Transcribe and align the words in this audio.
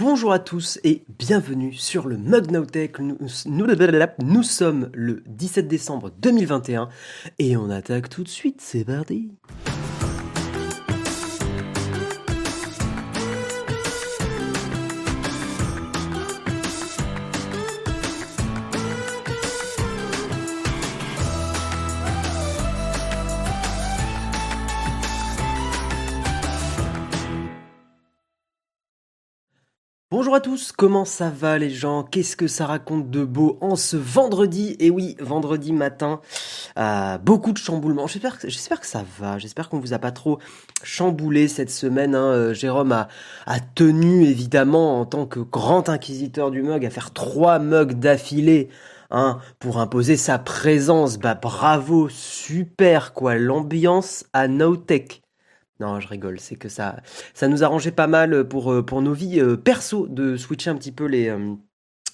Bonjour 0.00 0.32
à 0.32 0.38
tous 0.38 0.78
et 0.82 1.04
bienvenue 1.18 1.74
sur 1.74 2.08
le 2.08 2.16
Mug 2.16 2.50
Now 2.50 2.64
Tech. 2.64 2.92
Nous, 3.00 3.18
nous- 3.46 3.66
nous 4.24 4.42
sommes 4.42 4.88
le 4.94 5.22
17 5.26 5.68
décembre 5.68 6.10
2021 6.20 6.88
et 7.38 7.56
on 7.58 7.68
attaque 7.68 8.08
tout 8.08 8.22
de 8.24 8.28
suite, 8.28 8.60
c'est 8.62 8.84
parti. 8.84 9.30
Tous, 30.40 30.72
comment 30.72 31.04
ça 31.04 31.30
va 31.30 31.58
les 31.58 31.70
gens? 31.70 32.02
Qu'est-ce 32.02 32.36
que 32.36 32.46
ça 32.46 32.66
raconte 32.66 33.10
de 33.10 33.24
beau 33.24 33.58
en 33.60 33.76
ce 33.76 33.96
vendredi? 33.96 34.76
Et 34.80 34.90
oui, 34.90 35.16
vendredi 35.20 35.72
matin, 35.72 36.20
euh, 36.78 37.18
beaucoup 37.18 37.52
de 37.52 37.58
chamboulements. 37.58 38.06
J'espère 38.06 38.38
que, 38.80 38.86
ça 38.86 39.04
va, 39.18 39.38
j'espère 39.38 39.68
qu'on 39.68 39.78
vous 39.78 39.92
a 39.92 39.98
pas 39.98 40.10
trop 40.10 40.38
chamboulé 40.82 41.46
cette 41.46 41.70
semaine. 41.70 42.14
hein. 42.14 42.32
Euh, 42.32 42.54
Jérôme 42.54 42.92
a, 42.92 43.08
tenu 43.74 44.24
évidemment 44.24 45.00
en 45.00 45.06
tant 45.06 45.26
que 45.26 45.40
grand 45.40 45.88
inquisiteur 45.88 46.50
du 46.50 46.62
mug 46.62 46.84
à 46.84 46.90
faire 46.90 47.12
trois 47.12 47.58
mugs 47.58 47.98
d'affilée. 47.98 48.68
Hein, 49.12 49.40
pour 49.58 49.78
imposer 49.78 50.16
sa 50.16 50.38
présence, 50.38 51.18
bah 51.18 51.34
bravo, 51.34 52.08
super 52.08 53.12
quoi, 53.12 53.34
l'ambiance 53.34 54.24
à 54.32 54.46
Nowtech. 54.46 55.19
Non, 55.80 55.98
je 55.98 56.08
rigole, 56.08 56.38
c'est 56.38 56.56
que 56.56 56.68
ça, 56.68 57.00
ça 57.32 57.48
nous 57.48 57.64
arrangeait 57.64 57.90
pas 57.92 58.06
mal 58.06 58.46
pour, 58.46 58.70
euh, 58.72 58.84
pour 58.84 59.00
nos 59.00 59.14
vies 59.14 59.40
euh, 59.40 59.56
perso 59.56 60.06
de 60.08 60.36
switcher 60.36 60.68
un 60.70 60.76
petit 60.76 60.92
peu 60.92 61.06
les, 61.06 61.28
euh, 61.28 61.54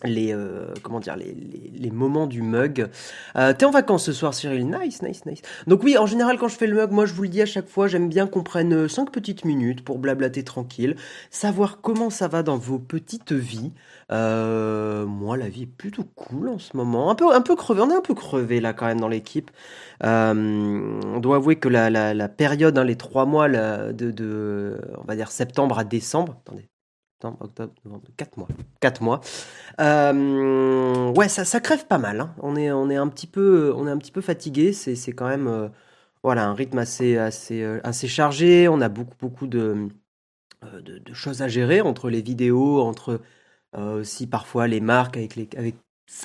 les, 0.04 0.34
euh, 0.34 0.74
comment 0.82 1.00
dire, 1.00 1.16
les, 1.16 1.34
les, 1.34 1.90
moments 1.90 2.26
du 2.26 2.42
mug. 2.42 2.88
Euh, 3.36 3.52
T'es 3.52 3.64
en 3.64 3.70
vacances 3.70 4.04
ce 4.04 4.12
soir, 4.12 4.34
Cyril 4.34 4.66
Nice, 4.66 5.02
nice, 5.02 5.24
nice. 5.24 5.40
Donc 5.66 5.82
oui, 5.82 5.96
en 5.96 6.06
général, 6.06 6.38
quand 6.38 6.48
je 6.48 6.56
fais 6.56 6.66
le 6.66 6.76
mug, 6.76 6.90
moi 6.90 7.06
je 7.06 7.14
vous 7.14 7.22
le 7.22 7.28
dis 7.28 7.40
à 7.40 7.46
chaque 7.46 7.68
fois, 7.68 7.88
j'aime 7.88 8.08
bien 8.08 8.26
qu'on 8.26 8.42
prenne 8.42 8.88
5 8.88 9.10
petites 9.10 9.44
minutes 9.44 9.84
pour 9.84 9.98
blablater 9.98 10.44
tranquille, 10.44 10.96
savoir 11.30 11.80
comment 11.80 12.10
ça 12.10 12.28
va 12.28 12.42
dans 12.42 12.58
vos 12.58 12.78
petites 12.78 13.32
vies. 13.32 13.72
Euh, 14.12 15.06
moi, 15.06 15.36
la 15.36 15.48
vie 15.48 15.62
est 15.62 15.66
plutôt 15.66 16.04
cool 16.14 16.48
en 16.48 16.58
ce 16.58 16.76
moment. 16.76 17.10
Un 17.10 17.14
peu, 17.14 17.34
un 17.34 17.40
peu 17.40 17.56
crevé, 17.56 17.80
on 17.80 17.90
est 17.90 17.94
un 17.96 18.00
peu 18.00 18.14
crevé 18.14 18.60
là 18.60 18.72
quand 18.72 18.86
même 18.86 19.00
dans 19.00 19.08
l'équipe. 19.08 19.50
Euh, 20.04 21.00
on 21.04 21.20
doit 21.20 21.36
avouer 21.36 21.56
que 21.56 21.68
la, 21.68 21.90
la, 21.90 22.28
période, 22.28 22.78
hein, 22.78 22.84
les 22.84 22.96
trois 22.96 23.26
mois 23.26 23.48
de, 23.48 24.10
de, 24.10 24.80
on 24.98 25.04
va 25.04 25.16
dire 25.16 25.30
septembre 25.30 25.78
à 25.78 25.84
décembre, 25.84 26.36
attendez, 26.44 26.68
septembre, 27.16 27.38
octobre, 27.40 27.72
novembre, 27.84 28.08
quatre 28.16 28.36
mois, 28.36 28.48
quatre 28.80 29.02
mois. 29.02 29.20
Euh, 29.80 31.10
ouais, 31.12 31.28
ça, 31.28 31.46
ça 31.46 31.60
crève 31.60 31.86
pas 31.86 31.96
mal. 31.96 32.20
hein. 32.20 32.34
On 32.42 32.56
est, 32.56 32.70
on 32.70 32.90
est 32.90 32.96
un 32.96 33.08
petit 33.08 33.26
peu, 33.26 33.72
on 33.74 33.86
est 33.86 33.90
un 33.90 33.96
petit 33.96 34.12
peu 34.12 34.20
fatigué. 34.20 34.74
C'est, 34.74 34.96
c'est 34.96 35.12
quand 35.12 35.28
même, 35.28 35.46
euh, 35.48 35.68
voilà, 36.22 36.46
un 36.46 36.54
rythme 36.54 36.78
assez, 36.78 37.16
assez, 37.16 37.62
euh, 37.62 37.80
assez 37.84 38.06
chargé. 38.06 38.68
On 38.68 38.82
a 38.82 38.90
beaucoup, 38.90 39.16
beaucoup 39.18 39.46
de, 39.46 39.88
de, 40.82 41.14
choses 41.14 41.40
à 41.40 41.48
gérer 41.48 41.80
entre 41.80 42.10
les 42.10 42.20
vidéos, 42.20 42.80
entre 42.82 43.20
aussi 43.74 44.26
parfois 44.26 44.66
les 44.68 44.80
marques 44.80 45.18
avec 45.18 45.36
les, 45.36 45.48
avec 45.56 45.74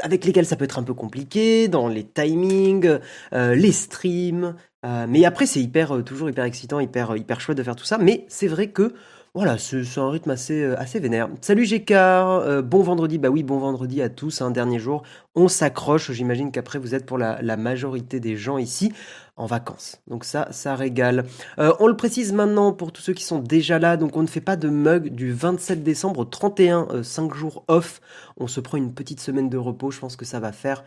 avec 0.02 0.23
lesquelles 0.23 0.45
ça 0.45 0.56
peut 0.56 0.64
être 0.64 0.80
un 0.80 0.84
peu 0.84 0.94
compliqué, 0.94 1.67
dans 1.67 1.88
les 1.88 2.06
timings, 2.06 3.00
les 3.34 3.72
streams. 3.72 4.56
mais 4.84 5.25
après, 5.25 5.45
c'est 5.45 5.59
hyper, 5.62 6.03
toujours 6.06 6.30
hyper 6.30 6.45
excitant, 6.45 6.80
hyper, 6.80 7.17
hyper 7.17 7.42
chouette 7.42 7.58
de 7.58 7.64
faire 7.64 7.75
tout 7.75 7.84
ça. 7.84 7.97
Mais 7.97 8.25
c'est 8.30 8.47
vrai 8.47 8.69
que, 8.69 8.94
voilà, 9.34 9.58
c'est 9.58 9.98
un 9.98 10.10
rythme 10.10 10.32
assez, 10.32 10.62
euh, 10.62 10.78
assez 10.78 11.00
vénère. 11.00 11.30
Salut 11.40 11.64
GK, 11.64 11.92
euh, 11.92 12.62
bon 12.62 12.84
vendredi. 12.84 13.18
Bah 13.18 13.30
oui, 13.30 13.44
bon 13.44 13.60
vendredi 13.60 14.02
à 14.02 14.10
tous, 14.10 14.42
un 14.42 14.52
dernier 14.52 14.78
jour. 14.78 15.04
On 15.36 15.48
s'accroche. 15.48 16.12
J'imagine 16.12 16.52
qu'après, 16.52 16.80
vous 16.80 16.96
êtes 16.96 17.06
pour 17.06 17.18
la, 17.18 17.40
majorité 17.56 18.20
des 18.20 18.36
gens 18.36 18.58
ici 18.58 18.92
en 19.38 19.46
vacances. 19.46 20.02
Donc 20.08 20.25
ça, 20.25 20.50
ça 20.52 20.75
régale. 20.75 21.24
Euh, 21.59 21.72
on 21.80 21.88
le 21.88 21.96
précise 21.96 22.34
maintenant 22.34 22.74
pour 22.74 22.92
tous 22.92 23.02
ceux 23.02 23.14
qui 23.14 23.24
sont 23.24 23.40
déjà 23.40 23.80
là. 23.80 23.96
Donc 23.96 24.18
on 24.18 24.22
ne 24.22 24.28
fait 24.28 24.42
pas 24.42 24.58
de 24.58 24.68
mug 24.68 25.16
du 25.16 25.31
27 25.31 25.81
décembre 25.81 26.19
au 26.19 26.25
31, 26.25 26.88
euh, 26.92 27.02
5 27.02 27.34
jours 27.34 27.63
off. 27.69 28.02
On 28.36 28.48
se 28.48 28.59
prend 28.59 28.78
une 28.78 28.94
petite 28.94 29.22
semaine 29.22 29.48
de 29.48 29.58
repos. 29.58 29.92
Je 29.92 30.00
pense 30.02 30.18
que 30.18 30.25
ça 30.25 30.42
va 30.42 30.52
faire 30.52 30.84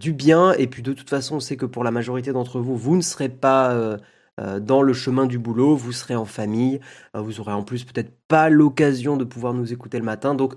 du 0.00 0.12
bien. 0.12 0.52
Et 0.54 0.66
puis 0.66 0.82
de 0.82 0.92
toute 0.92 1.08
façon, 1.08 1.36
on 1.36 1.40
sait 1.40 1.56
que 1.56 1.64
pour 1.64 1.84
la 1.84 1.92
majorité 1.92 2.32
d'entre 2.32 2.58
vous, 2.58 2.76
vous 2.76 2.96
ne 2.96 3.02
serez 3.02 3.28
pas 3.28 3.96
dans 4.38 4.82
le 4.82 4.92
chemin 4.92 5.26
du 5.26 5.38
boulot. 5.38 5.76
Vous 5.76 5.92
serez 5.92 6.16
en 6.16 6.24
famille. 6.24 6.80
Euh, 7.16 7.20
vous 7.20 7.40
aurez 7.40 7.52
en 7.52 7.62
plus 7.62 7.84
peut-être 7.84 8.12
pas 8.28 8.48
l'occasion 8.50 9.16
de 9.16 9.24
pouvoir 9.24 9.54
nous 9.54 9.72
écouter 9.72 9.98
le 9.98 10.04
matin. 10.04 10.34
Donc 10.34 10.54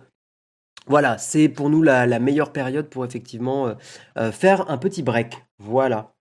voilà, 0.88 1.18
c'est 1.18 1.50
pour 1.50 1.70
nous 1.70 1.84
la, 1.84 2.20
meilleure 2.20 2.52
période 2.54 2.90
pour 2.90 3.04
effectivement 3.06 3.68
euh, 3.68 3.74
euh, 4.18 4.32
faire 4.32 4.70
un 4.72 4.78
petit 4.78 5.04
break. 5.04 5.46
Voilà. 5.60 6.14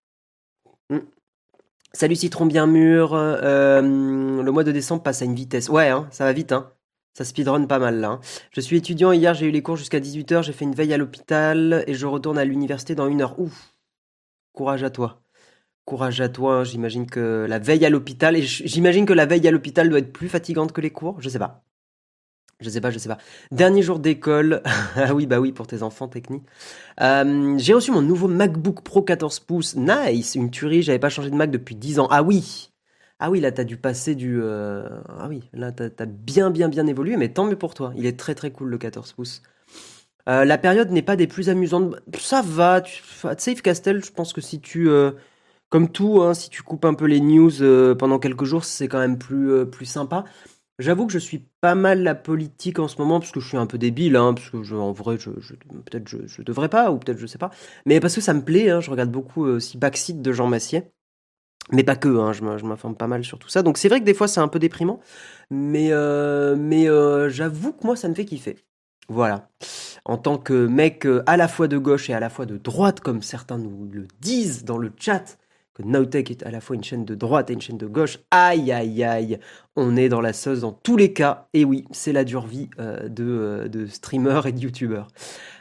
Mm. 0.90 0.98
Salut 1.92 2.16
Citron 2.16 2.46
bien 2.46 2.66
mûr. 2.66 3.14
euh, 3.14 3.80
le 3.80 4.50
mois 4.50 4.64
de 4.64 4.72
décembre 4.72 5.02
passe 5.02 5.22
à 5.22 5.24
une 5.24 5.34
vitesse. 5.34 5.68
Ouais, 5.68 5.88
hein, 5.88 6.08
ça 6.10 6.24
va 6.24 6.32
vite. 6.32 6.52
Hein. 6.52 6.72
Ça 7.14 7.24
speedrun 7.24 7.64
pas 7.66 7.78
mal 7.78 8.00
là. 8.00 8.08
hein. 8.10 8.20
Je 8.50 8.60
suis 8.60 8.76
étudiant. 8.76 9.12
Hier, 9.12 9.32
j'ai 9.34 9.46
eu 9.46 9.50
les 9.50 9.62
cours 9.62 9.76
jusqu'à 9.76 10.00
18h. 10.00 10.42
J'ai 10.42 10.52
fait 10.52 10.64
une 10.64 10.74
veille 10.74 10.92
à 10.92 10.98
l'hôpital 10.98 11.84
et 11.86 11.94
je 11.94 12.06
retourne 12.06 12.36
à 12.36 12.44
l'université 12.44 12.94
dans 12.94 13.08
une 13.08 13.22
heure. 13.22 13.38
Ouf. 13.40 13.74
Courage 14.52 14.82
à 14.82 14.90
toi. 14.90 15.22
Courage 15.86 16.20
à 16.20 16.28
toi. 16.28 16.56
hein. 16.58 16.64
J'imagine 16.64 17.06
que 17.06 17.46
la 17.48 17.58
veille 17.58 17.86
à 17.86 17.90
l'hôpital, 17.90 18.36
et 18.36 18.42
j'imagine 18.42 19.06
que 19.06 19.14
la 19.14 19.24
veille 19.26 19.48
à 19.48 19.50
l'hôpital 19.50 19.88
doit 19.88 20.00
être 20.00 20.12
plus 20.12 20.28
fatigante 20.28 20.72
que 20.72 20.80
les 20.82 20.90
cours. 20.90 21.20
Je 21.22 21.28
sais 21.30 21.38
pas. 21.38 21.64
Je 22.60 22.70
sais 22.70 22.80
pas, 22.80 22.90
je 22.90 22.98
sais 22.98 23.08
pas. 23.08 23.18
Dernier 23.52 23.82
jour 23.82 23.98
d'école. 23.98 24.62
ah 24.96 25.14
oui, 25.14 25.26
bah 25.26 25.40
oui, 25.40 25.52
pour 25.52 25.66
tes 25.66 25.82
enfants 25.82 26.08
techniques. 26.08 26.44
Euh, 27.02 27.54
j'ai 27.58 27.74
reçu 27.74 27.90
mon 27.92 28.02
nouveau 28.02 28.28
MacBook 28.28 28.82
Pro 28.82 29.02
14 29.02 29.40
pouces. 29.40 29.76
Nice, 29.76 30.34
une 30.36 30.50
tuerie. 30.50 30.82
J'avais 30.82 30.98
pas 30.98 31.10
changé 31.10 31.30
de 31.30 31.36
Mac 31.36 31.50
depuis 31.50 31.74
10 31.76 31.98
ans. 32.00 32.08
Ah 32.10 32.22
oui. 32.22 32.72
Ah 33.18 33.30
oui, 33.30 33.40
là 33.40 33.52
t'as 33.52 33.64
dû 33.64 33.76
passer 33.78 34.14
du. 34.14 34.40
euh, 34.42 34.88
Ah 35.08 35.28
oui, 35.28 35.42
là 35.54 35.72
t'as 35.72 35.88
as 35.98 36.06
bien, 36.06 36.50
bien, 36.50 36.68
bien 36.68 36.86
évolué, 36.86 37.16
mais 37.16 37.30
tant 37.30 37.46
mieux 37.46 37.56
pour 37.58 37.74
toi. 37.74 37.92
Il 37.96 38.06
est 38.06 38.18
très, 38.18 38.34
très 38.34 38.50
cool 38.50 38.68
le 38.70 38.78
14 38.78 39.12
pouces. 39.12 39.42
Euh, 40.28 40.44
la 40.44 40.58
période 40.58 40.90
n'est 40.90 41.02
pas 41.02 41.16
des 41.16 41.26
plus 41.26 41.48
amusantes. 41.50 41.96
Ça 42.18 42.42
va. 42.42 42.80
Tu... 42.82 43.02
Safe 43.38 43.62
Castle, 43.62 44.04
je 44.04 44.12
pense 44.12 44.32
que 44.32 44.40
si 44.40 44.60
tu. 44.60 44.88
Comme 45.68 45.90
tout, 45.90 46.22
hein, 46.22 46.32
si 46.34 46.48
tu 46.48 46.62
coupes 46.62 46.84
un 46.84 46.94
peu 46.94 47.06
les 47.06 47.20
news 47.20 47.62
euh, 47.62 47.94
pendant 47.94 48.18
quelques 48.18 48.44
jours, 48.44 48.64
c'est 48.64 48.86
quand 48.88 48.98
même 49.00 49.18
plus, 49.18 49.50
euh, 49.50 49.64
plus 49.64 49.86
sympa. 49.86 50.24
J'avoue 50.78 51.06
que 51.06 51.12
je 51.12 51.18
suis 51.18 51.46
pas 51.60 51.74
mal 51.74 52.02
la 52.02 52.14
politique 52.14 52.78
en 52.78 52.86
ce 52.88 52.98
moment, 52.98 53.18
parce 53.20 53.32
que 53.32 53.40
je 53.40 53.48
suis 53.48 53.56
un 53.56 53.66
peu 53.66 53.78
débile, 53.78 54.16
hein, 54.16 54.34
parce 54.34 54.50
que 54.50 54.74
en 54.74 54.92
vrai, 54.92 55.18
je, 55.18 55.30
peut-être 55.30 56.08
je, 56.08 56.18
je 56.26 56.42
devrais 56.42 56.68
pas, 56.68 56.92
ou 56.92 56.98
peut-être 56.98 57.18
je 57.18 57.26
sais 57.26 57.38
pas. 57.38 57.50
Mais 57.86 57.98
parce 58.00 58.14
que 58.14 58.20
ça 58.20 58.34
me 58.34 58.42
plaît, 58.44 58.70
hein, 58.70 58.80
je 58.80 58.90
regarde 58.90 59.10
beaucoup 59.10 59.46
euh, 59.46 59.56
aussi 59.56 59.78
Backseat 59.78 60.22
de 60.22 60.32
Jean 60.32 60.46
Massier. 60.48 60.84
Mais 61.72 61.84
pas 61.84 61.96
que, 61.96 62.32
je 62.32 62.42
me- 62.44 62.58
je 62.58 62.64
m'informe 62.64 62.94
pas 62.96 63.08
mal 63.08 63.24
sur 63.24 63.38
tout 63.38 63.48
ça. 63.48 63.62
Donc 63.62 63.78
c'est 63.78 63.88
vrai 63.88 64.00
que 64.00 64.04
des 64.04 64.14
fois 64.14 64.28
c'est 64.28 64.40
un 64.40 64.48
peu 64.48 64.58
déprimant, 64.60 65.00
mais, 65.50 65.90
mais 66.56 66.86
j'avoue 67.30 67.72
que 67.72 67.86
moi 67.86 67.96
ça 67.96 68.08
me 68.08 68.14
fait 68.14 68.24
kiffer. 68.24 68.56
Voilà. 69.08 69.48
En 70.04 70.18
tant 70.18 70.38
que 70.38 70.66
mec 70.66 71.06
à 71.26 71.36
la 71.36 71.48
fois 71.48 71.68
de 71.68 71.78
gauche 71.78 72.10
et 72.10 72.14
à 72.14 72.20
la 72.20 72.30
fois 72.30 72.46
de 72.46 72.56
droite, 72.56 73.00
comme 73.00 73.22
certains 73.22 73.58
nous 73.58 73.88
le 73.92 74.06
disent 74.20 74.64
dans 74.64 74.78
le 74.78 74.92
chat, 74.98 75.38
que 75.76 75.82
Nowtech 75.82 76.30
est 76.30 76.42
à 76.42 76.50
la 76.50 76.62
fois 76.62 76.74
une 76.74 76.82
chaîne 76.82 77.04
de 77.04 77.14
droite 77.14 77.50
et 77.50 77.52
une 77.52 77.60
chaîne 77.60 77.76
de 77.76 77.86
gauche, 77.86 78.18
aïe 78.30 78.72
aïe 78.72 79.04
aïe, 79.04 79.38
on 79.76 79.94
est 79.94 80.08
dans 80.08 80.22
la 80.22 80.32
sauce 80.32 80.60
dans 80.60 80.72
tous 80.72 80.96
les 80.96 81.12
cas. 81.12 81.48
Et 81.52 81.66
oui, 81.66 81.84
c'est 81.90 82.14
la 82.14 82.24
dure 82.24 82.46
vie 82.46 82.70
euh, 82.78 83.10
de, 83.10 83.24
euh, 83.24 83.68
de 83.68 83.84
streamers 83.86 84.46
et 84.46 84.52
de 84.52 84.58
youtubeurs. 84.60 85.08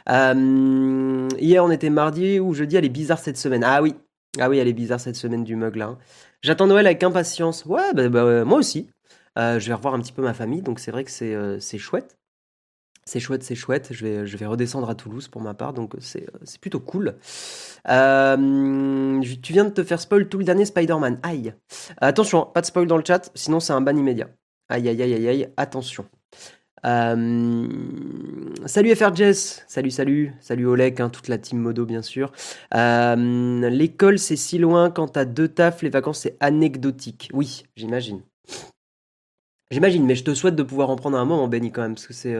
Euh, 0.08 1.28
hier 1.38 1.62
on 1.62 1.70
était 1.70 1.90
mardi 1.90 2.40
ou 2.40 2.54
jeudi, 2.54 2.76
elle 2.76 2.86
est 2.86 2.88
bizarre 2.88 3.18
cette 3.18 3.36
semaine. 3.36 3.62
Ah 3.62 3.82
oui, 3.82 3.94
ah 4.40 4.48
oui, 4.48 4.56
elle 4.56 4.68
est 4.68 4.72
bizarre 4.72 5.00
cette 5.00 5.16
semaine 5.16 5.44
du 5.44 5.54
mug 5.54 5.76
là. 5.76 5.88
hein. 5.88 5.98
J'attends 6.40 6.66
Noël 6.66 6.86
avec 6.86 7.02
impatience. 7.02 7.66
Ouais, 7.66 7.92
bah, 7.94 8.08
bah, 8.08 8.44
moi 8.46 8.58
aussi. 8.58 8.88
Je 9.36 9.66
vais 9.66 9.74
revoir 9.74 9.92
un 9.92 10.00
petit 10.00 10.14
peu 10.14 10.22
ma 10.22 10.32
famille, 10.32 10.62
donc 10.62 10.78
c'est 10.80 10.90
vrai 10.90 11.04
que 11.04 11.10
c'est 11.60 11.78
chouette. 11.78 12.15
C'est 13.08 13.20
chouette, 13.20 13.44
c'est 13.44 13.54
chouette. 13.54 13.88
Je 13.92 14.04
vais, 14.36 14.46
redescendre 14.46 14.90
à 14.90 14.96
Toulouse 14.96 15.28
pour 15.28 15.40
ma 15.40 15.54
part, 15.54 15.72
donc 15.72 15.94
c'est 16.00 16.26
plutôt 16.60 16.80
cool. 16.80 17.14
Euh, 17.88 19.20
tu 19.42 19.52
viens 19.52 19.64
de 19.64 19.70
te 19.70 19.84
faire 19.84 20.00
spoil 20.00 20.28
tout 20.28 20.38
le 20.38 20.44
dernier 20.44 20.64
Spider-Man. 20.64 21.20
Aïe. 21.22 21.54
Attention, 21.98 22.44
pas 22.44 22.62
de 22.62 22.66
spoil 22.66 22.88
dans 22.88 22.96
le 22.96 23.04
chat, 23.06 23.30
sinon 23.36 23.60
c'est 23.60 23.72
un 23.72 23.80
ban 23.80 23.96
immédiat. 23.96 24.28
Aïe, 24.68 24.88
aïe, 24.88 25.00
aïe, 25.00 25.14
aïe, 25.14 25.28
aïe, 25.28 25.48
attention. 25.56 26.04
Euh, 26.84 27.68
Salut 28.66 28.94
FR 28.94 29.14
Jess, 29.14 29.64
salut, 29.68 29.90
salut, 29.92 30.32
salut 30.40 30.66
Olek, 30.66 30.98
hein, 30.98 31.08
toute 31.08 31.28
la 31.28 31.38
team 31.38 31.60
modo 31.60 31.86
bien 31.86 32.02
sûr. 32.02 32.32
Euh, 32.74 33.70
L'école 33.70 34.18
c'est 34.18 34.36
si 34.36 34.58
loin, 34.58 34.90
quand 34.90 35.08
t'as 35.08 35.24
deux 35.24 35.48
tafs, 35.48 35.82
les 35.82 35.90
vacances 35.90 36.20
c'est 36.20 36.36
anecdotique. 36.40 37.30
Oui, 37.32 37.64
j'imagine. 37.76 38.22
J'imagine, 39.70 40.04
mais 40.04 40.16
je 40.16 40.24
te 40.24 40.34
souhaite 40.34 40.56
de 40.56 40.62
pouvoir 40.64 40.90
en 40.90 40.96
prendre 40.96 41.16
un 41.16 41.24
moment, 41.24 41.46
Benny, 41.46 41.70
quand 41.70 41.82
même, 41.82 41.94
parce 41.94 42.06
que 42.06 42.12
c'est 42.12 42.36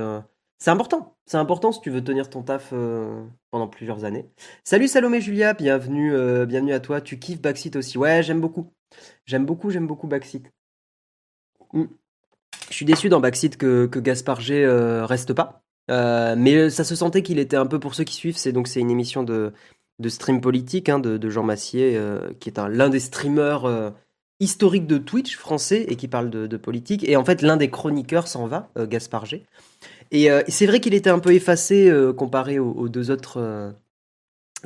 c'est 0.58 0.70
important. 0.70 1.17
C'est 1.26 1.37
important 1.37 1.73
si 1.73 1.81
tu 1.81 1.91
veux 1.91 2.03
tenir 2.03 2.31
ton 2.31 2.43
taf 2.43 2.70
euh, 2.73 3.23
pendant 3.50 3.69
plusieurs 3.69 4.05
années. 4.05 4.26
Salut 4.64 4.88
Salomé 4.88 5.20
Julia, 5.20 5.53
bienvenue, 5.53 6.14
euh, 6.14 6.47
bienvenue 6.47 6.73
à 6.73 6.81
toi. 6.81 7.00
Tu 7.00 7.19
kiffes 7.19 7.43
Backseat 7.43 7.76
aussi 7.76 7.99
Ouais, 7.99 8.23
j'aime 8.23 8.41
beaucoup. 8.41 8.73
J'aime 9.26 9.44
beaucoup, 9.44 9.70
j'aime 9.70 9.87
beaucoup 9.87 10.06
Backseat. 10.06 10.44
Mm. 11.73 11.85
Je 12.70 12.75
suis 12.75 12.87
déçu 12.87 13.08
dans 13.08 13.20
Backseat 13.20 13.56
que, 13.56 13.87
que 13.87 13.99
Gaspard 13.99 14.41
G 14.41 14.67
reste 15.03 15.35
pas. 15.35 15.62
mais 15.88 16.70
ça 16.70 16.85
se 16.85 16.97
sentait 16.97 17.23
qu'il 17.23 17.38
était 17.38 17.56
un 17.56 17.67
peu 17.67 17.79
pour 17.79 17.94
ceux 17.94 18.05
qui 18.05 18.14
suivent. 18.14 18.37
C'est 18.37 18.52
donc 18.52 18.67
c'est 18.67 18.81
une 18.81 18.91
émission 18.91 19.23
de, 19.23 19.52
stream 20.09 20.41
politique 20.41 20.88
hein, 20.88 20.99
de, 20.99 21.31
Jean 21.31 21.44
Massier, 21.44 22.00
qui 22.41 22.49
est 22.49 22.59
l'un 22.59 22.88
des 22.88 23.00
streamers 23.00 23.93
historiques 24.41 24.87
de 24.87 24.99
Twitch 24.99 25.37
français 25.37 25.85
et 25.88 25.97
qui 25.97 26.09
parle 26.09 26.31
de, 26.31 26.56
politique. 26.56 27.09
Et 27.09 27.17
en 27.17 27.25
fait, 27.25 27.43
l'un 27.43 27.56
des 27.56 27.70
chroniqueurs 27.70 28.26
s'en 28.26 28.47
va, 28.47 28.70
Gaspard 28.76 29.26
G. 29.26 29.47
Et 30.11 30.29
c'est 30.49 30.67
vrai 30.67 30.81
qu'il 30.81 30.94
était 30.94 31.11
un 31.11 31.19
peu 31.19 31.32
effacé 31.32 31.93
comparé 32.17 32.58
aux, 32.58 32.88
deux 32.88 33.11
autres 33.11 33.75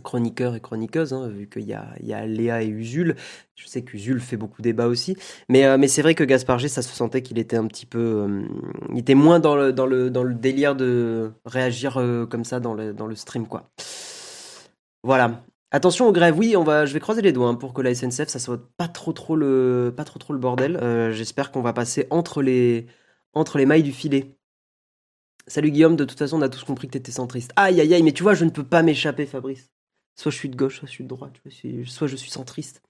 chroniqueurs 0.00 0.54
et 0.54 0.60
chroniqueuses, 0.60 1.12
hein, 1.12 1.28
vu 1.28 1.48
qu'il 1.48 1.62
y 1.62 1.74
a, 1.74 2.26
Léa 2.26 2.62
et 2.62 2.68
Usul. 2.68 3.16
Je 3.54 3.66
sais 3.66 3.82
qu'Usul 3.82 4.20
fait 4.20 4.36
beaucoup 4.36 4.62
débat 4.62 4.86
aussi. 4.86 5.16
Mais, 5.48 5.64
euh, 5.64 5.78
c'est 5.88 6.02
vrai 6.02 6.14
que 6.14 6.24
Gaspard 6.24 6.60
ça 6.60 6.82
se 6.82 6.94
sentait 6.94 7.22
qu'il 7.22 7.38
était 7.38 7.56
un 7.56 7.66
petit 7.66 7.86
peu. 7.86 7.98
Euh, 7.98 8.42
il 8.92 8.98
était 8.98 9.14
moins 9.14 9.40
dans 9.40 9.56
le, 9.56 10.34
délire 10.34 10.76
de 10.76 11.32
réagir 11.44 11.98
euh, 11.98 12.26
comme 12.26 12.44
ça 12.44 12.60
dans 12.60 12.74
le, 12.74 13.14
stream, 13.14 13.46
quoi. 13.46 13.70
Voilà. 15.02 15.42
Attention 15.72 16.08
aux 16.08 16.12
grèves, 16.12 16.36
oui, 16.36 16.56
on 16.56 16.64
va, 16.64 16.84
je 16.84 16.92
vais 16.92 17.00
croiser 17.00 17.22
les 17.22 17.32
doigts 17.32 17.48
hein, 17.48 17.54
pour 17.54 17.72
que 17.72 17.80
la 17.80 17.94
SNCF 17.94 18.28
ça 18.28 18.40
soit 18.40 18.60
pas 18.76 18.88
trop 18.88 19.12
trop 19.12 19.36
le, 19.36 19.94
pas 19.96 20.02
trop 20.02 20.18
trop 20.18 20.32
le 20.32 20.38
bordel. 20.40 20.78
J'espère 21.12 21.52
qu'on 21.52 21.62
va 21.62 21.72
passer 21.72 22.08
entre 22.10 22.42
les 22.42 22.86
mailles 23.66 23.84
du 23.84 23.92
filet. 23.92 24.36
Salut 25.46 25.70
Guillaume, 25.70 25.96
de 25.96 26.04
toute 26.04 26.18
façon 26.18 26.38
on 26.38 26.42
a 26.42 26.48
tous 26.48 26.64
compris 26.64 26.86
que 26.86 26.92
t'étais 26.92 27.12
centriste. 27.12 27.52
Aïe 27.56 27.80
aïe 27.80 27.94
aïe, 27.94 28.02
mais 28.02 28.12
tu 28.12 28.22
vois, 28.22 28.34
je 28.34 28.44
ne 28.44 28.50
peux 28.50 28.64
pas 28.64 28.82
m'échapper, 28.82 29.26
Fabrice. 29.26 29.70
Soit 30.16 30.30
je 30.30 30.36
suis 30.36 30.48
de 30.48 30.56
gauche, 30.56 30.78
soit 30.78 30.86
je 30.86 30.92
suis 30.92 31.04
de 31.04 31.08
droite, 31.08 31.40
soit 31.86 32.06
je 32.08 32.16
suis 32.16 32.30
centriste. 32.30 32.82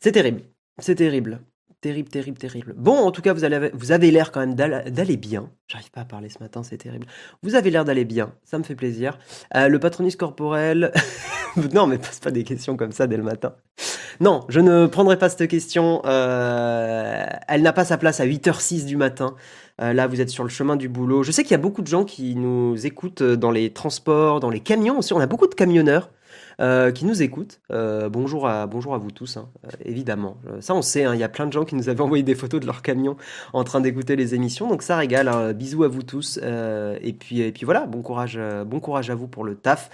C'est 0.00 0.12
terrible. 0.12 0.42
C'est 0.78 0.94
terrible. 0.94 1.42
Terrible, 1.80 2.08
terrible, 2.08 2.38
terrible. 2.38 2.74
Bon, 2.76 2.96
en 2.96 3.12
tout 3.12 3.22
cas, 3.22 3.32
vous, 3.32 3.42
vous 3.72 3.92
avez 3.92 4.10
l'air 4.10 4.32
quand 4.32 4.40
même 4.40 4.56
d'aller 4.56 5.16
bien. 5.16 5.48
J'arrive 5.68 5.92
pas 5.92 6.00
à 6.00 6.04
parler 6.04 6.28
ce 6.28 6.40
matin, 6.40 6.64
c'est 6.64 6.78
terrible. 6.78 7.06
Vous 7.44 7.54
avez 7.54 7.70
l'air 7.70 7.84
d'aller 7.84 8.04
bien, 8.04 8.34
ça 8.44 8.58
me 8.58 8.64
fait 8.64 8.74
plaisir. 8.74 9.16
Euh, 9.54 9.68
le 9.68 9.78
patronisme 9.78 10.18
corporel. 10.18 10.92
non, 11.72 11.86
mais 11.86 11.98
pose 11.98 12.18
pas 12.18 12.32
des 12.32 12.42
questions 12.42 12.76
comme 12.76 12.90
ça 12.90 13.06
dès 13.06 13.16
le 13.16 13.22
matin. 13.22 13.54
Non, 14.18 14.44
je 14.48 14.58
ne 14.58 14.86
prendrai 14.86 15.16
pas 15.18 15.28
cette 15.28 15.48
question. 15.48 16.02
Euh, 16.04 17.24
elle 17.46 17.62
n'a 17.62 17.72
pas 17.72 17.84
sa 17.84 17.96
place 17.96 18.18
à 18.18 18.26
8h06 18.26 18.84
du 18.84 18.96
matin. 18.96 19.36
Euh, 19.80 19.92
là, 19.92 20.08
vous 20.08 20.20
êtes 20.20 20.30
sur 20.30 20.42
le 20.42 20.50
chemin 20.50 20.74
du 20.74 20.88
boulot. 20.88 21.22
Je 21.22 21.30
sais 21.30 21.44
qu'il 21.44 21.52
y 21.52 21.54
a 21.54 21.58
beaucoup 21.58 21.82
de 21.82 21.86
gens 21.86 22.04
qui 22.04 22.34
nous 22.34 22.84
écoutent 22.84 23.22
dans 23.22 23.52
les 23.52 23.72
transports, 23.72 24.40
dans 24.40 24.50
les 24.50 24.58
camions 24.58 24.98
aussi. 24.98 25.12
On 25.12 25.20
a 25.20 25.26
beaucoup 25.26 25.46
de 25.46 25.54
camionneurs. 25.54 26.10
Euh, 26.60 26.90
qui 26.90 27.04
nous 27.04 27.22
écoutent. 27.22 27.60
bonjour, 27.70 28.48
à, 28.48 28.66
bonjour 28.66 28.94
à 28.94 28.98
vous 28.98 29.10
tous, 29.10 29.36
hein, 29.36 29.48
évidemment. 29.84 30.36
ça, 30.60 30.74
on 30.74 30.82
sait, 30.82 31.04
hein, 31.04 31.14
il 31.14 31.20
y 31.20 31.24
a 31.24 31.28
plein 31.28 31.46
de 31.46 31.52
gens 31.52 31.64
qui 31.64 31.76
nous 31.76 31.88
avaient 31.88 32.00
envoyé 32.08 32.24
des 32.24 32.34
photos 32.34 32.60
de 32.60 32.66
leur 32.66 32.82
camion 32.82 33.16
en 33.52 33.64
train 33.64 33.80
d'écouter 33.80 34.16
les 34.16 34.34
émissions, 34.34 34.68
donc 34.68 34.82
ça 34.82 34.96
régale. 34.96 35.28
Hein. 35.28 35.52
bisous 35.52 35.84
à 35.84 35.88
vous 35.88 36.02
tous. 36.02 36.38
et, 36.38 37.12
puis, 37.12 37.40
et 37.40 37.52
puis 37.52 37.64
voilà, 37.64 37.86
bon 37.86 38.02
courage, 38.02 38.38
bon 38.66 38.80
courage 38.80 39.10
à 39.10 39.14
vous 39.14 39.28
pour 39.28 39.44
le 39.44 39.54
taf. 39.54 39.90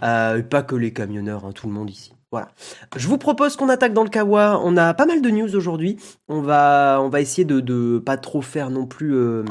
pas 0.00 0.62
que 0.66 0.74
les 0.74 0.92
camionneurs, 0.92 1.52
tout 1.54 1.66
le 1.66 1.72
monde 1.72 1.90
ici. 1.90 2.16
Voilà. 2.32 2.48
Je 2.96 3.06
vous 3.06 3.18
propose 3.18 3.56
qu'on 3.56 3.68
attaque 3.68 3.92
dans 3.92 4.02
le 4.02 4.10
Kawa. 4.10 4.60
On 4.62 4.76
a 4.76 4.94
pas 4.94 5.06
mal 5.06 5.22
de 5.22 5.30
news 5.30 5.54
aujourd'hui. 5.54 5.96
On 6.28 6.40
va, 6.40 6.98
on 7.00 7.08
va 7.08 7.20
essayer 7.20 7.44
de, 7.44 7.60
de 7.60 7.98
pas 7.98 8.16
trop 8.16 8.42
faire 8.42 8.70
non 8.70 8.86
plus 8.86 9.14
euh, 9.14 9.44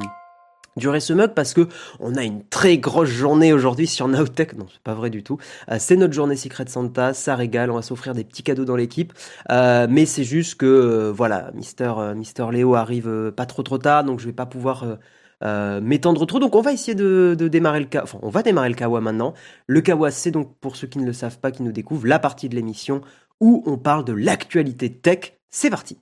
durer 0.77 0.99
ce 0.99 1.13
mug 1.13 1.33
parce 1.33 1.53
que 1.53 1.67
on 1.99 2.15
a 2.15 2.23
une 2.23 2.43
très 2.47 2.77
grosse 2.77 3.09
journée 3.09 3.53
aujourd'hui 3.53 3.87
sur 3.87 4.07
Nowtech. 4.07 4.57
Non, 4.57 4.65
c'est 4.71 4.81
pas 4.81 4.93
vrai 4.93 5.09
du 5.09 5.23
tout. 5.23 5.37
Euh, 5.71 5.77
c'est 5.79 5.95
notre 5.95 6.13
journée 6.13 6.35
Secret 6.35 6.65
Santa. 6.67 7.13
Ça 7.13 7.35
régale. 7.35 7.71
On 7.71 7.75
va 7.75 7.81
s'offrir 7.81 8.13
des 8.13 8.23
petits 8.23 8.43
cadeaux 8.43 8.65
dans 8.65 8.75
l'équipe. 8.75 9.13
Euh, 9.51 9.87
mais 9.89 10.05
c'est 10.05 10.23
juste 10.23 10.55
que 10.55 11.11
voilà, 11.15 11.51
Mister, 11.53 11.93
Mister 12.15 12.45
Léo 12.51 12.75
arrive 12.75 13.31
pas 13.35 13.45
trop 13.45 13.63
trop 13.63 13.77
tard, 13.77 14.03
donc 14.03 14.19
je 14.19 14.25
vais 14.25 14.33
pas 14.33 14.45
pouvoir 14.45 14.97
euh, 15.43 15.81
m'étendre 15.81 16.25
trop. 16.25 16.39
Donc 16.39 16.55
on 16.55 16.61
va 16.61 16.73
essayer 16.73 16.95
de, 16.95 17.35
démarrer 17.39 17.81
le. 17.81 17.87
Enfin, 18.01 18.19
on 18.21 18.29
va 18.29 18.41
démarrer 18.41 18.69
le 18.69 18.75
Kawa 18.75 19.01
maintenant. 19.01 19.33
Le 19.67 19.81
Kawa, 19.81 20.11
c'est 20.11 20.31
donc 20.31 20.57
pour 20.59 20.75
ceux 20.75 20.87
qui 20.87 20.99
ne 20.99 21.05
le 21.05 21.13
savent 21.13 21.39
pas, 21.39 21.51
qui 21.51 21.63
nous 21.63 21.71
découvrent, 21.71 22.07
la 22.07 22.19
partie 22.19 22.49
de 22.49 22.55
l'émission 22.55 23.01
où 23.41 23.63
on 23.65 23.77
parle 23.77 24.05
de 24.05 24.13
l'actualité 24.13 24.91
tech. 24.91 25.33
C'est 25.49 25.69
parti. 25.69 25.97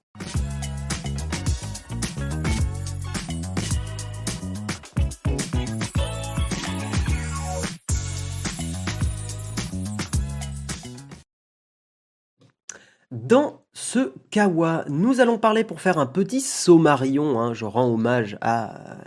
Dans 13.13 13.61
ce 13.73 14.11
Kawa, 14.31 14.85
nous 14.89 15.19
allons 15.19 15.37
parler 15.37 15.63
pour 15.63 15.81
faire 15.81 15.99
un 15.99 16.07
petit 16.07 16.41
sommarion. 16.41 17.39
Hein, 17.39 17.53
je 17.53 17.63
rends 17.63 17.85
hommage 17.85 18.39
à 18.41 18.97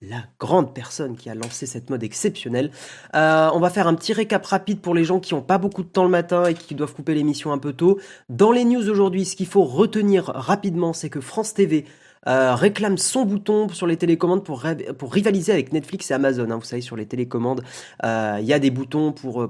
la 0.00 0.24
grande 0.40 0.74
personne 0.74 1.16
qui 1.16 1.30
a 1.30 1.36
lancé 1.36 1.66
cette 1.66 1.88
mode 1.88 2.02
exceptionnelle. 2.02 2.72
Euh, 3.14 3.50
on 3.54 3.60
va 3.60 3.70
faire 3.70 3.86
un 3.86 3.94
petit 3.94 4.14
récap 4.14 4.44
rapide 4.44 4.80
pour 4.80 4.96
les 4.96 5.04
gens 5.04 5.20
qui 5.20 5.32
n'ont 5.32 5.42
pas 5.42 5.58
beaucoup 5.58 5.84
de 5.84 5.88
temps 5.88 6.02
le 6.02 6.10
matin 6.10 6.46
et 6.46 6.54
qui 6.54 6.74
doivent 6.74 6.92
couper 6.92 7.14
l'émission 7.14 7.52
un 7.52 7.58
peu 7.58 7.72
tôt. 7.72 8.00
Dans 8.28 8.50
les 8.50 8.64
news 8.64 8.88
aujourd'hui, 8.88 9.24
ce 9.24 9.36
qu'il 9.36 9.46
faut 9.46 9.62
retenir 9.62 10.24
rapidement, 10.24 10.92
c'est 10.92 11.08
que 11.08 11.20
France 11.20 11.54
TV 11.54 11.84
euh, 12.26 12.56
réclame 12.56 12.98
son 12.98 13.24
bouton 13.24 13.68
sur 13.68 13.86
les 13.86 13.96
télécommandes 13.96 14.42
pour, 14.42 14.64
rivaliser 15.12 15.52
avec 15.52 15.72
Netflix 15.72 16.10
et 16.10 16.14
Amazon. 16.14 16.50
Hein. 16.50 16.56
Vous 16.56 16.64
savez, 16.64 16.82
sur 16.82 16.96
les 16.96 17.06
télécommandes, 17.06 17.62
euh, 18.02 18.38
il 18.40 18.44
y 18.44 18.52
a 18.52 18.58
des 18.58 18.72
boutons 18.72 19.12
pour, 19.12 19.48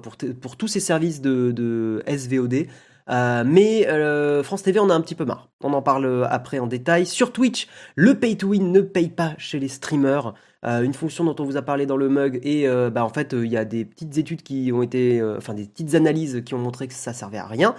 tous 0.59 0.69
ces 0.69 0.81
services 0.81 1.23
de 1.23 2.03
SVOD. 2.07 2.67
Euh, 3.11 3.45
mais 3.47 3.87
euh, 3.89 4.43
France 4.43 4.63
TV, 4.63 4.79
on 4.81 4.91
a 4.91 4.95
un 4.95 5.01
petit 5.01 5.15
peu 5.15 5.25
marre. 5.25 5.49
On 5.63 5.73
en 5.73 5.83
parle 5.83 6.05
euh, 6.05 6.27
après 6.29 6.59
en 6.59 6.67
détail. 6.67 7.07
Sur 7.07 7.33
Twitch, 7.33 7.69
le 7.97 8.19
pay 8.19 8.37
to 8.37 8.49
win 8.49 8.73
ne 8.73 8.81
paye 8.81 9.11
pas 9.11 9.35
chez 9.39 9.59
les 9.59 9.69
streamers. 9.69 10.35
une 10.65 10.95
fonction 10.95 11.25
dont 11.25 11.35
on 11.41 11.45
vous 11.45 11.57
a 11.57 11.63
parlé 11.63 11.87
dans 11.87 11.97
le 11.97 12.09
mug 12.09 12.39
et 12.45 12.69
bah 12.93 13.05
en 13.05 13.09
fait 13.09 13.33
il 13.33 13.51
y 13.51 13.57
a 13.57 13.65
des 13.65 13.85
petites 13.85 14.17
études 14.17 14.43
qui 14.43 14.71
ont 14.73 14.81
été, 14.81 15.21
enfin 15.37 15.55
des 15.55 15.65
petites 15.65 15.97
analyses 15.97 16.43
qui 16.47 16.55
ont 16.55 16.59
montré 16.59 16.87
que 16.87 16.95
ça 16.95 17.13
servait 17.13 17.39
à 17.39 17.47
rien. 17.47 17.75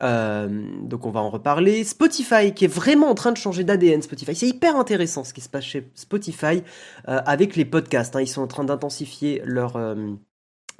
donc 0.00 1.04
on 1.04 1.10
va 1.10 1.20
en 1.20 1.28
reparler. 1.28 1.84
Spotify 1.84 2.54
qui 2.54 2.64
est 2.64 2.74
vraiment 2.74 3.10
en 3.10 3.14
train 3.14 3.32
de 3.32 3.36
changer 3.36 3.64
d'ADN. 3.64 4.00
Spotify, 4.00 4.34
c'est 4.34 4.48
hyper 4.48 4.76
intéressant 4.76 5.24
ce 5.24 5.34
qui 5.34 5.42
se 5.42 5.50
passe 5.50 5.64
chez 5.64 5.90
Spotify 5.94 6.62
avec 7.04 7.54
les 7.54 7.66
podcasts. 7.66 8.16
Hein. 8.16 8.22
Ils 8.22 8.26
sont 8.26 8.42
en 8.42 8.46
train 8.46 8.64
d'intensifier 8.64 9.42
leur 9.44 9.76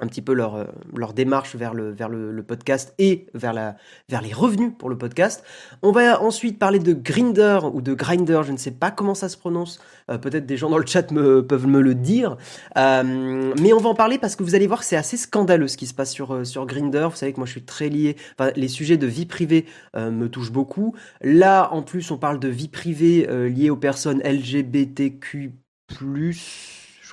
un 0.03 0.07
petit 0.07 0.21
peu 0.21 0.33
leur, 0.33 0.55
euh, 0.55 0.65
leur 0.95 1.13
démarche 1.13 1.55
vers, 1.55 1.73
le, 1.73 1.91
vers 1.91 2.09
le, 2.09 2.43
podcast 2.43 2.93
et 2.99 3.27
vers, 3.33 3.53
la, 3.53 3.77
vers 4.09 4.21
les 4.21 4.33
revenus 4.33 4.73
pour 4.77 4.89
le 4.89 4.97
podcast. 4.97 5.43
On 5.81 5.91
va 5.91 6.21
ensuite 6.21 6.59
parler 6.59 6.79
de 6.79 6.93
Grinder 6.93 7.59
ou 7.73 7.81
de 7.81 7.93
Grinder, 7.93 8.41
je 8.45 8.51
ne 8.51 8.57
sais 8.57 8.71
pas 8.71 8.91
comment 8.91 9.15
ça 9.15 9.29
se 9.29 9.37
prononce, 9.37 9.79
euh, 10.11 10.17
peut-être 10.17 10.45
des 10.45 10.57
gens 10.57 10.69
dans 10.69 10.77
le 10.77 10.85
chat 10.85 11.09
me, 11.11 11.45
peuvent 11.45 11.67
me 11.67 11.79
le 11.79 11.95
dire, 11.95 12.37
euh, 12.77 13.53
mais 13.59 13.73
on 13.73 13.79
va 13.79 13.89
en 13.89 13.95
parler 13.95 14.17
parce 14.17 14.35
que 14.35 14.43
vous 14.43 14.55
allez 14.55 14.67
voir 14.67 14.83
c'est 14.83 14.97
assez 14.97 15.17
scandaleux 15.17 15.67
ce 15.67 15.77
qui 15.77 15.87
se 15.87 15.93
passe 15.93 16.11
sur, 16.11 16.45
sur 16.45 16.65
Grinder. 16.65 17.07
Vous 17.09 17.15
savez 17.15 17.31
que 17.31 17.37
moi 17.37 17.47
je 17.47 17.51
suis 17.51 17.63
très 17.63 17.89
lié, 17.89 18.17
enfin, 18.37 18.51
les 18.55 18.67
sujets 18.67 18.97
de 18.97 19.07
vie 19.07 19.25
privée 19.25 19.65
me 19.95 20.27
touchent 20.27 20.51
beaucoup. 20.51 20.93
Là 21.21 21.69
en 21.71 21.81
plus 21.81 22.11
on 22.11 22.17
parle 22.17 22.39
de 22.39 22.49
vie 22.49 22.67
privée 22.67 23.27
liée 23.49 23.69
aux 23.69 23.77
personnes 23.77 24.21
LGBTQ+, 24.23 25.53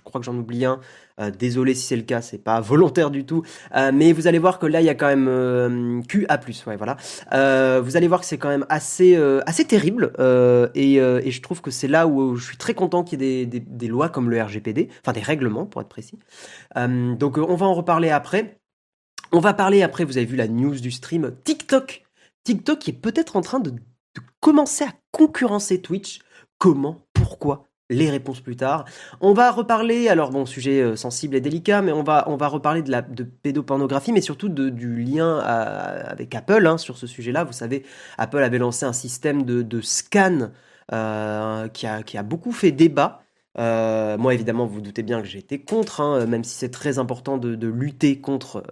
je 0.00 0.04
crois 0.04 0.20
que 0.20 0.24
j'en 0.24 0.36
oublie 0.36 0.64
un, 0.64 0.80
euh, 1.20 1.30
désolé 1.30 1.74
si 1.74 1.86
c'est 1.86 1.96
le 1.96 2.02
cas, 2.02 2.22
c'est 2.22 2.38
pas 2.38 2.60
volontaire 2.60 3.10
du 3.10 3.26
tout. 3.26 3.42
Euh, 3.76 3.90
mais 3.92 4.12
vous 4.12 4.26
allez 4.26 4.38
voir 4.38 4.58
que 4.58 4.64
là, 4.64 4.80
il 4.80 4.86
y 4.86 4.88
a 4.88 4.94
quand 4.94 5.06
même 5.06 5.28
euh, 5.28 6.00
QA+. 6.08 6.40
Ouais, 6.66 6.76
voilà. 6.76 6.96
vous 7.80 7.96
allez 7.96 8.08
voir 8.08 8.20
que 8.20 8.26
c'est 8.26 8.38
quand 8.38 8.48
même 8.48 8.64
assez, 8.70 9.16
assez 9.46 9.64
terrible. 9.64 10.12
Et, 10.74 10.96
je 11.30 11.40
trouve 11.42 11.60
que 11.60 11.70
c'est 11.70 11.88
là 11.88 12.06
où 12.06 12.36
je 12.36 12.44
suis 12.44 12.56
très 12.56 12.74
content 12.74 13.04
qu'il 13.04 13.22
y 13.22 13.40
ait 13.42 13.46
des, 13.46 13.88
lois 13.88 14.08
comme 14.08 14.30
le 14.30 14.42
RGPD, 14.42 14.88
enfin 15.02 15.12
des 15.12 15.20
règlements 15.20 15.66
pour 15.66 15.80
être 15.80 15.88
précis. 15.88 16.18
donc 16.76 17.38
on 17.38 17.54
va 17.54 17.66
en 17.66 17.74
reparler 17.74 18.10
après. 18.10 18.58
On 19.32 19.40
va 19.40 19.52
parler 19.52 19.82
après, 19.82 20.04
vous 20.04 20.16
avez 20.16 20.26
vu 20.26 20.36
la 20.36 20.48
news 20.48 20.80
du 20.80 20.90
stream, 20.90 21.32
TikTok. 21.44 22.02
TikTok 22.44 22.88
est 22.88 22.92
peut-être 22.92 23.36
en 23.36 23.42
train 23.42 23.60
de 23.60 23.72
commencer 24.40 24.84
à 24.84 24.92
concurrencer 25.12 25.80
Twitch. 25.80 26.20
Comment? 26.58 27.06
Pourquoi? 27.12 27.69
Les 27.90 28.08
réponses 28.08 28.40
plus 28.40 28.56
tard. 28.56 28.86
On 29.20 29.34
va 29.34 29.50
reparler, 29.50 30.08
alors 30.08 30.30
bon, 30.30 30.46
sujet 30.46 30.80
euh, 30.80 30.96
sensible 30.96 31.36
et 31.36 31.40
délicat, 31.40 31.82
mais 31.82 31.92
on 31.92 32.02
va, 32.02 32.24
on 32.28 32.36
va 32.36 32.48
reparler 32.48 32.82
de 32.82 32.90
la 32.90 33.02
de 33.02 33.24
pédopornographie, 33.24 34.12
mais 34.12 34.20
surtout 34.20 34.48
de, 34.48 34.68
du 34.70 35.02
lien 35.02 35.38
avec 35.38 36.34
Apple 36.34 36.66
hein, 36.66 36.78
sur 36.78 36.96
ce 36.96 37.06
sujet-là. 37.06 37.44
Vous 37.44 37.52
savez, 37.52 37.84
Apple 38.16 38.42
avait 38.42 38.58
lancé 38.58 38.86
un 38.86 38.92
système 38.92 39.42
de, 39.42 39.62
de 39.62 39.80
scan 39.80 40.50
euh, 40.92 41.68
qui, 41.68 41.86
a, 41.86 42.02
qui 42.02 42.16
a 42.16 42.22
beaucoup 42.22 42.52
fait 42.52 42.70
débat. 42.70 43.22
Euh, 43.58 44.16
moi, 44.16 44.32
évidemment, 44.32 44.66
vous, 44.66 44.74
vous 44.74 44.80
doutez 44.80 45.02
bien 45.02 45.20
que 45.20 45.26
j'ai 45.26 45.40
été 45.40 45.58
contre, 45.58 46.00
hein, 46.00 46.24
même 46.26 46.44
si 46.44 46.54
c'est 46.54 46.70
très 46.70 47.00
important 47.00 47.36
de, 47.36 47.56
de 47.56 47.66
lutter 47.66 48.20
contre 48.20 48.62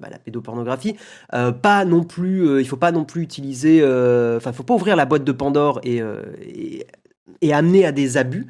bah, 0.00 0.08
la 0.08 0.20
pédopornographie. 0.20 0.94
pas 1.30 1.84
non 1.84 2.04
plus, 2.04 2.60
il 2.60 2.68
faut 2.68 2.76
pas 2.76 2.92
non 2.92 3.04
plus 3.04 3.22
utiliser, 3.22 3.82
enfin, 4.36 4.52
faut 4.52 4.62
pas 4.62 4.74
ouvrir 4.74 4.94
la 4.94 5.04
boîte 5.04 5.24
de 5.24 5.32
Pandore 5.32 5.80
et 5.82 6.00
et 7.40 7.52
amener 7.52 7.84
à 7.84 7.92
des 7.92 8.16
abus, 8.16 8.46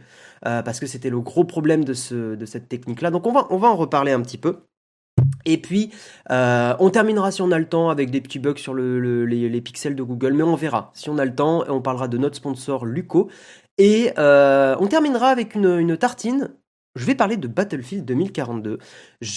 euh, 0.47 0.63
parce 0.63 0.81
que 0.81 0.87
c'était 0.87 1.11
le 1.11 1.21
gros 1.21 1.45
problème 1.45 1.85
de, 1.85 1.95
ce, 1.95 2.35
de 2.35 2.47
cette 2.47 2.69
technique-là. 2.69 3.11
Donc 3.11 3.27
on 3.27 3.33
va, 3.33 3.47
on 3.51 3.59
va 3.59 3.69
en 3.69 3.77
reparler 3.77 4.13
un 4.13 4.21
petit 4.23 4.39
peu. 4.39 4.65
Et 5.45 5.59
puis, 5.59 5.91
euh, 6.31 6.75
on 6.79 6.91
terminera 6.91 7.31
si 7.31 7.43
on 7.43 7.51
a 7.51 7.59
le 7.59 7.69
temps 7.69 7.91
avec 7.91 8.11
des 8.11 8.21
petits 8.21 8.39
bugs 8.39 8.57
sur 8.57 8.75
le, 8.75 9.25
les, 9.27 9.61
pixels 9.61 9.95
de 9.95 10.03
Google, 10.03 10.33
mais 10.33 10.43
on 10.43 10.55
verra 10.55 10.91
si 10.95 11.11
on 11.11 11.19
a 11.19 11.25
le 11.25 11.35
temps. 11.35 11.65
On 11.69 11.83
parlera 11.83 12.09
de 12.09 12.19
notre 12.19 12.37
sponsor 12.37 12.87
Luco. 12.87 13.29
Et 13.79 14.13
euh, 14.19 14.77
on 14.79 14.87
terminera 14.87 15.29
avec 15.29 15.55
une 15.55 15.97
tartine 15.97 16.51
je 16.97 17.05
vais 17.05 17.15
parler 17.15 17.37
de 17.37 17.47
Battlefield 17.47 18.05
2042. 18.05 18.79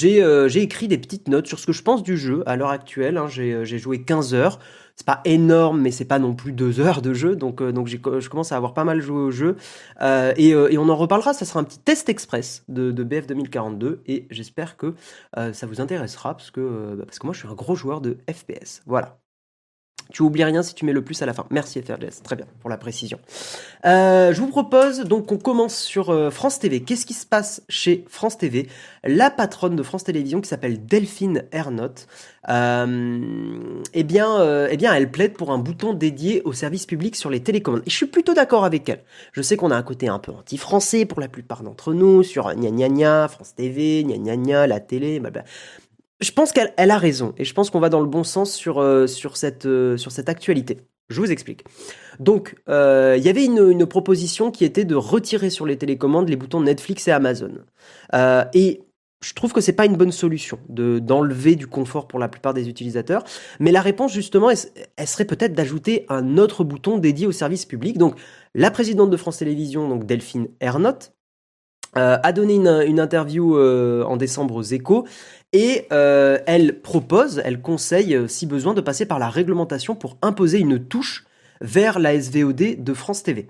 Euh, 0.04 0.48
j'ai 0.48 0.62
écrit 0.62 0.88
des 0.88 0.98
petites 0.98 1.28
notes 1.28 1.48
sur 1.48 1.60
ce 1.60 1.68
que 1.68 1.72
je 1.72 1.84
pense 1.84 2.02
du 2.02 2.18
jeu 2.18 2.44
à 2.48 2.56
l'heure 2.56 2.72
actuelle. 2.72 3.18
Hein. 3.18 3.28
Euh, 3.38 3.64
j'ai 3.64 3.78
joué 3.78 4.04
15 4.04 4.34
heures. 4.34 4.60
C'est 4.96 5.06
pas 5.06 5.22
énorme, 5.26 5.82
mais 5.82 5.92
c'est 5.92 6.06
pas 6.06 6.20
non 6.20 6.34
plus 6.34 6.52
2 6.52 6.80
heures 6.80 7.02
de 7.02 7.14
jeu. 7.14 7.36
Donc, 7.36 7.62
euh, 7.62 7.72
donc 7.72 7.88
je 7.88 8.30
commence 8.30 8.52
à 8.52 8.58
avoir 8.58 8.74
pas 8.74 8.84
mal 8.84 9.02
joué 9.02 9.18
au 9.18 9.32
jeu. 9.32 9.56
et, 10.02 10.50
et, 10.50 10.78
on 10.78 10.90
en 10.90 10.96
reparlera. 10.96 11.34
Ça 11.34 11.46
sera 11.46 11.60
un 11.60 11.64
petit 11.64 11.80
test 11.80 12.10
express 12.10 12.64
de, 12.70 12.92
de 12.92 13.04
BF 13.04 13.28
2042. 13.28 14.02
Et 14.08 14.28
j'espère 14.32 14.78
que 14.78 14.96
ça 15.36 15.68
vous 15.68 15.82
intéressera 15.82 16.36
parce 16.36 16.52
que, 16.52 17.04
parce 17.06 17.20
que 17.20 17.28
moi 17.28 17.34
je 17.34 17.40
suis 17.40 17.48
un 17.48 17.54
gros 17.54 17.76
joueur 17.76 18.02
de 18.02 18.18
FPS. 18.30 18.82
Voilà. 18.86 19.23
Tu 20.12 20.22
oublies 20.22 20.44
rien 20.44 20.62
si 20.64 20.74
tu 20.76 20.86
mets 20.86 20.94
le 20.94 21.04
plus 21.04 21.22
à 21.22 21.26
la 21.26 21.34
fin. 21.34 21.46
Merci 21.50 21.82
FRGS, 21.82 22.22
très 22.24 22.36
bien 22.36 22.46
pour 22.62 22.70
la 22.70 22.78
précision. 22.78 23.20
Euh, 23.86 24.34
je 24.34 24.40
vous 24.40 24.48
propose 24.48 25.02
donc 25.02 25.28
qu'on 25.28 25.38
commence 25.38 25.76
sur 25.76 26.10
euh, 26.10 26.30
France 26.30 26.60
TV. 26.60 26.82
Qu'est-ce 26.82 27.06
qui 27.06 27.14
se 27.14 27.26
passe 27.26 27.64
chez 27.70 28.06
France 28.10 28.38
TV 28.38 28.68
La 29.04 29.32
patronne 29.32 29.76
de 29.76 29.84
France 29.84 30.04
Télévisions 30.04 30.42
qui 30.42 30.50
s'appelle 30.50 30.86
Delphine 30.86 31.44
Ernotte, 31.52 32.08
euh, 32.50 33.82
eh 33.94 34.04
bien, 34.04 34.68
eh 34.70 34.78
bien, 34.78 34.94
elle 34.94 35.10
plaide 35.10 35.34
pour 35.34 35.52
un 35.52 35.58
bouton 35.58 35.94
dédié 35.94 36.42
au 36.44 36.54
service 36.54 36.86
public 36.86 37.16
sur 37.16 37.30
les 37.30 37.42
télécommandes. 37.42 37.84
Et 37.86 37.90
je 37.90 37.96
suis 37.96 38.06
plutôt 38.06 38.34
d'accord 38.34 38.66
avec 38.66 38.88
elle. 38.90 39.04
Je 39.32 39.42
sais 39.42 39.58
qu'on 39.58 39.72
a 39.72 39.76
un 39.76 39.84
côté 39.84 40.10
un 40.10 40.20
peu 40.20 40.32
anti-français 40.32 41.06
pour 41.06 41.22
la 41.22 41.28
plupart 41.28 41.64
d'entre 41.64 41.94
nous 41.94 42.24
sur 42.24 42.54
gna 42.54 42.70
gna 42.70 42.90
gna, 42.90 43.28
France 43.28 43.56
TV, 43.56 44.04
gna 44.04 44.18
gna 44.18 44.38
gna, 44.38 44.68
la 44.68 44.80
télé, 44.80 45.20
blablabla 45.20 45.50
je 46.24 46.32
pense 46.32 46.52
qu'elle 46.52 46.74
a 46.78 46.98
raison 46.98 47.34
et 47.38 47.44
je 47.44 47.54
pense 47.54 47.70
qu'on 47.70 47.80
va 47.80 47.90
dans 47.90 48.00
le 48.00 48.08
bon 48.08 48.24
sens 48.24 48.54
sur, 48.54 48.80
euh, 48.80 49.08
sur, 49.08 49.38
cette, 49.38 49.66
euh, 49.66 49.98
sur 49.98 50.12
cette 50.12 50.30
actualité. 50.30 50.78
Je 51.10 51.20
vous 51.20 51.32
explique. 51.32 51.66
Donc, 52.20 52.56
euh, 52.70 53.16
il 53.18 53.24
y 53.24 53.30
avait 53.30 53.46
une, 53.46 53.86
proposition 53.86 54.50
qui 54.50 54.66
était 54.66 54.86
de 54.86 54.96
retirer 54.96 55.50
sur 55.50 55.66
les 55.66 55.78
télécommandes 55.78 56.30
les 56.30 56.36
boutons 56.36 56.62
Netflix 56.62 57.08
et 57.08 57.12
Amazon. 57.12 57.52
et 58.54 58.82
je 59.22 59.34
trouve 59.34 59.54
que 59.54 59.62
c'est 59.62 59.74
pas 59.74 59.86
une 59.86 59.96
bonne 59.96 60.12
solution 60.12 60.60
de 60.68 61.00
d'enlever 61.00 61.56
du 61.56 61.66
confort 61.66 62.08
pour 62.08 62.20
la 62.20 62.28
plupart 62.28 62.54
des 62.54 62.68
utilisateurs. 62.68 63.24
Mais 63.60 63.72
la 63.72 63.82
réponse 63.82 64.14
justement, 64.14 64.50
elle, 64.50 65.08
serait 65.08 65.26
peut-être 65.26 65.54
d'ajouter 65.54 66.06
un 66.10 66.38
autre 66.38 66.64
bouton 66.64 66.98
dédié 66.98 67.26
au 67.26 67.32
service 67.32 67.66
public. 67.66 67.98
Donc, 67.98 68.16
la 68.54 68.70
présidente 68.70 69.10
de 69.10 69.18
France 69.18 69.38
Télévisions, 69.38 69.88
donc 69.88 70.06
Delphine 70.06 70.48
Ernotte, 70.60 71.13
a 71.96 72.32
donné 72.32 72.56
une, 72.56 72.84
une 72.88 73.00
interview 73.00 73.58
en 73.58 74.18
décembre 74.18 74.56
aux 74.56 74.64
Échos 74.64 75.06
et 75.54 75.88
euh, 75.92 76.40
elle 76.48 76.82
propose, 76.82 77.42
elle 77.46 77.62
conseille, 77.62 78.16
euh, 78.16 78.28
si 78.28 78.48
besoin, 78.48 78.74
de 78.74 78.82
passer 78.82 79.06
par 79.06 79.20
la 79.20 79.30
réglementation 79.30 79.96
pour 79.96 80.18
imposer 80.24 80.60
une 80.60 80.84
touche 80.84 81.26
vers 81.62 82.00
la 82.00 82.20
SVOD 82.20 82.84
de 82.84 82.94
France 82.94 83.22
TV. 83.22 83.48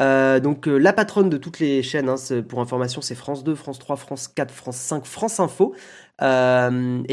Euh, 0.00 0.40
donc 0.40 0.66
la 0.66 0.92
patronne 0.92 1.30
de 1.30 1.38
toutes 1.38 1.60
les 1.60 1.82
chaînes, 1.82 2.08
hein, 2.08 2.16
pour 2.48 2.60
information, 2.60 3.00
c'est 3.00 3.14
France 3.14 3.44
2, 3.44 3.54
France 3.54 3.78
3, 3.78 3.96
France 3.96 4.28
4, 4.28 4.52
France 4.52 4.76
5, 4.76 5.06
France 5.06 5.40
Info. 5.40 5.72
et 6.20 6.24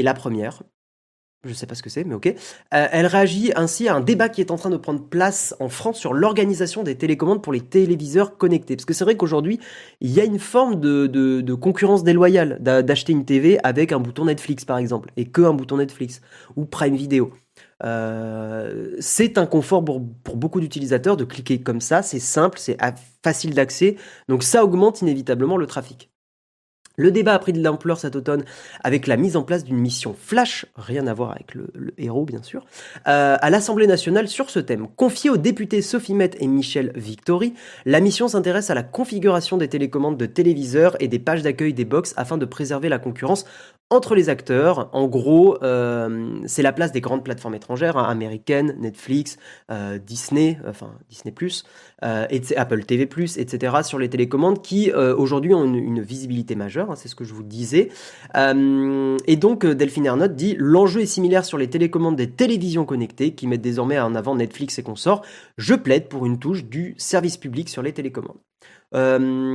la 0.03 0.13
première, 0.15 0.63
je 1.45 1.53
sais 1.53 1.67
pas 1.67 1.75
ce 1.75 1.83
que 1.83 1.89
c'est, 1.89 2.03
mais 2.05 2.15
ok. 2.15 2.27
Euh, 2.27 2.87
elle 2.91 3.05
réagit 3.05 3.51
ainsi 3.55 3.89
à 3.89 3.95
un 3.95 3.99
débat 4.01 4.29
qui 4.29 4.39
est 4.39 4.51
en 4.51 4.55
train 4.55 4.69
de 4.69 4.77
prendre 4.77 5.01
place 5.01 5.55
en 5.59 5.67
France 5.67 5.99
sur 5.99 6.13
l'organisation 6.13 6.83
des 6.83 6.95
télécommandes 6.95 7.43
pour 7.43 7.51
les 7.51 7.61
téléviseurs 7.61 8.37
connectés. 8.37 8.75
Parce 8.75 8.85
que 8.85 8.93
c'est 8.93 9.03
vrai 9.03 9.17
qu'aujourd'hui, 9.17 9.59
il 9.99 10.11
y 10.11 10.21
a 10.21 10.23
une 10.23 10.39
forme 10.39 10.79
de, 10.79 11.53
concurrence 11.55 12.03
déloyale 12.03 12.59
d'acheter 12.61 13.11
une 13.11 13.25
TV 13.25 13.59
avec 13.63 13.91
un 13.91 13.99
bouton 13.99 14.25
Netflix, 14.25 14.63
par 14.63 14.77
exemple, 14.77 15.11
et 15.17 15.25
que 15.25 15.41
un 15.41 15.53
bouton 15.53 15.77
Netflix, 15.77 16.21
ou 16.55 16.65
Prime 16.65 16.95
Video. 16.95 17.33
Euh, 17.83 18.95
c'est 18.99 19.37
un 19.37 19.45
confort 19.45 19.83
pour 19.83 19.99
beaucoup 19.99 20.61
d'utilisateurs 20.61 21.17
de 21.17 21.25
cliquer 21.25 21.61
comme 21.61 21.81
ça, 21.81 22.01
c'est 22.01 22.19
simple, 22.19 22.57
c'est 22.57 22.77
facile 23.23 23.53
d'accès, 23.53 23.97
donc 24.29 24.43
ça 24.43 24.63
augmente 24.63 25.01
inévitablement 25.01 25.57
le 25.57 25.67
trafic. 25.67 26.12
Le 26.95 27.09
débat 27.09 27.33
a 27.33 27.39
pris 27.39 27.53
de 27.53 27.63
l'ampleur 27.63 27.97
cet 27.97 28.15
automne 28.15 28.45
avec 28.83 29.07
la 29.07 29.17
mise 29.17 29.35
en 29.35 29.41
place 29.41 29.63
d'une 29.63 29.77
mission 29.77 30.15
flash, 30.15 30.67
rien 30.75 31.07
à 31.07 31.13
voir 31.15 31.31
avec 31.31 31.55
le, 31.55 31.67
héros 31.97 32.23
bien 32.23 32.43
sûr, 32.43 32.65
euh, 33.07 33.35
à 33.39 33.49
l'Assemblée 33.49 33.87
nationale 33.87 34.27
sur 34.27 34.51
ce 34.51 34.59
thème. 34.59 34.87
Confiée 34.95 35.31
aux 35.31 35.37
députés 35.37 35.81
Sophie 35.81 36.13
Met 36.13 36.31
et 36.39 36.45
Michel 36.45 36.91
Victory, 36.93 37.55
la 37.85 37.99
mission 37.99 38.27
s'intéresse 38.27 38.69
à 38.69 38.75
la 38.75 38.83
configuration 38.83 39.57
des 39.57 39.69
télécommandes 39.69 40.17
de 40.17 40.27
téléviseurs 40.27 40.95
et 40.99 41.07
des 41.07 41.17
pages 41.17 41.41
d'accueil 41.41 41.73
des 41.73 41.83
box 41.83 42.13
afin 42.15 42.37
de 42.37 42.45
préserver 42.45 42.89
la 42.89 42.99
concurrence 42.99 43.45
entre 43.89 44.15
les 44.15 44.29
acteurs. 44.29 44.89
En 44.93 45.07
gros, 45.07 45.57
euh, 45.63 46.39
c'est 46.45 46.63
la 46.63 46.73
place 46.73 46.91
des 46.91 47.01
grandes 47.01 47.23
plateformes 47.23 47.55
étrangères, 47.55 47.97
hein, 47.97 48.03
américaines, 48.03 48.75
Netflix, 48.79 49.37
euh, 49.71 49.99
Disney, 49.99 50.57
enfin 50.67 50.91
Disney+, 51.09 51.33
euh, 52.03 52.27
Apple 52.57 52.83
TV+, 52.85 53.03
etc. 53.03 53.75
sur 53.83 53.99
les 53.99 54.09
télécommandes 54.09 54.61
qui 54.61 54.91
aujourd'hui 54.91 55.53
ont 55.53 55.63
une, 55.65 56.01
visibilité 56.03 56.55
majeure, 56.55 56.91
hein, 56.91 56.95
c'est 56.95 57.07
ce 57.07 57.15
que 57.15 57.23
je 57.23 57.33
vous 57.33 57.43
disais. 57.43 57.89
et 58.35 59.35
donc 59.35 59.65
Delphine 59.65 60.05
Ernotte 60.05 60.35
dit 60.35 60.55
l'enjeu 60.57 61.01
est 61.01 61.05
similaire 61.05 61.45
sur 61.45 61.57
les 61.57 61.69
télécommandes 61.69 62.15
des 62.15 62.29
télévisions 62.29 62.85
connectées 62.85 63.33
qui 63.35 63.47
mettent 63.47 63.61
désormais 63.61 63.99
en 63.99 64.15
avant 64.15 64.35
Netflix 64.35 64.79
et 64.79 64.83
consorts. 64.83 65.23
Je 65.57 65.75
plaide 65.75 66.07
pour 66.09 66.25
une 66.25 66.39
touche 66.39 66.65
du 66.65 66.95
service 66.97 67.37
public 67.37 67.69
sur 67.69 67.81
les 67.81 67.93
télécommandes. 67.93 68.39
Euh, 68.95 69.49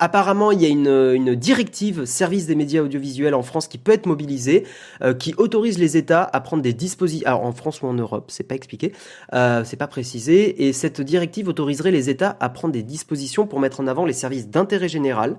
Apparemment, 0.00 0.52
il 0.52 0.62
y 0.62 0.66
a 0.66 0.68
une, 0.68 1.34
directive 1.34 2.04
service 2.04 2.46
des 2.46 2.54
médias 2.54 2.82
audiovisuels 2.82 3.34
en 3.34 3.42
France 3.42 3.68
qui 3.68 3.78
peut 3.78 3.92
être 3.92 4.06
mobilisée, 4.06 4.64
euh, 5.02 5.14
qui 5.14 5.34
autorise 5.36 5.78
les 5.78 5.96
États 5.96 6.22
à 6.24 6.40
prendre 6.40 6.62
des 6.62 6.72
dispositions. 6.72 7.26
Alors 7.26 7.44
en 7.44 7.52
France 7.52 7.82
ou 7.82 7.86
en 7.86 7.94
Europe, 7.94 8.30
c'est 8.30 8.44
pas 8.44 8.54
expliqué, 8.54 8.92
euh, 9.34 9.64
c'est 9.64 9.76
pas 9.76 9.86
précisé. 9.86 10.66
Et 10.66 10.72
cette 10.72 11.00
directive 11.00 11.48
autoriserait 11.48 11.90
les 11.90 12.10
États 12.10 12.36
à 12.40 12.48
prendre 12.48 12.72
des 12.72 12.82
dispositions 12.82 13.46
pour 13.46 13.60
mettre 13.60 13.80
en 13.80 13.86
avant 13.86 14.04
les 14.04 14.12
services 14.12 14.48
d'intérêt 14.48 14.88
général. 14.88 15.36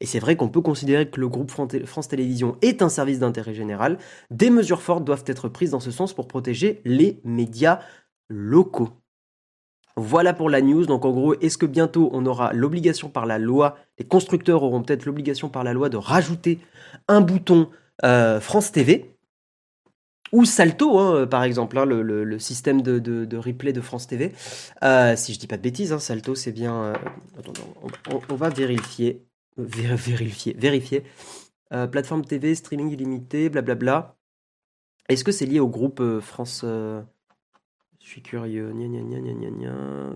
Et 0.00 0.06
c'est 0.06 0.18
vrai 0.18 0.36
qu'on 0.36 0.48
peut 0.48 0.60
considérer 0.60 1.08
que 1.08 1.20
le 1.20 1.28
groupe 1.28 1.50
France 1.50 2.08
Télévisions 2.08 2.56
est 2.62 2.82
un 2.82 2.88
service 2.88 3.20
d'intérêt 3.20 3.54
général. 3.54 3.98
Des 4.30 4.50
mesures 4.50 4.82
fortes 4.82 5.04
doivent 5.04 5.24
être 5.26 5.48
prises 5.48 5.70
dans 5.70 5.80
ce 5.80 5.90
sens 5.90 6.12
pour 6.12 6.26
protéger 6.26 6.80
les 6.84 7.20
médias 7.24 7.80
locaux. 8.28 9.01
Voilà 9.96 10.32
pour 10.32 10.50
la 10.50 10.60
news. 10.60 10.86
Donc 10.86 11.04
en 11.04 11.10
gros, 11.10 11.34
est-ce 11.34 11.58
que 11.58 11.66
bientôt 11.66 12.10
on 12.12 12.24
aura 12.26 12.52
l'obligation 12.52 13.08
par 13.08 13.26
la 13.26 13.38
loi, 13.38 13.76
les 13.98 14.06
constructeurs 14.06 14.62
auront 14.62 14.82
peut-être 14.82 15.06
l'obligation 15.06 15.48
par 15.48 15.64
la 15.64 15.72
loi 15.72 15.88
de 15.88 15.96
rajouter 15.96 16.58
un 17.08 17.20
bouton 17.20 17.68
euh, 18.04 18.40
France 18.40 18.72
TV 18.72 19.08
ou 20.32 20.46
Salto, 20.46 20.98
hein, 20.98 21.26
par 21.26 21.42
exemple, 21.42 21.76
hein, 21.76 21.84
le, 21.84 22.38
système 22.38 22.80
de, 22.80 23.36
replay 23.36 23.74
de 23.74 23.82
France 23.82 24.06
TV. 24.06 24.32
Euh, 24.82 25.14
si 25.14 25.34
je 25.34 25.38
dis 25.38 25.46
pas 25.46 25.58
de 25.58 25.62
bêtises, 25.62 25.92
hein, 25.92 25.98
Salto 25.98 26.34
c'est 26.34 26.52
bien. 26.52 26.74
Euh, 26.84 26.94
on, 28.30 28.34
va 28.34 28.48
vérifier, 28.48 29.26
vérifier, 29.58 30.56
vérifier. 30.58 31.04
plateforme 31.70 32.24
TV, 32.24 32.54
streaming 32.54 32.90
illimité, 32.90 33.50
blablabla. 33.50 34.16
Est-ce 35.10 35.22
que 35.22 35.32
c'est 35.32 35.44
lié 35.44 35.60
au 35.60 35.68
groupe 35.68 36.02
France 36.20 36.64
je 38.02 38.08
suis 38.08 38.22
curieux. 38.22 38.72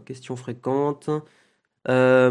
Question 0.05 0.37
fréquente. 0.37 1.09
Euh, 1.89 2.31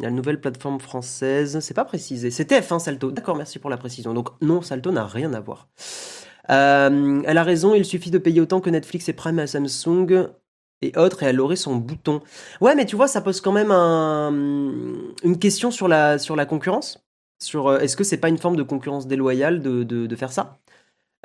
la 0.00 0.10
nouvelle 0.10 0.40
plateforme 0.40 0.80
française, 0.80 1.60
c'est 1.60 1.74
pas 1.74 1.84
précisé. 1.84 2.30
C'est 2.30 2.50
TF1 2.50 2.78
Salto. 2.78 3.10
D'accord, 3.10 3.36
merci 3.36 3.58
pour 3.58 3.70
la 3.70 3.78
précision. 3.78 4.12
Donc 4.14 4.28
non, 4.42 4.60
Salto 4.60 4.90
n'a 4.92 5.06
rien 5.06 5.32
à 5.32 5.40
voir. 5.40 5.68
Euh, 6.50 7.22
elle 7.26 7.38
a 7.38 7.42
raison, 7.42 7.74
il 7.74 7.84
suffit 7.84 8.10
de 8.10 8.18
payer 8.18 8.40
autant 8.40 8.60
que 8.60 8.70
Netflix 8.70 9.08
et 9.08 9.12
Prime 9.12 9.38
à 9.38 9.46
Samsung 9.46 10.28
et 10.80 10.96
autres 10.96 11.22
et 11.22 11.26
elle 11.26 11.40
aurait 11.40 11.56
son 11.56 11.76
bouton. 11.76 12.20
Ouais, 12.60 12.74
mais 12.74 12.86
tu 12.86 12.96
vois, 12.96 13.08
ça 13.08 13.20
pose 13.20 13.40
quand 13.40 13.52
même 13.52 13.70
un, 13.70 14.30
une 15.24 15.38
question 15.38 15.70
sur 15.70 15.88
la, 15.88 16.18
concurrence. 16.46 17.04
Sur 17.40 17.68
euh, 17.68 17.78
est-ce 17.78 17.96
que 17.96 18.04
c'est 18.04 18.18
pas 18.18 18.28
une 18.28 18.38
forme 18.38 18.56
de 18.56 18.62
concurrence 18.62 19.06
déloyale 19.06 19.60
de 19.62 20.16
faire 20.16 20.32
ça? 20.32 20.58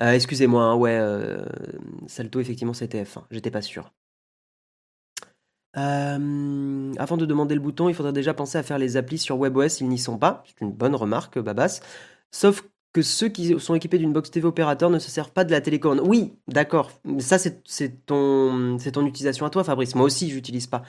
Euh, 0.01 0.12
excusez-moi, 0.12 0.63
hein, 0.63 0.75
ouais, 0.75 0.97
euh, 1.00 1.45
Salto, 2.07 2.39
effectivement, 2.39 2.73
c'était 2.73 3.03
F1. 3.03 3.23
J'étais 3.31 3.51
pas 3.51 3.62
sûr. 3.62 3.93
Euh, 5.77 6.93
avant 6.97 7.17
de 7.17 7.25
demander 7.25 7.55
le 7.55 7.62
bouton, 7.62 7.89
il 7.89 7.95
faudrait 7.95 8.13
déjà 8.13 8.33
penser 8.33 8.57
à 8.57 8.63
faire 8.63 8.77
les 8.77 8.97
applis 8.97 9.17
sur 9.17 9.39
WebOS, 9.39 9.81
ils 9.81 9.88
n'y 9.88 9.97
sont 9.97 10.17
pas. 10.17 10.43
C'est 10.47 10.62
une 10.62 10.71
bonne 10.71 10.95
remarque, 10.95 11.39
Babas. 11.39 11.81
Sauf 12.31 12.63
que 12.91 13.01
ceux 13.01 13.27
qui 13.27 13.59
sont 13.59 13.73
équipés 13.73 13.97
d'une 13.97 14.13
box 14.13 14.29
TV 14.29 14.47
opérateur 14.47 14.91
ne 14.91 15.00
se 15.00 15.09
servent 15.09 15.31
pas 15.31 15.43
de 15.45 15.51
la 15.51 15.62
télécommande. 15.62 16.01
Oui, 16.05 16.33
d'accord. 16.47 16.91
Ça, 17.19 17.39
c'est 17.39 18.05
ton, 18.05 18.77
ton 18.77 19.05
utilisation 19.05 19.47
à 19.47 19.50
toi, 19.50 19.63
Fabrice. 19.63 19.95
Moi 19.95 20.05
aussi, 20.05 20.29
j'utilise 20.29 20.67
pas. 20.67 20.83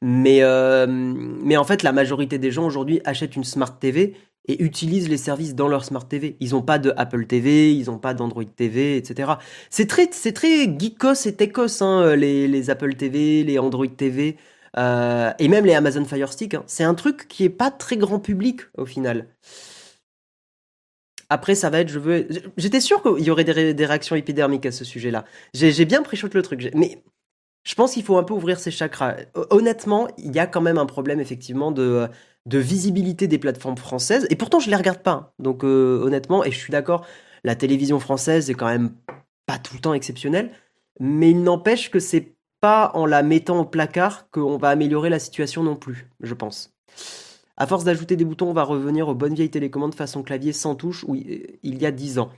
Mais, 0.00 0.40
mais 0.88 1.58
en 1.58 1.64
fait, 1.64 1.82
la 1.82 1.92
majorité 1.92 2.38
des 2.38 2.50
gens 2.50 2.64
aujourd'hui 2.64 3.02
achètent 3.04 3.36
une 3.36 3.44
Smart 3.44 3.78
TV 3.78 4.16
et 4.46 4.62
utilisent 4.62 5.08
les 5.08 5.16
services 5.16 5.54
dans 5.54 5.68
leur 5.68 5.84
Smart 5.84 6.06
TV. 6.06 6.36
Ils 6.40 6.50
n'ont 6.50 6.62
pas 6.62 6.78
de 6.78 6.92
Apple 6.96 7.26
TV, 7.26 7.74
ils 7.74 7.86
n'ont 7.86 7.98
pas 7.98 8.14
d'Android 8.14 8.44
TV, 8.44 8.96
etc. 8.96 9.32
C'est 9.70 9.86
très, 9.86 10.08
c'est 10.12 10.32
très 10.32 10.66
geekos 10.78 11.26
et 11.26 11.34
techos, 11.34 11.82
hein, 11.82 12.16
les, 12.16 12.48
les, 12.48 12.70
Apple 12.70 12.94
TV, 12.94 13.44
les 13.44 13.58
Android 13.58 13.86
TV, 13.86 14.36
euh, 14.78 15.32
et 15.38 15.48
même 15.48 15.64
les 15.64 15.74
Amazon 15.74 16.04
Fire 16.04 16.32
Stick. 16.32 16.54
Hein. 16.54 16.64
C'est 16.66 16.84
un 16.84 16.94
truc 16.94 17.28
qui 17.28 17.44
est 17.44 17.50
pas 17.50 17.70
très 17.70 17.96
grand 17.96 18.18
public 18.18 18.62
au 18.76 18.86
final. 18.86 19.26
Après, 21.28 21.54
ça 21.54 21.70
va 21.70 21.80
être, 21.80 21.88
je 21.88 22.00
veux. 22.00 22.26
J'étais 22.56 22.80
sûr 22.80 23.02
qu'il 23.02 23.24
y 23.24 23.30
aurait 23.30 23.44
des, 23.44 23.86
réactions 23.86 24.16
épidermiques 24.16 24.66
à 24.66 24.72
ce 24.72 24.84
sujet-là. 24.84 25.24
J'ai 25.54 25.84
bien 25.84 26.02
pré 26.02 26.18
le 26.20 26.42
truc, 26.42 26.70
mais 26.74 27.02
Je 27.64 27.74
pense 27.74 27.92
qu'il 27.92 28.02
faut 28.02 28.16
un 28.16 28.24
peu 28.24 28.34
ouvrir 28.34 28.58
ses 28.58 28.72
chakras. 28.72 29.16
Honnêtement, 29.50 30.08
il 30.18 30.34
y 30.34 30.40
a 30.40 30.46
quand 30.46 30.60
même 30.60 30.78
un 30.78 30.86
problème 30.86 31.20
effectivement 31.20 31.70
de, 31.70 32.08
de 32.46 32.58
visibilité 32.58 33.28
des 33.28 33.38
plateformes 33.38 33.76
françaises. 33.76 34.26
Et 34.30 34.36
pourtant, 34.36 34.60
je 34.60 34.70
les 34.70 34.76
regarde 34.76 35.02
pas. 35.02 35.34
Donc 35.38 35.64
euh, 35.64 36.00
honnêtement, 36.02 36.44
et 36.44 36.50
je 36.50 36.58
suis 36.58 36.72
d'accord, 36.72 37.06
la 37.44 37.54
télévision 37.54 38.00
française 38.00 38.50
est 38.50 38.54
quand 38.54 38.68
même 38.68 38.92
pas 39.46 39.58
tout 39.58 39.74
le 39.74 39.80
temps 39.80 39.94
exceptionnelle. 39.94 40.52
Mais 40.98 41.30
il 41.30 41.42
n'empêche 41.42 41.90
que 41.90 41.98
c'est 41.98 42.34
pas 42.60 42.90
en 42.94 43.06
la 43.06 43.22
mettant 43.22 43.60
au 43.60 43.64
placard 43.64 44.30
qu'on 44.30 44.58
va 44.58 44.68
améliorer 44.68 45.08
la 45.08 45.18
situation 45.18 45.62
non 45.62 45.76
plus, 45.76 46.10
je 46.20 46.34
pense. 46.34 46.74
À 47.56 47.66
force 47.66 47.84
d'ajouter 47.84 48.16
des 48.16 48.24
boutons, 48.24 48.50
on 48.50 48.54
va 48.54 48.64
revenir 48.64 49.08
aux 49.08 49.14
bonnes 49.14 49.34
vieilles 49.34 49.50
télécommandes 49.50 49.94
façon 49.94 50.22
clavier 50.22 50.52
sans 50.52 50.74
touche 50.74 51.04
où 51.04 51.14
il 51.14 51.58
y 51.62 51.86
a 51.86 51.90
10 51.90 52.18
ans. 52.18 52.30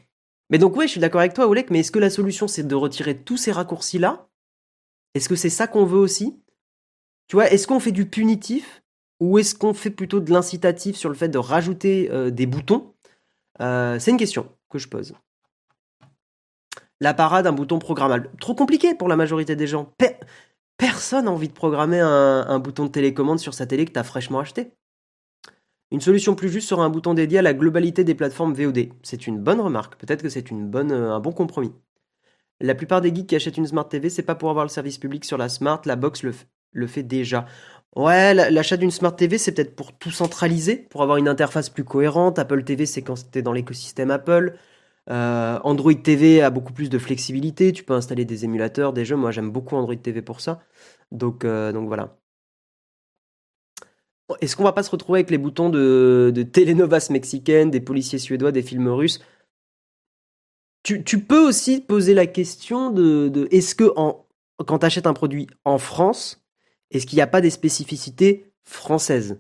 Mais 0.50 0.58
donc 0.58 0.76
oui, 0.76 0.86
je 0.86 0.92
suis 0.92 1.00
d'accord 1.00 1.20
avec 1.20 1.32
toi, 1.32 1.48
Oleg, 1.48 1.70
mais 1.70 1.80
est-ce 1.80 1.90
que 1.90 1.98
la 1.98 2.10
solution 2.10 2.46
c'est 2.46 2.66
de 2.66 2.74
retirer 2.74 3.16
tous 3.16 3.38
ces 3.38 3.52
raccourcis-là? 3.52 4.28
Est-ce 5.14 5.28
que 5.28 5.36
c'est 5.36 5.48
ça 5.48 5.66
qu'on 5.66 5.86
veut 5.86 5.98
aussi? 5.98 6.36
Tu 7.26 7.36
vois, 7.36 7.50
est-ce 7.50 7.66
qu'on 7.66 7.80
fait 7.80 7.92
du 7.92 8.06
punitif? 8.06 8.81
Ou 9.22 9.38
est-ce 9.38 9.54
qu'on 9.54 9.72
fait 9.72 9.90
plutôt 9.90 10.18
de 10.18 10.32
l'incitatif 10.32 10.96
sur 10.96 11.08
le 11.08 11.14
fait 11.14 11.28
de 11.28 11.38
rajouter 11.38 12.10
euh, 12.10 12.30
des 12.30 12.46
boutons? 12.46 12.92
Euh, 13.60 14.00
C'est 14.00 14.10
une 14.10 14.16
question 14.16 14.48
que 14.68 14.78
je 14.78 14.88
pose. 14.88 15.14
La 17.00 17.14
parade 17.14 17.44
d'un 17.44 17.52
bouton 17.52 17.78
programmable. 17.78 18.30
Trop 18.40 18.56
compliqué 18.56 18.96
pour 18.96 19.06
la 19.08 19.14
majorité 19.14 19.54
des 19.54 19.68
gens. 19.68 19.92
personne 20.76 21.26
n'a 21.26 21.30
envie 21.30 21.46
de 21.46 21.52
programmer 21.52 22.00
un, 22.00 22.44
un, 22.48 22.58
bouton 22.58 22.86
de 22.86 22.90
télécommande 22.90 23.38
sur 23.38 23.54
sa 23.54 23.64
télé 23.64 23.84
que 23.84 23.92
tu 23.92 23.98
as 24.00 24.02
fraîchement 24.02 24.40
acheté. 24.40 24.72
Une 25.92 26.00
solution 26.00 26.34
plus 26.34 26.48
juste 26.48 26.68
sera 26.68 26.84
un 26.84 26.88
bouton 26.88 27.14
dédié 27.14 27.38
à 27.38 27.42
la 27.42 27.54
globalité 27.54 28.02
des 28.02 28.16
plateformes 28.16 28.54
VOD. 28.54 28.88
C'est 29.04 29.28
une 29.28 29.38
bonne 29.38 29.60
remarque, 29.60 29.96
peut-être 29.96 30.22
que 30.22 30.30
c'est 30.30 30.50
euh, 30.50 31.10
un 31.12 31.20
bon 31.20 31.32
compromis. 31.32 31.72
La 32.60 32.74
plupart 32.74 33.00
des 33.00 33.14
geeks 33.14 33.28
qui 33.28 33.36
achètent 33.36 33.58
une 33.58 33.66
Smart 33.66 33.88
TV, 33.88 34.08
c'est 34.08 34.22
pas 34.22 34.34
pour 34.34 34.50
avoir 34.50 34.64
le 34.64 34.70
service 34.70 34.98
public 34.98 35.24
sur 35.24 35.36
la 35.36 35.48
Smart, 35.48 35.82
la 35.84 35.96
box 35.96 36.24
le, 36.24 36.86
fait 36.86 37.02
déjà. 37.02 37.46
Ouais, 37.94 38.32
l'achat 38.32 38.78
d'une 38.78 38.90
Smart 38.90 39.14
TV, 39.14 39.36
c'est 39.36 39.52
peut-être 39.52 39.76
pour 39.76 39.92
tout 39.92 40.10
centraliser, 40.10 40.76
pour 40.76 41.02
avoir 41.02 41.18
une 41.18 41.28
interface 41.28 41.68
plus 41.68 41.84
cohérente. 41.84 42.38
Apple 42.38 42.64
TV, 42.64 42.86
c'est 42.86 43.02
quand 43.02 43.16
c'était 43.16 43.42
dans 43.42 43.52
l'écosystème 43.52 44.10
Apple. 44.10 44.56
Euh, 45.10 45.58
Android 45.64 45.94
TV 45.94 46.42
a 46.42 46.50
beaucoup 46.50 46.72
plus 46.72 46.88
de 46.90 46.98
flexibilité. 46.98 47.72
Tu 47.72 47.84
peux 47.84 47.94
installer 47.94 48.24
des 48.24 48.44
émulateurs, 48.44 48.92
des 48.94 49.04
jeux. 49.04 49.16
Moi, 49.16 49.30
j'aime 49.30 49.50
beaucoup 49.50 49.76
Android 49.76 49.96
TV 49.96 50.22
pour 50.22 50.40
ça. 50.40 50.62
Donc, 51.10 51.44
euh, 51.44 51.72
donc 51.72 51.88
voilà. 51.88 52.16
Est-ce 54.40 54.56
qu'on 54.56 54.64
va 54.64 54.72
pas 54.72 54.82
se 54.82 54.90
retrouver 54.90 55.18
avec 55.18 55.30
les 55.30 55.38
boutons 55.38 55.68
de, 55.68 56.32
de 56.34 57.12
mexicaines, 57.12 57.70
des 57.70 57.80
policiers 57.80 58.18
suédois, 58.18 58.52
des 58.52 58.62
films 58.62 58.88
russes? 58.88 59.20
Tu, 60.84 61.20
peux 61.20 61.46
aussi 61.46 61.80
poser 61.80 62.14
la 62.14 62.26
question 62.26 62.90
de, 62.90 63.46
est-ce 63.50 63.74
que 63.74 63.84
quand 63.84 64.78
tu 64.78 64.86
achètes 64.86 65.06
un 65.06 65.12
produit 65.14 65.46
en 65.64 65.78
France, 65.78 66.41
est-ce 66.92 67.06
qu'il 67.06 67.16
n'y 67.16 67.22
a 67.22 67.26
pas 67.26 67.40
des 67.40 67.50
spécificités 67.50 68.52
françaises? 68.64 69.38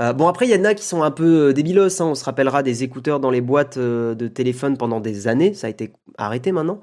Euh, 0.00 0.12
bon, 0.12 0.26
après, 0.26 0.46
il 0.48 0.54
y 0.54 0.58
en 0.58 0.64
a 0.64 0.74
qui 0.74 0.84
sont 0.84 1.02
un 1.02 1.10
peu 1.10 1.48
euh, 1.48 1.52
débilos. 1.52 2.00
Hein. 2.00 2.06
On 2.06 2.14
se 2.14 2.24
rappellera 2.24 2.62
des 2.62 2.82
écouteurs 2.82 3.20
dans 3.20 3.30
les 3.30 3.40
boîtes 3.40 3.76
euh, 3.76 4.14
de 4.14 4.26
téléphone 4.28 4.76
pendant 4.76 5.00
des 5.00 5.28
années. 5.28 5.54
Ça 5.54 5.66
a 5.66 5.70
été 5.70 5.92
arrêté 6.18 6.52
maintenant. 6.52 6.80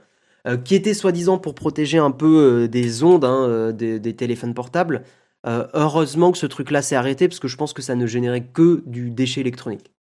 qui 0.66 0.76
étaient 0.76 0.94
soi-disant 0.94 1.38
pour 1.38 1.54
protéger 1.54 1.98
un 1.98 2.12
peu 2.12 2.68
des 2.70 3.04
ondes 3.04 3.26
hein, 3.26 3.72
des, 3.74 4.16
téléphones 4.16 4.54
portables. 4.54 5.04
Heureusement 5.46 6.32
que 6.32 6.38
ce 6.38 6.48
truc-là 6.48 6.82
s'est 6.82 6.96
arrêté 6.96 7.28
parce 7.28 7.40
que 7.40 7.48
je 7.48 7.58
pense 7.58 7.74
que 7.74 7.82
ça 7.82 7.96
ne 7.96 8.08
générait 8.08 8.46
que 8.46 8.82
du 8.86 9.12
déchet 9.12 9.42
électronique. 9.42 9.92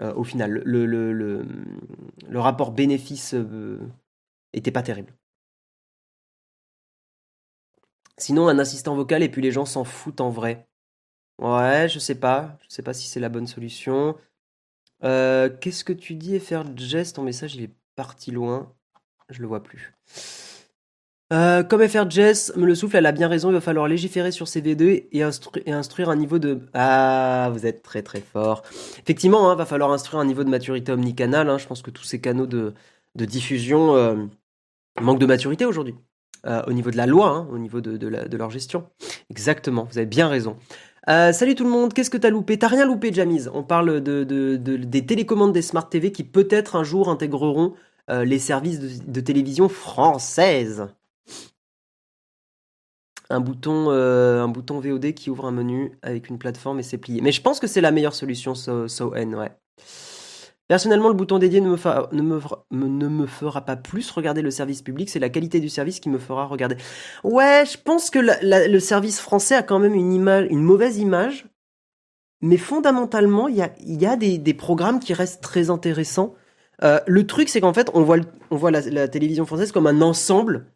Au 0.00 0.24
final, 0.24 0.62
le, 0.64 0.86
le, 0.86 2.40
rapport 2.40 2.70
bénéfice 2.72 3.34
euh, 3.34 3.78
était 4.52 4.70
pas 4.70 4.82
terrible. 4.82 5.12
Sinon, 8.18 8.48
un 8.48 8.58
assistant 8.58 8.94
vocal 8.94 9.22
et 9.22 9.28
puis 9.28 9.42
les 9.42 9.52
gens 9.52 9.64
s'en 9.64 9.84
foutent 9.84 10.20
en 10.20 10.30
vrai. 10.30 10.68
Ouais, 11.38 11.88
je 11.88 11.98
sais 11.98 12.16
pas. 12.16 12.58
Je 12.68 12.74
sais 12.74 12.82
pas 12.82 12.94
si 12.94 13.08
c'est 13.08 13.20
la 13.20 13.28
bonne 13.28 13.46
solution. 13.46 14.16
Qu'est-ce 15.02 15.84
que 15.84 15.92
tu 15.92 16.14
dis, 16.14 16.38
faire 16.40 16.64
geste? 16.76 17.16
Ton 17.16 17.22
message, 17.22 17.54
il 17.54 17.62
est 17.62 17.74
parti 17.96 18.30
loin. 18.30 18.72
Je 19.30 19.40
le 19.40 19.46
vois 19.48 19.62
plus. 19.62 19.94
Euh, 21.30 21.62
comme 21.62 21.86
FR 21.86 22.08
Jess 22.08 22.56
me 22.56 22.64
le 22.64 22.74
souffle, 22.74 22.96
elle 22.96 23.04
a 23.04 23.12
bien 23.12 23.28
raison, 23.28 23.50
il 23.50 23.52
va 23.52 23.60
falloir 23.60 23.86
légiférer 23.86 24.32
sur 24.32 24.48
ces 24.48 24.62
V2 24.62 25.08
et, 25.12 25.22
instruire 25.22 26.08
un 26.08 26.16
niveau 26.16 26.38
de... 26.38 26.60
Ah, 26.72 27.50
vous 27.52 27.66
êtes 27.66 27.82
très 27.82 28.02
très 28.02 28.22
fort. 28.22 28.62
Effectivement, 28.98 29.48
il 29.48 29.52
hein, 29.52 29.54
va 29.54 29.66
falloir 29.66 29.92
instruire 29.92 30.20
un 30.20 30.24
niveau 30.24 30.42
de 30.42 30.48
maturité 30.48 30.90
omnicanal. 30.90 31.50
Hein. 31.50 31.58
je 31.58 31.66
pense 31.66 31.82
que 31.82 31.90
tous 31.90 32.04
ces 32.04 32.20
canaux 32.20 32.46
de, 32.46 32.72
diffusion 33.14 33.94
euh, 33.94 34.16
manquent 35.00 35.18
de 35.18 35.26
maturité 35.26 35.66
aujourd'hui. 35.66 35.96
Euh, 36.46 36.62
au 36.66 36.72
niveau 36.72 36.90
de 36.90 36.96
la 36.96 37.06
loi, 37.06 37.28
hein, 37.30 37.48
au 37.50 37.58
niveau 37.58 37.80
de, 37.80 38.36
leur 38.36 38.50
gestion. 38.50 38.86
Exactement, 39.30 39.88
vous 39.90 39.98
avez 39.98 40.06
bien 40.06 40.28
raison. 40.28 40.56
salut 41.06 41.54
tout 41.54 41.64
le 41.64 41.70
monde, 41.70 41.92
qu'est-ce 41.92 42.10
que 42.10 42.16
t'as 42.16 42.30
loupé? 42.30 42.58
T'as 42.58 42.68
rien 42.68 42.86
loupé, 42.86 43.12
Jamiz. 43.12 43.50
On 43.54 43.62
parle 43.62 44.00
de, 44.00 44.24
des 44.24 45.06
télécommandes 45.06 45.52
des 45.52 45.62
Smart 45.62 45.88
TV 45.88 46.12
qui 46.12 46.24
peut-être 46.24 46.76
un 46.76 46.84
jour 46.84 47.08
intégreront 47.08 47.74
les 48.08 48.38
services 48.38 48.80
de 48.80 49.20
télévision 49.20 49.68
françaises 49.68 50.88
un 53.30 53.40
bouton, 53.40 53.90
euh, 53.90 54.42
un 54.42 54.48
bouton 54.48 54.80
VOD 54.80 55.12
qui 55.12 55.30
ouvre 55.30 55.46
un 55.46 55.50
menu 55.50 55.92
avec 56.02 56.28
une 56.28 56.38
plateforme 56.38 56.80
et 56.80 56.82
c'est 56.82 56.98
plié. 56.98 57.20
Mais 57.20 57.32
je 57.32 57.42
pense 57.42 57.60
que 57.60 57.66
c'est 57.66 57.80
la 57.80 57.90
meilleure 57.90 58.14
solution, 58.14 58.54
so, 58.54 58.88
so 58.88 59.14
N, 59.14 59.34
ouais. 59.34 59.52
Personnellement, 60.68 61.08
le 61.08 61.14
bouton 61.14 61.38
dédié 61.38 61.62
ne 61.62 61.70
me, 61.70 61.76
ne, 62.12 62.22
me, 62.22 62.86
ne 62.86 63.08
me, 63.08 63.26
fera 63.26 63.62
pas 63.62 63.76
plus 63.76 64.10
regarder 64.10 64.42
le 64.42 64.50
service 64.50 64.82
public, 64.82 65.08
c'est 65.08 65.18
la 65.18 65.30
qualité 65.30 65.60
du 65.60 65.70
service 65.70 65.98
qui 65.98 66.10
me 66.10 66.18
fera 66.18 66.44
regarder. 66.44 66.76
Ouais, 67.24 67.64
je 67.64 67.78
pense 67.82 68.10
que 68.10 68.18
le 68.20 68.78
service 68.78 69.18
français 69.18 69.54
a 69.54 69.62
quand 69.62 69.78
même 69.78 69.94
une, 69.94 70.12
une 70.50 70.62
mauvaise 70.62 70.98
image, 70.98 71.46
mais 72.42 72.58
fondamentalement, 72.58 73.48
il 73.48 73.56
y 73.56 73.62
a, 73.62 73.72
y 73.80 74.06
a 74.06 74.16
des, 74.16 74.36
des, 74.36 74.54
programmes 74.54 75.00
qui 75.00 75.14
restent 75.14 75.42
très 75.42 75.70
intéressants. 75.70 76.34
Euh, 76.84 77.00
le 77.06 77.26
truc, 77.26 77.48
c'est 77.48 77.60
qu'en 77.60 77.72
fait, 77.72 77.90
on 77.94 78.02
voit, 78.02 78.18
on 78.50 78.56
voit 78.56 78.70
la, 78.70 78.80
la, 78.82 79.08
télévision 79.08 79.46
française 79.46 79.72
comme 79.72 79.86
un 79.86 80.02
ensemble 80.02 80.66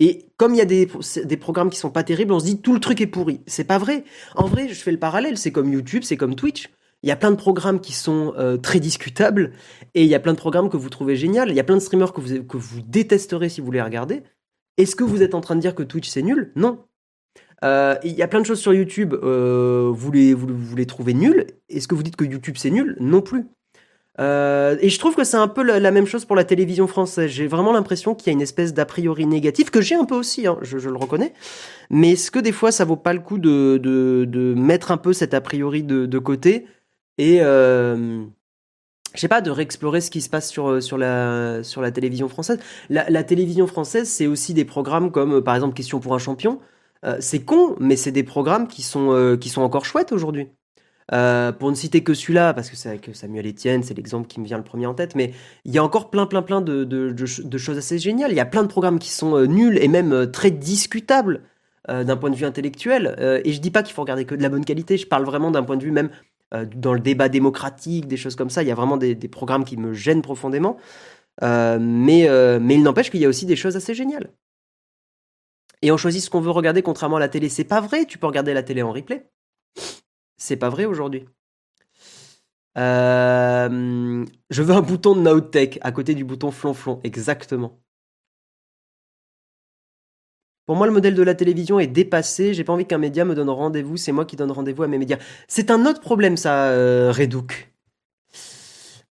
et 0.00 0.32
comme 0.38 0.54
il 0.54 0.58
y 0.58 0.62
a 0.62 0.64
des, 0.64 0.88
des 1.24 1.36
programmes 1.36 1.68
qui 1.68 1.78
sont 1.78 1.90
pas 1.90 2.02
terribles, 2.02 2.32
on 2.32 2.40
se 2.40 2.46
dit 2.46 2.60
tout 2.62 2.72
le 2.72 2.80
truc 2.80 3.02
est 3.02 3.06
pourri. 3.06 3.42
C'est 3.46 3.64
pas 3.64 3.76
vrai. 3.76 4.04
En 4.34 4.46
vrai, 4.46 4.66
je 4.66 4.74
fais 4.74 4.90
le 4.90 4.98
parallèle. 4.98 5.36
C'est 5.36 5.52
comme 5.52 5.70
YouTube, 5.70 6.04
c'est 6.04 6.16
comme 6.16 6.34
Twitch. 6.34 6.70
Il 7.02 7.08
y 7.08 7.12
a 7.12 7.16
plein 7.16 7.30
de 7.30 7.36
programmes 7.36 7.80
qui 7.80 7.92
sont 7.92 8.34
euh, 8.36 8.58
très 8.58 8.78
discutables 8.78 9.52
et 9.94 10.02
il 10.02 10.08
y 10.08 10.14
a 10.14 10.20
plein 10.20 10.32
de 10.32 10.38
programmes 10.38 10.68
que 10.68 10.76
vous 10.76 10.90
trouvez 10.90 11.16
génial. 11.16 11.48
Il 11.48 11.54
y 11.54 11.60
a 11.60 11.64
plein 11.64 11.76
de 11.76 11.80
streamers 11.80 12.12
que 12.12 12.20
vous, 12.20 12.82
détesterez 12.82 13.48
si 13.48 13.60
vous 13.60 13.70
les 13.70 13.80
regardez. 13.80 14.22
Est-ce 14.76 14.94
que 14.96 15.04
vous 15.04 15.22
êtes 15.22 15.34
en 15.34 15.40
train 15.40 15.56
de 15.56 15.60
dire 15.60 15.74
que 15.74 15.82
Twitch 15.82 16.08
c'est 16.08 16.22
nul? 16.22 16.52
Non. 16.56 16.84
Euh, 17.64 17.96
il 18.04 18.12
y 18.12 18.22
a 18.22 18.28
plein 18.28 18.40
de 18.40 18.46
choses 18.46 18.60
sur 18.60 18.72
YouTube, 18.72 19.14
euh, 19.14 19.90
vous, 19.92 20.12
les, 20.12 20.34
vous, 20.34 20.84
trouvez 20.84 21.14
nuls. 21.14 21.46
Est-ce 21.68 21.88
que 21.88 21.94
vous 21.94 22.02
dites 22.02 22.16
que 22.16 22.24
YouTube 22.24 22.56
c'est 22.58 22.70
nul? 22.70 22.96
Non 23.00 23.22
plus. 23.22 23.46
Et 24.18 24.90
je 24.90 24.98
trouve 24.98 25.16
que 25.16 25.24
c'est 25.24 25.38
un 25.38 25.48
peu 25.48 25.62
la, 25.62 25.90
même 25.90 26.04
chose 26.04 26.26
pour 26.26 26.36
la 26.36 26.44
télévision 26.44 26.86
française. 26.86 27.30
J'ai 27.30 27.46
vraiment 27.46 27.72
l'impression 27.72 28.14
qu'il 28.14 28.26
y 28.26 28.30
a 28.30 28.34
une 28.34 28.42
espèce 28.42 28.74
d'a 28.74 28.84
priori 28.84 29.24
négatif, 29.24 29.70
que 29.70 29.80
j'ai 29.80 29.94
un 29.94 30.04
peu 30.04 30.14
aussi, 30.14 30.46
hein, 30.46 30.58
je, 30.60 30.76
le 30.76 30.96
reconnais. 30.96 31.32
Mais 31.88 32.10
est-ce 32.10 32.30
que 32.30 32.38
des 32.38 32.52
fois 32.52 32.70
ça 32.70 32.84
vaut 32.84 32.96
pas 32.96 33.14
le 33.14 33.20
coup 33.20 33.38
de, 33.38 34.54
mettre 34.58 34.90
un 34.90 34.98
peu 34.98 35.14
cet 35.14 35.32
a 35.32 35.40
priori 35.40 35.82
de, 35.82 36.18
côté? 36.18 36.66
Et 37.18 37.38
euh, 37.42 38.24
je 39.14 39.20
sais 39.20 39.28
pas, 39.28 39.40
de 39.40 39.50
réexplorer 39.50 40.00
ce 40.00 40.10
qui 40.10 40.20
se 40.20 40.30
passe 40.30 40.48
sur, 40.50 40.82
sur, 40.82 40.98
la, 40.98 41.62
sur 41.62 41.82
la 41.82 41.90
télévision 41.90 42.28
française. 42.28 42.58
La, 42.88 43.24
télévision 43.24 43.66
française, 43.66 44.08
c'est 44.08 44.26
aussi 44.26 44.54
des 44.54 44.64
programmes 44.64 45.10
comme 45.10 45.42
par 45.42 45.54
exemple 45.54 45.74
Question 45.74 46.00
pour 46.00 46.14
un 46.14 46.18
champion. 46.18 46.60
Euh, 47.04 47.16
c'est 47.20 47.44
con, 47.44 47.76
mais 47.80 47.96
c'est 47.96 48.12
des 48.12 48.22
programmes 48.22 48.68
qui 48.68 48.82
sont, 48.82 49.36
qui 49.40 49.48
sont 49.48 49.62
encore 49.62 49.84
chouettes 49.84 50.12
aujourd'hui. 50.12 50.48
Euh, 51.12 51.50
pour 51.50 51.70
ne 51.70 51.74
citer 51.74 52.04
que 52.04 52.14
celui-là, 52.14 52.54
parce 52.54 52.70
que 52.70 52.76
c'est 52.76 52.88
avec 52.88 53.10
Samuel 53.14 53.48
Etienne, 53.48 53.82
c'est 53.82 53.94
l'exemple 53.94 54.28
qui 54.28 54.40
me 54.40 54.46
vient 54.46 54.58
le 54.58 54.64
premier 54.64 54.86
en 54.86 54.94
tête, 54.94 55.16
mais 55.16 55.32
il 55.64 55.74
y 55.74 55.78
a 55.78 55.84
encore 55.84 56.08
plein, 56.10 56.26
plein, 56.26 56.42
plein 56.42 56.60
de, 56.60 56.84
de, 56.84 57.58
choses 57.58 57.78
assez 57.78 57.98
géniales. 57.98 58.30
Il 58.30 58.36
y 58.36 58.40
a 58.40 58.46
plein 58.46 58.62
de 58.62 58.68
programmes 58.68 59.00
qui 59.00 59.10
sont 59.10 59.36
euh, 59.36 59.46
nuls 59.46 59.76
et 59.82 59.88
même 59.88 60.12
euh, 60.12 60.26
très 60.26 60.50
discutables 60.50 61.42
d'un 61.88 62.16
point 62.16 62.30
de 62.30 62.36
vue 62.36 62.44
intellectuel. 62.44 63.16
et 63.44 63.52
je 63.52 63.60
dis 63.60 63.72
pas 63.72 63.82
qu'il 63.82 63.94
faut 63.94 64.02
regarder 64.02 64.24
que 64.24 64.36
de 64.36 64.42
la 64.42 64.48
bonne 64.48 64.64
qualité, 64.64 64.96
je 64.96 65.08
parle 65.08 65.24
vraiment 65.24 65.50
d'un 65.50 65.64
point 65.64 65.76
de 65.76 65.82
vue 65.82 65.90
même 65.90 66.10
dans 66.52 66.94
le 66.94 67.00
débat 67.00 67.28
démocratique, 67.28 68.06
des 68.06 68.16
choses 68.16 68.36
comme 68.36 68.50
ça. 68.50 68.62
Il 68.62 68.68
y 68.68 68.72
a 68.72 68.74
vraiment 68.74 68.96
des, 68.96 69.14
programmes 69.28 69.64
qui 69.64 69.76
me 69.76 69.92
gênent 69.92 70.22
profondément. 70.22 70.76
mais, 71.42 72.28
mais 72.60 72.74
il 72.74 72.82
n'empêche 72.82 73.10
qu'il 73.10 73.20
y 73.20 73.24
a 73.24 73.28
aussi 73.28 73.46
des 73.46 73.56
choses 73.56 73.76
assez 73.76 73.94
géniales. 73.94 74.30
Et 75.82 75.90
on 75.92 75.96
choisit 75.96 76.22
ce 76.22 76.30
qu'on 76.30 76.40
veut 76.40 76.50
regarder 76.50 76.82
contrairement 76.82 77.16
à 77.16 77.20
la 77.20 77.28
télé. 77.28 77.48
C'est 77.48 77.64
pas 77.64 77.80
vrai, 77.80 78.04
tu 78.04 78.18
peux 78.18 78.26
regarder 78.26 78.52
la 78.52 78.62
télé 78.62 78.82
en 78.82 78.92
replay. 78.92 79.30
C'est 80.36 80.56
pas 80.56 80.68
vrai 80.68 80.84
aujourd'hui. 80.84 81.26
Euh, 82.78 84.24
je 84.50 84.62
veux 84.62 84.74
un 84.74 84.80
bouton 84.80 85.14
de 85.16 85.20
Nowtech 85.20 85.78
à 85.82 85.92
côté 85.92 86.14
du 86.14 86.24
bouton 86.24 86.50
flonflon, 86.50 87.00
exactement. 87.02 87.80
Pour 90.70 90.76
moi, 90.76 90.86
le 90.86 90.92
modèle 90.92 91.16
de 91.16 91.24
la 91.24 91.34
télévision 91.34 91.80
est 91.80 91.88
dépassé. 91.88 92.54
J'ai 92.54 92.62
pas 92.62 92.72
envie 92.72 92.86
qu'un 92.86 92.96
média 92.96 93.24
me 93.24 93.34
donne 93.34 93.50
rendez-vous. 93.50 93.96
C'est 93.96 94.12
moi 94.12 94.24
qui 94.24 94.36
donne 94.36 94.52
rendez-vous 94.52 94.84
à 94.84 94.86
mes 94.86 94.98
médias. 94.98 95.18
C'est 95.48 95.72
un 95.72 95.84
autre 95.84 96.00
problème, 96.00 96.36
ça, 96.36 96.66
euh, 96.66 97.10
Redouk. 97.10 97.72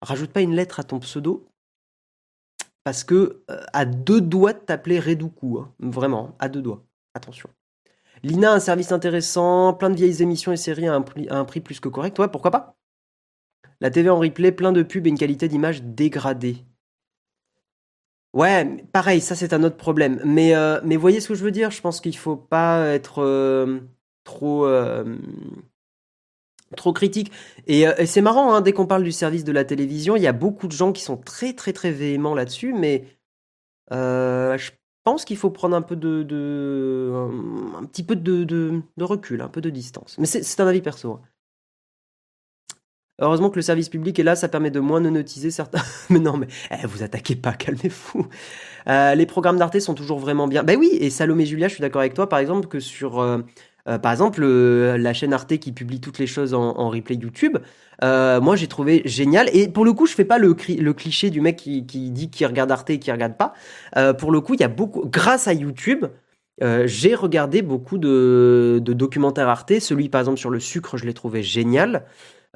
Rajoute 0.00 0.30
pas 0.30 0.40
une 0.40 0.54
lettre 0.54 0.78
à 0.78 0.84
ton 0.84 1.00
pseudo. 1.00 1.48
Parce 2.84 3.02
que, 3.02 3.42
euh, 3.50 3.60
à 3.72 3.86
deux 3.86 4.20
doigts 4.20 4.52
de 4.52 4.60
t'appeler 4.60 5.00
Redoukou. 5.00 5.58
Hein. 5.58 5.74
Vraiment, 5.80 6.36
à 6.38 6.48
deux 6.48 6.62
doigts. 6.62 6.84
Attention. 7.14 7.50
Lina, 8.22 8.52
un 8.52 8.60
service 8.60 8.92
intéressant, 8.92 9.74
plein 9.74 9.90
de 9.90 9.96
vieilles 9.96 10.22
émissions 10.22 10.52
et 10.52 10.56
séries 10.56 10.86
à 10.86 10.94
un, 10.94 11.02
prix, 11.02 11.28
à 11.28 11.38
un 11.38 11.44
prix 11.44 11.60
plus 11.60 11.80
que 11.80 11.88
correct. 11.88 12.16
Ouais, 12.20 12.28
pourquoi 12.28 12.52
pas? 12.52 12.76
La 13.80 13.90
TV 13.90 14.10
en 14.10 14.20
replay, 14.20 14.52
plein 14.52 14.70
de 14.70 14.84
pubs 14.84 15.08
et 15.08 15.10
une 15.10 15.18
qualité 15.18 15.48
d'image 15.48 15.82
dégradée. 15.82 16.64
Ouais, 18.34 18.84
pareil, 18.92 19.20
ça 19.20 19.34
c'est 19.34 19.52
un 19.52 19.62
autre 19.62 19.76
problème. 19.76 20.20
Mais, 20.24 20.54
euh, 20.54 20.80
mais 20.84 20.96
voyez 20.96 21.20
ce 21.20 21.28
que 21.28 21.34
je 21.34 21.42
veux 21.44 21.50
dire? 21.50 21.70
Je 21.70 21.80
pense 21.80 22.00
qu'il 22.00 22.16
faut 22.16 22.36
pas 22.36 22.86
être 22.88 23.22
euh, 23.22 23.80
trop, 24.24 24.66
euh, 24.66 25.16
trop 26.76 26.92
critique. 26.92 27.32
Et, 27.66 27.82
et 27.82 28.06
c'est 28.06 28.20
marrant, 28.20 28.52
hein, 28.54 28.60
dès 28.60 28.72
qu'on 28.72 28.86
parle 28.86 29.02
du 29.02 29.12
service 29.12 29.44
de 29.44 29.52
la 29.52 29.64
télévision, 29.64 30.14
il 30.16 30.22
y 30.22 30.26
a 30.26 30.32
beaucoup 30.32 30.66
de 30.66 30.72
gens 30.72 30.92
qui 30.92 31.02
sont 31.02 31.16
très 31.16 31.54
très 31.54 31.72
très 31.72 31.90
véhéments 31.90 32.34
là-dessus, 32.34 32.74
mais 32.74 33.04
je 33.90 34.70
pense 35.04 35.24
qu'il 35.24 35.38
faut 35.38 35.50
prendre 35.50 35.74
un 35.74 35.82
peu 35.82 35.96
de, 35.96 36.22
de 36.22 37.12
un, 37.76 37.84
petit 37.86 38.02
peu 38.02 38.14
de, 38.14 38.44
de, 38.44 38.82
de, 38.96 39.04
recul, 39.04 39.40
un 39.40 39.48
peu 39.48 39.62
de 39.62 39.70
distance. 39.70 40.16
Mais 40.18 40.26
c'est 40.26 40.60
un 40.60 40.66
avis 40.66 40.82
perso. 40.82 41.12
Hein. 41.12 41.22
Heureusement 43.20 43.50
que 43.50 43.56
le 43.56 43.62
service 43.62 43.88
public 43.88 44.16
est 44.20 44.22
là, 44.22 44.36
ça 44.36 44.48
permet 44.48 44.70
de 44.70 44.78
moins 44.78 45.00
notiser 45.00 45.50
certains. 45.50 45.82
mais 46.10 46.20
non, 46.20 46.36
mais 46.36 46.46
eh, 46.70 46.86
vous 46.86 47.02
attaquez 47.02 47.34
pas, 47.34 47.52
calmez-vous. 47.52 48.28
Euh, 48.88 49.14
les 49.16 49.26
programmes 49.26 49.58
d'Arte 49.58 49.80
sont 49.80 49.94
toujours 49.94 50.20
vraiment 50.20 50.46
bien. 50.46 50.62
Ben 50.62 50.78
oui, 50.78 50.90
et 51.00 51.10
Salomé 51.10 51.44
Julia, 51.44 51.66
je 51.66 51.74
suis 51.74 51.82
d'accord 51.82 52.00
avec 52.00 52.14
toi, 52.14 52.28
par 52.28 52.38
exemple, 52.38 52.68
que 52.68 52.78
sur, 52.78 53.18
euh, 53.18 53.38
euh, 53.88 53.98
par 53.98 54.12
exemple, 54.12 54.46
la 54.46 55.12
chaîne 55.14 55.32
Arte 55.32 55.58
qui 55.58 55.72
publie 55.72 56.00
toutes 56.00 56.20
les 56.20 56.28
choses 56.28 56.54
en, 56.54 56.90
replay 56.90 57.16
YouTube, 57.16 57.58
moi 58.00 58.54
j'ai 58.54 58.68
trouvé 58.68 59.02
génial. 59.04 59.50
Et 59.52 59.68
pour 59.68 59.84
le 59.84 59.92
coup, 59.92 60.06
je 60.06 60.14
fais 60.14 60.24
pas 60.24 60.38
le, 60.38 60.54
cliché 60.54 61.30
du 61.30 61.40
mec 61.40 61.56
qui, 61.56 61.82
dit 61.82 62.30
qu'il 62.30 62.46
regarde 62.46 62.70
Arte 62.70 62.90
et 62.90 63.00
qui 63.00 63.10
regarde 63.10 63.34
pas. 63.36 63.52
pour 64.14 64.30
le 64.30 64.40
coup, 64.40 64.54
il 64.54 64.60
y 64.60 64.64
a 64.64 64.68
beaucoup, 64.68 65.04
grâce 65.06 65.48
à 65.48 65.54
YouTube. 65.54 66.06
j'ai 66.60 67.16
regardé 67.16 67.62
beaucoup 67.62 67.98
de 67.98 68.80
documentaires 68.80 69.48
Arte. 69.48 69.80
Celui, 69.80 70.08
par 70.08 70.20
exemple, 70.20 70.38
sur 70.38 70.50
le 70.50 70.60
sucre, 70.60 70.96
je 70.96 71.04
l'ai 71.04 71.14
trouvé 71.14 71.42
génial. 71.42 72.04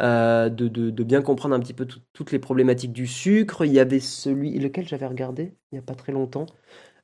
Euh, 0.01 0.49
de, 0.49 0.69
de, 0.69 1.05
bien 1.05 1.21
comprendre 1.21 1.55
un 1.55 1.61
petit 1.61 1.75
peu 1.75 1.87
toutes 2.15 2.33
les 2.33 2.39
problématiques 2.39 2.93
du 2.93 3.07
sucre. 3.07 3.65
Il 3.67 3.73
y 3.73 3.81
avait 3.81 4.01
celui, 4.01 4.59
lequel 4.59 4.89
j'avais 4.89 5.07
regardé 5.07 5.53
il 5.71 5.75
n'y 5.75 5.79
a 5.79 5.83
pas 5.83 5.95
très 5.95 6.13
longtemps. 6.13 6.47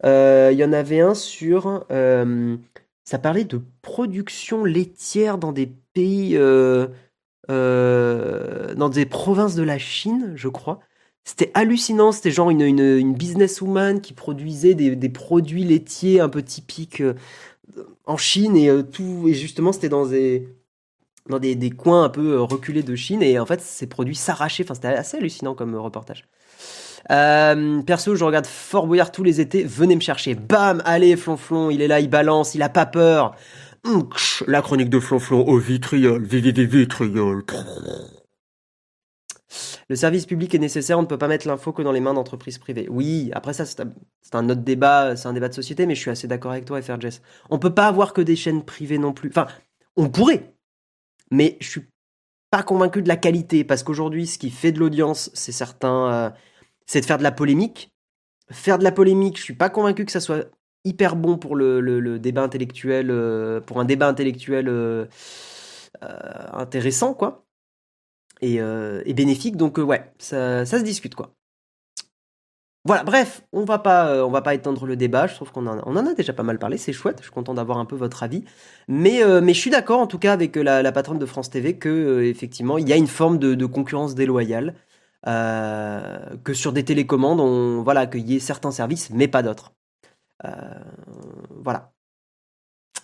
Euh, 0.05 0.51
il 0.53 0.59
y 0.59 0.65
en 0.65 0.73
avait 0.73 1.01
un 1.01 1.15
sur. 1.15 1.85
Euh, 1.91 2.57
ça 3.05 3.19
parlait 3.19 3.45
de 3.45 3.61
production 3.83 4.65
laitière 4.65 5.39
dans 5.39 5.53
des 5.53 5.67
pays. 5.67 6.35
dans 7.49 8.89
des 8.89 9.07
provinces 9.07 9.55
de 9.55 9.63
la 9.63 9.79
Chine, 9.79 10.33
je 10.35 10.49
crois. 10.49 10.81
C'était 11.25 11.51
hallucinant, 11.55 12.11
c'était 12.13 12.31
genre 12.31 12.51
une, 12.51 12.63
une, 12.63 13.15
businesswoman 13.15 14.01
qui 14.01 14.15
produisait 14.15 14.75
des, 14.75 14.97
des, 14.97 15.09
produits 15.11 15.65
laitiers 15.65 16.21
un 16.21 16.31
peu 16.31 16.43
typiques 16.43 17.03
en 18.07 18.17
Chine 18.17 18.57
et 18.57 18.71
tout. 18.91 19.25
Et 19.29 19.35
justement, 19.35 19.73
c'était 19.73 19.91
dans 19.91 20.07
des 20.07 20.49
dans 21.29 21.39
des, 21.39 21.71
coins 21.71 22.05
un 22.05 22.09
peu 22.09 22.33
euh, 22.33 22.43
reculés 22.43 22.83
de 22.83 22.95
Chine 22.97 23.23
et 23.23 23.39
en 23.39 23.47
fait 23.47 23.61
ces 23.61 23.87
produits 23.87 24.15
s'arrachaient. 24.15 24.65
Enfin, 24.65 24.75
c'était 24.75 24.89
assez 24.89 25.17
hallucinant 25.17 25.55
comme 25.55 25.75
euh, 25.75 25.81
reportage. 25.81 26.25
Euh, 27.11 27.83
perso, 27.83 28.17
je 28.17 28.25
regarde 28.25 28.47
Fort 28.47 28.87
Boyard 28.87 29.13
tous 29.13 29.23
les 29.23 29.41
étés. 29.41 29.65
Venez 29.65 29.95
me 29.95 30.01
chercher. 30.01 30.35
Bam, 30.35 30.83
allez, 30.85 31.17
Flonflon, 31.17 31.71
il 31.71 31.81
est 31.81 31.89
là, 31.89 32.01
il 32.01 32.11
balance, 32.11 32.55
il 32.55 32.63
a 32.63 32.69
pas 32.69 32.87
peur. 32.87 33.35
Hum, 33.85 34.09
la 34.47 34.61
chronique 34.61 34.91
de 34.91 34.99
Flonflon 34.99 35.47
au 35.47 35.59
vitriol, 35.59 36.23
vitriol. 36.23 37.45
Le 39.89 39.97
service 39.97 40.27
public 40.27 40.55
est 40.55 40.59
nécessaire, 40.59 40.99
on 40.99 41.03
ne 41.03 41.07
peut 41.07 41.17
pas 41.17 41.29
mettre 41.29 41.47
l'info 41.47 41.73
que 41.73 41.81
dans 41.81 41.93
les 41.93 42.01
mains 42.01 42.13
d'entreprises 42.13 42.59
privées. 42.59 42.87
Oui, 42.91 43.31
après 43.33 43.55
ça, 43.55 43.65
c'est 43.65 43.81
un, 44.35 44.51
autre 44.51 44.61
débat, 44.61 45.17
c'est 45.17 45.29
un 45.29 45.33
débat 45.33 45.49
de 45.49 45.55
société, 45.55 45.87
mais 45.87 45.95
je 45.95 46.01
suis 46.01 46.11
assez 46.11 46.29
d'accord 46.29 46.53
avec 46.53 46.67
toi, 46.67 46.83
FRJS. 46.83 47.23
On 47.49 47.59
peut 47.59 47.73
pas 47.73 47.87
avoir 47.87 48.13
que 48.13 48.21
des 48.21 48.37
chaînes 48.37 48.63
privées 48.63 48.99
non 48.99 49.15
plus. 49.15 49.31
Enfin, 49.31 49.47
on 49.97 50.11
pourrait, 50.11 50.53
mais 51.31 51.57
je 51.61 51.69
suis 51.69 51.87
pas 52.51 52.63
convaincu 52.63 53.03
de 53.03 53.09
la 53.09 53.17
qualité 53.17 53.65
parce 53.65 53.83
qu'aujourd'hui, 53.83 54.27
ce 54.27 54.39
qui 54.39 54.51
fait 54.51 54.73
de 54.73 54.79
l'audience, 54.79 55.31
c'est 55.35 55.53
certain, 55.53 56.13
euh, 56.13 56.31
c'est 56.87 57.01
de 57.01 57.07
faire 57.07 57.19
de 57.19 57.23
la 57.23 57.33
polémique. 57.33 57.93
Faire 58.51 58.79
de 58.79 58.85
la 58.85 58.93
polémique, 58.93 59.37
je 59.37 59.43
suis 59.43 59.55
pas 59.55 59.71
convaincu 59.71 60.05
que 60.05 60.13
ça 60.13 60.21
soit 60.21 60.51
hyper 60.85 61.17
bon 61.17 61.37
pour 61.39 61.57
le, 61.57 62.19
débat 62.19 62.43
intellectuel, 62.43 63.11
euh, 63.11 63.61
pour 63.61 63.81
un 63.81 63.85
débat 63.85 64.09
intellectuel 64.09 64.69
euh, 64.69 65.07
intéressant, 66.53 67.13
quoi, 67.15 67.45
et, 68.41 68.57
et 68.57 69.15
bénéfique. 69.15 69.57
Donc 69.57 69.79
ouais, 69.79 70.11
ça, 70.19 70.65
ça 70.65 70.79
se 70.79 70.85
discute, 70.85 71.15
quoi. 71.15 71.35
Voilà, 72.85 73.03
bref, 73.03 73.43
on 73.53 73.65
va 73.65 73.79
pas, 73.79 74.09
euh, 74.09 74.29
va 74.29 74.41
pas 74.41 74.55
étendre 74.55 74.87
le 74.87 74.97
débat. 74.97 75.27
Je 75.27 75.35
trouve 75.35 75.53
qu'on 75.53 75.67
en, 75.67 75.97
a 75.97 76.15
déjà 76.15 76.33
pas 76.33 76.43
mal 76.43 76.59
parlé. 76.59 76.79
C'est 76.79 76.93
chouette. 76.93 77.19
Je 77.19 77.25
suis 77.25 77.33
content 77.33 77.55
d'avoir 77.55 77.79
un 77.79 77.85
peu 77.85 77.97
votre 77.97 78.23
avis. 78.23 78.45
Mais, 78.89 79.23
euh, 79.23 79.41
je 79.47 79.53
suis 79.53 79.71
d'accord 79.71 80.01
en 80.01 80.07
tout 80.07 80.19
cas 80.19 80.33
avec 80.33 80.57
la, 80.57 80.93
patronne 80.93 81.19
de 81.19 81.27
France 81.27 81.51
TV 81.51 81.77
que 81.77 81.89
euh, 81.89 82.25
effectivement 82.29 82.79
il 82.79 82.89
y 82.89 82.93
a 82.93 82.97
une 82.97 83.07
forme 83.07 83.39
de, 83.39 83.55
de 83.55 83.67
concurrence 83.67 84.15
déloyale. 84.15 84.75
que 85.25 86.55
sur 86.55 86.73
des 86.73 86.85
télécommandes, 86.85 87.41
on 87.41 87.83
voilà, 87.83 88.07
qu'il 88.07 88.29
y 88.31 88.37
ait 88.37 88.41
certains 88.41 88.71
services, 88.71 89.11
mais 89.11 89.29
pas 89.29 89.43
d'autres. 89.43 89.73
voilà. 90.43 91.93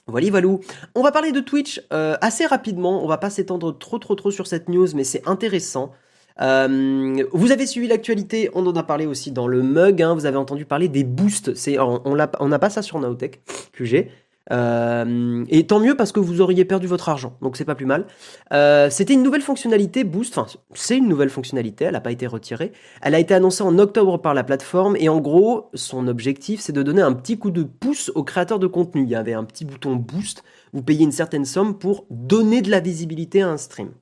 Voilà, 0.06 0.30
Valou. 0.30 0.60
On 0.94 1.02
va 1.02 1.12
parler 1.12 1.32
de 1.32 1.40
Twitch 1.40 1.82
assez 1.90 2.46
rapidement. 2.46 3.02
On 3.04 3.08
va 3.08 3.18
pas 3.18 3.30
s'étendre 3.30 3.76
trop, 3.78 3.98
trop, 3.98 4.14
trop 4.14 4.30
sur 4.30 4.46
cette 4.46 4.68
news, 4.68 4.88
mais 4.94 5.04
c'est 5.04 5.26
intéressant. 5.28 5.92
Euh, 6.40 7.24
vous 7.32 7.52
avez 7.52 7.66
suivi 7.66 7.86
l'actualité, 7.86 8.50
on 8.54 8.66
en 8.66 8.74
a 8.74 8.82
parlé 8.82 9.06
aussi 9.06 9.30
dans 9.30 9.46
le 9.46 9.62
mug, 9.62 10.02
hein, 10.02 10.14
vous 10.14 10.26
avez 10.26 10.36
entendu 10.36 10.64
parler 10.64 10.88
des 10.88 11.04
boosts, 11.04 11.52
on 11.78 12.14
n'a 12.14 12.58
pas 12.58 12.70
ça 12.70 12.82
sur 12.82 12.98
Naotech, 12.98 13.42
QG. 13.72 14.08
Euh, 14.52 15.42
et 15.48 15.66
tant 15.66 15.80
mieux 15.80 15.96
parce 15.96 16.12
que 16.12 16.20
vous 16.20 16.42
auriez 16.42 16.66
perdu 16.66 16.86
votre 16.86 17.08
argent, 17.08 17.34
donc 17.40 17.56
c'est 17.56 17.64
pas 17.64 17.74
plus 17.74 17.86
mal. 17.86 18.06
Euh, 18.52 18.90
c'était 18.90 19.14
une 19.14 19.22
nouvelle 19.22 19.40
fonctionnalité 19.40 20.04
Boost, 20.04 20.36
enfin 20.36 20.58
c'est 20.74 20.98
une 20.98 21.08
nouvelle 21.08 21.30
fonctionnalité, 21.30 21.86
elle 21.86 21.92
n'a 21.92 22.02
pas 22.02 22.12
été 22.12 22.26
retirée. 22.26 22.72
Elle 23.00 23.14
a 23.14 23.18
été 23.18 23.32
annoncée 23.32 23.62
en 23.62 23.78
octobre 23.78 24.18
par 24.18 24.34
la 24.34 24.44
plateforme 24.44 24.96
et 24.98 25.08
en 25.08 25.20
gros 25.20 25.70
son 25.72 26.08
objectif 26.08 26.60
c'est 26.60 26.72
de 26.72 26.82
donner 26.82 27.00
un 27.00 27.14
petit 27.14 27.38
coup 27.38 27.50
de 27.50 27.62
pouce 27.62 28.12
aux 28.14 28.24
créateurs 28.24 28.58
de 28.58 28.66
contenu. 28.66 29.04
Il 29.04 29.08
y 29.08 29.14
avait 29.14 29.32
un 29.32 29.44
petit 29.44 29.64
bouton 29.64 29.96
Boost, 29.96 30.44
vous 30.74 30.82
payez 30.82 31.04
une 31.04 31.12
certaine 31.12 31.46
somme 31.46 31.78
pour 31.78 32.04
donner 32.10 32.60
de 32.60 32.70
la 32.70 32.80
visibilité 32.80 33.40
à 33.40 33.48
un 33.48 33.56
stream. 33.56 33.92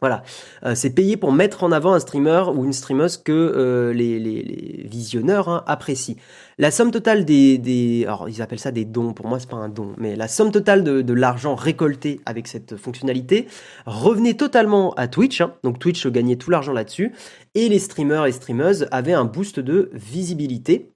Voilà, 0.00 0.22
euh, 0.64 0.74
c'est 0.74 0.90
payé 0.90 1.16
pour 1.16 1.32
mettre 1.32 1.64
en 1.64 1.72
avant 1.72 1.94
un 1.94 2.00
streamer 2.00 2.44
ou 2.54 2.64
une 2.66 2.74
streameuse 2.74 3.16
que 3.16 3.32
euh, 3.32 3.94
les, 3.94 4.86
visionneurs 4.86 5.48
hein, 5.48 5.64
apprécient. 5.66 6.16
La 6.58 6.70
somme 6.70 6.90
totale 6.90 7.24
des, 7.24 7.56
des, 7.56 8.04
alors 8.04 8.28
ils 8.28 8.42
appellent 8.42 8.58
ça 8.58 8.72
des 8.72 8.84
dons. 8.84 9.14
Pour 9.14 9.26
moi, 9.26 9.38
c'est 9.40 9.48
pas 9.48 9.56
un 9.56 9.70
don, 9.70 9.94
mais 9.96 10.14
la 10.14 10.28
somme 10.28 10.52
totale 10.52 10.84
de, 10.84 11.12
l'argent 11.14 11.54
récolté 11.54 12.20
avec 12.26 12.46
cette 12.46 12.76
fonctionnalité 12.76 13.46
revenait 13.86 14.34
totalement 14.34 14.92
à 14.94 15.08
Twitch. 15.08 15.40
Hein. 15.40 15.54
donc 15.62 15.78
Twitch 15.78 16.06
gagnait 16.06 16.36
tout 16.36 16.50
l'argent 16.50 16.72
là-dessus 16.72 17.14
et 17.54 17.68
les 17.70 17.78
streamers 17.78 18.26
et 18.26 18.32
streameuses 18.32 18.86
avaient 18.90 19.14
un 19.14 19.24
boost 19.24 19.60
de 19.60 19.90
visibilité. 19.94 20.95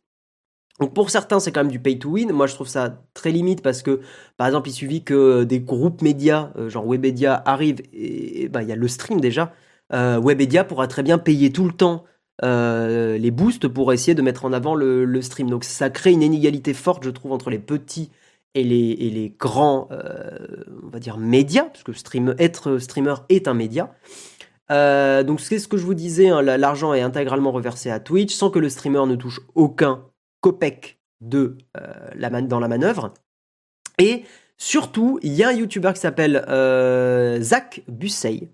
Donc 0.80 0.94
pour 0.94 1.10
certains, 1.10 1.40
c'est 1.40 1.52
quand 1.52 1.60
même 1.60 1.70
du 1.70 1.78
pay 1.78 1.98
to 1.98 2.08
win. 2.08 2.32
Moi, 2.32 2.46
je 2.46 2.54
trouve 2.54 2.66
ça 2.66 3.02
très 3.12 3.30
limite 3.30 3.62
parce 3.62 3.82
que, 3.82 4.00
par 4.38 4.46
exemple, 4.46 4.70
il 4.70 4.72
suffit 4.72 5.04
que 5.04 5.44
des 5.44 5.60
groupes 5.60 6.00
médias, 6.00 6.52
euh, 6.56 6.70
genre 6.70 6.86
Webedia, 6.86 7.42
arrivent 7.44 7.82
et 7.92 8.48
bah, 8.48 8.62
il 8.62 8.68
y 8.68 8.72
a 8.72 8.76
le 8.76 8.88
stream 8.88 9.20
déjà. 9.20 9.52
Euh, 9.92 10.18
Webedia 10.18 10.64
pourra 10.64 10.86
très 10.88 11.02
bien 11.02 11.18
payer 11.18 11.52
tout 11.52 11.64
le 11.64 11.72
temps 11.72 12.04
euh, 12.42 13.18
les 13.18 13.30
boosts 13.30 13.68
pour 13.68 13.92
essayer 13.92 14.14
de 14.14 14.22
mettre 14.22 14.46
en 14.46 14.54
avant 14.54 14.74
le, 14.74 15.20
stream. 15.20 15.50
Donc 15.50 15.64
ça 15.64 15.90
crée 15.90 16.12
une 16.12 16.22
inégalité 16.22 16.72
forte, 16.72 17.04
je 17.04 17.10
trouve, 17.10 17.32
entre 17.32 17.50
les 17.50 17.58
petits 17.58 18.10
et 18.54 18.64
les, 18.64 18.90
et 18.92 19.10
les 19.10 19.34
grands, 19.38 19.88
on 20.82 20.88
va 20.88 20.98
dire, 20.98 21.18
médias, 21.18 21.64
parce 21.64 21.84
que 21.84 21.92
stream, 21.92 22.34
être 22.38 22.78
streamer 22.78 23.16
est 23.28 23.48
un 23.48 23.54
média. 23.54 23.94
donc 24.70 25.40
c'est 25.40 25.58
ce 25.58 25.68
que 25.68 25.76
je 25.76 25.84
vous 25.84 25.94
disais, 25.94 26.30
hein, 26.30 26.42
l'argent 26.42 26.94
est 26.94 27.02
intégralement 27.02 27.52
reversé 27.52 27.90
à 27.90 28.00
Twitch 28.00 28.34
sans 28.34 28.50
que 28.50 28.58
le 28.58 28.68
streamer 28.70 29.06
ne 29.06 29.14
touche 29.14 29.40
aucun 29.54 30.09
copec 30.40 30.98
de, 31.20 31.58
euh, 31.76 32.10
la 32.14 32.30
dans 32.42 32.60
la 32.60 32.68
manœuvre. 32.68 33.12
Et 33.98 34.24
surtout, 34.56 35.18
il 35.22 35.32
y 35.32 35.42
a 35.42 35.48
un 35.48 35.52
YouTuber 35.52 35.92
qui 35.94 36.00
s'appelle 36.00 36.44
euh, 36.48 37.40
Zach 37.40 37.82
Bussey 37.88 38.48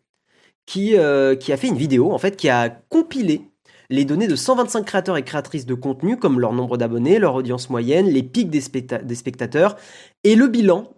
qui, 0.66 0.96
euh, 0.96 1.36
qui 1.36 1.52
a 1.52 1.56
fait 1.56 1.68
une 1.68 1.76
vidéo, 1.76 2.12
en 2.12 2.18
fait, 2.18 2.36
qui 2.36 2.48
a 2.48 2.68
compilé 2.68 3.42
les 3.88 4.04
données 4.04 4.26
de 4.26 4.34
125 4.34 4.84
créateurs 4.84 5.16
et 5.16 5.22
créatrices 5.22 5.64
de 5.64 5.74
contenu, 5.74 6.16
comme 6.16 6.40
leur 6.40 6.52
nombre 6.52 6.76
d'abonnés, 6.76 7.20
leur 7.20 7.36
audience 7.36 7.70
moyenne, 7.70 8.08
les 8.08 8.24
pics 8.24 8.50
des, 8.50 8.60
des 8.60 9.14
spectateurs, 9.14 9.76
et 10.24 10.34
le 10.34 10.48
bilan. 10.48 10.92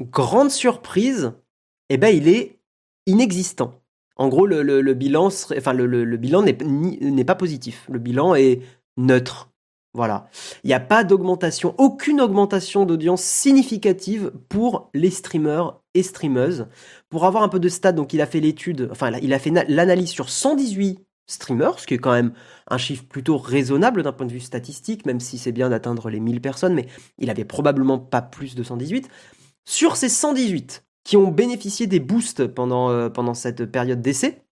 Grande 0.00 0.50
surprise, 0.50 1.32
eh 1.88 1.96
ben, 1.98 2.08
il 2.08 2.26
est 2.26 2.58
inexistant. 3.06 3.80
En 4.16 4.28
gros, 4.28 4.46
le, 4.46 4.62
le, 4.62 4.94
bilan, 4.94 5.26
enfin, 5.26 5.72
le, 5.72 5.86
le 5.86 6.16
bilan 6.16 6.42
n'est 6.42 7.24
pas 7.24 7.34
positif. 7.36 7.86
Le 7.88 8.00
bilan 8.00 8.34
est 8.34 8.60
neutre. 8.96 9.53
Voilà. 9.94 10.28
Il 10.64 10.66
n'y 10.66 10.74
a 10.74 10.80
pas 10.80 11.04
d'augmentation, 11.04 11.74
aucune 11.78 12.20
augmentation 12.20 12.84
d'audience 12.84 13.22
significative 13.22 14.32
pour 14.48 14.90
les 14.92 15.10
streamers 15.10 15.80
et 15.94 16.02
streameuses. 16.02 16.66
Pour 17.08 17.24
avoir 17.24 17.44
un 17.44 17.48
peu 17.48 17.60
de 17.60 17.68
stats, 17.68 17.92
donc 17.92 18.12
il 18.12 18.20
a 18.20 18.26
fait 18.26 18.40
l'étude, 18.40 18.88
enfin 18.90 19.12
il 19.22 19.32
a 19.32 19.38
fait 19.38 19.52
l'analyse 19.68 20.10
sur 20.10 20.28
118 20.28 20.98
streamers, 21.26 21.78
ce 21.78 21.86
qui 21.86 21.94
est 21.94 21.98
quand 21.98 22.12
même 22.12 22.32
un 22.68 22.76
chiffre 22.76 23.04
plutôt 23.04 23.38
raisonnable 23.38 24.02
d'un 24.02 24.12
point 24.12 24.26
de 24.26 24.32
vue 24.32 24.40
statistique, 24.40 25.06
même 25.06 25.20
si 25.20 25.38
c'est 25.38 25.52
bien 25.52 25.70
d'atteindre 25.70 26.10
les 26.10 26.20
1000 26.20 26.40
personnes, 26.40 26.74
mais 26.74 26.86
il 27.18 27.30
avait 27.30 27.44
probablement 27.44 27.98
pas 27.98 28.20
plus 28.20 28.56
de 28.56 28.62
118. 28.62 29.08
Sur 29.64 29.96
ces 29.96 30.08
118 30.08 30.84
qui 31.04 31.16
ont 31.16 31.30
bénéficié 31.30 31.86
des 31.86 32.00
boosts 32.00 32.46
pendant, 32.46 32.90
euh, 32.90 33.34
cette 33.34 33.66
période 33.66 34.02
d'essai, 34.02 34.42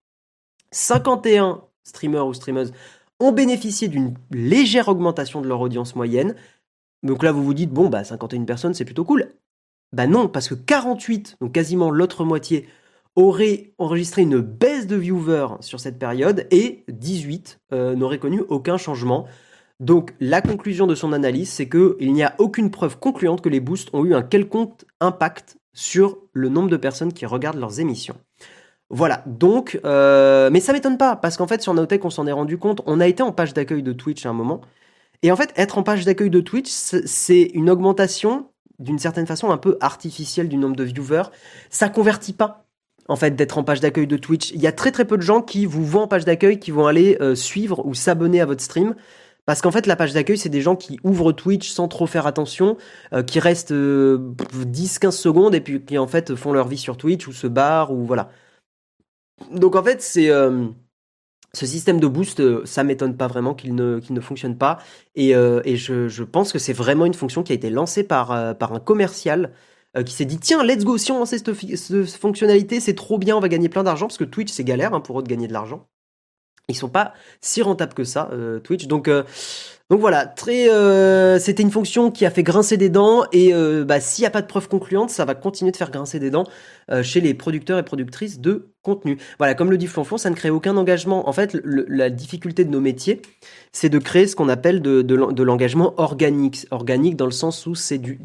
51 0.70 1.64
streamers 1.82 2.26
ou 2.26 2.34
streamers 2.34 2.66
ont 3.22 3.32
bénéficié 3.32 3.88
d'une 3.88 4.14
légère 4.30 4.88
augmentation 4.88 5.40
de 5.40 5.48
leur 5.48 5.60
audience 5.60 5.96
moyenne. 5.96 6.34
Donc 7.02 7.22
là, 7.22 7.32
vous 7.32 7.44
vous 7.44 7.54
dites, 7.54 7.70
bon, 7.70 7.88
bah 7.88 8.04
51 8.04 8.44
personnes, 8.44 8.74
c'est 8.74 8.84
plutôt 8.84 9.04
cool. 9.04 9.28
Bah 9.92 10.06
non, 10.06 10.28
parce 10.28 10.48
que 10.48 10.54
48, 10.54 11.36
donc 11.40 11.52
quasiment 11.52 11.90
l'autre 11.90 12.24
moitié, 12.24 12.66
auraient 13.14 13.74
enregistré 13.78 14.22
une 14.22 14.40
baisse 14.40 14.86
de 14.86 14.96
viewers 14.96 15.56
sur 15.60 15.80
cette 15.80 15.98
période 15.98 16.46
et 16.50 16.84
18 16.88 17.60
euh, 17.72 17.94
n'auraient 17.94 18.18
connu 18.18 18.40
aucun 18.48 18.78
changement. 18.78 19.26
Donc 19.80 20.14
la 20.18 20.40
conclusion 20.40 20.86
de 20.86 20.94
son 20.94 21.12
analyse, 21.12 21.50
c'est 21.50 21.68
qu'il 21.68 22.12
n'y 22.12 22.22
a 22.22 22.34
aucune 22.38 22.70
preuve 22.70 22.98
concluante 22.98 23.42
que 23.42 23.48
les 23.48 23.60
boosts 23.60 23.90
ont 23.92 24.04
eu 24.04 24.14
un 24.14 24.22
quelconque 24.22 24.84
impact 25.00 25.58
sur 25.74 26.18
le 26.32 26.48
nombre 26.48 26.70
de 26.70 26.76
personnes 26.76 27.12
qui 27.12 27.26
regardent 27.26 27.58
leurs 27.58 27.80
émissions. 27.80 28.16
Voilà, 28.94 29.22
donc, 29.24 29.80
euh, 29.86 30.50
mais 30.52 30.60
ça 30.60 30.74
m'étonne 30.74 30.98
pas, 30.98 31.16
parce 31.16 31.38
qu'en 31.38 31.46
fait 31.46 31.62
sur 31.62 31.72
Nowtech 31.72 32.04
on 32.04 32.10
s'en 32.10 32.26
est 32.26 32.32
rendu 32.32 32.58
compte, 32.58 32.82
on 32.84 33.00
a 33.00 33.06
été 33.06 33.22
en 33.22 33.32
page 33.32 33.54
d'accueil 33.54 33.82
de 33.82 33.92
Twitch 33.92 34.26
à 34.26 34.28
un 34.28 34.34
moment, 34.34 34.60
et 35.22 35.32
en 35.32 35.36
fait 35.36 35.50
être 35.56 35.78
en 35.78 35.82
page 35.82 36.04
d'accueil 36.04 36.28
de 36.28 36.40
Twitch, 36.40 36.68
c'est 36.70 37.42
une 37.54 37.70
augmentation 37.70 38.50
d'une 38.78 38.98
certaine 38.98 39.26
façon 39.26 39.50
un 39.50 39.56
peu 39.56 39.78
artificielle 39.80 40.48
du 40.48 40.58
nombre 40.58 40.76
de 40.76 40.84
viewers, 40.84 41.30
ça 41.70 41.88
convertit 41.88 42.34
pas 42.34 42.66
en 43.08 43.16
fait 43.16 43.34
d'être 43.34 43.58
en 43.58 43.64
page 43.64 43.80
d'accueil 43.80 44.06
de 44.06 44.16
Twitch. 44.16 44.50
Il 44.52 44.60
y 44.60 44.66
a 44.66 44.72
très 44.72 44.90
très 44.90 45.04
peu 45.04 45.16
de 45.16 45.22
gens 45.22 45.40
qui 45.40 45.66
vous 45.66 45.84
voient 45.84 46.02
en 46.02 46.08
page 46.08 46.24
d'accueil, 46.24 46.58
qui 46.58 46.70
vont 46.70 46.86
aller 46.86 47.16
euh, 47.20 47.34
suivre 47.34 47.84
ou 47.86 47.94
s'abonner 47.94 48.40
à 48.40 48.46
votre 48.46 48.62
stream. 48.62 48.94
Parce 49.44 49.60
qu'en 49.60 49.72
fait, 49.72 49.86
la 49.86 49.96
page 49.96 50.12
d'accueil, 50.12 50.38
c'est 50.38 50.48
des 50.48 50.60
gens 50.60 50.76
qui 50.76 51.00
ouvrent 51.02 51.32
Twitch 51.32 51.70
sans 51.70 51.88
trop 51.88 52.06
faire 52.06 52.28
attention, 52.28 52.76
euh, 53.12 53.24
qui 53.24 53.40
restent 53.40 53.72
10-15 53.72 53.74
euh, 53.74 55.10
secondes 55.10 55.54
et 55.54 55.60
puis 55.60 55.82
qui 55.82 55.98
en 55.98 56.06
fait 56.06 56.36
font 56.36 56.52
leur 56.52 56.68
vie 56.68 56.78
sur 56.78 56.96
Twitch 56.96 57.26
ou 57.26 57.32
se 57.32 57.48
barrent 57.48 57.92
ou 57.92 58.04
voilà. 58.04 58.30
Donc 59.50 59.76
en 59.76 59.82
fait, 59.82 60.02
c'est 60.02 60.28
ce 61.54 61.66
système 61.66 62.00
de 62.00 62.06
boost, 62.06 62.64
ça 62.64 62.84
m'étonne 62.84 63.16
pas 63.16 63.26
vraiment 63.26 63.54
qu'il 63.54 63.74
ne, 63.74 64.00
ne 64.08 64.20
fonctionne 64.20 64.56
pas. 64.56 64.78
Et, 65.14 65.30
et 65.30 65.76
je, 65.76 66.08
je, 66.08 66.24
pense 66.24 66.52
que 66.52 66.58
c'est 66.58 66.72
vraiment 66.72 67.06
une 67.06 67.14
fonction 67.14 67.42
qui 67.42 67.52
a 67.52 67.54
été 67.54 67.70
lancée 67.70 68.04
par, 68.04 68.56
par 68.56 68.72
un 68.72 68.80
commercial 68.80 69.52
euh, 69.96 70.02
qui 70.02 70.14
s'est 70.14 70.24
dit 70.24 70.38
tiens, 70.38 70.64
let's 70.64 70.84
go, 70.84 70.96
si 70.96 71.12
on 71.12 71.18
lançait 71.18 71.38
cette, 71.38 72.06
fonctionnalité, 72.16 72.80
c'est 72.80 72.94
trop 72.94 73.18
bien, 73.18 73.36
on 73.36 73.40
va 73.40 73.48
gagner 73.48 73.68
plein 73.68 73.82
d'argent, 73.82 74.06
parce 74.06 74.16
que 74.16 74.24
Twitch, 74.24 74.50
c'est 74.50 74.64
galère 74.64 74.94
hein, 74.94 75.00
pour 75.00 75.20
eux 75.20 75.22
de 75.22 75.28
gagner 75.28 75.48
de 75.48 75.52
l'argent. 75.52 75.86
Ils 76.68 76.76
sont 76.76 76.88
pas 76.88 77.12
si 77.42 77.60
rentables 77.60 77.92
que 77.92 78.04
ça, 78.04 78.30
euh, 78.32 78.58
Twitch. 78.60 78.86
Donc, 78.86 79.08
euh, 79.08 79.24
donc 79.92 80.00
voilà, 80.00 80.24
très, 80.24 80.68
c'était 81.38 81.62
une 81.62 81.70
fonction 81.70 82.10
qui 82.10 82.24
a 82.24 82.30
fait 82.30 82.42
grincer 82.42 82.78
des 82.78 82.88
dents, 82.88 83.24
et 83.30 83.52
bah, 83.84 84.00
s'il 84.00 84.22
n'y 84.22 84.26
a 84.26 84.30
pas 84.30 84.40
de 84.40 84.46
preuves 84.46 84.66
concluantes, 84.66 85.10
ça 85.10 85.26
va 85.26 85.34
continuer 85.34 85.70
de 85.70 85.76
faire 85.76 85.90
grincer 85.90 86.18
des 86.18 86.30
dents 86.30 86.46
chez 87.02 87.20
les 87.20 87.34
producteurs 87.34 87.78
et 87.78 87.82
productrices 87.82 88.40
de 88.40 88.72
contenu. 88.80 89.18
Voilà, 89.36 89.54
comme 89.54 89.70
le 89.70 89.76
dit 89.76 89.86
Flonflon, 89.86 90.16
ça 90.16 90.30
ne 90.30 90.34
crée 90.34 90.48
aucun 90.48 90.78
engagement. 90.78 91.28
En 91.28 91.32
fait, 91.34 91.54
la 91.62 92.08
difficulté 92.08 92.64
de 92.64 92.70
nos 92.70 92.80
métiers, 92.80 93.20
c'est 93.72 93.90
de 93.90 93.98
créer 93.98 94.26
ce 94.26 94.34
qu'on 94.34 94.48
appelle 94.48 94.80
de, 94.80 95.42
l'engagement 95.42 95.92
organique. 95.98 96.66
Organique 96.70 97.16
dans 97.16 97.26
le 97.26 97.32
sens 97.32 97.66
où 97.66 97.74
c'est 97.74 97.98
du 97.98 98.18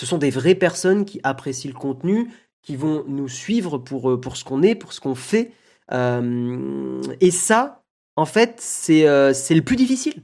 ce 0.00 0.06
sont 0.06 0.16
des 0.16 0.30
vraies 0.30 0.54
personnes 0.54 1.04
qui 1.04 1.20
apprécient 1.24 1.70
le 1.70 1.78
contenu, 1.78 2.30
qui 2.62 2.74
vont 2.74 3.04
nous 3.06 3.28
suivre 3.28 3.76
pour, 3.76 4.10
euh, 4.10 4.20
pour 4.20 4.38
ce 4.38 4.44
qu'on 4.44 4.62
est, 4.62 4.74
pour 4.74 4.94
ce 4.94 5.00
qu'on 5.00 5.14
fait. 5.14 5.52
Euh, 5.92 7.02
et 7.20 7.30
ça, 7.30 7.82
en 8.16 8.24
fait, 8.24 8.54
c'est 8.60 9.06
euh, 9.06 9.32
le 9.50 9.60
plus 9.60 9.76
difficile. 9.76 10.22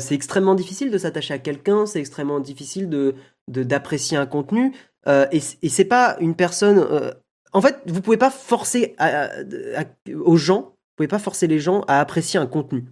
C'est 0.00 0.14
extrêmement 0.14 0.54
difficile 0.54 0.90
de 0.90 0.98
s'attacher 0.98 1.34
à 1.34 1.38
quelqu'un, 1.38 1.86
c'est 1.86 2.00
extrêmement 2.00 2.40
difficile 2.40 2.88
de 2.88 3.14
d'apprécier 3.48 4.16
un 4.16 4.26
contenu. 4.26 4.72
et 5.06 5.40
et 5.62 5.68
c'est 5.68 5.84
pas 5.84 6.16
une 6.20 6.34
personne. 6.34 6.86
en 7.52 7.60
fait, 7.60 7.78
vous 7.86 8.00
pouvez 8.00 8.16
pas 8.16 8.30
forcer 8.30 8.96
aux 10.14 10.36
gens, 10.36 10.60
vous 10.62 10.96
pouvez 10.96 11.08
pas 11.08 11.18
forcer 11.18 11.46
les 11.46 11.58
gens 11.58 11.82
à 11.88 12.00
apprécier 12.00 12.38
un 12.38 12.46
contenu. 12.46 12.84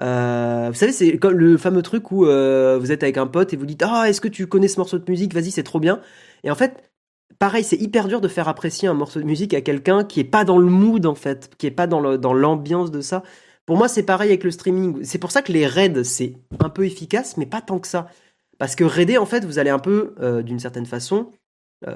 Euh, 0.00 0.68
vous 0.68 0.74
savez, 0.74 0.92
c'est 0.92 1.18
le 1.22 1.56
fameux 1.58 1.82
truc 1.82 2.10
où 2.10 2.26
euh, 2.26 2.78
vous 2.78 2.92
êtes 2.92 3.02
avec 3.02 3.18
un 3.18 3.26
pote 3.26 3.52
et 3.52 3.56
vous 3.56 3.66
dites 3.66 3.82
Ah, 3.86 4.08
est-ce 4.08 4.20
que 4.20 4.28
tu 4.28 4.46
connais 4.46 4.68
ce 4.68 4.78
morceau 4.78 4.98
de 4.98 5.10
musique? 5.10 5.34
Vas-y, 5.34 5.50
c'est 5.50 5.62
trop 5.62 5.80
bien. 5.80 6.00
Et 6.42 6.50
en 6.50 6.54
fait, 6.54 6.90
pareil, 7.38 7.64
c'est 7.64 7.76
hyper 7.76 8.08
dur 8.08 8.20
de 8.20 8.28
faire 8.28 8.48
apprécier 8.48 8.88
un 8.88 8.94
morceau 8.94 9.20
de 9.20 9.26
musique 9.26 9.52
à 9.54 9.60
quelqu'un 9.60 10.04
qui 10.04 10.20
est 10.20 10.24
pas 10.24 10.44
dans 10.44 10.58
le 10.58 10.66
mood, 10.66 11.04
en 11.06 11.14
fait, 11.14 11.50
qui 11.58 11.66
est 11.66 11.70
pas 11.70 11.86
dans 11.86 12.00
l'ambiance 12.00 12.90
de 12.90 13.00
ça. 13.00 13.22
Pour 13.70 13.78
moi, 13.78 13.86
c'est 13.86 14.02
pareil 14.02 14.30
avec 14.30 14.42
le 14.42 14.50
streaming. 14.50 15.04
C'est 15.04 15.18
pour 15.18 15.30
ça 15.30 15.42
que 15.42 15.52
les 15.52 15.64
raids, 15.64 16.02
c'est 16.02 16.34
un 16.58 16.68
peu 16.70 16.84
efficace, 16.84 17.36
mais 17.36 17.46
pas 17.46 17.60
tant 17.60 17.78
que 17.78 17.86
ça. 17.86 18.08
Parce 18.58 18.74
que 18.74 18.82
raider, 18.82 19.16
en 19.16 19.26
fait, 19.26 19.44
vous 19.44 19.60
allez 19.60 19.70
un 19.70 19.78
peu, 19.78 20.12
euh, 20.18 20.42
d'une 20.42 20.58
certaine 20.58 20.86
façon, 20.86 21.30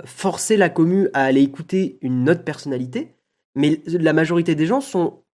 forcer 0.05 0.57
la 0.57 0.69
commu 0.69 1.09
à 1.15 1.25
aller 1.25 1.43
écouter 1.43 1.99
une 2.01 2.31
autre 2.31 2.45
personnalité. 2.45 3.17
Mais 3.57 3.81
la 3.87 4.13
majorité 4.13 4.55
des 4.55 4.67
gens 4.67 4.79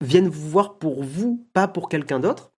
viennent 0.00 0.28
vous 0.28 0.48
voir 0.48 0.78
pour 0.78 1.02
vous, 1.02 1.44
pas 1.54 1.66
pour 1.66 1.88
quelqu'un 1.88 2.20
d'autre. 2.20 2.52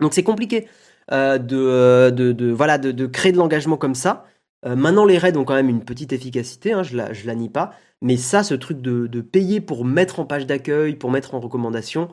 Donc 0.00 0.14
c'est 0.14 0.22
compliqué 0.22 0.66
euh, 1.12 1.38
euh, 1.52 2.10
de, 2.10 2.32
de, 2.32 2.50
voilà, 2.50 2.78
de, 2.78 3.06
créer 3.06 3.32
de 3.32 3.36
l'engagement 3.36 3.76
comme 3.76 3.94
ça. 3.94 4.24
Euh, 4.64 4.74
maintenant, 4.74 5.04
les 5.04 5.18
raids 5.18 5.36
ont 5.36 5.44
quand 5.44 5.54
même 5.54 5.68
une 5.68 5.84
petite 5.84 6.14
efficacité, 6.14 6.72
hein, 6.72 6.82
je, 6.82 6.96
la, 6.96 7.10
la 7.12 7.34
nie 7.34 7.50
pas. 7.50 7.74
Mais 8.00 8.16
ça, 8.16 8.42
ce 8.42 8.54
truc 8.54 8.80
de, 8.80 9.20
payer 9.20 9.60
pour 9.60 9.84
mettre 9.84 10.18
en 10.18 10.24
page 10.24 10.46
d'accueil, 10.46 10.96
pour 10.96 11.10
mettre 11.10 11.34
en 11.34 11.40
recommandation, 11.40 12.08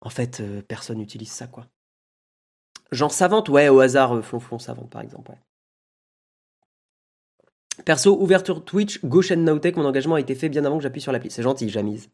en 0.00 0.10
fait, 0.10 0.42
personne 0.68 0.98
n'utilise 0.98 1.30
ça, 1.30 1.46
quoi. 1.46 1.66
Genre 2.92 3.12
savante, 3.12 3.48
ouais, 3.48 3.68
au 3.68 3.80
hasard, 3.80 4.24
Flonflon 4.24 4.58
savante, 4.58 4.90
par 4.90 5.02
exemple, 5.02 5.32
Perso, 7.84 8.20
ouverture 8.20 8.64
Twitch, 8.64 9.04
gauche 9.04 9.30
and 9.30 9.38
Nowtech, 9.38 9.76
mon 9.76 9.84
engagement 9.84 10.16
a 10.16 10.20
été 10.20 10.34
fait 10.34 10.48
bien 10.48 10.64
avant 10.64 10.78
que 10.78 10.82
j'appuie 10.82 11.00
sur 11.00 11.12
l'appli. 11.12 11.30
C'est 11.30 11.42
gentil, 11.42 11.68
Jamise. 11.68 12.10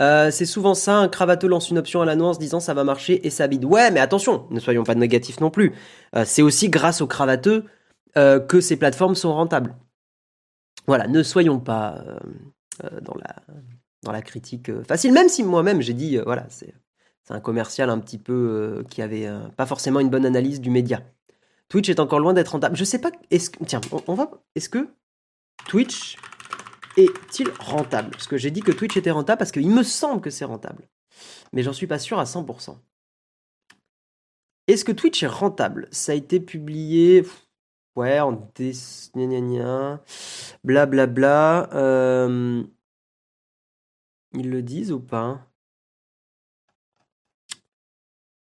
Euh, 0.00 0.30
c'est 0.30 0.46
souvent 0.46 0.74
ça, 0.74 0.96
un 0.98 1.08
cravateux 1.08 1.48
lance 1.48 1.70
une 1.70 1.78
option 1.78 2.00
à 2.00 2.04
la 2.04 2.14
nuance 2.14 2.38
disant 2.38 2.60
ça 2.60 2.74
va 2.74 2.84
marcher 2.84 3.26
et 3.26 3.30
ça 3.30 3.48
bide. 3.48 3.64
Ouais, 3.64 3.90
mais 3.90 3.98
attention, 3.98 4.46
ne 4.50 4.60
soyons 4.60 4.84
pas 4.84 4.94
négatifs 4.94 5.40
non 5.40 5.50
plus. 5.50 5.74
Euh, 6.14 6.24
c'est 6.24 6.42
aussi 6.42 6.68
grâce 6.68 7.00
aux 7.00 7.08
cravateux 7.08 7.64
euh, 8.16 8.38
que 8.38 8.60
ces 8.60 8.76
plateformes 8.76 9.16
sont 9.16 9.34
rentables. 9.34 9.74
Voilà, 10.86 11.08
ne 11.08 11.22
soyons 11.22 11.58
pas 11.58 12.02
dans, 13.02 13.14
la, 13.14 13.36
dans 14.08 14.12
la 14.12 14.22
critique 14.22 14.70
facile, 14.84 15.12
même 15.12 15.28
si 15.28 15.42
moi-même 15.42 15.82
j'ai 15.82 15.92
dit, 15.92 16.16
voilà, 16.16 16.46
c'est 16.48 16.72
un 17.28 17.40
commercial 17.40 17.90
un 17.90 17.98
petit 17.98 18.16
peu 18.16 18.84
qui 18.88 19.02
avait 19.02 19.28
pas 19.56 19.66
forcément 19.66 20.00
une 20.00 20.08
bonne 20.08 20.24
analyse 20.24 20.62
du 20.62 20.70
média. 20.70 21.02
Twitch 21.68 21.90
est 21.90 22.00
encore 22.00 22.20
loin 22.20 22.32
d'être 22.32 22.48
rentable. 22.48 22.74
Je 22.74 22.84
sais 22.84 22.98
pas, 22.98 23.10
est-ce 23.30 23.50
tiens, 23.66 23.82
on 24.06 24.14
va, 24.14 24.30
est-ce 24.54 24.70
que 24.70 24.88
Twitch 25.66 26.16
est-il 26.96 27.50
rentable? 27.58 28.12
Parce 28.12 28.26
que 28.26 28.38
j'ai 28.38 28.50
dit 28.50 28.62
que 28.62 28.72
Twitch 28.72 28.96
était 28.96 29.10
rentable 29.10 29.38
parce 29.38 29.52
qu'il 29.52 29.68
me 29.68 29.82
semble 29.82 30.22
que 30.22 30.30
c'est 30.30 30.46
rentable. 30.46 30.88
Mais 31.52 31.62
j'en 31.62 31.74
suis 31.74 31.86
pas 31.86 31.98
sûr 31.98 32.18
à 32.18 32.24
100%. 32.24 32.76
Est-ce 34.66 34.86
que 34.86 34.92
Twitch 34.92 35.22
est 35.22 35.28
rentable? 35.28 35.88
Ça 35.90 36.12
a 36.12 36.14
été 36.14 36.40
publié. 36.40 37.26
Ouais, 37.96 38.20
en 38.20 38.50
des. 38.54 38.72
Blablabla. 40.64 40.64
Bla, 40.64 41.06
bla. 41.06 41.68
Euh, 41.74 42.62
ils 44.32 44.50
le 44.50 44.62
disent 44.62 44.92
ou 44.92 45.00
pas? 45.00 45.46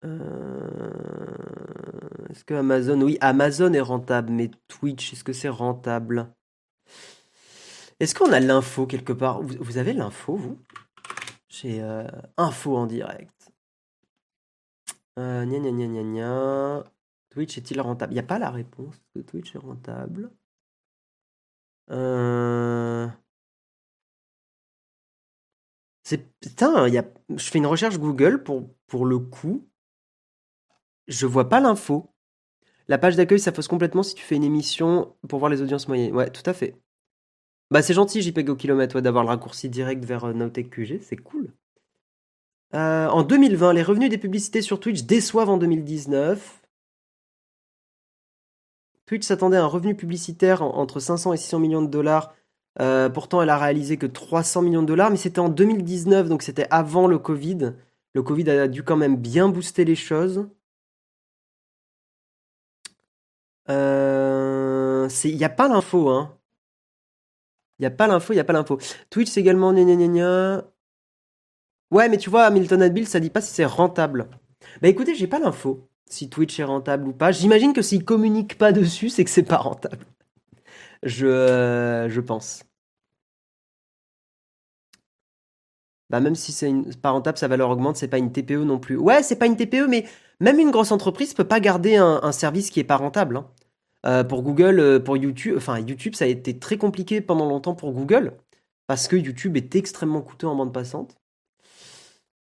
Euh, 0.04 0.90
Est-ce 2.30 2.44
que 2.44 2.54
Amazon. 2.54 3.00
Oui, 3.00 3.18
Amazon 3.20 3.72
est 3.72 3.80
rentable, 3.80 4.32
mais 4.32 4.50
Twitch, 4.68 5.12
est-ce 5.12 5.24
que 5.24 5.32
c'est 5.32 5.48
rentable? 5.48 6.34
Est-ce 8.00 8.14
qu'on 8.14 8.32
a 8.32 8.40
l'info 8.40 8.86
quelque 8.86 9.12
part? 9.12 9.40
Vous, 9.42 9.78
avez 9.78 9.92
l'info, 9.92 10.36
vous? 10.36 10.58
J'ai 11.48 11.80
euh, 11.82 12.06
info 12.36 12.76
en 12.76 12.86
direct. 12.86 13.30
Euh, 15.18 15.44
gna, 15.44 15.58
gna, 15.60 15.86
gna, 15.86 16.02
gna, 16.02 16.84
Twitch 17.30 17.56
est-il 17.56 17.80
rentable? 17.80 18.12
Il 18.12 18.16
n'y 18.16 18.20
a 18.20 18.24
pas 18.24 18.38
la 18.38 18.50
réponse. 18.50 19.00
que 19.14 19.20
Twitch 19.20 19.54
est 19.54 19.58
rentable. 19.58 20.30
C'est 26.04 26.30
putain, 26.40 26.86
je 26.86 27.50
fais 27.50 27.58
une 27.58 27.66
recherche 27.66 27.98
Google 27.98 28.42
pour, 28.42 28.68
pour 28.86 29.06
le 29.06 29.18
coup. 29.18 29.66
Je 31.08 31.26
vois 31.26 31.48
pas 31.48 31.60
l'info. 31.60 32.10
La 32.88 32.98
page 32.98 33.16
d'accueil, 33.16 33.40
ça 33.40 33.52
fausse 33.52 33.68
complètement 33.68 34.02
si 34.02 34.14
tu 34.14 34.22
fais 34.22 34.36
une 34.36 34.44
émission 34.44 35.16
pour 35.28 35.38
voir 35.38 35.50
les 35.50 35.62
audiences 35.62 35.88
moyennes. 35.88 36.14
Ouais, 36.14 36.30
tout 36.30 36.42
à 36.44 36.52
fait. 36.52 36.76
Bah 37.70 37.80
c'est 37.80 37.94
gentil 37.94 38.20
JPEG 38.20 38.50
au 38.50 38.56
kilomètre 38.56 39.00
d'avoir 39.00 39.24
le 39.24 39.30
raccourci 39.30 39.70
direct 39.70 40.04
vers 40.04 40.24
euh, 40.24 40.48
QG, 40.50 41.00
c'est 41.00 41.16
cool. 41.16 41.52
Euh, 42.74 43.08
en 43.08 43.22
2020, 43.22 43.72
les 43.72 43.82
revenus 43.82 44.10
des 44.10 44.18
publicités 44.18 44.60
sur 44.60 44.80
Twitch 44.80 45.04
déçoivent 45.04 45.48
en 45.48 45.56
2019. 45.56 46.62
Twitch 49.06 49.24
s'attendait 49.24 49.56
à 49.56 49.64
un 49.64 49.66
revenu 49.66 49.94
publicitaire 49.94 50.62
entre 50.62 51.00
500 51.00 51.32
et 51.32 51.36
600 51.36 51.58
millions 51.58 51.82
de 51.82 51.88
dollars. 51.88 52.34
Euh, 52.80 53.08
pourtant, 53.08 53.40
elle 53.42 53.50
a 53.50 53.58
réalisé 53.58 53.96
que 53.96 54.06
300 54.06 54.62
millions 54.62 54.82
de 54.82 54.86
dollars, 54.88 55.10
mais 55.10 55.16
c'était 55.16 55.38
en 55.38 55.48
2019, 55.48 56.28
donc 56.28 56.42
c'était 56.42 56.66
avant 56.70 57.06
le 57.06 57.18
Covid. 57.18 57.74
Le 58.14 58.22
Covid 58.22 58.50
a 58.50 58.68
dû 58.68 58.82
quand 58.82 58.96
même 58.96 59.16
bien 59.16 59.48
booster 59.48 59.84
les 59.84 59.96
choses. 59.96 60.48
Euh, 63.70 65.08
il 65.24 65.36
n'y 65.36 65.44
a 65.44 65.48
pas 65.48 65.68
l'info, 65.68 66.08
hein. 66.10 66.36
Il 67.78 67.82
n'y 67.82 67.86
a 67.86 67.90
pas 67.90 68.06
l'info, 68.06 68.32
il 68.32 68.38
a 68.38 68.44
pas 68.44 68.52
l'info. 68.52 68.78
Twitch, 69.10 69.28
c'est 69.30 69.40
également 69.40 69.72
Ouais, 71.90 72.08
mais 72.08 72.18
tu 72.18 72.30
vois, 72.30 72.44
Hamilton 72.44 72.82
Adbill, 72.82 73.06
ça 73.06 73.20
dit 73.20 73.30
pas 73.30 73.40
si 73.40 73.52
c'est 73.52 73.64
rentable. 73.64 74.28
Bah 74.82 74.88
écoutez, 74.88 75.14
j'ai 75.14 75.26
pas 75.26 75.38
l'info 75.38 75.88
si 76.06 76.28
Twitch 76.28 76.58
est 76.60 76.64
rentable 76.64 77.08
ou 77.08 77.12
pas. 77.12 77.32
J'imagine 77.32 77.72
que 77.72 77.82
s'ils 77.82 78.04
communiquent 78.04 78.58
pas 78.58 78.72
dessus, 78.72 79.08
c'est 79.10 79.24
que 79.24 79.30
c'est 79.30 79.42
pas 79.42 79.56
rentable. 79.58 80.04
Je, 81.04 81.26
euh, 81.26 82.08
je 82.08 82.20
pense. 82.20 82.64
Bah 86.10 86.20
même 86.20 86.34
si 86.34 86.52
c'est 86.52 86.72
pas 87.02 87.10
rentable, 87.10 87.38
sa 87.38 87.48
valeur 87.48 87.70
augmente, 87.70 87.96
c'est 87.96 88.08
pas 88.08 88.18
une 88.18 88.32
TPE 88.32 88.64
non 88.64 88.78
plus. 88.78 88.96
Ouais, 88.96 89.22
c'est 89.22 89.36
pas 89.36 89.46
une 89.46 89.56
TPE, 89.56 89.86
mais 89.88 90.04
même 90.40 90.58
une 90.58 90.70
grosse 90.70 90.92
entreprise 90.92 91.34
peut 91.34 91.44
pas 91.44 91.60
garder 91.60 91.96
un, 91.96 92.32
service 92.32 92.70
qui 92.70 92.80
est 92.80 92.84
pas 92.84 92.96
rentable. 92.96 93.38
Hein. 93.38 93.46
Euh, 94.06 94.24
pour 94.24 94.42
Google, 94.42 94.80
euh, 94.80 95.00
pour 95.00 95.16
YouTube, 95.16 95.54
enfin 95.56 95.78
YouTube, 95.80 96.14
ça 96.14 96.26
a 96.26 96.28
été 96.28 96.58
très 96.58 96.76
compliqué 96.76 97.20
pendant 97.20 97.48
longtemps 97.48 97.74
pour 97.74 97.92
Google 97.92 98.34
parce 98.86 99.08
que 99.08 99.16
YouTube 99.16 99.56
est 99.56 99.74
extrêmement 99.76 100.20
coûteux 100.20 100.46
en 100.46 100.56
bande 100.56 100.72
passante. 100.74 101.16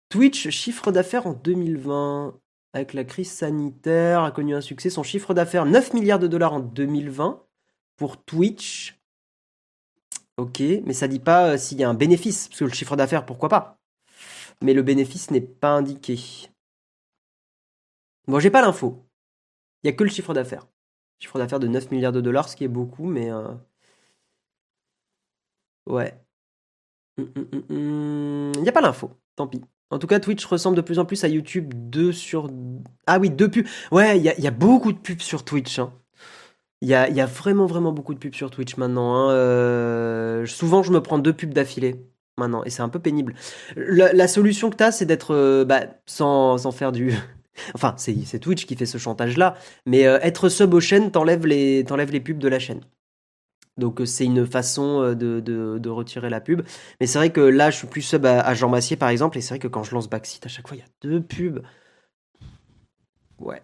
Twitch, 0.10 0.50
chiffre 0.50 0.92
d'affaires 0.92 1.28
en 1.28 1.34
2020, 1.34 2.36
avec 2.74 2.94
la 2.94 3.04
crise 3.04 3.32
sanitaire, 3.32 4.24
a 4.24 4.32
connu 4.32 4.56
un 4.56 4.62
succès. 4.62 4.90
Son 4.90 5.04
chiffre 5.04 5.34
d'affaires, 5.34 5.66
9 5.66 5.94
milliards 5.94 6.20
de 6.20 6.28
dollars 6.28 6.54
en 6.54 6.60
2020 6.60 7.44
pour 7.98 8.24
Twitch. 8.24 8.98
Ok, 10.38 10.60
mais 10.86 10.94
ça 10.94 11.08
dit 11.08 11.20
pas 11.20 11.52
euh, 11.52 11.58
s'il 11.58 11.80
y 11.80 11.84
a 11.84 11.90
un 11.90 11.94
bénéfice, 11.94 12.48
parce 12.48 12.60
que 12.60 12.66
le 12.66 12.74
chiffre 12.74 12.96
d'affaires, 12.96 13.26
pourquoi 13.26 13.50
pas. 13.50 13.78
Mais 14.62 14.74
le 14.74 14.84
bénéfice 14.84 15.32
n'est 15.32 15.42
pas 15.42 15.72
indiqué. 15.72 16.20
Bon, 18.28 18.40
j'ai 18.40 18.52
pas 18.52 18.62
l'info. 18.62 19.06
Il 19.84 19.88
y 19.88 19.90
a 19.90 19.94
que 19.94 20.04
le 20.04 20.10
chiffre 20.10 20.34
d'affaires. 20.34 20.68
Chiffre 21.20 21.38
d'affaires 21.38 21.60
de 21.60 21.68
9 21.68 21.92
milliards 21.92 22.12
de 22.12 22.22
dollars, 22.22 22.50
ce 22.50 22.56
qui 22.56 22.64
est 22.64 22.68
beaucoup, 22.68 23.06
mais... 23.06 23.32
Euh, 23.32 23.54
ouais. 25.88 26.14
Hum, 27.18 27.32
hum, 27.36 27.64
hum, 27.70 28.52
il 28.56 28.62
n'y 28.62 28.70
a 28.70 28.72
pas 28.72 28.82
l'info, 28.82 29.12
tant 29.36 29.48
pis. 29.48 29.62
En 29.92 30.00
tout 30.00 30.08
cas, 30.08 30.20
Twitch 30.20 30.46
ressemble 30.46 30.78
de 30.78 30.82
plus 30.82 31.00
en 31.00 31.06
plus 31.06 31.24
à 31.24 31.28
YouTube 31.28 31.74
2 31.76 32.14
sur... 32.14 32.50
Ah 33.08 33.20
oui, 33.20 33.30
deux 33.30 33.52
pubs. 33.52 33.68
Ouais, 33.92 34.18
il 34.18 34.24
y, 34.24 34.48
a 34.48 34.52
beaucoup 34.52 34.94
de 34.94 34.98
pubs 34.98 35.20
sur 35.20 35.44
Twitch. 35.44 35.80
Hein. 35.80 35.94
Il 36.82 36.90
y, 36.90 36.96
a, 36.96 37.26
vraiment, 37.28 37.68
vraiment 37.68 37.92
beaucoup 37.92 38.16
de 38.16 38.20
pubs 38.20 38.34
sur 38.34 38.50
Twitch 38.50 38.76
maintenant. 38.78 39.14
Hein. 39.14 39.32
Euh, 39.32 40.46
souvent, 40.48 40.82
je 40.82 40.92
me 40.92 41.00
prends 41.02 41.20
deux 41.20 41.34
pubs 41.34 41.54
d'affilée 41.54 41.96
maintenant, 42.38 42.64
et 42.64 42.72
c'est 42.72 42.82
un 42.82 42.90
peu 42.90 43.00
pénible. 43.00 43.36
La, 43.76 44.28
solution 44.28 44.70
que 44.72 44.78
tu 44.78 44.84
as, 44.84 44.92
c'est 44.92 45.06
d'être... 45.06 45.36
Euh, 45.36 45.64
bah, 45.64 45.82
sans, 46.08 46.72
faire 46.72 46.92
du... 46.92 47.14
enfin, 47.76 47.94
c'est 47.98 48.40
Twitch 48.40 48.66
qui 48.66 48.76
fait 48.76 48.88
ce 48.88 48.98
chantage-là, 48.98 49.56
mais 49.86 50.08
euh, 50.08 50.20
être 50.22 50.50
sub 50.50 50.74
aux 50.74 50.80
chaînes, 50.80 51.12
t'enlèves 51.12 51.46
les, 51.46 51.84
les 51.84 52.20
pubs 52.20 52.40
de 52.40 52.48
la 52.48 52.58
chaîne. 52.60 52.82
Donc 53.78 54.02
c'est 54.06 54.26
une 54.26 54.46
façon 54.46 55.02
euh, 55.02 55.16
de, 55.16 55.90
retirer 55.90 56.30
la 56.30 56.42
pub. 56.42 56.62
Mais 57.00 57.08
c'est 57.08 57.18
vrai 57.18 57.32
que 57.32 57.42
là, 57.42 57.70
je 57.70 57.78
suis 57.78 57.88
plus 57.88 58.02
sub 58.02 58.26
à, 58.26 58.54
Jean 58.54 58.70
Massier 58.70 58.98
par 58.98 59.10
exemple, 59.10 59.38
et 59.38 59.42
c'est 59.42 59.50
vrai 59.50 59.60
que 59.60 59.68
quand 59.68 59.84
je 59.84 59.94
lance 59.94 60.10
Backseat, 60.10 60.46
à 60.46 60.50
chaque 60.50 60.68
fois, 60.68 60.78
il 60.78 60.82
y 60.82 60.84
a 60.84 60.90
deux 61.02 61.22
pubs. 61.22 61.62
Ouais. 63.40 63.62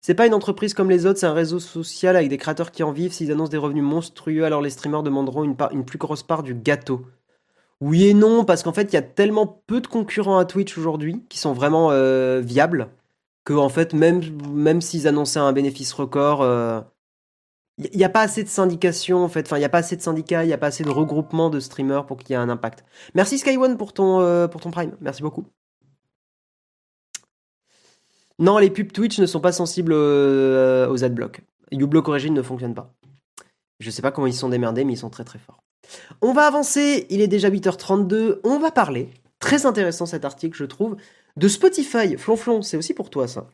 C'est 0.00 0.14
pas 0.14 0.26
une 0.26 0.34
entreprise 0.34 0.74
comme 0.74 0.90
les 0.90 1.04
autres, 1.06 1.18
c'est 1.18 1.26
un 1.26 1.34
réseau 1.34 1.58
social 1.58 2.16
avec 2.16 2.28
des 2.28 2.38
créateurs 2.38 2.70
qui 2.70 2.82
en 2.82 2.92
vivent. 2.92 3.12
S'ils 3.12 3.30
annoncent 3.30 3.50
des 3.50 3.58
revenus 3.58 3.84
monstrueux, 3.84 4.44
alors 4.44 4.62
les 4.62 4.70
streamers 4.70 5.02
demanderont 5.02 5.44
une, 5.44 5.84
plus 5.84 5.98
grosse 5.98 6.22
part 6.22 6.42
du 6.42 6.54
gâteau. 6.54 7.06
Oui 7.80 8.06
et 8.06 8.14
non, 8.14 8.44
parce 8.44 8.62
qu'en 8.62 8.72
fait, 8.72 8.92
il 8.92 8.94
y 8.94 8.98
a 8.98 9.02
tellement 9.02 9.62
peu 9.66 9.80
de 9.80 9.86
concurrents 9.86 10.38
à 10.38 10.44
Twitch 10.44 10.76
aujourd'hui 10.76 11.22
qui 11.28 11.38
sont 11.38 11.52
vraiment 11.52 11.90
euh, 11.90 12.40
viables 12.42 12.88
que 13.44 13.54
en 13.54 13.68
fait, 13.68 13.94
même, 13.94 14.80
s'ils 14.80 15.08
annonçaient 15.08 15.38
un 15.38 15.52
bénéfice 15.52 15.92
record, 15.92 16.44
il 17.80 17.96
n'y 17.96 18.04
a 18.04 18.08
pas 18.08 18.20
assez 18.20 18.44
de 18.44 18.48
syndication 18.48 19.24
en 19.24 19.28
fait, 19.28 19.46
enfin 19.46 19.56
il 19.56 19.60
n'y 19.60 19.64
a 19.64 19.70
pas 19.70 19.78
assez 19.78 19.96
de 19.96 20.02
syndicats, 20.02 20.44
il 20.44 20.48
n'y 20.48 20.52
a 20.52 20.58
pas 20.58 20.66
assez 20.66 20.84
de 20.84 20.90
regroupement 20.90 21.50
de 21.50 21.60
streamers 21.60 22.06
pour 22.06 22.18
qu'il 22.18 22.30
y 22.30 22.32
ait 22.34 22.36
un 22.36 22.48
impact. 22.48 22.84
Merci 23.14 23.38
Skyone 23.38 23.76
pour 23.76 23.92
euh, 23.98 24.48
pour 24.48 24.60
ton 24.60 24.70
prime, 24.70 24.96
merci 25.00 25.22
beaucoup. 25.22 25.46
Non, 28.40 28.56
les 28.56 28.70
pubs 28.70 28.90
Twitch 28.90 29.18
ne 29.18 29.26
sont 29.26 29.40
pas 29.40 29.52
sensibles 29.52 29.92
euh, 29.92 30.88
aux 30.88 31.04
adblocks. 31.04 31.42
uBlock 31.70 32.08
Origin 32.08 32.32
ne 32.32 32.42
fonctionne 32.42 32.74
pas. 32.74 32.92
Je 33.80 33.90
sais 33.90 34.02
pas 34.02 34.10
comment 34.10 34.26
ils 34.26 34.34
sont 34.34 34.48
démerdés, 34.48 34.84
mais 34.84 34.94
ils 34.94 34.98
sont 34.98 35.10
très 35.10 35.24
très 35.24 35.38
forts. 35.38 35.62
On 36.22 36.32
va 36.32 36.46
avancer, 36.46 37.06
il 37.10 37.20
est 37.20 37.28
déjà 37.28 37.50
8h32, 37.50 38.38
on 38.44 38.58
va 38.58 38.70
parler, 38.70 39.08
très 39.40 39.66
intéressant 39.66 40.06
cet 40.06 40.24
article 40.24 40.56
je 40.56 40.64
trouve, 40.64 40.96
de 41.36 41.48
Spotify. 41.48 42.16
Flonflon, 42.16 42.62
c'est 42.62 42.76
aussi 42.76 42.94
pour 42.94 43.10
toi 43.10 43.28
ça. 43.28 43.46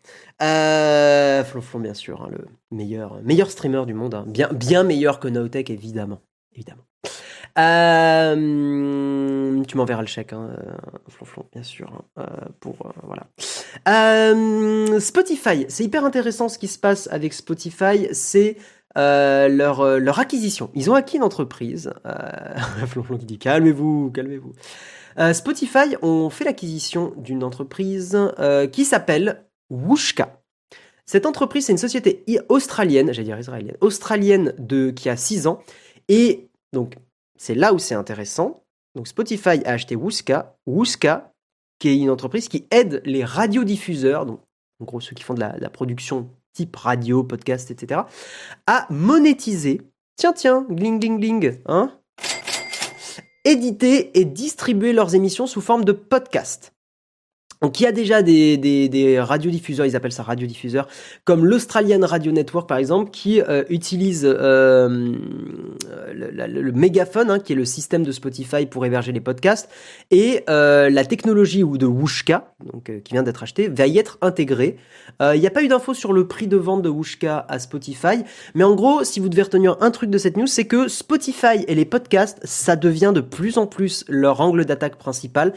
Euh, 0.42 1.42
Flonflon, 1.44 1.81
bien 1.81 1.94
sûr, 1.94 2.22
hein, 2.22 2.31
le 2.31 2.46
meilleur, 2.70 3.51
streamer 3.51 3.87
du 3.87 3.94
monde. 3.94 4.14
Hein. 4.14 4.25
Bien, 4.29 4.49
bien 4.53 4.85
meilleur 4.85 5.18
que 5.18 5.29
Nowtech, 5.29 5.70
évidemment. 5.70 6.20
évidemment. 6.55 6.83
Euh, 7.59 8.35
tu 9.64 9.77
m'enverras 9.77 10.03
le 10.03 10.07
chèque, 10.07 10.33
hein, 10.33 10.51
euh, 10.59 10.73
Flonflon, 11.09 11.47
bien 11.53 11.62
sûr. 11.62 12.05
Hein, 12.16 12.27
euh. 13.88 15.01
Spotify, 15.01 15.64
c'est 15.69 15.85
hyper 15.85 16.05
intéressant 16.05 16.49
ce 16.49 16.59
qui 16.59 16.69
se 16.69 16.79
passe 16.79 17.09
avec 17.11 17.33
Spotify. 17.33 18.09
C'est 18.12 18.57
leur, 18.95 20.19
acquisition. 20.19 20.71
Ils 20.75 20.90
ont 20.90 20.95
acquis 20.95 21.16
une 21.16 21.23
entreprise. 21.23 21.92
Flonflon 22.87 23.16
qui 23.19 23.27
dit 23.27 23.38
calmez-vous, 23.38 24.11
calmez-vous. 24.11 24.53
Spotify 25.33 25.97
ont 26.03 26.29
fait 26.29 26.45
l'acquisition 26.45 27.14
d'une 27.16 27.42
entreprise 27.42 28.19
qui 28.73 28.85
s'appelle 28.85 29.47
Wooshka. 29.71 30.40
Cette 31.07 31.25
entreprise, 31.25 31.66
c'est 31.66 31.73
une 31.73 31.79
société 31.79 32.25
australienne, 32.49 33.12
j'allais 33.12 33.27
dire 33.27 33.38
israélienne, 33.38 33.77
australienne 33.81 34.53
de, 34.59 34.90
qui 34.90 35.09
a 35.09 35.16
6 35.16 35.47
ans. 35.47 35.62
Et 36.09 36.49
donc, 36.73 36.97
c'est 37.38 37.55
là 37.55 37.72
où 37.72 37.79
c'est 37.79 37.94
intéressant. 37.94 38.64
Donc, 38.94 39.09
Spotify 39.09 39.62
a 39.64 39.72
acheté 39.72 39.96
Wooshka. 39.96 40.57
Wooshka, 40.66 41.33
qui 41.79 41.88
est 41.88 41.96
une 41.96 42.11
entreprise 42.11 42.49
qui 42.49 42.66
aide 42.70 43.03
les 43.05 43.25
radiodiffuseurs, 43.25 44.27
donc 44.27 44.40
en 44.81 44.85
gros 44.85 45.01
ceux 45.01 45.14
qui 45.14 45.22
font 45.22 45.35
de 45.35 45.40
la, 45.40 45.53
de 45.53 45.62
la 45.62 45.70
production 45.70 46.31
type 46.53 46.75
radio, 46.77 47.22
podcast, 47.22 47.70
etc., 47.70 48.03
à 48.66 48.87
monétiser. 48.90 49.83
Tiens, 50.16 50.33
tiens, 50.33 50.66
gling, 50.70 50.99
gling, 50.99 51.20
gling, 51.20 51.59
hein 51.66 51.92
éditer 53.46 54.18
et 54.18 54.25
distribuer 54.25 54.92
leurs 54.92 55.14
émissions 55.14 55.46
sous 55.46 55.61
forme 55.61 55.85
de 55.85 55.92
podcast. 55.92 56.72
Donc 57.62 57.81
il 57.81 57.85
y 57.85 57.87
a 57.87 57.92
déjà 57.92 58.23
des, 58.23 58.57
des, 58.57 59.21
radiodiffuseurs, 59.21 59.87
ils 59.87 59.97
appellent 59.97 60.12
ça 60.12 60.23
radiodiffuseurs, 60.23 60.88
comme 61.25 61.45
l'Australian 61.45 62.01
Radio 62.03 62.33
Network 62.33 62.69
par 62.69 62.79
exemple, 62.79 63.11
qui 63.11 63.40
euh, 63.40 63.64
utilise 63.71 64.27
euh, 64.27 65.14
le, 66.12 66.73
mégaphone, 66.73 67.31
hein, 67.31 67.38
qui 67.38 67.53
est 67.53 67.57
le 67.57 67.64
système 67.64 68.03
de 68.05 68.12
Spotify 68.12 68.66
pour 68.66 68.85
héberger 68.85 69.12
les 69.12 69.21
podcasts, 69.21 69.71
et 70.11 70.45
euh, 70.51 70.90
la 70.90 71.05
technologie 71.05 71.62
ou 71.62 71.79
de 71.79 71.87
Wooshka, 71.87 72.53
donc 72.73 72.90
qui 73.03 73.12
vient 73.12 73.23
d'être 73.23 73.42
achetée, 73.42 73.69
va 73.69 73.87
y 73.87 73.99
être 73.99 74.19
intégrée. 74.21 74.77
Il 75.21 75.40
n'y 75.40 75.47
a 75.47 75.51
pas 75.51 75.62
eu 75.62 75.69
d'infos 75.69 75.95
sur 75.95 76.12
le 76.12 76.27
prix 76.27 76.47
de 76.47 76.57
vente 76.57 76.83
de 76.83 76.88
Wooshka 76.88 77.47
à 77.49 77.59
Spotify, 77.59 78.25
mais 78.55 78.64
en 78.64 78.75
gros, 78.75 79.05
si 79.05 79.21
vous 79.21 79.29
devez 79.29 79.42
retenir 79.42 79.77
un 79.81 79.90
truc 79.90 80.11
de 80.11 80.19
cette 80.19 80.37
news, 80.37 80.47
c'est 80.47 80.66
que 80.66 80.88
Spotify 80.88 81.64
et 81.66 81.75
les 81.75 81.85
podcasts, 81.85 82.38
ça 82.45 82.77
devient 82.77 83.12
de 83.14 83.21
plus 83.21 83.57
en 83.57 83.66
plus 83.66 84.05
leur 84.09 84.40
angle 84.40 84.64
d'attaque 84.64 84.97
principal. 84.97 85.53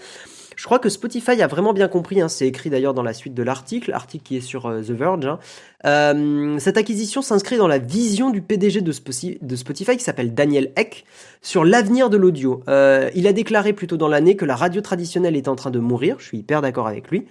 Je 0.59 0.65
crois 0.65 0.79
que 0.79 0.89
Spotify 0.89 1.41
a 1.41 1.47
vraiment 1.47 1.71
bien 1.71 1.87
compris, 1.87 2.19
hein, 2.19 2.27
c'est 2.27 2.45
écrit 2.45 2.69
d'ailleurs 2.69 2.93
dans 2.93 3.01
la 3.01 3.13
suite 3.13 3.33
de 3.33 3.43
l'article, 3.43 3.91
l'article 3.91 4.25
qui 4.25 4.35
est 4.35 4.41
sur 4.41 4.65
euh, 4.65 4.81
The 4.81 4.91
Verge. 4.91 5.25
Hein. 5.25 5.39
Euh, 5.85 6.59
cette 6.59 6.75
acquisition 6.75 7.21
s'inscrit 7.21 7.55
dans 7.55 7.69
la 7.69 7.77
vision 7.77 8.29
du 8.29 8.41
PDG 8.41 8.81
de, 8.81 8.91
Spotify 8.91 9.95
qui 9.95 10.03
s'appelle 10.03 10.33
Daniel 10.33 10.73
Eck 10.75 11.05
sur 11.41 11.63
l'avenir 11.63 12.09
de 12.09 12.17
l'audio. 12.17 12.61
Euh, 12.67 13.09
il 13.15 13.25
a 13.25 13.31
déclaré 13.31 13.71
plus 13.71 13.87
tôt 13.87 13.95
dans 13.95 14.09
l'année 14.09 14.35
que 14.35 14.43
la 14.43 14.57
radio 14.57 14.81
traditionnelle 14.81 15.37
est 15.37 15.47
en 15.47 15.55
train 15.55 15.71
de 15.71 15.79
mourir, 15.79 16.17
je 16.19 16.25
suis 16.25 16.39
hyper 16.39 16.61
d'accord 16.61 16.89
avec 16.89 17.09
lui. 17.09 17.25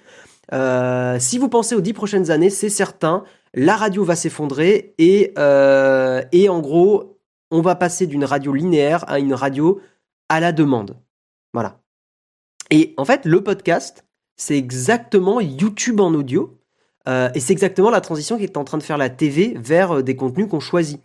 si 1.21 1.39
vous 1.39 1.51
pensez 1.51 1.75
aux 1.75 1.83
dix 1.83 1.93
prochaines 1.93 2.31
années, 2.31 2.49
c'est 2.49 2.71
certain, 2.71 3.25
la 3.53 3.77
radio 3.77 4.05
va 4.05 4.17
s'effondrer 4.17 4.95
et, 4.97 5.35
et 6.33 6.49
en 6.49 6.61
gros, 6.61 7.19
on 7.51 7.61
va 7.61 7.75
passer 7.75 8.07
d'une 8.07 8.25
radio 8.25 8.55
linéaire 8.55 9.05
à 9.07 9.19
une 9.19 9.35
radio 9.35 9.83
à 10.31 10.41
la 10.41 10.53
demande. 10.53 10.97
Voilà. 11.53 11.79
Et 12.71 12.95
en 12.97 13.05
fait, 13.05 13.25
le 13.25 13.43
podcast, 13.43 14.05
c'est 14.37 14.57
exactement 14.57 15.41
YouTube 15.41 16.01
en 16.01 16.15
audio. 16.15 16.59
Euh, 17.09 17.31
et 17.35 17.41
c'est 17.41 17.53
exactement 17.53 17.91
la 17.91 18.01
transition 18.01 18.37
qui 18.37 18.45
est 18.45 18.57
en 18.57 18.65
train 18.65 18.79
de 18.79 18.83
faire 18.83 18.99
la 18.99 19.09
TV 19.09 19.55
vers 19.57 19.99
euh, 19.99 20.03
des 20.03 20.17
contenus 20.17 20.49
qu'on 20.49 20.61
choisit. 20.61 21.01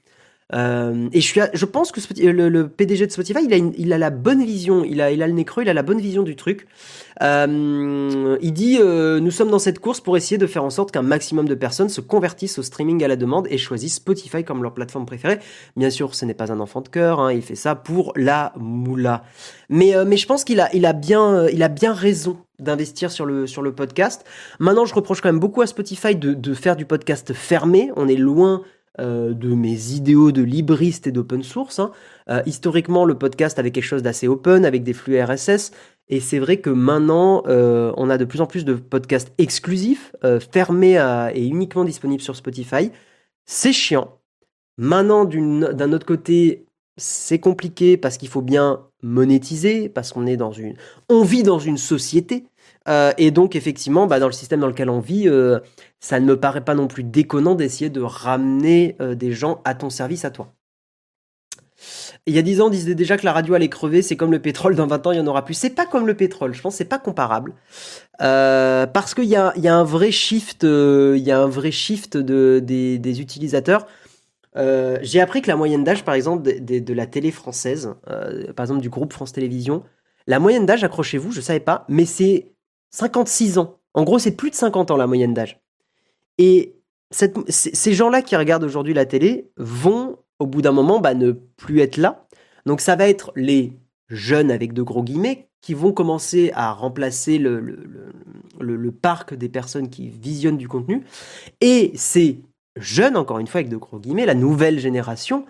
Euh, 0.54 1.10
et 1.12 1.22
je, 1.22 1.28
suis, 1.28 1.42
je 1.54 1.66
pense 1.66 1.92
que 1.92 2.00
le, 2.22 2.68
PDG 2.68 3.08
de 3.08 3.12
Spotify, 3.12 3.40
il 3.44 3.54
a, 3.54 3.58
il 3.58 3.94
a 3.94 3.98
la 3.98 4.10
bonne 4.10 4.44
vision, 4.44 4.84
il 4.84 5.02
a, 5.02 5.12
il 5.12 5.24
a 5.24 5.28
le 5.28 5.34
nez 5.34 5.46
creux, 5.46 5.64
il 5.64 5.70
a 5.70 5.74
la 5.74 5.84
bonne 5.84 6.00
vision 6.00 6.24
du 6.24 6.36
truc. 6.36 6.68
Euh, 7.22 8.38
il 8.42 8.54
dit 8.54 8.78
euh, 8.80 9.20
Nous 9.20 9.32
sommes 9.32 9.50
dans 9.50 9.60
cette 9.60 9.80
course 9.80 10.02
pour 10.02 10.18
essayer 10.18 10.38
de 10.38 10.48
faire 10.48 10.64
en 10.64 10.70
sorte 10.70 10.92
qu'un 10.92 11.02
maximum 11.02 11.48
de 11.48 11.56
personnes 11.56 11.90
se 11.90 12.02
convertissent 12.02 12.60
au 12.60 12.64
streaming 12.64 13.04
à 13.04 13.08
la 13.08 13.16
demande 13.16 13.48
et 13.50 13.58
choisissent 13.58 13.96
Spotify 13.96 14.44
comme 14.44 14.64
leur 14.64 14.74
plateforme 14.74 15.06
préférée. 15.06 15.40
Bien 15.76 15.90
sûr, 15.90 16.16
ce 16.16 16.26
n'est 16.26 16.34
pas 16.34 16.52
un 16.52 16.60
enfant 16.60 16.82
de 16.82 16.90
cœur, 16.90 17.20
hein, 17.20 17.34
il 17.34 17.42
fait 17.42 17.56
ça 17.56 17.76
pour 17.76 18.14
la 18.16 18.54
moula. 18.58 19.24
Mais, 19.70 19.94
mais 20.06 20.18
je 20.18 20.28
pense 20.28 20.44
qu'il 20.44 20.60
a, 20.60 20.74
il 20.76 20.86
a, 20.86 20.94
bien, 20.94 21.48
il 21.48 21.64
a 21.64 21.70
bien 21.70 21.94
raison 21.94 22.38
d'investir 22.60 23.12
sur 23.12 23.26
le, 23.26 23.48
sur 23.48 23.62
le 23.62 23.74
podcast. 23.74 24.24
Maintenant, 24.60 24.86
je 24.86 24.94
reproche 24.94 25.22
quand 25.22 25.30
même 25.30 25.40
beaucoup 25.40 25.62
à 25.62 25.68
Spotify 25.68 26.16
de 26.16 26.54
faire 26.54 26.76
du 26.76 26.86
podcast 26.86 27.34
fermé. 27.34 27.92
On 27.96 28.08
est 28.08 28.16
loin 28.16 28.64
euh, 29.00 29.34
de 29.34 29.56
mes 29.56 29.94
idéaux 29.94 30.32
de 30.32 30.44
libriste 30.44 31.08
et 31.08 31.12
d'open 31.12 31.42
source. 31.42 31.80
Hein. 31.80 31.92
Euh, 32.30 32.44
historiquement, 32.46 33.06
le 33.06 33.18
podcast 33.18 33.58
avait 33.58 33.72
quelque 33.72 33.84
chose 33.84 34.04
d'assez 34.04 34.28
open, 34.28 34.66
avec 34.66 34.84
des 34.84 34.94
flux 34.94 35.20
RSS. 35.20 35.72
Et 36.10 36.20
c'est 36.20 36.38
vrai 36.38 36.58
que 36.58 36.70
maintenant, 36.70 37.44
euh, 37.48 37.92
on 37.98 38.10
a 38.10 38.20
de 38.20 38.26
plus 38.26 38.42
en 38.42 38.46
plus 38.46 38.66
de 38.66 38.76
podcasts 38.76 39.34
exclusifs, 39.40 40.14
fermés 40.52 41.02
et 41.34 41.48
uniquement 41.48 41.86
disponibles 41.86 42.22
sur 42.22 42.36
Spotify. 42.36 42.92
C'est 43.46 43.74
chiant. 43.74 44.20
Maintenant, 44.78 45.26
d'un 45.26 45.92
autre 45.94 46.06
côté, 46.06 46.66
c'est 46.98 47.40
compliqué 47.40 47.98
parce 47.98 48.18
qu'il 48.18 48.30
faut 48.30 48.42
bien 48.42 48.86
monétiser, 49.02 49.90
parce 49.90 50.14
qu'on 50.14 50.28
est 50.28 50.38
dans 50.38 50.52
une, 50.52 50.76
on 51.10 51.24
vit 51.24 51.44
dans 51.44 51.60
une 51.60 51.78
société. 51.78 52.46
Et 53.18 53.32
donc 53.32 53.56
effectivement, 53.56 54.08
bah, 54.08 54.20
dans 54.20 54.28
le 54.28 54.34
système 54.34 54.60
dans 54.60 54.68
lequel 54.68 54.90
on 54.90 55.00
vit, 55.00 55.30
ça 56.04 56.20
ne 56.20 56.26
me 56.26 56.38
paraît 56.38 56.66
pas 56.66 56.76
non 56.76 56.88
plus 56.88 57.06
déconnant 57.06 57.56
d'essayer 57.56 57.90
de 57.90 58.02
ramener 58.02 58.98
euh, 59.00 59.16
des 59.16 59.32
gens 59.32 59.62
à 59.64 59.74
ton 59.74 59.90
service 59.90 60.26
à 60.26 60.32
toi. 60.32 60.54
Il 62.26 62.36
y 62.36 62.40
a 62.40 62.42
10 62.42 62.60
ans, 62.60 62.68
on 62.68 62.70
disait 62.70 62.94
déjà 62.94 63.16
que 63.16 63.24
la 63.24 63.32
radio 63.32 63.54
allait 63.54 63.70
crever, 63.70 64.02
c'est 64.02 64.18
comme 64.18 64.32
le 64.32 64.42
pétrole, 64.42 64.76
dans 64.76 64.86
20 64.86 65.08
ans, 65.08 65.12
il 65.14 65.18
y 65.18 65.22
en 65.22 65.28
aura 65.28 65.46
plus. 65.46 65.54
C'est 65.54 65.70
pas 65.70 65.86
comme 65.86 66.06
le 66.06 66.14
pétrole, 66.14 66.54
je 66.54 66.62
pense, 66.62 66.76
c'est 66.76 66.84
pas 66.84 67.00
comparable. 67.00 67.54
Euh, 68.22 68.86
parce 68.86 69.14
qu'il 69.14 69.26
y 69.26 69.38
a, 69.38 69.54
un 69.56 69.84
vrai 69.86 70.12
shift, 70.12 70.66
euh, 70.66 71.18
y 71.18 71.32
a 71.32 71.40
un 71.40 71.48
vrai 71.48 71.72
shift 71.72 72.18
de, 72.18 72.60
des, 72.62 73.22
utilisateurs. 73.22 73.88
J'ai 74.56 75.22
appris 75.22 75.42
que 75.42 75.48
la 75.48 75.56
moyenne 75.56 75.86
d'âge, 75.86 76.04
par 76.04 76.16
exemple, 76.16 76.44
de, 76.44 76.80
de, 76.80 76.94
la 76.94 77.08
télé 77.08 77.32
française, 77.32 77.96
par 78.06 78.66
exemple 78.66 78.82
du 78.82 78.90
groupe 78.90 79.14
France 79.14 79.32
Télévisions, 79.32 79.84
la 80.28 80.40
moyenne 80.40 80.66
d'âge, 80.66 80.84
accrochez-vous, 80.84 81.32
je 81.32 81.42
savais 81.42 81.60
pas, 81.62 81.86
mais 81.90 82.06
c'est 82.06 82.53
56 82.94 83.58
ans. 83.58 83.80
En 83.94 84.04
gros, 84.04 84.20
c'est 84.20 84.36
plus 84.36 84.50
de 84.50 84.56
50 84.56 84.92
ans 84.92 84.98
la 84.98 85.08
moyenne 85.08 85.34
d'âge. 85.34 85.60
Et 86.38 86.76
ces 87.12 87.94
gens-là 87.94 88.22
qui 88.22 88.36
regardent 88.36 88.64
aujourd'hui 88.64 88.94
la 88.94 89.06
télé 89.06 89.52
vont, 89.58 90.18
au 90.40 90.48
bout 90.48 90.62
d'un 90.62 90.72
moment, 90.72 91.00
bah, 91.00 91.14
ne 91.14 91.32
plus 91.32 91.82
être 91.82 91.98
là. 91.98 92.28
Donc 92.66 92.82
ça 92.82 92.96
va 92.96 93.08
être 93.08 93.32
les 93.36 93.74
jeunes, 94.10 94.52
avec 94.52 94.74
de 94.74 94.82
gros 94.82 95.04
guillemets, 95.04 95.50
qui 95.62 95.74
vont 95.74 95.92
commencer 95.92 96.52
à 96.56 96.72
remplacer 96.72 97.38
le, 97.38 97.60
le, 98.60 98.92
parc 98.92 99.34
des 99.34 99.50
personnes 99.50 99.90
qui 99.90 100.10
visionnent 100.10 100.58
du 100.58 100.68
contenu. 100.68 101.04
Et 101.62 101.92
ces 101.96 102.42
jeunes, 102.76 103.16
encore 103.16 103.40
une 103.40 103.48
fois, 103.48 103.60
avec 103.60 103.70
de 103.70 103.78
gros 103.78 104.00
guillemets, 104.00 104.26
la 104.26 104.34
nouvelle 104.34 104.80
génération, 104.80 105.46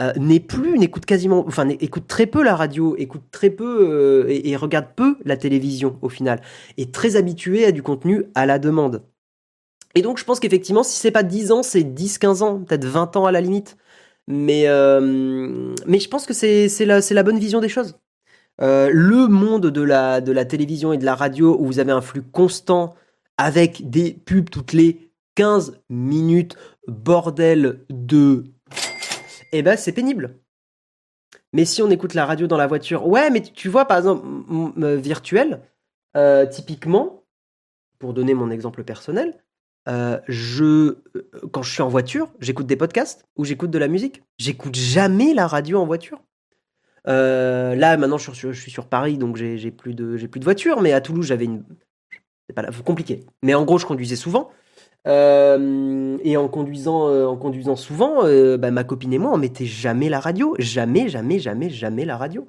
euh, 0.00 0.12
n'est 0.16 0.40
plus, 0.40 0.78
n'écoute 0.78 1.04
quasiment, 1.04 1.44
enfin, 1.46 1.68
écoute 1.68 2.06
très 2.06 2.26
peu 2.26 2.42
la 2.42 2.56
radio, 2.56 2.96
écoute 2.96 3.24
très 3.30 3.50
peu 3.50 3.88
euh, 3.90 4.26
et, 4.28 4.56
regarde 4.56 4.86
peu 4.96 5.16
la 5.24 5.36
télévision 5.36 5.98
au 6.00 6.08
final, 6.08 6.40
est 6.78 6.94
très 6.94 7.16
habitué 7.16 7.66
à 7.66 7.72
du 7.72 7.82
contenu 7.82 8.24
à 8.34 8.46
la 8.46 8.58
demande. 8.58 9.02
Et 9.94 10.02
donc, 10.02 10.18
je 10.18 10.24
pense 10.24 10.40
qu'effectivement, 10.40 10.82
si 10.82 10.98
c'est 10.98 11.10
pas 11.10 11.22
10 11.22 11.52
ans, 11.52 11.62
c'est 11.62 11.82
10, 11.82 12.18
15 12.18 12.42
ans, 12.42 12.60
peut-être 12.60 12.84
20 12.84 13.16
ans 13.16 13.26
à 13.26 13.32
la 13.32 13.40
limite. 13.40 13.76
Mais, 14.26 14.68
euh, 14.68 15.74
mais 15.86 15.98
je 15.98 16.08
pense 16.08 16.26
que 16.26 16.32
c'est 16.32 16.68
la, 16.86 17.00
la 17.10 17.22
bonne 17.22 17.38
vision 17.38 17.60
des 17.60 17.68
choses. 17.68 17.96
Le 18.60 19.26
monde 19.26 19.66
de 19.66 19.82
la, 19.82 20.20
de 20.20 20.32
la 20.32 20.44
télévision 20.44 20.92
et 20.92 20.98
de 20.98 21.04
la 21.04 21.14
radio 21.14 21.56
où 21.58 21.66
vous 21.66 21.78
avez 21.78 21.92
un 21.92 22.02
flux 22.02 22.22
constant 22.22 22.94
avec 23.38 23.88
des 23.88 24.12
pubs 24.12 24.50
toutes 24.50 24.74
les 24.74 25.10
15 25.34 25.80
minutes, 25.88 26.56
bordel 26.86 27.80
de. 27.88 28.44
Eh 29.52 29.62
ben, 29.62 29.76
c'est 29.76 29.92
pénible. 29.92 30.38
Mais 31.52 31.64
si 31.64 31.82
on 31.82 31.90
écoute 31.90 32.14
la 32.14 32.26
radio 32.26 32.46
dans 32.46 32.56
la 32.56 32.66
voiture, 32.66 33.06
ouais, 33.06 33.30
mais 33.30 33.40
tu 33.40 33.68
vois, 33.68 33.84
par 33.84 33.98
exemple, 33.98 34.26
virtuel, 34.98 35.62
euh, 36.16 36.46
typiquement, 36.46 37.24
pour 37.98 38.14
donner 38.14 38.34
mon 38.34 38.50
exemple 38.50 38.84
personnel, 38.84 39.40
euh, 39.88 40.20
je, 40.28 40.64
euh, 40.64 40.98
quand 41.52 41.62
je 41.62 41.72
suis 41.72 41.82
en 41.82 41.88
voiture, 41.88 42.32
j'écoute 42.40 42.66
des 42.66 42.76
podcasts 42.76 43.24
ou 43.36 43.44
j'écoute 43.44 43.70
de 43.70 43.78
la 43.78 43.88
musique. 43.88 44.22
J'écoute 44.38 44.74
jamais 44.74 45.34
la 45.34 45.46
radio 45.46 45.78
en 45.78 45.86
voiture. 45.86 46.22
Euh, 47.08 47.74
là, 47.74 47.96
maintenant, 47.96 48.18
je 48.18 48.52
suis, 48.52 48.70
sur 48.70 48.86
Paris, 48.86 49.16
donc 49.16 49.36
j'ai 49.36 49.70
plus 49.70 49.94
de 49.94 50.26
plus 50.26 50.40
de 50.40 50.44
voiture. 50.44 50.82
Mais 50.82 50.92
à 50.92 51.00
Toulouse, 51.00 51.26
j'avais 51.26 51.46
une. 51.46 51.64
C'est 52.48 52.54
pas 52.54 52.66
compliqué. 52.84 53.26
Mais 53.42 53.54
en 53.54 53.64
gros, 53.64 53.78
je 53.78 53.86
conduisais 53.86 54.16
souvent. 54.16 54.50
Et 55.06 56.36
en 56.36 56.48
conduisant, 56.48 57.08
en 57.26 57.36
conduisant 57.36 57.76
souvent, 57.76 58.22
bah, 58.58 58.70
ma 58.70 58.84
copine 58.84 59.12
et 59.12 59.18
moi, 59.18 59.32
on 59.32 59.38
mettait 59.38 59.66
jamais 59.66 60.08
la 60.08 60.20
radio. 60.20 60.54
Jamais, 60.58 61.08
jamais, 61.08 61.38
jamais, 61.38 61.70
jamais 61.70 62.04
la 62.04 62.16
radio. 62.16 62.46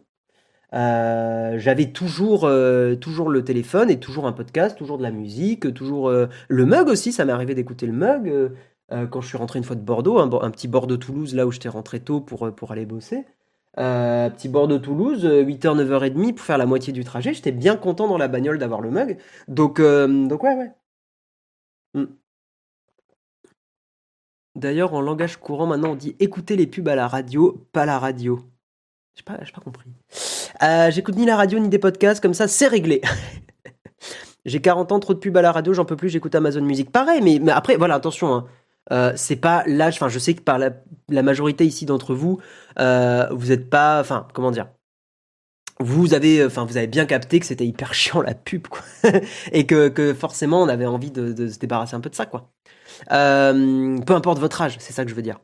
Euh, 0.73 1.57
j'avais 1.59 1.91
toujours, 1.91 2.45
euh, 2.45 2.95
toujours 2.95 3.29
le 3.29 3.43
téléphone 3.43 3.89
et 3.89 3.99
toujours 3.99 4.25
un 4.25 4.31
podcast, 4.31 4.77
toujours 4.77 4.97
de 4.97 5.03
la 5.03 5.11
musique, 5.11 5.73
toujours 5.73 6.09
euh, 6.09 6.27
le 6.47 6.65
mug 6.65 6.87
aussi. 6.87 7.11
Ça 7.11 7.25
m'est 7.25 7.33
arrivé 7.33 7.55
d'écouter 7.55 7.85
le 7.85 7.93
mug 7.93 8.51
quand 9.09 9.21
je 9.21 9.27
suis 9.27 9.37
rentré 9.37 9.57
une 9.57 9.63
fois 9.63 9.77
de 9.77 9.81
Bordeaux, 9.81 10.19
un, 10.19 10.51
petit 10.51 10.67
bord 10.67 10.85
de 10.85 10.97
Toulouse, 10.97 11.33
là 11.33 11.47
où 11.47 11.51
j'étais 11.51 11.69
rentré 11.69 12.01
tôt 12.01 12.19
pour, 12.19 12.53
pour 12.53 12.71
aller 12.73 12.85
bosser. 12.85 13.25
petit 13.77 14.49
bord 14.49 14.67
de 14.67 14.77
Toulouse, 14.77 15.25
8h, 15.25 15.77
9h30 15.77 16.33
pour 16.33 16.45
faire 16.45 16.57
la 16.57 16.65
moitié 16.65 16.91
du 16.91 17.05
trajet. 17.05 17.33
J'étais 17.33 17.53
bien 17.53 17.77
content 17.77 18.09
dans 18.09 18.17
la 18.17 18.27
bagnole 18.27 18.57
d'avoir 18.59 18.81
le 18.81 18.91
mug. 18.91 19.17
Donc, 19.47 19.79
donc 19.79 20.43
ouais, 20.43 20.55
ouais. 20.55 20.71
Hmm. 21.93 22.05
D'ailleurs, 24.55 24.93
en 24.93 25.01
langage 25.01 25.37
courant, 25.37 25.65
maintenant, 25.65 25.91
on 25.91 25.95
dit 25.95 26.15
écouter 26.19 26.55
les 26.55 26.67
pubs 26.67 26.87
à 26.87 26.95
la 26.95 27.07
radio, 27.07 27.65
pas 27.71 27.85
la 27.85 27.99
radio. 27.99 28.39
J'ai 29.15 29.23
pas, 29.23 29.37
pas 29.37 29.61
compris. 29.63 29.89
Euh, 30.63 30.91
j'écoute 30.91 31.15
ni 31.15 31.25
la 31.25 31.35
radio 31.35 31.59
ni 31.59 31.69
des 31.69 31.79
podcasts, 31.79 32.21
comme 32.21 32.33
ça, 32.33 32.47
c'est 32.47 32.67
réglé. 32.67 33.01
j'ai 34.45 34.61
40 34.61 34.91
ans, 34.91 34.99
trop 34.99 35.13
de 35.13 35.19
pubs 35.19 35.35
à 35.37 35.41
la 35.41 35.51
radio, 35.51 35.73
j'en 35.73 35.85
peux 35.85 35.95
plus, 35.95 36.09
j'écoute 36.09 36.35
Amazon 36.35 36.61
Music. 36.61 36.91
Pareil, 36.91 37.21
mais, 37.21 37.51
après, 37.51 37.77
voilà, 37.77 37.95
attention, 37.95 38.33
hein. 38.33 38.45
euh, 38.91 39.13
c'est 39.15 39.37
pas 39.37 39.63
l'âge, 39.67 39.95
enfin, 39.95 40.09
je 40.09 40.19
sais 40.19 40.33
que 40.33 40.41
par 40.41 40.59
la, 40.59 40.71
majorité 41.09 41.65
ici 41.65 41.85
d'entre 41.85 42.13
vous, 42.13 42.39
euh, 42.79 43.27
vous 43.31 43.51
êtes 43.51 43.69
pas, 43.69 44.01
enfin, 44.01 44.27
comment 44.33 44.51
dire, 44.51 44.67
vous 45.81 46.13
avez, 46.13 46.45
enfin, 46.45 46.65
vous 46.65 46.77
avez 46.77 46.87
bien 46.87 47.05
capté 47.05 47.39
que 47.39 47.45
c'était 47.45 47.65
hyper 47.65 47.93
chiant 47.95 48.21
la 48.21 48.33
pub, 48.33 48.67
quoi, 48.67 48.81
et 49.51 49.65
que, 49.65 49.89
que, 49.89 50.13
forcément 50.13 50.61
on 50.61 50.67
avait 50.67 50.85
envie 50.85 51.11
de, 51.11 51.47
se 51.47 51.59
débarrasser 51.59 51.95
un 51.95 52.01
peu 52.01 52.09
de 52.09 52.15
ça, 52.15 52.25
quoi. 52.25 52.49
peu 53.09 54.13
importe 54.13 54.39
votre 54.39 54.61
âge, 54.61 54.77
c'est 54.79 54.93
ça 54.93 55.03
que 55.03 55.09
je 55.09 55.15
veux 55.15 55.21
dire. 55.21 55.39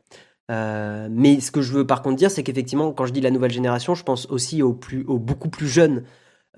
Euh, 0.50 1.08
mais 1.10 1.40
ce 1.40 1.50
que 1.50 1.60
je 1.60 1.72
veux 1.72 1.86
par 1.86 2.02
contre 2.02 2.16
dire, 2.16 2.30
c'est 2.30 2.42
qu'effectivement, 2.42 2.92
quand 2.92 3.06
je 3.06 3.12
dis 3.12 3.20
la 3.20 3.30
nouvelle 3.30 3.52
génération, 3.52 3.94
je 3.94 4.02
pense 4.02 4.26
aussi 4.30 4.62
aux, 4.62 4.72
plus, 4.72 5.04
beaucoup 5.04 5.50
plus 5.50 5.68
jeunes. 5.68 6.04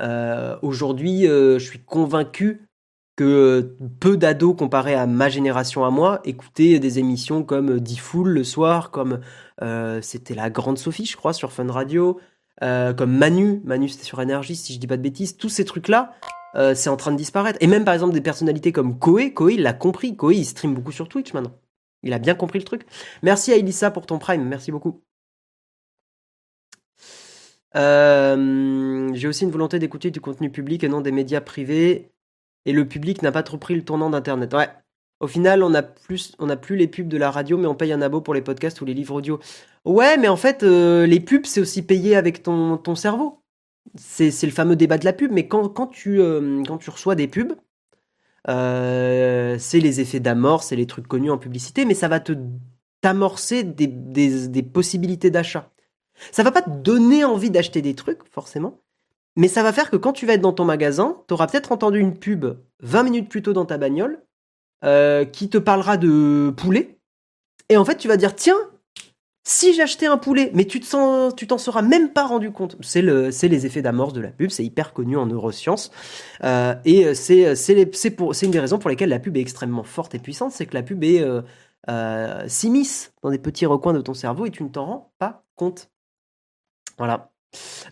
Euh, 0.00 0.56
Aujourd'hui, 0.62 1.26
euh, 1.26 1.58
je 1.58 1.64
suis 1.64 1.80
convaincu 1.80 2.66
que 3.16 3.76
peu 4.00 4.16
d'ados 4.16 4.56
comparés 4.56 4.94
à 4.94 5.06
ma 5.06 5.28
génération 5.28 5.84
à 5.84 5.90
moi 5.90 6.20
écoutaient 6.24 6.78
des 6.78 6.98
émissions 6.98 7.42
comme 7.42 7.78
D-Fool 7.78 8.30
le 8.30 8.44
soir, 8.44 8.90
comme 8.90 9.20
euh, 9.62 10.00
c'était 10.00 10.34
la 10.34 10.48
grande 10.48 10.78
Sophie, 10.78 11.04
je 11.04 11.16
crois, 11.16 11.34
sur 11.34 11.52
Fun 11.52 11.70
Radio, 11.70 12.18
comme 12.60 13.16
Manu, 13.16 13.60
Manu 13.64 13.88
c'était 13.88 14.04
sur 14.04 14.20
Énergie, 14.20 14.56
si 14.56 14.74
je 14.74 14.78
dis 14.78 14.86
pas 14.86 14.96
de 14.96 15.02
bêtises, 15.02 15.36
tous 15.36 15.48
ces 15.48 15.64
trucs-là, 15.64 16.14
c'est 16.74 16.90
en 16.90 16.96
train 16.96 17.12
de 17.12 17.16
disparaître. 17.16 17.58
Et 17.60 17.66
même 17.66 17.84
par 17.84 17.94
exemple 17.94 18.12
des 18.12 18.20
personnalités 18.20 18.72
comme 18.72 18.98
Koé, 18.98 19.32
Koé 19.32 19.54
il 19.54 19.62
l'a 19.62 19.72
compris, 19.72 20.16
Koé 20.16 20.36
il 20.36 20.44
stream 20.44 20.74
beaucoup 20.74 20.92
sur 20.92 21.08
Twitch 21.08 21.32
maintenant. 21.32 21.52
Il 22.02 22.12
a 22.12 22.18
bien 22.18 22.34
compris 22.34 22.58
le 22.58 22.64
truc. 22.64 22.86
Merci 23.22 23.52
à 23.52 23.56
Elissa 23.56 23.90
pour 23.90 24.06
ton 24.06 24.18
prime, 24.18 24.44
merci 24.44 24.72
beaucoup. 24.72 25.02
Euh, 27.76 29.10
j'ai 29.14 29.28
aussi 29.28 29.44
une 29.44 29.50
volonté 29.50 29.78
d'écouter 29.78 30.10
du 30.10 30.20
contenu 30.20 30.50
public 30.50 30.82
et 30.82 30.88
non 30.88 31.00
des 31.00 31.12
médias 31.12 31.40
privés. 31.40 32.10
Et 32.66 32.72
le 32.72 32.86
public 32.86 33.22
n'a 33.22 33.32
pas 33.32 33.42
trop 33.42 33.58
pris 33.58 33.74
le 33.74 33.84
tournant 33.84 34.10
d'Internet. 34.10 34.52
Ouais. 34.54 34.68
Au 35.20 35.26
final, 35.26 35.62
on 35.62 35.74
a 35.74 35.82
plus, 35.82 36.34
les 36.70 36.88
pubs 36.88 37.06
de 37.06 37.18
la 37.18 37.30
radio, 37.30 37.58
mais 37.58 37.66
on 37.66 37.74
paye 37.74 37.92
un 37.92 38.00
abo 38.00 38.22
pour 38.22 38.32
les 38.32 38.40
podcasts 38.40 38.80
ou 38.80 38.86
les 38.86 38.94
livres 38.94 39.14
audio. 39.14 39.38
Ouais, 39.84 40.16
mais 40.16 40.28
en 40.28 40.36
fait, 40.36 40.62
euh, 40.62 41.06
les 41.06 41.20
pubs, 41.20 41.44
c'est 41.44 41.60
aussi 41.60 41.82
payé 41.82 42.16
avec 42.16 42.42
ton, 42.42 42.94
cerveau. 42.94 43.42
C'est 43.96 44.30
le 44.42 44.50
fameux 44.50 44.76
débat 44.76 44.96
de 44.96 45.04
la 45.04 45.12
pub. 45.12 45.30
Mais 45.30 45.46
quand, 45.46 45.92
euh, 46.06 46.62
tu 46.80 46.90
reçois 46.90 47.14
des 47.14 47.28
pubs, 47.28 47.52
euh, 48.48 49.56
c'est 49.58 49.80
les 49.80 50.00
effets 50.00 50.20
d'amorce, 50.20 50.68
c'est 50.68 50.76
les 50.76 50.86
trucs 50.86 51.06
connus 51.06 51.30
en 51.30 51.38
publicité, 51.38 51.84
mais 51.84 51.94
ça 51.94 52.08
va 52.08 52.20
te 52.20 52.32
t'amorcer 53.02 53.62
des, 53.62 53.86
des, 53.86 54.62
possibilités 54.62 55.30
d'achat. 55.30 55.70
Ça 56.32 56.42
va 56.42 56.52
pas 56.52 56.62
te 56.62 56.70
donner 56.70 57.24
envie 57.24 57.50
d'acheter 57.50 57.82
des 57.82 57.94
trucs, 57.94 58.20
forcément, 58.30 58.80
mais 59.36 59.48
ça 59.48 59.62
va 59.62 59.72
faire 59.72 59.90
que 59.90 59.96
quand 59.96 60.12
tu 60.12 60.26
vas 60.26 60.34
être 60.34 60.42
dans 60.42 60.52
ton 60.52 60.66
magasin, 60.66 61.22
tu 61.28 61.34
auras 61.34 61.46
peut-être 61.46 61.72
entendu 61.72 61.98
une 61.98 62.18
pub 62.18 62.46
20 62.80 63.02
minutes 63.04 63.28
plus 63.30 63.42
tôt 63.42 63.54
dans 63.54 63.64
ta 63.64 63.78
bagnole 63.78 64.22
euh, 64.84 65.24
qui 65.24 65.48
te 65.48 65.58
parlera 65.58 65.96
de 65.96 66.52
poulet. 66.56 66.98
Et 67.68 67.76
en 67.76 67.84
fait, 67.84 67.96
tu 67.96 68.08
vas 68.08 68.16
dire, 68.16 68.34
tiens, 68.34 68.56
Si 69.44 69.74
j'achetais 69.74 70.06
un 70.06 70.18
poulet, 70.18 70.50
mais 70.54 70.66
tu 70.66 70.80
t'en 70.80 71.58
seras 71.58 71.82
même 71.82 72.12
pas 72.12 72.26
rendu 72.26 72.52
compte. 72.52 72.76
C'est 72.82 73.02
le, 73.02 73.30
les 73.30 73.66
effets 73.66 73.82
d'amorce 73.82 74.12
de 74.12 74.20
la 74.20 74.28
pub. 74.30 74.50
C'est 74.50 74.64
hyper 74.64 74.92
connu 74.92 75.16
en 75.16 75.26
neurosciences. 75.26 75.90
Euh, 76.44 76.74
et 76.84 77.14
c'est, 77.14 77.54
c'est, 77.56 78.42
une 78.42 78.50
des 78.50 78.60
raisons 78.60 78.78
pour 78.78 78.90
lesquelles 78.90 79.08
la 79.08 79.18
pub 79.18 79.36
est 79.36 79.40
extrêmement 79.40 79.82
forte 79.84 80.14
et 80.14 80.18
puissante. 80.18 80.52
C'est 80.52 80.66
que 80.66 80.74
la 80.74 80.82
pub 80.82 81.02
est 81.04 81.22
euh, 81.22 81.42
euh, 81.88 82.46
s'immisce 82.46 83.12
dans 83.22 83.30
des 83.30 83.38
petits 83.38 83.64
recoins 83.66 83.94
de 83.94 84.00
ton 84.00 84.12
cerveau 84.12 84.44
et 84.44 84.50
tu 84.50 84.62
ne 84.62 84.68
t'en 84.68 84.84
rends 84.84 85.12
pas 85.18 85.44
compte. 85.56 85.90
Voilà. 86.98 87.32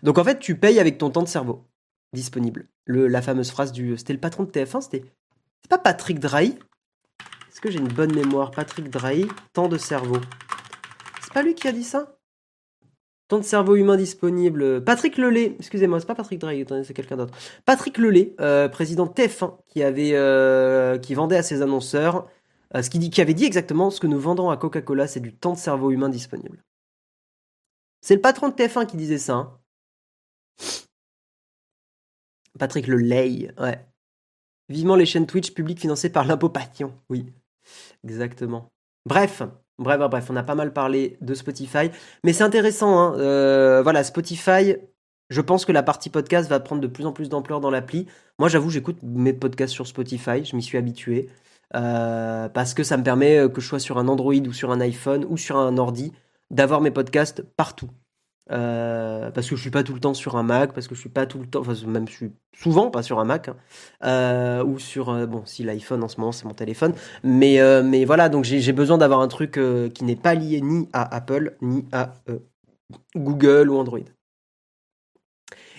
Donc 0.03 0.17
en 0.19 0.23
fait, 0.23 0.39
tu 0.39 0.57
payes 0.57 0.79
avec 0.79 0.97
ton 0.97 1.09
temps 1.09 1.23
de 1.23 1.27
cerveau 1.27 1.65
disponible. 2.13 2.67
Le, 2.85 3.07
la 3.07 3.21
fameuse 3.21 3.49
phrase 3.49 3.71
du, 3.71 3.97
c'était 3.97 4.13
le 4.13 4.19
patron 4.19 4.43
de 4.43 4.51
TF1, 4.51 4.81
c'était, 4.81 5.03
c'est 5.61 5.69
pas 5.69 5.77
Patrick 5.79 6.19
Drahi. 6.19 6.57
Est-ce 7.59 7.63
que 7.63 7.71
j'ai 7.71 7.79
une 7.79 7.93
bonne 7.93 8.15
mémoire? 8.15 8.51
Patrick 8.51 8.89
Drahi, 8.89 9.27
temps 9.51 9.67
de 9.67 9.77
cerveau. 9.77 10.15
C'est 11.21 11.33
pas 11.33 11.43
lui 11.43 11.55
qui 11.55 11.67
a 11.67 11.73
dit 11.73 11.83
ça? 11.83 12.17
Temps 13.27 13.39
de 13.39 13.43
cerveau 13.43 13.75
humain 13.75 13.97
disponible. 13.97 14.81
Patrick 14.81 15.17
Lelay, 15.17 15.57
excusez-moi, 15.59 15.99
c'est 15.99 16.05
pas 16.05 16.15
Patrick 16.15 16.39
Drake, 16.39 16.65
c'est 16.85 16.93
quelqu'un 16.93 17.17
d'autre. 17.17 17.33
Patrick 17.65 17.97
Lelay, 17.97 18.33
euh, 18.39 18.69
président 18.69 19.07
TF1, 19.07 19.57
qui 19.67 19.83
avait, 19.83 20.11
euh, 20.13 20.97
vendait 21.09 21.35
à 21.35 21.43
ses 21.43 21.61
annonceurs, 21.61 22.29
euh, 22.75 22.81
ce 22.81 22.89
qui 22.89 23.19
avait 23.19 23.33
dit 23.33 23.43
exactement 23.43 23.89
ce 23.89 23.99
que 23.99 24.07
nous 24.07 24.21
vendons 24.21 24.49
à 24.49 24.55
Coca-Cola, 24.55 25.05
c'est 25.05 25.19
du 25.19 25.35
temps 25.35 25.51
de 25.51 25.57
cerveau 25.57 25.91
humain 25.91 26.07
disponible. 26.07 26.63
C'est 27.99 28.15
le 28.15 28.21
patron 28.21 28.47
de 28.47 28.53
TF1 28.53 28.85
qui 28.85 28.95
disait 28.95 29.17
ça. 29.17 29.33
Hein. 29.33 29.59
Patrick 32.57 32.87
Lelay, 32.87 33.51
ouais. 33.59 33.85
Vivement 34.69 34.95
les 34.95 35.05
chaînes 35.05 35.27
Twitch 35.27 35.53
publiques 35.53 35.81
financées 35.81 36.09
par 36.09 36.23
l'impôt 36.23 36.53
Oui, 37.09 37.33
exactement. 38.03 38.71
Bref, 39.05 39.43
Bref, 39.79 39.97
bref, 39.97 40.27
on 40.29 40.35
a 40.35 40.43
pas 40.43 40.55
mal 40.55 40.73
parlé 40.73 41.17
de 41.21 41.33
Spotify. 41.33 41.89
Mais 42.25 42.33
c'est 42.33 42.43
intéressant, 42.43 42.99
hein. 42.99 43.17
euh, 43.17 43.81
voilà, 43.81 44.03
Spotify, 44.03 44.75
je 45.29 45.41
pense 45.41 45.63
que 45.65 45.71
la 45.71 45.83
partie 45.83 46.09
podcast 46.09 46.49
va 46.49 46.59
prendre 46.59 46.81
de 46.81 46.87
plus 46.87 47.05
en 47.05 47.13
plus 47.13 47.29
d'ampleur 47.29 47.61
dans 47.61 47.71
l'appli. 47.71 48.05
Moi, 48.39 48.49
j'avoue, 48.49 48.69
j'écoute 48.69 48.97
mes 49.03 49.31
podcasts 49.33 49.73
sur 49.73 49.87
Spotify, 49.87 50.43
je 50.43 50.55
m'y 50.55 50.61
suis 50.61 50.77
habitué. 50.77 51.29
Euh, 51.75 52.49
parce 52.49 52.73
que 52.73 52.83
ça 52.83 52.97
me 52.97 53.03
permet, 53.03 53.37
euh, 53.37 53.47
que 53.47 53.61
je 53.61 53.67
sois 53.67 53.79
sur 53.79 53.97
un 53.99 54.07
Android 54.09 54.33
ou 54.33 54.53
sur 54.53 54.71
un 54.71 54.81
iPhone 54.81 55.25
ou 55.29 55.37
sur 55.37 55.55
un 55.57 55.77
ordi, 55.77 56.11
d'avoir 56.51 56.81
mes 56.81 56.91
podcasts 56.91 57.41
partout. 57.41 57.89
Euh, 58.51 59.29
parce 59.29 59.47
que 59.47 59.55
je 59.55 59.61
suis 59.61 59.69
pas 59.69 59.83
tout 59.83 59.93
le 59.93 59.99
temps 59.99 60.15
sur 60.15 60.35
un 60.35 60.43
Mac, 60.43 60.73
parce 60.73 60.87
que 60.87 60.95
je 60.95 60.99
suis 60.99 61.09
pas 61.09 61.27
tout 61.27 61.37
le 61.37 61.45
temps, 61.45 61.59
enfin 61.61 61.73
même 61.85 62.07
je 62.07 62.13
suis 62.13 62.31
souvent 62.57 62.89
pas 62.89 63.03
sur 63.03 63.19
un 63.19 63.23
Mac, 63.25 63.47
hein. 63.49 63.55
euh, 64.03 64.63
ou 64.63 64.79
sur, 64.79 65.09
euh, 65.09 65.27
bon 65.27 65.43
si 65.45 65.63
l'iPhone 65.63 66.03
en 66.03 66.07
ce 66.07 66.19
moment 66.19 66.31
c'est 66.31 66.45
mon 66.45 66.55
téléphone, 66.55 66.93
mais, 67.23 67.59
mais 67.83 68.05
voilà, 68.05 68.27
donc 68.27 68.45
j'ai 68.45 68.73
besoin 68.73 68.97
d'avoir 68.97 69.19
un 69.21 69.27
truc 69.27 69.59
qui 69.93 70.03
n'est 70.03 70.15
pas 70.15 70.33
lié 70.33 70.61
ni 70.61 70.89
à 70.93 71.15
Apple, 71.15 71.57
ni 71.61 71.85
à 71.91 72.15
Google 73.15 73.69
ou 73.69 73.77
Android. 73.77 73.99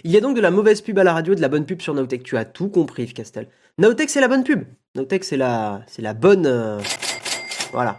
Il 0.04 0.10
y 0.12 0.16
a 0.16 0.20
donc 0.20 0.36
de 0.36 0.40
la 0.40 0.50
mauvaise 0.50 0.80
pub 0.80 0.98
à 0.98 1.04
la 1.04 1.12
radio, 1.12 1.34
de 1.34 1.40
la 1.40 1.48
bonne 1.48 1.66
pub 1.66 1.82
sur 1.82 1.92
Nowtech. 1.92 2.22
Tu 2.22 2.36
as 2.36 2.44
tout 2.44 2.68
compris, 2.68 3.12
Castel. 3.12 3.48
Nowtech, 3.78 4.08
c'est 4.08 4.20
la 4.20 4.28
bonne 4.28 4.44
pub. 4.44 4.64
Nowtech, 4.94 5.24
c'est 5.24 5.36
la, 5.36 5.82
c'est 5.86 6.02
la 6.02 6.14
bonne. 6.14 6.80
Voilà. 7.72 7.98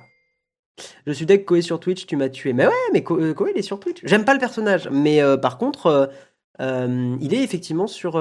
Je 1.05 1.11
suis 1.11 1.25
deck 1.25 1.45
Koé 1.45 1.61
sur 1.61 1.79
Twitch, 1.79 2.05
tu 2.05 2.15
m'as 2.15 2.29
tué. 2.29 2.53
Mais 2.53 2.67
ouais, 2.67 2.73
mais 2.93 3.03
Koé, 3.03 3.51
il 3.53 3.57
est 3.57 3.61
sur 3.61 3.79
Twitch. 3.79 3.99
J'aime 4.03 4.25
pas 4.25 4.33
le 4.33 4.39
personnage, 4.39 4.89
mais 4.89 5.21
euh, 5.21 5.37
par 5.37 5.57
contre, 5.57 5.87
euh, 5.87 6.07
euh, 6.61 7.17
il 7.21 7.33
est 7.33 7.43
effectivement 7.43 7.87
sur, 7.87 8.13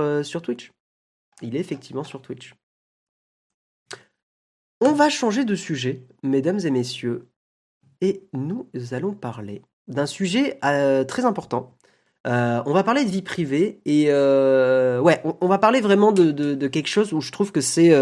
Twitch. 0.42 0.72
Il 1.42 1.56
est 1.56 1.60
effectivement 1.60 2.04
sur 2.04 2.22
Twitch. 2.22 2.54
On 4.80 4.92
va 4.92 5.10
changer 5.10 5.44
de 5.44 5.54
sujet, 5.54 6.06
mesdames 6.22 6.60
et 6.64 6.70
messieurs, 6.70 7.28
et 8.00 8.24
nous 8.32 8.66
allons 8.92 9.12
parler 9.12 9.62
d'un 9.88 10.06
sujet 10.06 10.58
très 11.06 11.26
important. 11.26 11.76
on 12.24 12.72
va 12.72 12.82
parler 12.82 13.04
de 13.04 13.10
vie 13.10 13.20
privée 13.20 13.82
et 13.84 14.06
ouais, 14.06 15.20
on, 15.24 15.48
va 15.48 15.58
parler 15.58 15.82
vraiment 15.82 16.12
de, 16.12 16.66
quelque 16.68 16.86
chose 16.86 17.12
où 17.12 17.20
je 17.20 17.30
trouve 17.30 17.52
que 17.52 17.60
c'est 17.60 17.92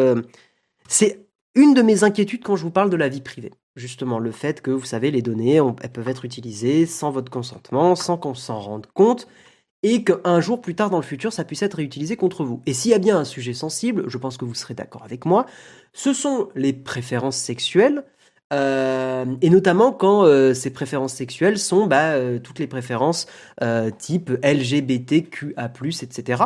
une 1.57 1.75
de 1.75 1.83
mes 1.83 2.05
inquiétudes 2.05 2.45
quand 2.45 2.55
je 2.55 2.63
vous 2.63 2.71
parle 2.71 2.91
de 2.91 2.97
la 2.97 3.09
vie 3.09 3.23
privée 3.23 3.51
justement 3.79 4.19
le 4.19 4.33
fait 4.33 4.61
que, 4.61 4.71
vous 4.71 4.85
savez, 4.85 5.11
les 5.11 5.23
données, 5.23 5.61
elles 5.83 5.93
peuvent 5.93 6.09
être 6.09 6.25
utilisées 6.25 6.87
sans 6.87 7.11
votre 7.11 7.31
consentement, 7.31 7.97
sans 7.97 8.17
qu'on 8.17 8.35
s'en 8.35 8.61
rende 8.61 8.87
compte, 8.93 9.29
et 9.83 10.05
qu'un 10.05 10.41
jour 10.41 10.61
plus 10.61 10.75
tard 10.75 10.91
dans 10.91 10.99
le 10.99 11.05
futur, 11.05 11.33
ça 11.33 11.45
puisse 11.45 11.63
être 11.63 11.75
réutilisé 11.75 12.17
contre 12.17 12.45
vous. 12.45 12.61
Et 12.67 12.75
s'il 12.75 12.91
y 12.91 12.95
a 12.95 12.99
bien 12.99 13.17
un 13.17 13.25
sujet 13.25 13.55
sensible, 13.55 14.05
je 14.09 14.19
pense 14.19 14.37
que 14.37 14.45
vous 14.45 14.55
serez 14.55 14.75
d'accord 14.75 15.05
avec 15.05 15.25
moi, 15.25 15.47
ce 15.93 16.13
sont 16.13 16.49
les 16.55 16.73
préférences 16.73 17.37
sexuelles, 17.37 18.05
euh, 18.53 19.27
et 19.43 19.51
notamment 19.51 19.93
quand 19.93 20.25
euh, 20.25 20.55
ces 20.55 20.71
préférences 20.71 21.13
sexuelles 21.13 21.59
sont 21.59 21.87
bah, 21.87 22.13
euh, 22.13 22.39
toutes 22.39 22.59
les 22.59 22.67
préférences 22.67 23.27
type 23.99 24.31
LGBTQA+, 24.43 25.71
etc. 26.03 26.43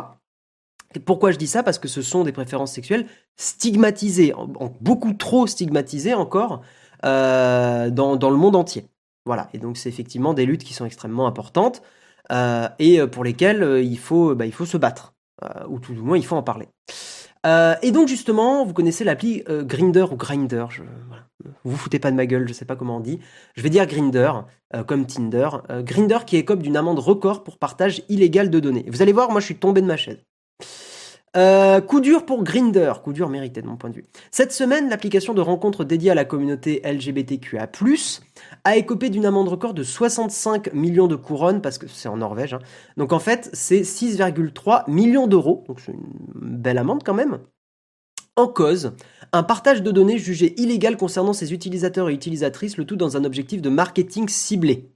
Et 0.95 1.01
pourquoi 1.01 1.30
je 1.30 1.39
dis 1.39 1.47
ça? 1.47 1.62
Parce 1.62 1.78
que 1.78 1.89
ce 1.89 2.03
sont 2.03 2.24
des 2.24 2.33
préférences 2.33 2.72
sexuelles 2.72 3.07
stigmatisées, 3.37 4.35
beaucoup 4.80 5.14
trop 5.14 5.47
stigmatisées 5.47 6.14
encore, 6.14 6.62
euh, 7.05 7.90
dans, 7.90 8.30
le 8.30 8.36
monde 8.36 8.57
entier. 8.57 8.86
Voilà, 9.24 9.48
et 9.55 9.59
donc 9.59 9.76
c'est 9.76 9.88
effectivement 9.88 10.34
des 10.34 10.46
luttes 10.46 10.64
qui 10.64 10.74
sont 10.74 10.84
extrêmement 10.84 11.26
importantes 11.26 11.82
euh, 12.32 12.68
et 12.78 13.00
euh, 13.00 13.07
pour 13.07 13.24
lesquelles 13.24 13.80
il, 13.82 13.98
faut, 13.98 14.34
bah, 14.34 14.46
il 14.46 14.53
faut 14.53 14.66
se 14.66 14.76
battre, 14.76 15.14
ou 15.68 15.78
tout 15.78 15.92
du 15.92 16.00
moins 16.00 16.16
il 16.16 16.24
faut 16.24 16.36
en 16.36 16.42
parler. 16.42 16.68
et 17.44 17.90
donc 17.90 18.09
justement, 18.09 18.64
vous 18.64 18.72
connaissez 18.72 19.05
l'appli 19.05 19.44
Grinder 19.48 20.07
ou 20.11 20.16
Grinder. 20.16 20.66
Je, 20.70 20.82
voilà. 21.09 21.26
Vous 21.64 21.76
foutez 21.76 21.98
pas 21.98 22.12
de 22.12 22.16
ma 22.16 22.26
gueule, 22.26 22.46
je 22.46 22.53
sais 22.53 22.64
pas 22.64 22.76
comment 22.76 22.98
on 22.98 23.00
dit. 23.00 23.18
Je 23.57 23.62
vais 23.62 23.70
dire 23.70 23.86
Grinder, 23.86 24.32
comme 24.86 25.07
Tinder. 25.07 25.48
Grinder 25.80 26.18
qui 26.24 26.36
écope 26.36 26.62
d'une 26.62 26.76
amende 26.76 27.00
record 27.00 27.42
pour 27.42 27.59
partage 27.59 28.03
illégal 28.09 28.48
de 28.48 28.61
données. 28.61 28.84
Vous 28.88 29.03
allez 29.03 29.12
voir, 29.12 29.30
moi 29.32 29.40
je 29.40 29.46
suis 29.46 29.57
tombé 29.57 29.80
de 29.80 29.86
ma 29.86 29.96
chaise. 29.96 30.24
Euh, 31.35 31.80
coup 31.80 32.01
dur 32.01 32.26
pour 32.26 32.45
Grinder, 32.45 32.93
coup 33.03 33.14
dur 33.14 33.30
mérité 33.30 33.62
de 33.62 33.66
mon 33.66 33.76
point 33.76 33.89
de 33.89 33.95
vue. 33.95 34.05
Cette 34.30 34.53
semaine, 34.53 34.91
l'application 34.91 35.33
de 35.33 35.41
rencontre 35.41 35.83
dédiée 35.85 36.11
à 36.11 36.14
la 36.14 36.26
communauté 36.26 36.83
LGBTQA+, 36.85 37.70
a 38.64 38.76
écopé 38.76 39.09
d'une 39.09 39.24
amende 39.24 39.49
record 39.49 39.72
de 39.72 39.83
65 39.83 40.74
millions 40.74 41.07
de 41.07 41.16
couronnes, 41.16 41.62
parce 41.62 41.78
que 41.78 41.89
c'est 41.89 42.09
en 42.09 42.18
Norvège. 42.18 42.53
Hein. 42.53 42.59
Donc 42.99 43.14
en 43.14 43.18
fait, 43.18 43.49
c'est 43.55 43.80
6,3 43.80 44.91
millions 44.91 45.26
d'euros, 45.26 45.64
donc 45.68 45.80
c'est 45.80 45.93
une 45.93 46.03
belle 46.35 46.76
amende 46.76 47.03
quand 47.03 47.14
même. 47.14 47.39
En 48.37 48.49
cause, 48.49 48.93
un 49.33 49.43
partage 49.43 49.83
de 49.83 49.91
données 49.91 50.18
jugé 50.18 50.55
illégal 50.61 50.99
concernant 50.99 51.33
ses 51.33 51.55
utilisateurs 51.55 52.11
et 52.11 52.14
utilisatrices, 52.14 52.76
le 52.76 52.85
tout 52.85 52.97
dans 52.97 53.16
un 53.16 53.24
objectif 53.24 53.62
de 53.62 53.70
marketing 53.70 54.28
ciblé. 54.28 54.91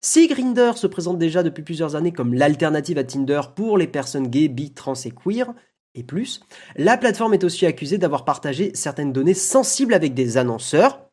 Si 0.00 0.28
Grinder 0.28 0.72
se 0.76 0.86
présente 0.86 1.18
déjà 1.18 1.42
depuis 1.42 1.62
plusieurs 1.62 1.96
années 1.96 2.12
comme 2.12 2.34
l'alternative 2.34 2.98
à 2.98 3.04
Tinder 3.04 3.40
pour 3.56 3.78
les 3.78 3.88
personnes 3.88 4.28
gays, 4.28 4.48
bi, 4.48 4.72
trans 4.72 4.94
et 4.94 5.10
queer, 5.10 5.52
et 5.94 6.04
plus, 6.04 6.40
la 6.76 6.96
plateforme 6.96 7.34
est 7.34 7.42
aussi 7.42 7.66
accusée 7.66 7.98
d'avoir 7.98 8.24
partagé 8.24 8.70
certaines 8.74 9.12
données 9.12 9.34
sensibles 9.34 9.94
avec 9.94 10.14
des 10.14 10.36
annonceurs. 10.36 11.10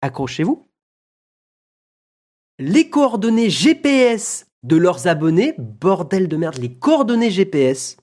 Accrochez-vous. 0.00 0.68
Les 2.60 2.88
coordonnées 2.88 3.50
GPS 3.50 4.46
de 4.62 4.76
leurs 4.76 5.08
abonnés, 5.08 5.54
bordel 5.58 6.28
de 6.28 6.36
merde, 6.36 6.58
les 6.58 6.74
coordonnées 6.74 7.30
GPS, 7.30 7.96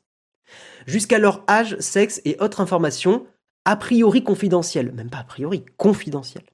jusqu'à 0.85 1.19
leur 1.19 1.43
âge, 1.49 1.77
sexe 1.79 2.21
et 2.25 2.37
autres 2.39 2.61
informations, 2.61 3.25
a 3.65 3.75
priori 3.75 4.23
confidentielles, 4.23 4.91
même 4.91 5.09
pas 5.09 5.19
a 5.19 5.23
priori, 5.23 5.65
confidentielles. 5.77 6.45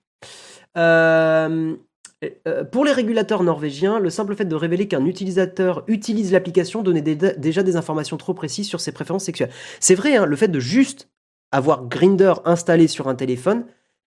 Euh, 0.77 1.75
pour 2.71 2.85
les 2.85 2.91
régulateurs 2.91 3.43
norvégiens, 3.43 3.99
le 3.99 4.09
simple 4.09 4.35
fait 4.35 4.45
de 4.45 4.55
révéler 4.55 4.87
qu'un 4.87 5.05
utilisateur 5.05 5.83
utilise 5.87 6.31
l'application 6.31 6.83
donnait 6.83 7.01
déjà 7.01 7.63
des 7.63 7.75
informations 7.75 8.17
trop 8.17 8.33
précises 8.33 8.67
sur 8.67 8.79
ses 8.79 8.91
préférences 8.91 9.23
sexuelles. 9.23 9.49
C'est 9.79 9.95
vrai, 9.95 10.17
hein, 10.17 10.25
le 10.25 10.35
fait 10.35 10.47
de 10.47 10.59
juste 10.59 11.09
avoir 11.51 11.87
Grinder 11.87 12.33
installé 12.45 12.87
sur 12.87 13.07
un 13.07 13.15
téléphone 13.15 13.65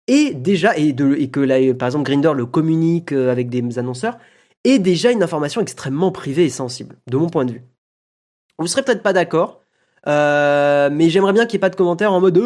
et 0.06 0.34
déjà 0.34 0.76
et, 0.76 0.94
que 0.94 1.72
par 1.72 1.88
exemple 1.88 2.04
Grinder 2.04 2.32
le 2.34 2.46
communique 2.46 3.12
euh, 3.12 3.32
avec 3.32 3.48
des 3.48 3.78
annonceurs 3.78 4.18
est 4.64 4.78
déjà 4.78 5.10
une 5.10 5.22
information 5.22 5.60
extrêmement 5.60 6.12
privée 6.12 6.44
et 6.44 6.50
sensible 6.50 6.96
de 7.08 7.16
mon 7.16 7.28
point 7.28 7.44
de 7.44 7.52
vue. 7.52 7.62
Vous 8.58 8.66
serez 8.66 8.82
peut-être 8.82 9.02
pas 9.02 9.12
d'accord, 9.12 9.62
euh, 10.06 10.90
mais 10.92 11.08
j'aimerais 11.08 11.32
bien 11.32 11.46
qu'il 11.46 11.56
n'y 11.56 11.60
ait 11.60 11.68
pas 11.68 11.70
de 11.70 11.76
commentaires 11.76 12.12
en 12.12 12.20
mode 12.20 12.40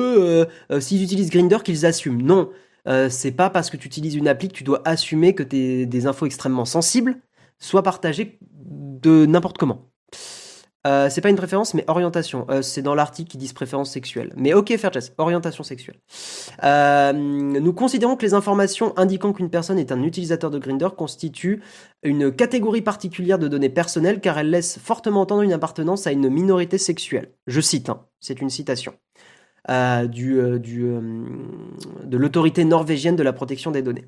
s'ils 0.81 1.03
utilisent 1.03 1.31
Grinder 1.31 1.59
qu'ils 1.65 1.85
assument. 1.85 2.23
Non, 2.23 2.51
euh, 2.89 3.09
c'est 3.11 3.32
pas 3.32 3.51
parce 3.51 3.70
que 3.70 3.76
tu 3.76 3.86
utilises 3.86 4.14
une 4.14 4.28
appli 4.28 4.49
que 4.49 4.55
tu 4.55 4.64
dois 4.64 4.82
assumer 4.84 5.34
que 5.34 5.43
des 5.43 6.07
infos 6.07 6.26
extrêmement 6.26 6.64
sensibles 6.64 7.16
soient 7.59 7.82
partagées 7.82 8.39
de 8.43 9.26
n'importe 9.26 9.59
comment. 9.59 9.91
Euh, 10.86 11.11
c'est 11.11 11.20
pas 11.20 11.28
une 11.28 11.36
préférence, 11.36 11.74
mais 11.74 11.84
orientation. 11.89 12.47
Euh, 12.51 12.62
c'est 12.62 12.82
dans 12.82 12.95
l'article 12.95 13.30
qui 13.30 13.36
dit 13.36 13.53
préférence 13.53 13.91
sexuelle. 13.91 14.32
Mais 14.36 14.55
ok, 14.55 14.74
Fairchess, 14.76 15.12
orientation 15.18 15.64
sexuelle. 15.64 15.97
nous 16.62 17.72
considérons 17.72 18.16
que 18.16 18.24
les 18.24 18.32
informations 18.32 18.97
indiquant 18.97 19.32
qu'une 19.32 19.51
personne 19.51 19.78
est 19.78 19.93
un 19.93 20.03
utilisateur 20.03 20.51
de 20.51 20.59
Grindr 20.59 20.95
constituent 20.95 21.62
une 22.05 22.32
catégorie 22.32 22.80
particulière 22.80 23.39
de 23.39 23.49
données 23.49 23.68
personnelles 23.68 24.20
car 24.20 24.39
elles 24.39 24.51
laissent 24.51 24.78
fortement 24.78 25.22
entendre 25.22 25.43
une 25.43 25.53
appartenance 25.53 26.07
à 26.07 26.12
une 26.12 26.30
minorité 26.30 26.78
sexuelle. 26.78 27.32
Je 27.49 27.61
cite, 27.61 27.91
hein, 27.91 28.07
c'est 28.20 28.41
une 28.41 28.51
citation. 28.51 28.95
Du, 29.69 30.35
de 30.37 32.17
l'autorité 32.17 32.65
norvégienne 32.65 33.17
de 33.17 33.23
la 33.23 33.33
protection 33.33 33.71
des 33.71 33.83
données. 33.83 34.05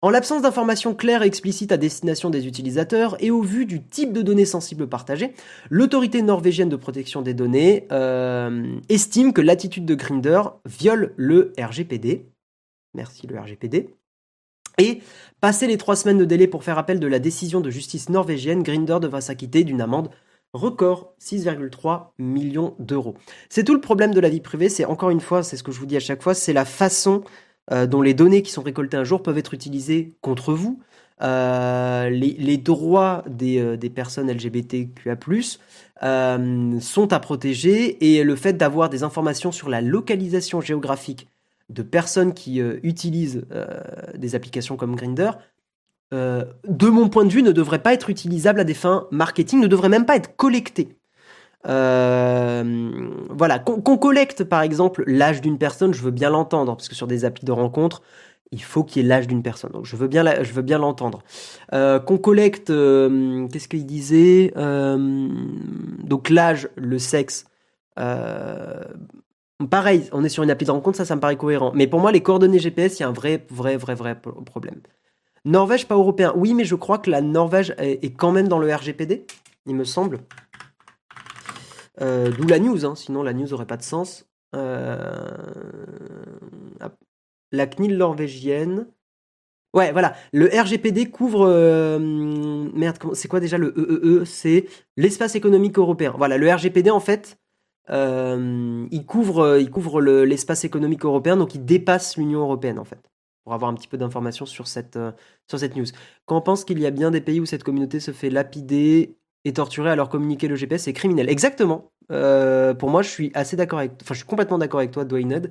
En 0.00 0.10
l'absence 0.10 0.42
d'informations 0.42 0.94
claires 0.94 1.24
et 1.24 1.26
explicites 1.26 1.72
à 1.72 1.76
destination 1.76 2.30
des 2.30 2.46
utilisateurs 2.46 3.16
et 3.18 3.32
au 3.32 3.42
vu 3.42 3.66
du 3.66 3.82
type 3.82 4.12
de 4.12 4.22
données 4.22 4.44
sensibles 4.44 4.88
partagées, 4.88 5.32
l'autorité 5.70 6.22
norvégienne 6.22 6.68
de 6.68 6.76
protection 6.76 7.20
des 7.20 7.34
données 7.34 7.88
euh, 7.90 8.76
estime 8.88 9.32
que 9.32 9.40
l'attitude 9.40 9.84
de 9.84 9.96
Grinder 9.96 10.42
viole 10.64 11.14
le 11.16 11.52
RGPD. 11.58 12.26
Merci 12.94 13.26
le 13.26 13.40
RGPD. 13.40 13.90
Et, 14.78 15.00
passé 15.40 15.66
les 15.66 15.78
trois 15.78 15.96
semaines 15.96 16.18
de 16.18 16.24
délai 16.24 16.46
pour 16.46 16.62
faire 16.62 16.78
appel 16.78 17.00
de 17.00 17.06
la 17.08 17.18
décision 17.18 17.60
de 17.60 17.68
justice 17.68 18.08
norvégienne, 18.08 18.62
Grinder 18.62 18.98
devra 19.00 19.20
s'acquitter 19.20 19.64
d'une 19.64 19.80
amende 19.80 20.10
record 20.52 21.14
6,3 21.20 22.10
millions 22.18 22.74
d'euros. 22.78 23.14
C'est 23.48 23.64
tout 23.64 23.74
le 23.74 23.80
problème 23.80 24.14
de 24.14 24.20
la 24.20 24.28
vie 24.28 24.40
privée, 24.40 24.68
c'est 24.68 24.84
encore 24.84 25.10
une 25.10 25.20
fois, 25.20 25.42
c'est 25.42 25.56
ce 25.56 25.62
que 25.62 25.72
je 25.72 25.78
vous 25.78 25.86
dis 25.86 25.96
à 25.96 26.00
chaque 26.00 26.22
fois, 26.22 26.34
c'est 26.34 26.52
la 26.52 26.64
façon 26.64 27.22
euh, 27.70 27.86
dont 27.86 28.02
les 28.02 28.14
données 28.14 28.42
qui 28.42 28.50
sont 28.50 28.62
récoltées 28.62 28.96
un 28.96 29.04
jour 29.04 29.22
peuvent 29.22 29.38
être 29.38 29.54
utilisées 29.54 30.14
contre 30.20 30.54
vous. 30.54 30.80
Euh, 31.20 32.08
les, 32.10 32.56
droits 32.58 33.24
des, 33.28 33.58
euh, 33.58 33.76
des, 33.76 33.90
personnes 33.90 34.30
LGBTQA+, 34.30 35.16
sont 36.80 37.12
à 37.12 37.20
protéger 37.20 38.14
et 38.14 38.22
le 38.22 38.36
fait 38.36 38.52
d'avoir 38.52 38.88
des 38.88 39.02
informations 39.02 39.50
sur 39.50 39.68
la 39.68 39.80
localisation 39.80 40.60
géographique 40.60 41.28
de 41.68 41.82
personnes 41.82 42.32
qui 42.32 42.60
utilisent 42.60 43.44
des 44.14 44.34
applications 44.34 44.78
comme 44.78 44.96
Grinder, 44.96 45.32
de 46.12 46.88
mon 46.88 47.08
point 47.08 47.24
de 47.24 47.32
vue, 47.32 47.42
ne 47.42 47.52
devrait 47.52 47.82
pas 47.82 47.92
être 47.92 48.10
utilisable 48.10 48.60
à 48.60 48.64
des 48.64 48.74
fins 48.74 49.06
marketing, 49.10 49.60
ne 49.60 49.66
devrait 49.66 49.88
même 49.88 50.06
pas 50.06 50.16
être 50.16 50.36
collecté. 50.36 50.98
Euh, 51.66 53.10
voilà, 53.30 53.58
qu'on 53.58 53.98
collecte 53.98 54.44
par 54.44 54.62
exemple 54.62 55.02
l'âge 55.06 55.40
d'une 55.40 55.58
personne, 55.58 55.92
je 55.92 56.02
veux 56.02 56.10
bien 56.10 56.30
l'entendre, 56.30 56.76
parce 56.76 56.88
que 56.88 56.94
sur 56.94 57.06
des 57.06 57.24
applis 57.24 57.44
de 57.44 57.52
rencontre, 57.52 58.02
il 58.52 58.62
faut 58.62 58.84
qu'il 58.84 59.02
y 59.02 59.04
ait 59.04 59.08
l'âge 59.08 59.26
d'une 59.26 59.42
personne. 59.42 59.72
Donc 59.72 59.84
je 59.84 59.96
veux 59.96 60.08
bien, 60.08 60.22
l'entendre. 60.78 61.22
Euh, 61.74 61.98
qu'on 61.98 62.18
collecte, 62.18 62.70
euh, 62.70 63.46
qu'est-ce 63.48 63.68
qu'il 63.68 63.86
disait 63.86 64.52
Donc 64.56 66.30
l'âge, 66.30 66.68
le 66.76 66.98
sexe. 66.98 67.44
pareil, 67.96 70.04
on 70.12 70.24
est 70.24 70.28
sur 70.28 70.42
une 70.42 70.50
appli 70.50 70.66
de 70.66 70.70
rencontre, 70.70 70.96
ça, 70.96 71.04
ça 71.04 71.16
me 71.16 71.20
paraît 71.20 71.36
cohérent. 71.36 71.72
Mais 71.74 71.86
pour 71.86 72.00
moi, 72.00 72.12
les 72.12 72.22
coordonnées 72.22 72.58
GPS, 72.58 72.98
il 72.98 73.02
y 73.02 73.04
a 73.04 73.08
un 73.08 73.12
vrai, 73.12 73.44
vrai, 73.50 73.76
vrai, 73.76 73.94
vrai 73.94 74.18
problème. 74.46 74.80
Norvège, 75.44 75.86
pas 75.86 75.94
européen. 75.94 76.32
Oui, 76.36 76.54
mais 76.54 76.64
je 76.64 76.74
crois 76.74 76.98
que 76.98 77.10
la 77.10 77.20
Norvège 77.20 77.74
est 77.78 78.14
quand 78.16 78.32
même 78.32 78.48
dans 78.48 78.58
le 78.58 78.74
RGPD, 78.74 79.26
il 79.66 79.74
me 79.74 79.84
semble. 79.84 80.20
Euh, 82.00 82.30
d'où 82.30 82.46
la 82.46 82.58
news, 82.58 82.84
hein, 82.86 82.94
sinon 82.94 83.22
la 83.22 83.32
news 83.32 83.52
aurait 83.52 83.66
pas 83.66 83.76
de 83.76 83.82
sens. 83.82 84.26
Euh, 84.54 85.28
la 87.52 87.66
CNIL 87.66 87.96
norvégienne. 87.96 88.86
Ouais, 89.74 89.92
voilà. 89.92 90.14
Le 90.32 90.46
RGPD 90.46 91.10
couvre. 91.10 91.46
Euh, 91.46 91.98
merde, 91.98 92.98
c'est 93.14 93.28
quoi 93.28 93.40
déjà 93.40 93.58
le 93.58 93.74
EEE 93.76 94.22
e? 94.22 94.24
C'est 94.24 94.66
l'espace 94.96 95.34
économique 95.34 95.78
européen. 95.78 96.14
Voilà, 96.16 96.38
le 96.38 96.52
RGPD, 96.52 96.90
en 96.90 97.00
fait, 97.00 97.38
il 97.90 99.04
couvre, 99.06 99.58
il 99.58 99.70
couvre 99.70 100.00
l'espace 100.00 100.64
économique 100.64 101.04
européen, 101.04 101.36
donc 101.36 101.54
il 101.54 101.64
dépasse 101.64 102.16
l'Union 102.16 102.40
européenne, 102.40 102.78
en 102.78 102.84
fait. 102.84 103.00
Pour 103.48 103.54
avoir 103.54 103.70
un 103.70 103.74
petit 103.74 103.88
peu 103.88 103.96
d'informations 103.96 104.44
sur 104.44 104.68
cette, 104.68 104.98
sur 105.48 105.58
cette 105.58 105.74
news. 105.74 105.86
Quand 106.26 106.36
on 106.36 106.42
pense 106.42 106.66
qu'il 106.66 106.78
y 106.80 106.84
a 106.84 106.90
bien 106.90 107.10
des 107.10 107.22
pays 107.22 107.40
où 107.40 107.46
cette 107.46 107.64
communauté 107.64 107.98
se 107.98 108.10
fait 108.10 108.28
lapider 108.28 109.16
et 109.46 109.54
torturer 109.54 109.88
alors 109.88 110.10
communiquer 110.10 110.48
le 110.48 110.54
GPS 110.54 110.82
c'est 110.82 110.92
criminel. 110.92 111.30
Exactement. 111.30 111.90
Euh, 112.12 112.74
pour 112.74 112.90
moi, 112.90 113.00
je 113.00 113.08
suis 113.08 113.30
assez 113.32 113.56
d'accord 113.56 113.78
avec, 113.78 113.92
enfin, 114.02 114.12
je 114.12 114.18
suis 114.18 114.26
complètement 114.26 114.58
d'accord 114.58 114.80
avec 114.80 114.90
toi, 114.90 115.06
Dwayne. 115.06 115.48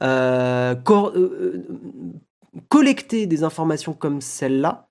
Euh, 0.00 0.74
euh, 0.90 1.62
collecter 2.70 3.26
des 3.26 3.44
informations 3.44 3.92
comme 3.92 4.22
celle-là, 4.22 4.88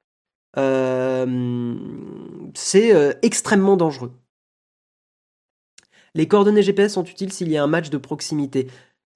c'est 2.54 3.18
extrêmement 3.24 3.78
dangereux. 3.78 4.12
Les 6.14 6.28
coordonnées 6.28 6.62
GPS 6.62 6.94
sont 6.94 7.04
utiles 7.04 7.34
s'il 7.34 7.50
y 7.50 7.58
a 7.58 7.64
un 7.64 7.68
match 7.68 7.90
de 7.90 7.98
proximité. 7.98 8.68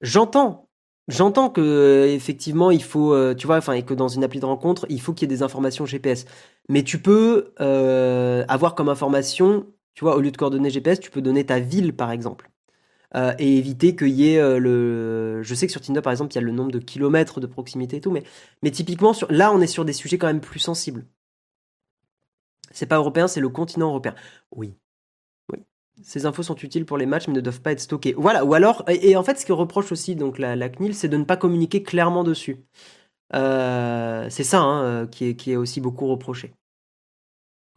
J'entends, 0.02 0.67
J'entends 1.08 1.50
que 1.50 2.08
effectivement 2.10 2.70
il 2.72 2.84
faut, 2.84 3.34
tu 3.36 3.48
vois, 3.48 3.58
enfin, 3.58 3.74
et 3.74 3.84
que 3.84 3.94
dans 3.94 4.10
une 4.10 4.24
appli 4.24 4.40
de 4.42 4.46
rencontre, 4.46 4.86
il 4.90 5.00
faut 5.02 5.14
qu'il 5.14 5.30
y 5.30 5.34
ait 5.34 5.36
des 5.38 5.44
informations 5.44 5.86
GPS. 5.86 6.26
Mais 6.70 6.84
tu 6.84 7.02
peux 7.02 7.54
avoir 7.58 8.76
comme 8.76 8.90
information 8.90 9.66
tu 9.98 10.04
vois, 10.06 10.16
au 10.16 10.22
lieu 10.22 10.30
de 10.30 10.38
coordonnées 10.38 10.70
GPS, 10.70 11.00
tu 11.00 11.10
peux 11.10 11.24
donner 11.24 11.44
ta 11.48 11.60
ville, 11.60 11.96
par 11.96 12.12
exemple. 12.12 12.52
Euh, 13.16 13.34
et 13.40 13.58
éviter 13.58 13.96
qu'il 13.96 14.10
y 14.10 14.34
ait 14.34 14.40
euh, 14.40 14.60
le. 14.60 15.42
Je 15.44 15.56
sais 15.56 15.66
que 15.68 15.72
sur 15.72 15.82
Tinder, 15.82 16.02
par 16.02 16.12
exemple, 16.14 16.34
il 16.34 16.36
y 16.36 16.40
a 16.40 16.42
le 16.42 16.52
nombre 16.52 16.72
de 16.72 16.80
kilomètres 16.80 17.40
de 17.40 17.48
proximité 17.48 17.98
et 17.98 18.02
tout, 18.02 18.12
mais, 18.12 18.24
mais 18.64 18.72
typiquement, 18.72 19.14
sur... 19.14 19.32
là, 19.32 19.52
on 19.54 19.62
est 19.62 19.68
sur 19.68 19.86
des 19.86 19.94
sujets 19.94 20.20
quand 20.20 20.28
même 20.28 20.42
plus 20.42 20.60
sensibles. 20.60 21.08
C'est 22.72 22.86
pas 22.86 22.98
européen, 22.98 23.28
c'est 23.28 23.42
le 23.42 23.50
continent 23.50 23.90
européen. 23.90 24.16
Oui. 24.52 24.76
Ces 26.04 26.26
infos 26.26 26.44
sont 26.44 26.56
utiles 26.56 26.86
pour 26.86 26.98
les 26.98 27.06
matchs, 27.06 27.28
mais 27.28 27.34
ne 27.34 27.42
doivent 27.42 27.62
pas 27.62 27.72
être 27.72 27.80
stockées. 27.80 28.14
Voilà, 28.18 28.46
ou 28.46 28.54
alors. 28.54 28.84
Et, 28.88 29.16
en 29.16 29.24
fait, 29.24 29.40
ce 29.40 29.46
que 29.46 29.54
reproche 29.54 29.92
aussi 29.92 30.16
donc, 30.16 30.40
la, 30.40 30.70
CNIL, 30.70 30.94
c'est 30.96 31.08
de 31.08 31.18
ne 31.18 31.24
pas 31.24 31.38
communiquer 31.38 31.84
clairement 31.84 32.24
dessus. 32.24 32.66
Euh, 33.36 34.28
c'est 34.30 34.44
ça 34.44 34.62
hein, 34.62 35.08
qui, 35.08 35.26
est, 35.30 35.36
qui 35.36 35.52
est 35.52 35.56
aussi 35.56 35.82
beaucoup 35.82 36.08
reproché. 36.08 36.54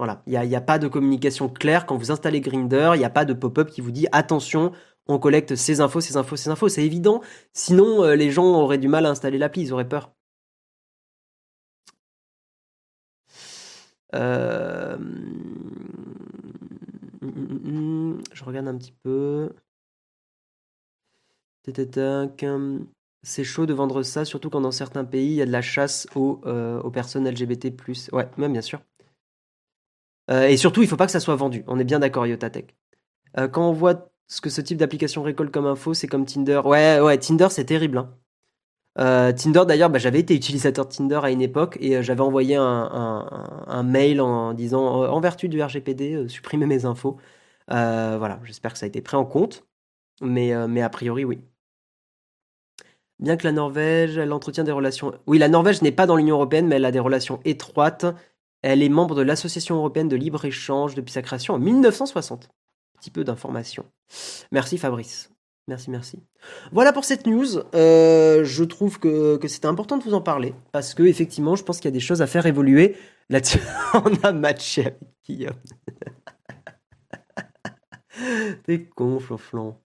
Voilà, 0.01 0.23
il 0.27 0.41
n'y 0.41 0.57
a, 0.57 0.61
pas 0.63 0.79
de 0.79 0.89
communication 0.89 1.51
claire. 1.51 1.85
Quand 1.85 1.99
vous 1.99 2.11
installez 2.11 2.41
Grinder, 2.41 2.93
il 2.95 2.99
n'y 3.01 3.05
a 3.05 3.11
pas 3.11 3.27
de 3.27 3.35
pop-up 3.35 3.69
qui 3.69 3.83
vous 3.83 3.91
dit 3.91 4.07
attention, 4.13 4.73
on 5.09 5.19
collecte 5.19 5.57
ces 5.57 5.83
infos, 5.83 6.01
ces 6.01 6.17
infos, 6.17 6.37
ces 6.37 6.49
infos. 6.49 6.71
C'est 6.71 6.85
évident. 6.87 7.21
Sinon, 7.53 8.03
euh, 8.05 8.15
les 8.17 8.31
gens 8.31 8.47
auraient 8.47 8.79
du 8.79 8.89
mal 8.89 9.05
à 9.05 9.11
installer 9.11 9.37
l'appli, 9.37 9.61
ils 9.61 9.73
auraient 9.75 9.89
peur. 9.89 10.13
Euh, 14.15 14.97
je 17.23 18.45
regarde 18.45 18.69
un 18.69 18.77
petit 18.77 18.95
peu. 19.03 19.51
C'est 23.23 23.45
chaud 23.45 23.67
de 23.67 23.75
vendre 23.75 24.03
ça, 24.03 24.25
surtout 24.25 24.49
quand 24.49 24.63
dans 24.63 24.71
certains 24.71 25.05
pays, 25.05 25.29
il 25.29 25.35
y 25.35 25.43
a 25.43 25.47
de 25.47 25.53
la 25.53 25.63
chasse 25.63 26.07
aux, 26.15 26.41
euh, 26.47 26.89
personnes 26.91 27.29
LGBT. 27.29 27.75
Ouais, 28.13 28.29
même 28.39 28.53
bien 28.53 28.63
sûr. 28.63 28.81
Euh, 30.31 30.47
et 30.47 30.57
surtout, 30.57 30.81
il 30.83 30.87
ne 30.87 30.89
faut 30.91 30.97
pas 30.97 31.07
que 31.07 31.13
ça 31.13 31.21
soit 31.21 31.37
vendu. 31.37 31.65
On 31.67 31.79
est 31.79 31.85
bien 31.85 31.99
d'accord, 31.99 32.27
Yotatech. 32.27 32.75
Euh, 33.39 33.49
quand 33.49 33.69
on 33.69 33.73
voit 33.73 34.11
ce 34.29 34.41
que 34.41 34.49
ce 34.49 34.61
type 34.61 34.79
d'application 34.79 35.23
récolte 35.23 35.53
comme 35.53 35.67
info, 35.67 35.93
c'est 35.93 36.07
comme 36.07 36.25
Tinder. 36.25 36.63
Ouais, 36.65 37.01
ouais, 37.01 37.19
Tinder, 37.19 37.49
c'est 37.51 37.65
terrible. 37.65 37.99
Hein. 37.99 38.17
Euh, 38.99 39.33
Tinder, 39.33 39.63
d'ailleurs, 39.67 39.91
bah, 39.91 39.99
j'avais 39.99 40.21
été 40.21 40.35
utilisateur 40.35 40.87
de 40.87 40.93
Tinder 40.93 41.21
à 41.23 41.31
une 41.31 41.43
époque 41.43 41.79
et 41.81 42.03
j'avais 42.03 42.21
envoyé 42.23 42.57
un, 42.57 43.83
mail 43.85 44.21
en 44.21 44.53
disant 44.53 45.05
en 45.05 45.21
vertu 45.21 45.49
du 45.49 45.63
RGPD, 45.63 46.29
supprimez 46.29 46.67
mes 46.67 46.85
infos. 46.85 47.17
voilà, 47.69 48.41
j'espère 48.45 48.73
que 48.73 48.79
ça 48.79 48.87
a 48.87 48.89
été 48.89 49.01
pris 49.01 49.17
en 49.17 49.25
compte, 49.25 49.65
mais, 50.21 50.53
mais 50.69 50.83
a 50.83 50.91
priori, 50.91 51.25
oui. 51.25 51.41
Bien 53.21 53.37
que 53.37 53.47
la 53.47 53.53
Norvège, 53.53 54.17
elle 54.17 54.33
entretient 54.33 54.65
des 54.65 54.73
relations. 54.73 55.13
Oui, 55.27 55.39
la 55.39 55.49
Norvège 55.49 55.83
n'est 55.83 55.93
pas 55.93 56.07
dans 56.07 56.17
l'Union 56.17 56.37
européenne, 56.37 56.67
mais 56.67 56.77
elle 56.77 56.85
a 56.87 56.91
des 56.91 57.01
relations 57.01 57.39
étroites 57.45 58.07
elle 58.63 58.83
est 58.83 58.89
membre 58.89 59.15
de 59.15 59.23
l'Association 59.23 59.77
européenne 59.77 60.09
de 60.09 60.17
libre-échange 60.17 60.95
depuis 60.95 61.13
sa 61.13 61.23
création 61.23 61.55
en 61.55 61.59
1960. 61.59 62.51
Petit 62.99 63.11
peu 63.11 63.25
d'informations. 63.25 63.87
Merci 64.53 64.77
Fabrice. 64.77 65.31
Merci, 65.71 65.89
merci. 65.89 66.19
Voilà 66.73 66.93
pour 66.93 67.05
cette 67.05 67.29
news. 67.29 67.61
Euh, 67.77 68.43
je 68.43 68.65
trouve 68.65 68.99
que, 68.99 69.37
que 69.37 69.47
c'était 69.47 69.69
important 69.69 69.99
de 69.99 70.03
vous 70.03 70.15
en 70.15 70.21
parler 70.21 70.53
parce 70.73 70.95
que 70.95 71.05
effectivement, 71.05 71.55
je 71.55 71.63
pense 71.63 71.77
qu'il 71.77 71.85
y 71.85 71.93
a 71.93 71.97
des 71.97 72.01
choses 72.01 72.23
à 72.23 72.27
faire 72.27 72.45
évoluer. 72.47 72.97
Là-dessus, 73.29 73.61
on 73.95 74.13
a 74.25 74.33
matché 74.33 74.81
avec 74.87 74.99
Guillaume. 75.25 75.55
T'es 78.67 78.83
con, 78.83 79.21
Flonflon. 79.21 79.77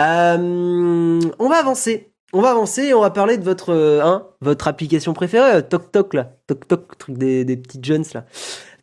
Euh, 0.00 1.20
on 1.38 1.48
va 1.48 1.56
avancer 1.60 2.12
on 2.32 2.40
va 2.40 2.50
avancer 2.50 2.84
et 2.84 2.94
on 2.94 3.02
va 3.02 3.10
parler 3.10 3.36
de 3.36 3.44
votre, 3.44 3.70
euh, 3.70 4.00
hein, 4.02 4.26
votre 4.40 4.66
application 4.66 5.12
préférée, 5.12 5.56
euh, 5.56 5.60
TokTok 5.60 6.14
là. 6.14 6.32
TokTok, 6.46 6.96
truc 6.98 7.18
des, 7.18 7.44
des 7.44 7.56
petites 7.56 7.84
jeunes 7.84 8.04
là. 8.14 8.24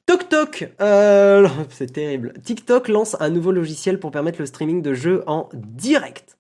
TokTok, 0.10 0.74
euh, 0.82 1.48
c'est 1.70 1.94
terrible. 1.94 2.34
TikTok 2.42 2.88
lance 2.88 3.16
un 3.20 3.30
nouveau 3.30 3.52
logiciel 3.52 4.00
pour 4.00 4.10
permettre 4.10 4.40
le 4.40 4.48
streaming 4.48 4.82
de 4.82 4.96
jeux 4.96 5.24
en 5.28 5.50
direct. 5.54 6.40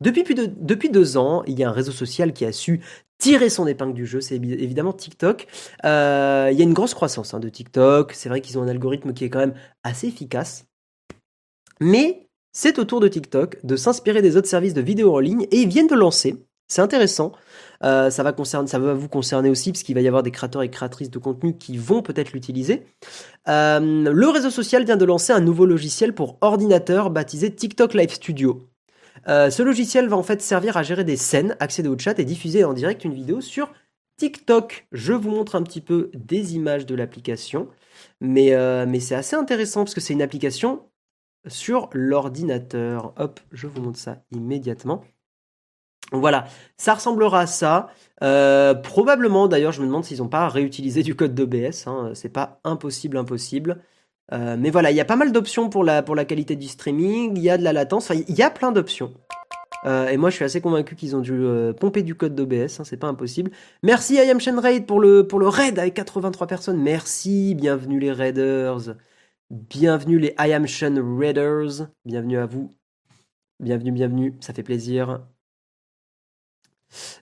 Depuis, 0.00 0.88
deux 0.88 1.16
ans, 1.16 1.42
il 1.48 1.58
y 1.58 1.64
a 1.64 1.68
un 1.68 1.72
réseau 1.72 1.90
social 1.90 2.32
qui 2.32 2.44
a 2.44 2.52
su 2.52 2.80
tirer 3.18 3.50
son 3.50 3.66
épingle 3.66 3.94
du 3.94 4.06
jeu, 4.06 4.20
c'est 4.20 4.36
évidemment 4.36 4.92
TikTok. 4.92 5.48
il 5.82 5.88
y 5.88 5.88
a 5.88 6.62
une 6.62 6.74
grosse 6.74 6.94
croissance 6.94 7.34
hein, 7.34 7.40
de 7.40 7.48
TikTok, 7.48 8.12
c'est 8.12 8.28
vrai 8.28 8.40
qu'ils 8.40 8.56
ont 8.56 8.62
un 8.62 8.68
algorithme 8.68 9.12
qui 9.12 9.24
est 9.24 9.30
quand 9.30 9.40
même 9.40 9.54
assez 9.82 10.06
efficace. 10.06 10.66
Mais 11.80 12.28
c'est 12.52 12.78
au 12.78 12.84
tour 12.84 13.00
de 13.00 13.08
TikTok 13.08 13.58
de 13.64 13.74
s'inspirer 13.74 14.22
des 14.22 14.36
autres 14.36 14.46
services 14.46 14.74
de 14.74 14.80
vidéo 14.80 15.16
en 15.16 15.18
ligne 15.18 15.48
et 15.50 15.56
ils 15.56 15.68
viennent 15.68 15.88
de 15.88 15.96
lancer 15.96 16.36
c'est 16.68 16.82
intéressant. 16.82 17.32
Euh, 17.84 18.10
ça, 18.10 18.22
va 18.22 18.32
vous 18.94 19.08
concerner 19.08 19.50
aussi, 19.50 19.72
parce 19.72 19.82
qu'il 19.82 19.94
va 19.94 20.00
y 20.00 20.08
avoir 20.08 20.22
des 20.22 20.30
créateurs 20.30 20.62
et 20.62 20.70
créatrices 20.70 21.10
de 21.10 21.18
contenu 21.18 21.56
qui 21.56 21.76
vont 21.76 22.02
peut-être 22.02 22.32
l'utiliser. 22.32 22.84
Euh, 23.48 23.80
le 23.80 24.28
réseau 24.28 24.50
social 24.50 24.84
vient 24.84 24.96
de 24.96 25.04
lancer 25.04 25.32
un 25.32 25.40
nouveau 25.40 25.66
logiciel 25.66 26.14
pour 26.14 26.38
ordinateur 26.40 27.10
baptisé 27.10 27.54
TikTok 27.54 27.94
Live 27.94 28.10
Studio. 28.10 28.68
Euh, 29.28 29.50
ce 29.50 29.62
logiciel 29.62 30.08
va 30.08 30.16
en 30.16 30.22
fait 30.22 30.40
servir 30.42 30.76
à 30.76 30.82
gérer 30.82 31.04
des 31.04 31.16
scènes, 31.16 31.56
accéder 31.60 31.88
au 31.88 31.98
chat 31.98 32.18
et 32.18 32.24
diffuser 32.24 32.64
en 32.64 32.72
direct 32.72 33.04
une 33.04 33.14
vidéo 33.14 33.40
sur 33.40 33.72
TikTok. 34.16 34.86
Je 34.92 35.12
vous 35.12 35.30
montre 35.30 35.54
un 35.54 35.62
petit 35.62 35.80
peu 35.80 36.10
des 36.14 36.54
images 36.56 36.86
de 36.86 36.94
l'application, 36.94 37.68
mais 38.20 38.50
c'est 39.00 39.14
assez 39.14 39.36
intéressant 39.36 39.84
parce 39.84 39.94
que 39.94 40.00
c'est 40.00 40.14
une 40.14 40.22
application 40.22 40.82
sur 41.46 41.88
l'ordinateur. 41.92 43.12
Hop, 43.16 43.40
je 43.52 43.66
vous 43.66 43.80
montre 43.80 43.98
ça 43.98 44.22
immédiatement. 44.32 45.04
Voilà, 46.12 46.46
ça 46.76 46.94
ressemblera 46.94 47.40
à 47.40 47.46
ça. 47.46 47.88
Euh, 48.22 48.74
probablement, 48.74 49.46
d'ailleurs, 49.46 49.72
je 49.72 49.80
me 49.80 49.86
demande 49.86 50.04
s'ils 50.04 50.18
n'ont 50.18 50.28
pas 50.28 50.48
réutilisé 50.48 51.02
du 51.02 51.14
code 51.14 51.34
d'OBS. 51.34 51.86
Hein. 51.86 52.12
C'est 52.14 52.30
pas 52.30 52.60
impossible, 52.64 53.16
impossible. 53.16 53.82
Euh, 54.32 54.56
mais 54.58 54.70
voilà, 54.70 54.90
il 54.90 54.96
y 54.96 55.00
a 55.00 55.04
pas 55.04 55.16
mal 55.16 55.32
d'options 55.32 55.68
pour 55.68 55.84
la, 55.84 56.02
qualité 56.24 56.56
du 56.56 56.68
streaming. 56.68 57.36
Il 57.36 57.42
y 57.42 57.50
a 57.50 57.58
de 57.58 57.64
la 57.64 57.72
latence. 57.72 58.10
il 58.10 58.34
y 58.34 58.42
a 58.42 58.50
plein 58.50 58.72
d'options. 58.72 59.12
Euh, 59.86 60.08
et 60.08 60.16
moi, 60.16 60.30
je 60.30 60.36
suis 60.36 60.44
assez 60.44 60.60
convaincu 60.60 60.96
qu'ils 60.96 61.14
ont 61.14 61.20
dû 61.20 61.46
pomper 61.78 62.02
du 62.02 62.14
code 62.14 62.34
d'OBS. 62.34 62.80
Hein, 62.80 62.84
c'est 62.84 62.96
pas 62.96 63.08
impossible. 63.08 63.50
Merci 63.82 64.14
I 64.14 64.30
Am 64.30 64.58
Raid 64.58 64.86
pour 64.86 65.00
le, 65.00 65.26
raid 65.48 65.78
avec 65.78 65.94
83 65.94 66.46
personnes. 66.46 66.82
Merci. 66.82 67.54
Bienvenue 67.54 68.00
les 68.00 68.12
raiders. 68.12 68.96
Bienvenue 69.50 70.18
les 70.18 70.34
I 70.38 70.54
Raiders. 70.54 71.88
Bienvenue 72.04 72.38
à 72.38 72.46
vous. 72.46 72.70
Bienvenue, 73.60 73.92
bienvenue. 73.92 74.36
Ça 74.40 74.54
fait 74.54 74.62
plaisir. 74.62 75.20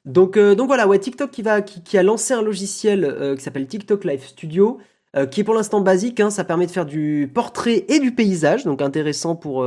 Donc, 0.04 0.36
euh, 0.36 0.54
donc 0.54 0.66
voilà, 0.68 0.86
TikTok 0.98 1.30
qui, 1.30 1.98
a 1.98 2.02
lancé 2.02 2.34
un 2.34 2.42
logiciel 2.42 3.04
euh, 3.04 3.36
qui 3.36 3.42
s'appelle 3.42 3.66
TikTok 3.66 4.04
Live 4.04 4.24
Studio, 4.24 4.78
euh, 5.16 5.26
qui 5.26 5.40
est 5.40 5.44
pour 5.44 5.54
l'instant 5.54 5.80
basique. 5.80 6.20
Hein, 6.20 6.30
ça 6.30 6.44
permet 6.44 6.66
de 6.66 6.70
faire 6.70 6.86
du 6.86 7.30
portrait 7.32 7.84
et 7.88 7.98
du 7.98 8.12
paysage, 8.12 8.64
donc 8.64 8.82
intéressant 8.82 9.36
pour, 9.36 9.66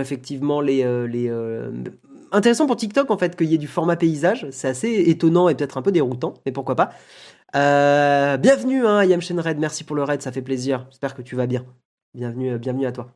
effectivement 0.00 0.60
les, 0.60 0.84
intéressant 2.30 2.66
pour 2.66 2.76
TikTok 2.76 3.10
en 3.10 3.18
fait 3.18 3.36
qu'il 3.36 3.48
y 3.48 3.54
ait 3.54 3.58
du 3.58 3.68
format 3.68 3.96
paysage. 3.96 4.46
C'est 4.50 4.68
assez 4.68 5.04
étonnant 5.08 5.48
et 5.48 5.54
peut-être 5.54 5.78
un 5.78 5.82
peu 5.82 5.92
déroutant, 5.92 6.34
mais 6.46 6.52
pourquoi 6.52 6.76
pas. 6.76 6.90
bienvenue, 7.54 8.86
hein, 8.86 9.04
Yam 9.04 9.20
Red, 9.20 9.58
merci 9.58 9.84
pour 9.84 9.96
le 9.96 10.04
raid, 10.04 10.22
ça 10.22 10.32
fait 10.32 10.42
plaisir. 10.42 10.86
J'espère 10.90 11.14
que 11.14 11.22
tu 11.22 11.36
vas 11.36 11.46
bien. 11.46 11.64
Bienvenue, 12.14 12.58
bienvenue 12.58 12.86
à 12.86 12.92
toi. 12.92 13.12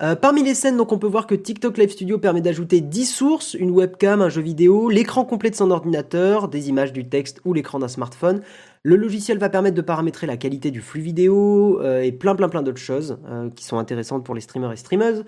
Euh, 0.00 0.14
parmi 0.14 0.44
les 0.44 0.54
scènes, 0.54 0.76
donc, 0.76 0.92
on 0.92 0.98
peut 0.98 1.08
voir 1.08 1.26
que 1.26 1.34
TikTok 1.34 1.76
Live 1.76 1.90
Studio 1.90 2.18
permet 2.18 2.40
d'ajouter 2.40 2.80
10 2.80 3.04
sources, 3.04 3.54
une 3.54 3.70
webcam, 3.70 4.22
un 4.22 4.28
jeu 4.28 4.40
vidéo, 4.40 4.88
l'écran 4.88 5.24
complet 5.24 5.50
de 5.50 5.56
son 5.56 5.72
ordinateur, 5.72 6.48
des 6.48 6.68
images, 6.68 6.92
du 6.92 7.08
texte 7.08 7.40
ou 7.44 7.52
l'écran 7.52 7.80
d'un 7.80 7.88
smartphone. 7.88 8.42
Le 8.84 8.94
logiciel 8.94 9.38
va 9.38 9.48
permettre 9.48 9.74
de 9.74 9.82
paramétrer 9.82 10.28
la 10.28 10.36
qualité 10.36 10.70
du 10.70 10.80
flux 10.80 11.00
vidéo 11.00 11.80
euh, 11.82 12.02
et 12.02 12.12
plein 12.12 12.36
plein 12.36 12.48
plein 12.48 12.62
d'autres 12.62 12.80
choses 12.80 13.18
euh, 13.28 13.50
qui 13.50 13.64
sont 13.64 13.76
intéressantes 13.78 14.24
pour 14.24 14.36
les 14.36 14.40
streamers 14.40 14.70
et 14.70 14.76
streameuses. 14.76 15.24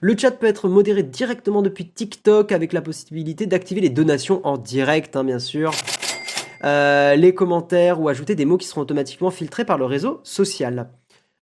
Le 0.00 0.16
chat 0.16 0.30
peut 0.30 0.46
être 0.46 0.68
modéré 0.68 1.02
directement 1.02 1.60
depuis 1.60 1.88
TikTok 1.88 2.52
avec 2.52 2.72
la 2.72 2.80
possibilité 2.80 3.46
d'activer 3.46 3.80
les 3.80 3.90
donations 3.90 4.40
en 4.46 4.56
direct, 4.56 5.16
hein, 5.16 5.24
bien 5.24 5.40
sûr. 5.40 5.72
les 6.62 7.34
commentaires 7.34 8.00
ou 8.00 8.08
ajouter 8.08 8.36
des 8.36 8.44
mots 8.44 8.56
qui 8.56 8.68
seront 8.68 8.82
automatiquement 8.82 9.30
filtrés 9.30 9.64
par 9.64 9.78
le 9.78 9.84
réseau 9.84 10.20
social. 10.22 10.88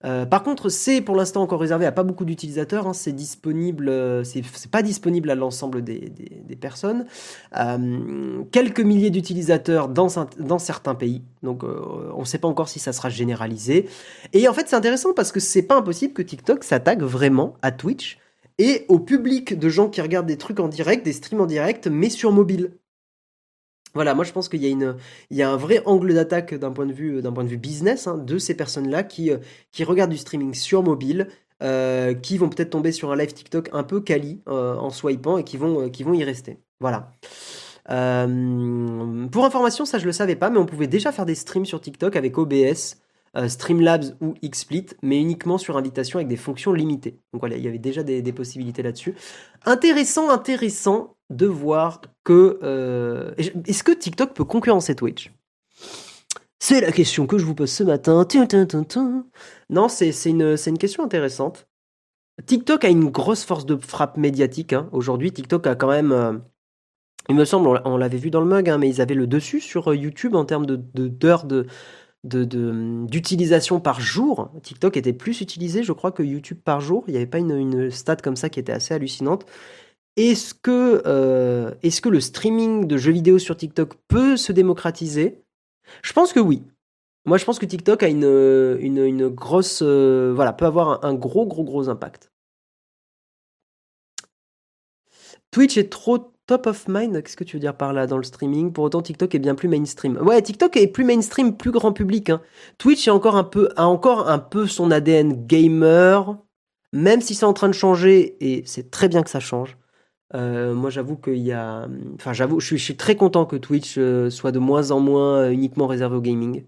Euh, 0.05 0.27
par 0.27 0.45
contre, 0.45 0.69
c'est 0.69 1.01
pour 1.01 1.17
l'instant 1.17 1.43
encore 1.43 1.61
réservé 1.61 1.85
à 1.85 1.93
pas 1.93 2.05
beaucoup 2.05 2.25
d'utilisateurs. 2.25 2.87
Hein. 2.87 2.93
c'est 2.93 3.13
disponible, 3.13 3.89
euh, 3.89 4.23
c'est 4.25 4.71
pas 4.71 4.83
disponible 4.83 5.31
à 5.31 5.35
l'ensemble 5.35 5.83
des, 5.83 6.13
personnes. 6.61 7.07
Euh, 7.57 8.43
quelques 8.53 8.81
milliers 8.81 9.11
d'utilisateurs 9.11 9.89
dans, 9.89 10.09
certains 10.59 10.95
pays. 10.95 11.23
Donc, 11.43 11.63
on 11.65 12.21
ne 12.21 12.25
sait 12.25 12.39
pas 12.39 12.49
encore 12.49 12.69
si 12.69 12.79
ça 12.79 12.93
sera 12.93 13.09
généralisé. 13.09 13.89
Et 14.33 14.49
en 14.49 14.53
fait, 14.53 14.69
c'est 14.69 14.77
intéressant 14.77 15.13
parce 15.15 15.33
que 15.33 15.41
c'est 15.41 15.63
pas 15.63 15.77
impossible 15.77 16.13
que 16.13 16.23
TikTok 16.23 16.65
s'attaque 16.65 17.03
vraiment 17.03 17.55
à 17.63 17.73
Twitch 17.73 18.19
et 18.59 18.85
au 18.89 18.99
public 18.99 19.57
de 19.59 19.69
gens 19.69 19.89
qui 19.89 20.01
regardent 20.01 20.27
des 20.27 20.39
trucs 20.39 20.59
en 20.59 20.69
direct, 20.69 21.05
des 21.05 21.13
streams 21.13 21.41
en 21.41 21.47
direct, 21.47 21.87
mais 21.87 22.11
sur 22.11 22.33
mobile. 22.33 22.73
Voilà, 23.95 24.15
moi 24.15 24.25
je 24.25 24.33
pense 24.33 24.49
qu'il 24.49 24.63
y 24.63 24.67
a, 24.67 24.69
une, 24.69 24.97
il 25.31 25.37
y 25.37 25.43
a 25.43 25.51
un 25.51 25.57
vrai 25.57 25.83
angle 25.87 26.15
d'attaque 26.15 26.55
d'un 26.55 26.71
point, 26.71 26.87
de 26.87 26.93
vue, 26.93 27.23
d'un 27.23 27.33
point 27.33 27.45
de 27.45 27.49
vue 27.49 27.57
business 27.57 28.07
hein, 28.07 28.19
de 28.19 28.39
ces 28.39 28.55
personnes-là 28.55 29.03
qui, 29.03 29.31
euh, 29.31 29.39
qui 29.73 29.85
regardent 29.85 30.11
du 30.11 30.19
streaming 30.19 30.55
sur 30.55 30.83
mobile, 30.83 31.29
euh, 31.63 32.15
qui 32.15 32.39
vont 32.39 32.49
peut-être 32.49 32.71
tomber 32.71 32.93
sur 32.93 33.11
un 33.11 33.17
live 33.17 33.33
TikTok 33.33 33.71
un 33.73 33.83
peu 33.83 34.01
quali 34.01 34.43
euh, 34.49 34.77
en 34.77 34.91
swipant 34.91 35.39
et 35.39 35.45
qui 35.45 35.57
vont, 35.57 35.89
qui 35.91 36.03
vont 36.03 36.15
y 36.15 36.23
rester. 36.25 36.59
Voilà. 36.81 37.13
pour 37.87 39.45
information, 39.45 39.85
ça 39.85 39.99
je 39.99 40.05
le 40.05 40.13
savais 40.13 40.37
pas, 40.37 40.51
mais 40.51 40.59
on 40.59 40.67
pouvait 40.67 40.87
déjà 40.87 41.11
faire 41.11 41.27
des 41.27 41.35
streams 41.35 41.67
sur 41.67 41.81
TikTok 41.81 42.15
avec 42.15 42.37
OBS, 42.39 42.97
Streamlabs 43.49 44.17
ou 44.21 44.35
XSplit, 44.45 44.87
mais 45.03 45.21
uniquement 45.21 45.59
sur 45.59 45.77
invitation 45.77 46.19
avec 46.19 46.29
des 46.29 46.37
fonctions 46.37 46.73
limitées. 46.73 47.19
Donc 47.33 47.41
voilà, 47.41 47.57
il 47.57 47.65
y 47.65 47.69
avait 47.69 47.79
déjà 47.79 48.03
des, 48.03 48.23
des 48.23 48.33
possibilités 48.33 48.83
là-dessus. 48.83 49.15
Intéressant, 49.65 50.31
intéressant 50.31 51.18
de 51.31 51.47
voir 51.47 52.01
que... 52.25 52.59
Euh, 52.63 53.35
est-ce 53.67 53.83
que 53.83 53.93
TikTok 53.93 54.35
peut 54.35 54.45
concurrencer 54.45 54.95
Twitch? 54.95 55.33
C'est 56.61 56.81
la 56.81 56.93
question 56.93 57.27
que 57.27 57.39
je 57.39 57.45
vous 57.45 57.55
pose 57.55 57.71
ce 57.71 57.85
matin. 57.85 58.27
Non, 59.71 59.89
c'est 59.89 60.11
une, 60.27 60.57
question 60.79 61.05
intéressante. 61.05 61.69
TikTok 62.47 62.85
a 62.85 62.89
une 62.89 63.11
grosse 63.11 63.45
force 63.45 63.67
de 63.67 63.77
frappe 63.77 64.17
médiatique. 64.17 64.73
Hein. 64.73 64.89
Aujourd'hui, 64.93 65.33
TikTok 65.33 65.67
a 65.67 65.75
quand 65.75 65.89
même... 65.89 66.13
Euh, 66.13 66.33
il 67.29 67.35
me 67.35 67.45
semble, 67.45 67.81
on 67.85 67.97
l'avait 67.99 68.19
vu 68.19 68.31
dans 68.31 68.41
le 68.41 68.47
mug, 68.47 68.71
hein, 68.71 68.79
mais 68.79 68.89
ils 68.89 69.01
avaient 69.01 69.15
le 69.15 69.27
dessus 69.27 69.61
sur 69.61 69.91
euh, 69.91 69.97
YouTube 69.97 70.35
en 70.35 70.47
termes 70.47 70.67
d'heures 70.67 71.45
de, 71.45 71.67
d'utilisation 72.25 73.77
de, 73.77 73.83
par 73.83 74.01
jour. 74.01 74.51
TikTok 74.63 74.97
était 74.97 75.13
plus 75.13 75.41
utilisé, 75.43 75.83
je 75.83 75.93
crois, 75.93 76.11
que 76.11 76.23
YouTube 76.23 76.59
par 76.65 76.81
jour. 76.81 77.05
Il 77.07 77.13
n'y 77.13 77.19
avait 77.19 77.27
pas 77.27 77.39
une, 77.39 77.57
une 77.57 77.91
stat 77.91 78.17
comme 78.17 78.37
ça 78.37 78.49
qui 78.49 78.59
était 78.59 78.73
assez 78.73 78.95
hallucinante. 78.95 79.45
Est-ce 80.19 80.53
que, 80.53 81.01
euh, 81.07 81.71
est 81.85 82.01
que 82.01 82.09
le 82.09 82.21
streaming 82.21 82.89
de 82.89 82.97
jeux 82.97 83.13
vidéo 83.13 83.39
sur 83.39 83.57
TikTok 83.57 83.95
peut 84.09 84.37
se 84.37 84.51
démocratiser? 84.51 85.45
Je 86.03 86.13
pense 86.13 86.33
que 86.33 86.41
oui. 86.41 86.65
Moi, 87.25 87.39
je 87.39 87.45
pense 87.45 87.61
que 87.61 87.67
TikTok 87.67 88.03
a 88.03 88.09
une, 88.09 88.25
une, 88.81 89.29
grosse. 89.29 89.81
Euh, 89.81 90.33
voilà, 90.35 90.53
peut 90.53 90.65
avoir 90.65 91.05
un, 91.05 91.15
gros, 91.15 91.47
gros, 91.47 91.63
gros 91.63 91.89
impact. 91.89 92.33
Twitch 95.53 95.79
est 95.79 95.89
trop 95.89 96.33
top 96.47 96.67
of 96.67 96.89
mind? 96.89 97.23
Qu'est-ce 97.23 97.37
que 97.37 97.45
tu 97.45 97.55
veux 97.55 97.61
dire 97.61 97.77
par 97.77 97.93
là 97.93 98.09
dans 98.09 98.17
le 98.17 98.25
streaming? 98.25 98.73
Pour 98.73 98.83
autant, 98.83 99.03
TikTok 99.03 99.37
est 99.37 99.39
bien 99.39 99.55
plus 99.55 99.69
mainstream. 99.69 100.17
Ouais, 100.17 100.43
TikTok 100.43 100.77
est 100.79 100.89
plus 100.89 101.05
mainstream, 101.05 101.57
plus 101.57 101.71
grand 101.71 101.93
public. 101.93 102.31
Hein. 102.31 102.43
Twitch 102.79 103.07
a 103.07 103.15
encore 103.15 103.37
un 103.37 104.39
peu 104.41 104.67
son 104.67 104.91
ADN 104.91 105.47
gamer, 105.47 106.37
même 106.93 107.21
si 107.21 107.37
c'est 107.37 107.47
en 107.47 107.53
train 107.53 107.69
de 107.69 107.73
changer, 107.73 108.37
et 108.41 108.65
c'est 108.67 108.91
très 108.91 109.09
bien 109.09 109.23
que 109.23 109.31
ça 109.31 109.39
change. 109.39 109.77
Euh, 110.35 110.75
moi, 110.75 110.91
j'avoue 110.91 111.17
qu'il 111.17 111.39
y 111.39 111.53
a. 111.53 111.89
Enfin, 112.15 112.33
j'avoue, 112.33 112.61
je 112.61 112.77
suis, 112.77 112.97
très 112.97 113.17
content 113.17 113.47
que 113.47 113.57
Twitch 113.57 113.97
euh, 113.99 114.31
soit 114.31 114.53
de 114.53 114.59
moins 114.59 114.91
en 114.91 115.01
moins 115.01 115.39
euh, 115.45 115.51
uniquement 115.51 115.87
réservé 115.87 116.17
au 116.17 116.21
gaming. 116.21 116.65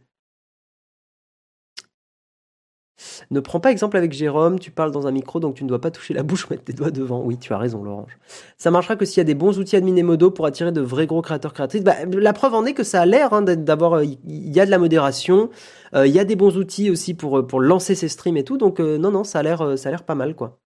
Ne 3.30 3.40
prends 3.40 3.60
pas 3.60 3.70
exemple 3.70 3.96
avec 3.96 4.12
Jérôme, 4.12 4.58
tu 4.58 4.70
parles 4.70 4.90
dans 4.90 5.06
un 5.06 5.10
micro 5.10 5.40
donc 5.40 5.54
tu 5.54 5.64
ne 5.64 5.68
dois 5.68 5.80
pas 5.80 5.90
toucher 5.90 6.12
la 6.14 6.22
bouche 6.22 6.44
ou 6.46 6.48
mettre 6.50 6.64
tes 6.64 6.72
doigts 6.72 6.90
devant. 6.90 7.22
Oui, 7.22 7.38
tu 7.38 7.52
as 7.52 7.58
raison, 7.58 7.82
Lorange. 7.82 8.18
Ça 8.58 8.70
marchera 8.70 8.96
que 8.96 9.04
s'il 9.04 9.18
y 9.18 9.20
a 9.20 9.24
des 9.24 9.34
bons 9.34 9.58
outils 9.58 9.76
admin 9.76 9.96
et 9.96 10.02
modo 10.02 10.30
pour 10.30 10.46
attirer 10.46 10.72
de 10.72 10.80
vrais 10.80 11.06
gros 11.06 11.22
créateurs 11.22 11.52
créatrices. 11.54 11.84
Bah, 11.84 11.96
la 12.06 12.32
preuve 12.32 12.54
en 12.54 12.64
est 12.66 12.74
que 12.74 12.84
ça 12.84 13.02
a 13.02 13.06
l'air 13.06 13.32
hein, 13.32 13.42
d'avoir. 13.42 14.02
Il 14.02 14.18
y 14.26 14.60
a 14.60 14.66
de 14.66 14.70
la 14.70 14.78
modération, 14.78 15.50
il 15.94 16.06
y 16.06 16.18
a 16.18 16.24
des 16.24 16.36
bons 16.36 16.56
outils 16.56 16.90
aussi 16.90 17.14
pour, 17.14 17.46
pour 17.46 17.60
lancer 17.60 17.94
ses 17.94 18.08
streams 18.08 18.36
et 18.36 18.44
tout. 18.44 18.58
Donc, 18.58 18.80
non, 18.80 19.10
non, 19.10 19.24
ça 19.24 19.40
a 19.40 19.42
l'air 19.42 20.04
pas 20.04 20.14
mal, 20.14 20.34
quoi. 20.34 20.59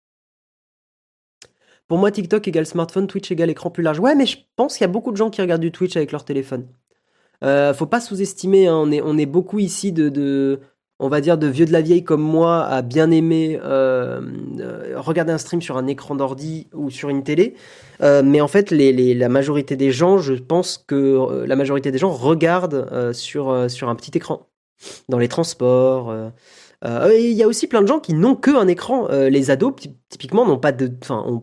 Pour 1.89 1.99
moi, 1.99 2.11
TikTok 2.11 2.49
égale 2.49 2.67
smartphone, 2.67 3.07
Twitch 3.07 3.31
égale 3.31 3.51
écran 3.51 3.71
plus 3.71 3.83
large. 3.83 4.01
Ouais, 4.01 4.15
mais 4.15 4.27
je 4.27 4.39
pense 4.57 4.75
qu'il 4.75 4.83
y 4.83 4.85
a 4.85 4.93
beaucoup 4.93 5.13
de 5.13 5.17
gens 5.17 5.31
qui 5.31 5.41
regardent 5.41 5.63
du 5.63 5.73
Twitch 5.73 5.97
avec 5.97 6.13
leur 6.13 6.25
téléphone. 6.25 6.67
Euh, 7.43 7.75
faut 7.75 7.87
pas 7.87 8.01
sous-estimer, 8.01 8.69
hein. 8.69 8.77
on, 8.77 8.91
est, 8.91 9.03
on 9.03 9.19
est 9.19 9.27
beaucoup 9.27 9.59
ici 9.59 9.93
de, 9.93 10.61
on 10.99 11.09
va 11.09 11.21
dire, 11.21 11.37
de 11.37 11.47
vieux 11.47 11.67
de 11.67 11.73
la 11.73 11.83
vieille 11.83 12.05
comme 12.05 12.23
moi 12.23 12.65
à 12.65 12.81
bien 12.81 13.11
aimer 13.11 13.61
euh, 13.63 14.23
euh, 14.61 14.95
regarder 14.97 15.33
un 15.33 15.39
stream 15.39 15.61
sur 15.61 15.77
un 15.77 15.87
écran 15.87 16.15
d'ordi 16.15 16.69
ou 16.73 16.91
sur 16.91 17.11
une 17.11 17.23
télé. 17.23 17.55
mais 18.01 18.41
en 18.41 18.49
fait, 18.49 18.71
la 18.71 19.29
majorité 19.29 19.77
des 19.77 19.91
gens, 19.91 20.19
je 20.19 20.35
pense 20.35 20.79
que 20.79 21.45
la 21.47 21.57
majorité 21.57 21.91
des 21.91 21.99
gens 21.99 22.11
regardent 22.11 23.13
sur, 23.13 23.71
sur 23.71 23.89
un 23.91 23.95
petit 23.95 24.13
écran, 24.15 24.47
dans 25.09 25.19
les 25.19 25.29
transports. 25.29 26.15
Euh, 26.85 27.17
il 27.19 27.33
y 27.33 27.43
a 27.43 27.49
aussi 27.49 27.67
plein 27.67 27.83
de 27.83 27.87
gens 27.87 28.01
qui 28.01 28.15
n'ont 28.15 28.37
qu'un 28.37 28.69
écran. 28.69 29.09
Euh, 29.11 29.31
les 29.31 29.51
ados, 29.51 29.75
typiquement, 30.09 30.47
n'ont 30.47 30.59
pas, 30.59 30.73
de, 30.73 30.91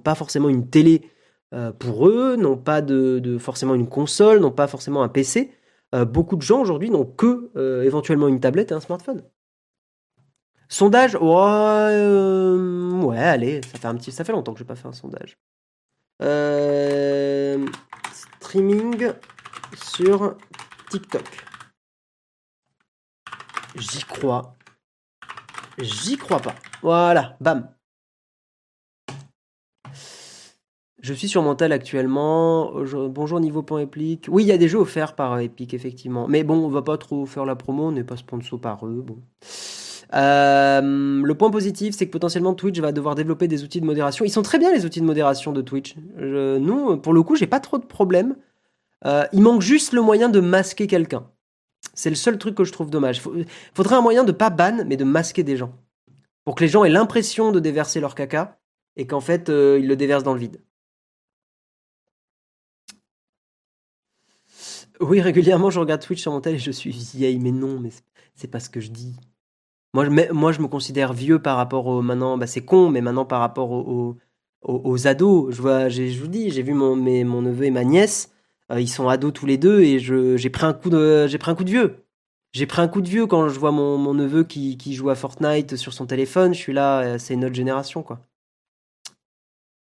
pas 0.03 0.15
forcément 0.15 0.49
une 0.49 0.69
télé 0.69 1.09
euh, 1.53 1.71
pour 1.71 2.07
eux, 2.07 2.35
n'ont 2.35 2.57
pas 2.57 2.81
de, 2.81 3.37
forcément 3.39 3.75
une 3.75 3.89
console, 3.89 4.39
n'ont 4.39 4.51
pas 4.51 4.67
forcément 4.67 5.03
un 5.03 5.09
PC. 5.09 5.51
beaucoup 6.07 6.35
de 6.35 6.41
gens 6.41 6.61
aujourd'hui 6.61 6.89
n'ont 6.89 7.05
que 7.05 7.51
éventuellement 7.83 8.27
une 8.27 8.39
tablette 8.39 8.71
et 8.71 8.75
un 8.75 8.79
smartphone. 8.79 9.23
Sondage, 10.69 11.15
ouais, 11.15 13.17
allez, 13.17 13.61
ça 13.63 13.77
fait 13.77 13.87
un 13.87 13.95
petit, 13.95 14.11
ça 14.11 14.23
fait 14.23 14.31
longtemps 14.31 14.53
que 14.53 14.59
je 14.59 14.63
n'ai 14.63 14.67
pas 14.67 14.75
fait 14.75 14.87
un 14.87 14.93
sondage. 14.93 15.37
streaming 18.39 19.11
sur 19.75 20.37
TikTok. 20.89 21.25
J'y 23.75 24.03
crois. 24.03 24.55
J'y 25.77 26.17
crois 26.17 26.39
pas. 26.39 26.55
Voilà, 26.81 27.37
bam. 27.41 27.69
Je 31.01 31.13
suis 31.13 31.27
sur 31.27 31.41
Mental 31.41 31.71
actuellement. 31.71 32.73
Bonjour 33.09 33.39
niveau 33.39 33.63
point 33.63 33.79
Epic. 33.81 34.27
Oui, 34.29 34.43
il 34.43 34.47
y 34.47 34.51
a 34.51 34.57
des 34.57 34.67
jeux 34.67 34.77
offerts 34.79 35.15
par 35.15 35.39
Epic, 35.39 35.73
effectivement. 35.73 36.27
Mais 36.27 36.43
bon, 36.43 36.63
on 36.63 36.69
va 36.69 36.83
pas 36.83 36.97
trop 36.97 37.25
faire 37.25 37.45
la 37.45 37.55
promo, 37.55 37.85
on 37.85 37.91
n'est 37.91 38.03
pas 38.03 38.17
sponsor 38.17 38.61
par 38.61 38.85
eux. 38.85 39.03
Euh, 40.13 41.21
le 41.23 41.33
point 41.35 41.49
positif, 41.49 41.95
c'est 41.95 42.05
que 42.05 42.11
potentiellement 42.11 42.53
Twitch 42.53 42.79
va 42.79 42.91
devoir 42.91 43.15
développer 43.15 43.47
des 43.47 43.63
outils 43.63 43.81
de 43.81 43.85
modération. 43.85 44.25
Ils 44.25 44.29
sont 44.29 44.43
très 44.43 44.59
bien 44.59 44.71
les 44.71 44.85
outils 44.85 45.01
de 45.01 45.05
modération 45.05 45.51
de 45.53 45.61
Twitch. 45.61 45.95
nous, 46.17 46.97
pour 46.97 47.13
le 47.13 47.23
coup, 47.23 47.35
j'ai 47.35 47.47
pas 47.47 47.59
trop 47.59 47.79
de 47.79 47.85
problèmes. 47.85 48.35
Euh, 49.05 49.25
il 49.33 49.41
manque 49.41 49.61
juste 49.61 49.93
le 49.93 50.01
moyen 50.01 50.29
de 50.29 50.39
masquer 50.39 50.85
quelqu'un. 50.85 51.25
C'est 51.93 52.09
le 52.09 52.15
seul 52.15 52.37
truc 52.37 52.55
que 52.55 52.63
je 52.63 52.71
trouve 52.71 52.89
dommage. 52.89 53.21
Il 53.35 53.45
faudrait 53.73 53.95
un 53.95 54.01
moyen 54.01 54.23
de 54.23 54.31
pas 54.31 54.49
ban, 54.49 54.83
mais 54.85 54.97
de 54.97 55.03
masquer 55.03 55.43
des 55.43 55.57
gens. 55.57 55.73
Pour 56.43 56.55
que 56.55 56.63
les 56.63 56.69
gens 56.69 56.83
aient 56.83 56.89
l'impression 56.89 57.51
de 57.51 57.59
déverser 57.59 57.99
leur 57.99 58.15
caca 58.15 58.59
et 58.95 59.07
qu'en 59.07 59.21
fait, 59.21 59.49
euh, 59.49 59.79
ils 59.79 59.87
le 59.87 59.95
déversent 59.95 60.23
dans 60.23 60.33
le 60.33 60.39
vide. 60.39 60.61
Oui, 64.99 65.19
régulièrement, 65.19 65.69
je 65.69 65.79
regarde 65.79 66.01
Twitch 66.01 66.21
sur 66.21 66.31
mon 66.31 66.41
tel 66.41 66.55
et 66.55 66.59
je 66.59 66.71
suis 66.71 66.91
vieille, 66.91 67.39
mais 67.39 67.51
non, 67.51 67.79
mais 67.79 67.89
c'est 68.35 68.47
pas 68.47 68.59
ce 68.59 68.69
que 68.69 68.79
je 68.79 68.91
dis. 68.91 69.15
Moi, 69.93 70.05
je, 70.05 70.31
moi, 70.31 70.51
je 70.51 70.61
me 70.61 70.67
considère 70.67 71.13
vieux 71.13 71.39
par 71.39 71.57
rapport 71.57 71.87
au. 71.87 72.01
Maintenant, 72.01 72.37
bah, 72.37 72.47
c'est 72.47 72.63
con, 72.63 72.89
mais 72.89 73.01
maintenant 73.01 73.25
par 73.25 73.39
rapport 73.39 73.71
aux, 73.71 75.07
ados. 75.07 75.53
Je, 75.53 75.61
vois, 75.61 75.89
je 75.89 76.19
vous 76.19 76.27
dis, 76.27 76.51
j'ai 76.51 76.61
vu 76.61 76.73
mon, 76.73 76.95
mon 76.95 77.41
neveu 77.41 77.65
et 77.65 77.71
ma 77.71 77.83
nièce. 77.83 78.31
Euh, 78.71 78.79
ils 78.81 78.87
sont 78.87 79.09
ados 79.09 79.33
tous 79.33 79.45
les 79.45 79.57
deux 79.57 79.81
et 79.81 79.99
j'ai 79.99 80.49
pris 80.49 80.65
un 80.65 80.73
coup 80.73 80.89
de, 80.89 81.27
j'ai 81.27 81.37
pris 81.37 81.51
un 81.51 81.55
coup 81.55 81.63
de 81.63 81.69
vieux. 81.69 82.05
J'ai 82.53 82.65
pris 82.65 82.81
un 82.81 82.87
coup 82.87 83.01
de 83.01 83.09
vieux 83.09 83.27
quand 83.27 83.47
je 83.49 83.59
vois 83.59 83.71
mon, 83.71 83.97
mon 83.97 84.13
neveu 84.13 84.43
qui, 84.43 84.77
qui, 84.77 84.93
joue 84.93 85.09
à 85.09 85.15
Fortnite 85.15 85.77
sur 85.77 85.93
son 85.93 86.05
téléphone. 86.05 86.53
Je 86.53 86.59
suis 86.59 86.73
là, 86.73 87.01
euh, 87.01 87.17
c'est 87.17 87.33
une 87.33 87.45
autre 87.45 87.55
génération, 87.55 88.03
quoi. 88.03 88.19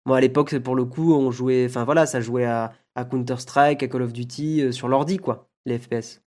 Moi, 0.05 0.17
à 0.17 0.21
l'époque, 0.21 0.57
pour 0.59 0.75
le 0.75 0.85
coup, 0.85 1.13
on 1.13 1.31
jouait, 1.31 1.65
enfin 1.69 1.85
voilà, 1.85 2.05
ça 2.05 2.19
jouait 2.19 2.45
à, 2.45 2.73
à 2.95 3.05
Counter-Strike, 3.05 3.83
à 3.83 3.87
Call 3.87 4.01
of 4.01 4.13
Duty, 4.13 4.61
euh, 4.61 4.71
sur 4.71 4.87
l'ordi, 4.87 5.17
quoi, 5.17 5.49
les 5.65 5.77
FPS. 5.77 6.21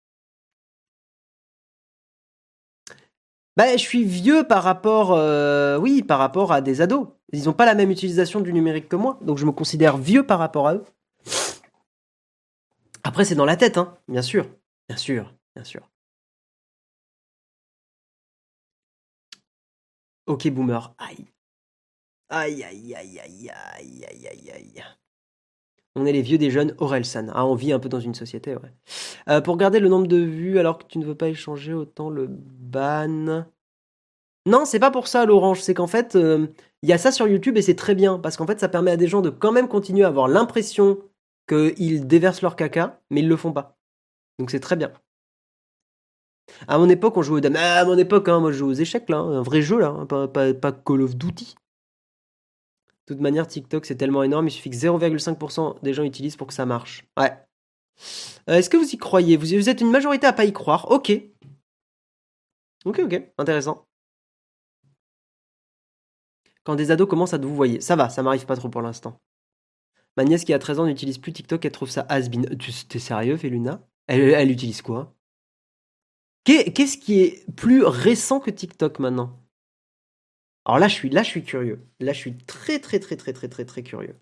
Bah, 3.56 3.72
je 3.72 3.82
suis 3.82 4.04
vieux 4.04 4.44
par 4.44 4.62
rapport, 4.62 5.10
oui, 5.80 6.02
par 6.02 6.18
rapport 6.18 6.52
à 6.52 6.62
des 6.62 6.80
ados. 6.80 7.08
Ils 7.34 7.44
n'ont 7.44 7.52
pas 7.52 7.66
la 7.66 7.74
même 7.74 7.90
utilisation 7.90 8.40
du 8.40 8.52
numérique 8.52 8.88
que 8.88 8.96
moi, 8.96 9.18
donc 9.20 9.36
je 9.36 9.44
me 9.44 9.52
considère 9.52 9.98
vieux 9.98 10.24
par 10.24 10.38
rapport 10.38 10.68
à 10.68 10.76
eux. 10.76 10.84
Après, 13.04 13.24
c'est 13.24 13.34
dans 13.34 13.44
la 13.44 13.56
tête, 13.56 13.78
hein, 13.78 13.96
bien 14.08 14.22
sûr. 14.22 14.48
Bien 14.88 14.96
sûr, 14.96 15.34
bien 15.54 15.64
sûr. 15.64 15.88
Ok, 20.26 20.48
boomer. 20.48 20.94
Aïe. 20.98 21.26
Aïe, 22.28 22.62
aïe, 22.64 22.94
aïe, 22.94 23.20
aïe, 23.20 23.50
aïe, 23.50 24.04
aïe, 24.08 24.28
aïe, 24.28 24.50
aïe. 24.50 24.84
On 25.94 26.06
est 26.06 26.12
les 26.12 26.22
vieux 26.22 26.38
des 26.38 26.50
jeunes 26.50 26.74
Orelsan. 26.78 27.26
Ah, 27.34 27.44
on 27.44 27.54
vit 27.54 27.72
un 27.72 27.78
peu 27.78 27.88
dans 27.88 28.00
une 28.00 28.14
société. 28.14 28.56
Euh, 29.28 29.40
pour 29.42 29.56
garder 29.58 29.80
le 29.80 29.88
nombre 29.88 30.06
de 30.06 30.16
vues 30.16 30.58
alors 30.58 30.78
que 30.78 30.84
tu 30.84 30.98
ne 30.98 31.04
veux 31.04 31.14
pas 31.14 31.28
échanger 31.28 31.74
autant 31.74 32.08
le 32.08 32.28
ban. 32.28 33.44
Non, 34.46 34.64
c'est 34.64 34.80
pas 34.80 34.90
pour 34.90 35.06
ça, 35.08 35.26
l'orange. 35.26 35.60
C'est 35.60 35.74
qu'en 35.74 35.86
fait, 35.86 36.16
euh, 36.16 36.46
il 36.82 36.88
y 36.88 36.92
a 36.92 36.98
ça 36.98 37.12
sur 37.12 37.28
YouTube 37.28 37.58
et 37.58 37.62
c'est 37.62 37.76
très 37.76 37.94
bien. 37.94 38.18
Parce 38.18 38.36
qu'en 38.36 38.46
fait, 38.46 38.58
ça 38.58 38.68
permet 38.68 38.92
à 38.92 38.96
des 38.96 39.08
gens 39.08 39.20
de 39.20 39.30
quand 39.30 39.52
même 39.52 39.68
continuer 39.68 40.04
à 40.04 40.08
avoir 40.08 40.28
l'impression 40.28 40.98
qu'ils 41.48 42.06
déversent 42.06 42.42
leur 42.42 42.56
caca, 42.56 43.00
mais 43.10 43.20
ils 43.20 43.28
le 43.28 43.36
font 43.36 43.52
pas. 43.52 43.76
Donc 44.38 44.50
c'est 44.50 44.60
très 44.60 44.76
bien. 44.76 44.92
À 46.68 46.78
mon 46.78 46.88
époque, 46.88 47.16
on 47.16 47.22
jouait 47.22 47.38
aux 47.38 47.40
dames. 47.40 47.56
Ah, 47.56 47.80
à 47.80 47.84
mon 47.84 47.96
époque, 47.96 48.28
hein, 48.28 48.40
moi 48.40 48.52
je 48.52 48.58
jouais 48.58 48.70
aux 48.70 48.80
échecs, 48.80 49.08
là, 49.08 49.18
hein, 49.18 49.38
un 49.38 49.42
vrai 49.42 49.62
jeu, 49.62 49.78
là, 49.78 49.88
hein, 49.88 50.06
pas, 50.06 50.72
Call 50.72 51.02
of 51.02 51.16
Duty. 51.16 51.54
De 53.06 53.14
toute 53.14 53.20
manière, 53.20 53.46
TikTok, 53.46 53.84
c'est 53.86 53.96
tellement 53.96 54.22
énorme, 54.22 54.48
il 54.48 54.50
suffit 54.50 54.70
que 54.70 54.76
0,5% 54.76 55.82
des 55.82 55.94
gens 55.94 56.04
utilisent 56.04 56.36
pour 56.36 56.46
que 56.46 56.54
ça 56.54 56.66
marche. 56.66 57.04
Ouais. 57.18 57.32
Euh, 58.48 58.54
est-ce 58.54 58.70
que 58.70 58.76
vous 58.76 58.88
y 58.88 58.98
croyez? 58.98 59.36
Vous, 59.36 59.46
vous 59.46 59.68
êtes 59.68 59.80
une 59.80 59.90
majorité 59.90 60.26
à 60.26 60.32
pas 60.32 60.44
y 60.44 60.52
croire. 60.52 60.90
Ok. 60.90 61.12
Ok, 62.84 63.00
ok, 63.04 63.32
intéressant. 63.38 63.86
Quand 66.64 66.74
des 66.76 66.90
ados 66.90 67.08
commencent 67.08 67.34
à 67.34 67.38
vous 67.38 67.54
voyez. 67.54 67.80
Ça 67.80 67.96
va, 67.96 68.08
ça 68.08 68.22
m'arrive 68.22 68.46
pas 68.46 68.56
trop 68.56 68.68
pour 68.68 68.82
l'instant. 68.82 69.20
Ma 70.16 70.24
nièce 70.24 70.44
qui 70.44 70.52
a 70.52 70.58
13 70.58 70.80
ans 70.80 70.86
n'utilise 70.86 71.18
plus 71.18 71.32
TikTok, 71.32 71.64
elle 71.64 71.72
trouve 71.72 71.90
ça 71.90 72.06
has-been. 72.08 72.46
T'es 72.88 72.98
sérieux, 72.98 73.36
Feluna 73.36 73.80
elle, 74.08 74.50
utilise 74.50 74.82
quoi? 74.82 75.14
Qu'est-ce 76.44 76.98
qui 76.98 77.20
est 77.20 77.50
plus 77.54 77.84
récent 77.84 78.40
que 78.40 78.50
TikTok 78.50 78.98
maintenant? 78.98 79.38
Alors 80.64 80.78
là 80.78 80.88
je, 80.88 80.94
suis, 80.94 81.08
là, 81.08 81.22
je 81.22 81.28
suis 81.28 81.44
curieux. 81.44 81.80
Là, 82.00 82.12
je 82.12 82.18
suis 82.18 82.36
très, 82.36 82.78
très, 82.78 82.98
très, 83.00 83.16
très, 83.16 83.32
très, 83.32 83.48
très, 83.48 83.64
très 83.64 83.82
curieux. 83.82 84.16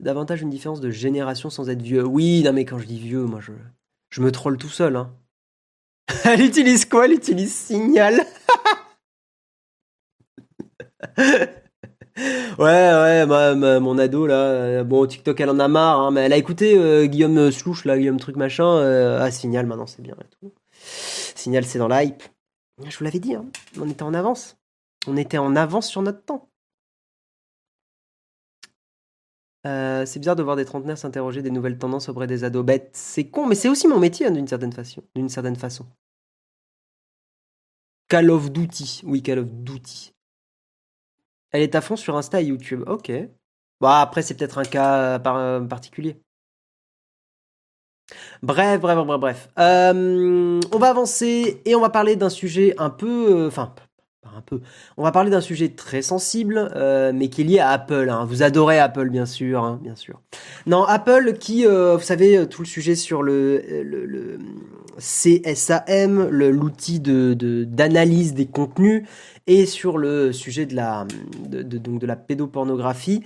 Davantage 0.00 0.42
une 0.42 0.50
différence 0.50 0.80
de 0.80 0.90
génération 0.90 1.48
sans 1.50 1.70
être 1.70 1.82
vieux. 1.82 2.04
Oui, 2.04 2.42
non, 2.44 2.52
mais 2.52 2.64
quand 2.64 2.78
je 2.78 2.86
dis 2.86 2.98
vieux, 2.98 3.24
moi, 3.24 3.40
je, 3.40 3.52
je 4.10 4.20
me 4.20 4.32
troll 4.32 4.58
tout 4.58 4.68
seul. 4.68 4.96
Hein. 4.96 5.16
Elle 6.24 6.42
utilise 6.42 6.84
quoi? 6.84 7.06
Elle 7.06 7.12
utilise 7.12 7.54
Signal. 7.54 8.26
Ouais, 12.16 13.26
ouais, 13.26 13.80
mon 13.80 13.98
ado 13.98 14.26
là, 14.26 14.36
euh, 14.36 14.84
bon 14.84 15.04
TikTok 15.04 15.40
elle 15.40 15.50
en 15.50 15.58
a 15.58 15.66
marre, 15.66 15.98
hein, 16.00 16.10
mais 16.12 16.20
elle 16.20 16.32
a 16.32 16.36
écouté 16.36 16.78
euh, 16.78 17.06
Guillaume 17.06 17.50
Slouch 17.50 17.84
là, 17.84 17.98
Guillaume 17.98 18.20
truc 18.20 18.36
machin, 18.36 18.64
euh, 18.64 19.18
ah 19.20 19.32
Signal 19.32 19.66
maintenant 19.66 19.86
c'est 19.86 20.02
bien 20.02 20.14
et 20.20 20.28
tout. 20.40 20.52
Signal 21.34 21.64
c'est 21.64 21.80
dans 21.80 21.88
l'hype. 21.88 22.22
Je 22.86 22.96
vous 22.96 23.04
l'avais 23.04 23.18
dit, 23.18 23.34
hein, 23.34 23.44
on 23.80 23.88
était 23.88 24.04
en 24.04 24.14
avance. 24.14 24.56
On 25.08 25.16
était 25.16 25.38
en 25.38 25.56
avance 25.56 25.88
sur 25.88 26.02
notre 26.02 26.22
temps. 26.24 26.48
c'est 29.64 30.18
bizarre 30.18 30.36
de 30.36 30.42
voir 30.42 30.56
des 30.56 30.64
trentenaires 30.66 30.98
s'interroger 30.98 31.42
des 31.42 31.50
nouvelles 31.50 31.78
tendances 31.78 32.08
auprès 32.08 32.26
des 32.26 32.44
ados 32.44 32.64
bêtes. 32.64 32.90
C'est 32.92 33.24
con, 33.24 33.46
mais 33.46 33.54
c'est 33.54 33.68
aussi 33.68 33.88
mon 33.88 33.98
métier 33.98 34.26
hein, 34.26 34.30
d'une 34.30 34.46
certaine 34.46 34.72
façon. 34.72 35.02
D'une 35.16 35.28
certaine 35.28 35.56
façon. 35.56 35.86
Call 38.08 38.30
of 38.30 38.52
Duty, 38.52 39.00
oui 39.04 39.22
Call 39.22 39.40
of 39.40 39.48
Duty. 39.50 40.14
Elle 41.54 41.62
est 41.62 41.76
à 41.76 41.80
fond 41.80 41.94
sur 41.94 42.16
Insta 42.16 42.42
et 42.42 42.46
YouTube. 42.46 42.82
Ok. 42.88 43.12
Bon, 43.80 43.86
après, 43.86 44.22
c'est 44.22 44.34
peut-être 44.34 44.58
un 44.58 44.64
cas 44.64 45.20
euh, 45.24 45.60
particulier. 45.60 46.16
Bref, 48.42 48.80
bref, 48.80 48.98
bref, 49.06 49.20
bref. 49.20 49.48
Euh, 49.60 50.60
on 50.72 50.78
va 50.78 50.90
avancer 50.90 51.62
et 51.64 51.76
on 51.76 51.80
va 51.80 51.90
parler 51.90 52.16
d'un 52.16 52.28
sujet 52.28 52.74
un 52.78 52.90
peu. 52.90 53.44
Euh, 53.44 53.46
enfin, 53.46 53.72
un 54.36 54.40
peu. 54.40 54.62
On 54.96 55.04
va 55.04 55.12
parler 55.12 55.30
d'un 55.30 55.40
sujet 55.40 55.68
très 55.68 56.02
sensible, 56.02 56.72
mais 57.14 57.28
qui 57.28 57.42
est 57.42 57.44
lié 57.44 57.60
à 57.60 57.70
Apple. 57.70 58.08
Hein. 58.10 58.24
Vous 58.24 58.42
adorez 58.42 58.80
Apple, 58.80 59.08
bien 59.08 59.26
sûr, 59.26 59.62
hein, 59.62 59.78
bien 59.80 59.94
sûr. 59.94 60.20
Non, 60.66 60.82
Apple 60.82 61.34
qui, 61.38 61.66
vous 61.66 62.00
savez, 62.00 62.48
tout 62.48 62.62
le 62.62 62.66
sujet 62.66 62.96
sur 62.96 63.22
le, 63.22 64.38
CSAM, 64.98 66.28
l'outil 66.28 67.00
d'analyse 67.00 68.34
des 68.34 68.46
contenus, 68.46 69.04
et 69.46 69.66
sur 69.66 69.98
le 69.98 70.32
sujet 70.32 70.66
de 70.66 70.74
la 72.06 72.16
pédopornographie. 72.16 73.22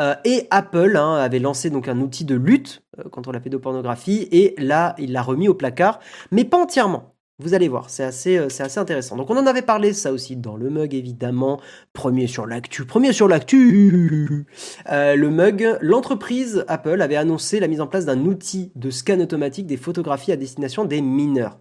Euh, 0.00 0.14
et 0.24 0.46
Apple 0.50 0.96
hein, 0.96 1.14
avait 1.14 1.38
lancé 1.38 1.70
donc 1.70 1.88
un 1.88 2.00
outil 2.00 2.24
de 2.24 2.34
lutte 2.34 2.82
euh, 2.98 3.08
contre 3.08 3.32
la 3.32 3.40
pédopornographie 3.40 4.28
et 4.32 4.54
là, 4.58 4.94
il 4.98 5.12
l'a 5.12 5.22
remis 5.22 5.48
au 5.48 5.54
placard, 5.54 6.00
mais 6.30 6.44
pas 6.44 6.58
entièrement. 6.58 7.14
Vous 7.40 7.54
allez 7.54 7.68
voir, 7.68 7.90
c'est 7.90 8.04
assez, 8.04 8.36
euh, 8.36 8.46
assez 8.46 8.78
intéressant. 8.78 9.16
Donc 9.16 9.30
on 9.30 9.36
en 9.36 9.46
avait 9.46 9.62
parlé 9.62 9.92
ça 9.92 10.12
aussi 10.12 10.36
dans 10.36 10.56
le 10.56 10.70
mug 10.70 10.94
évidemment. 10.94 11.60
Premier 11.92 12.26
sur 12.26 12.46
l'actu, 12.46 12.84
premier 12.84 13.12
sur 13.12 13.28
l'actu. 13.28 14.46
le 14.86 15.28
mug, 15.28 15.78
l'entreprise 15.80 16.64
Apple 16.68 17.00
avait 17.02 17.16
annoncé 17.16 17.60
la 17.60 17.68
mise 17.68 17.80
en 17.80 17.86
place 17.86 18.04
d'un 18.04 18.20
outil 18.26 18.72
de 18.76 18.90
scan 18.90 19.20
automatique 19.20 19.66
des 19.66 19.76
photographies 19.76 20.32
à 20.32 20.36
destination 20.36 20.84
des 20.84 21.00
mineurs. 21.00 21.58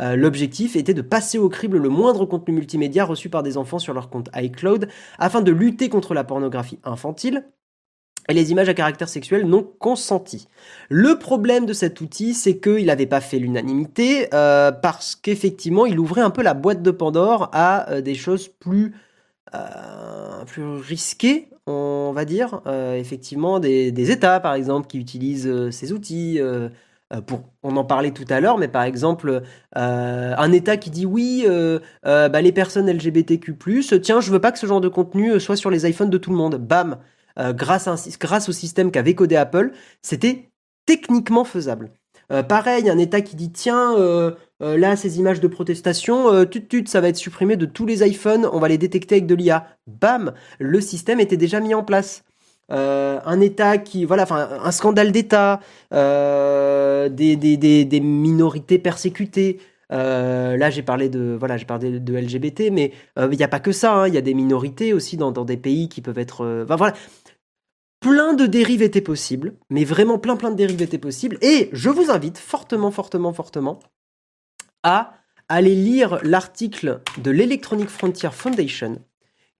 Euh, 0.00 0.16
l'objectif 0.16 0.76
était 0.76 0.94
de 0.94 1.02
passer 1.02 1.38
au 1.38 1.48
crible 1.48 1.78
le 1.78 1.88
moindre 1.88 2.24
contenu 2.24 2.54
multimédia 2.54 3.04
reçu 3.04 3.28
par 3.28 3.42
des 3.42 3.56
enfants 3.56 3.78
sur 3.78 3.92
leur 3.92 4.08
compte 4.08 4.30
iCloud 4.34 4.88
afin 5.18 5.42
de 5.42 5.52
lutter 5.52 5.88
contre 5.88 6.14
la 6.14 6.24
pornographie 6.24 6.78
infantile 6.84 7.44
et 8.30 8.34
les 8.34 8.50
images 8.50 8.68
à 8.68 8.74
caractère 8.74 9.08
sexuel 9.08 9.46
non 9.46 9.68
consenties. 9.78 10.48
Le 10.88 11.18
problème 11.18 11.66
de 11.66 11.72
cet 11.72 12.00
outil, 12.00 12.34
c'est 12.34 12.58
qu'il 12.58 12.86
n'avait 12.86 13.06
pas 13.06 13.20
fait 13.20 13.38
l'unanimité 13.38 14.28
euh, 14.32 14.72
parce 14.72 15.16
qu'effectivement, 15.16 15.86
il 15.86 15.98
ouvrait 15.98 16.22
un 16.22 16.30
peu 16.30 16.42
la 16.42 16.54
boîte 16.54 16.82
de 16.82 16.90
Pandore 16.90 17.50
à 17.52 17.90
euh, 17.90 18.00
des 18.00 18.14
choses 18.14 18.48
plus, 18.48 18.94
plus 20.46 20.62
risquées, 20.62 21.48
on 21.66 22.12
va 22.14 22.24
dire. 22.24 22.62
effectivement, 22.94 23.58
des, 23.58 24.10
États, 24.10 24.38
par 24.38 24.54
exemple, 24.54 24.86
qui 24.86 24.98
utilisent 24.98 25.70
ces 25.70 25.92
outils. 25.92 26.38
Euh, 27.12 27.20
pour, 27.20 27.42
on 27.62 27.76
en 27.76 27.84
parlait 27.84 28.12
tout 28.12 28.24
à 28.28 28.40
l'heure, 28.40 28.58
mais 28.58 28.68
par 28.68 28.82
exemple, 28.84 29.42
euh, 29.76 30.34
un 30.36 30.52
État 30.52 30.76
qui 30.76 30.90
dit 30.90 31.06
oui, 31.06 31.44
euh, 31.46 31.80
bah, 32.04 32.40
les 32.40 32.52
personnes 32.52 32.90
LGBTQ+, 32.90 33.56
tiens, 34.00 34.20
je 34.20 34.30
veux 34.30 34.40
pas 34.40 34.52
que 34.52 34.58
ce 34.58 34.66
genre 34.66 34.80
de 34.80 34.88
contenu 34.88 35.38
soit 35.40 35.56
sur 35.56 35.70
les 35.70 35.88
iPhones 35.88 36.10
de 36.10 36.18
tout 36.18 36.30
le 36.30 36.36
monde. 36.36 36.56
Bam, 36.56 36.98
grâce, 37.38 37.88
grâce 38.18 38.48
au 38.48 38.52
système 38.52 38.90
qu'avait 38.90 39.14
codé 39.14 39.36
Apple, 39.36 39.72
c'était 40.02 40.50
techniquement 40.86 41.44
faisable. 41.44 41.90
pareil, 42.48 42.88
un 42.90 42.98
État 42.98 43.20
qui 43.20 43.36
dit 43.36 43.50
tiens, 43.52 43.94
là, 44.60 44.96
ces 44.96 45.18
images 45.18 45.40
de 45.40 45.48
protestation, 45.48 46.44
tut, 46.46 46.66
tut, 46.66 46.84
ça 46.86 47.00
va 47.00 47.08
être 47.08 47.16
supprimé 47.16 47.56
de 47.56 47.66
tous 47.66 47.86
les 47.86 48.06
iPhones, 48.06 48.46
on 48.52 48.58
va 48.58 48.68
les 48.68 48.78
détecter 48.78 49.16
avec 49.16 49.26
de 49.26 49.34
l'IA. 49.34 49.66
Bam, 49.86 50.32
le 50.58 50.80
système 50.80 51.20
était 51.20 51.36
déjà 51.36 51.60
mis 51.60 51.74
en 51.74 51.82
place. 51.84 52.24
un 52.70 53.40
État 53.40 53.78
qui, 53.78 54.04
voilà, 54.04 54.24
enfin, 54.24 54.48
un 54.62 54.70
scandale 54.72 55.12
d'État, 55.12 55.60
des, 55.92 57.36
des, 57.36 57.84
des, 57.84 58.00
minorités 58.00 58.78
persécutées. 58.78 59.60
là, 59.90 60.70
j'ai 60.70 60.82
parlé 60.82 61.08
de, 61.08 61.36
voilà, 61.38 61.56
j'ai 61.56 61.64
parlé 61.66 61.98
de 62.00 62.14
LGBT, 62.16 62.70
mais 62.70 62.92
il 63.18 63.36
n'y 63.36 63.42
a 63.44 63.48
pas 63.48 63.60
que 63.60 63.72
ça. 63.72 63.94
hein. 63.94 64.08
Il 64.08 64.14
y 64.14 64.18
a 64.18 64.22
des 64.22 64.34
minorités 64.34 64.92
aussi 64.92 65.16
dans, 65.16 65.32
dans 65.32 65.44
des 65.44 65.56
pays 65.56 65.88
qui 65.88 66.00
peuvent 66.00 66.18
être, 66.18 66.64
voilà, 66.68 66.94
plein 68.00 68.32
de 68.34 68.46
dérives 68.46 68.82
étaient 68.82 69.00
possibles, 69.00 69.54
mais 69.68 69.84
vraiment 69.84 70.18
plein 70.18 70.36
plein 70.36 70.50
de 70.50 70.56
dérives 70.56 70.82
étaient 70.82 70.98
possibles. 70.98 71.38
Et 71.42 71.68
je 71.72 71.90
vous 71.90 72.10
invite 72.10 72.38
fortement, 72.38 72.90
fortement, 72.90 73.32
fortement 73.32 73.78
à 74.82 75.14
aller 75.48 75.74
lire 75.74 76.18
l'article 76.22 77.00
de 77.18 77.30
l'Electronic 77.30 77.88
Frontier 77.88 78.30
Foundation 78.32 79.02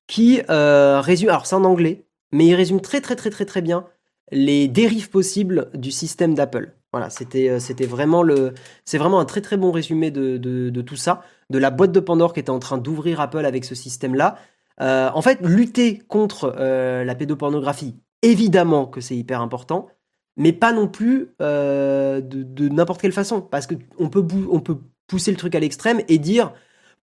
qui 0.07 0.41
euh, 0.51 1.01
résume, 1.01 1.29
alors 1.29 1.47
c'est 1.47 1.55
en 1.55 1.65
anglais, 1.65 2.05
mais 2.33 2.47
il 2.47 2.55
résume 2.55 2.81
très 2.81 3.01
très 3.01 3.17
très 3.17 3.31
très 3.31 3.45
très 3.45 3.63
bien 3.63 3.87
les 4.33 4.69
dérives 4.69 5.11
possibles 5.11 5.71
du 5.75 5.91
système 5.91 6.35
d'Apple. 6.35 6.73
Voilà, 6.93 7.11
c'était 7.11 7.49
euh, 7.49 7.87
vraiment 7.87 8.23
le, 8.23 8.55
c'est 8.85 8.99
vraiment 8.99 9.21
un 9.21 9.25
très 9.25 9.41
très 9.41 9.57
bon 9.57 9.71
résumé 9.71 10.11
de, 10.11 10.37
de, 10.37 10.81
tout 10.83 10.97
ça, 10.97 11.23
de 11.51 11.59
la 11.59 11.71
boîte 11.71 11.93
de 11.93 12.01
Pandore 12.01 12.33
qui 12.33 12.41
était 12.41 12.51
en 12.51 12.59
train 12.59 12.79
d'ouvrir 12.79 13.21
Apple 13.21 13.45
avec 13.45 13.65
ce 13.65 13.75
système-là. 13.75 14.37
Euh, 14.81 15.11
en 15.15 15.23
fait, 15.23 15.39
lutter 15.43 15.99
contre 15.99 16.55
la 16.57 17.15
pédopornographie, 17.15 17.95
évidemment 18.23 18.87
que 18.87 19.01
c'est 19.01 19.17
hyper 19.17 19.41
important, 19.41 19.89
mais 20.37 20.53
pas 20.53 20.73
non 20.73 20.89
plus 20.89 21.31
de, 21.39 22.21
de 22.21 22.69
n'importe 22.69 23.01
quelle 23.01 23.13
façon, 23.13 23.41
parce 23.41 23.67
que 23.67 23.75
on 23.99 24.09
peut 24.09 24.27
on 24.51 24.61
peut 24.61 24.79
pousser 25.07 25.31
le 25.31 25.37
truc 25.37 25.55
à 25.55 25.61
l'extrême 25.61 26.01
et 26.09 26.19
dire 26.19 26.53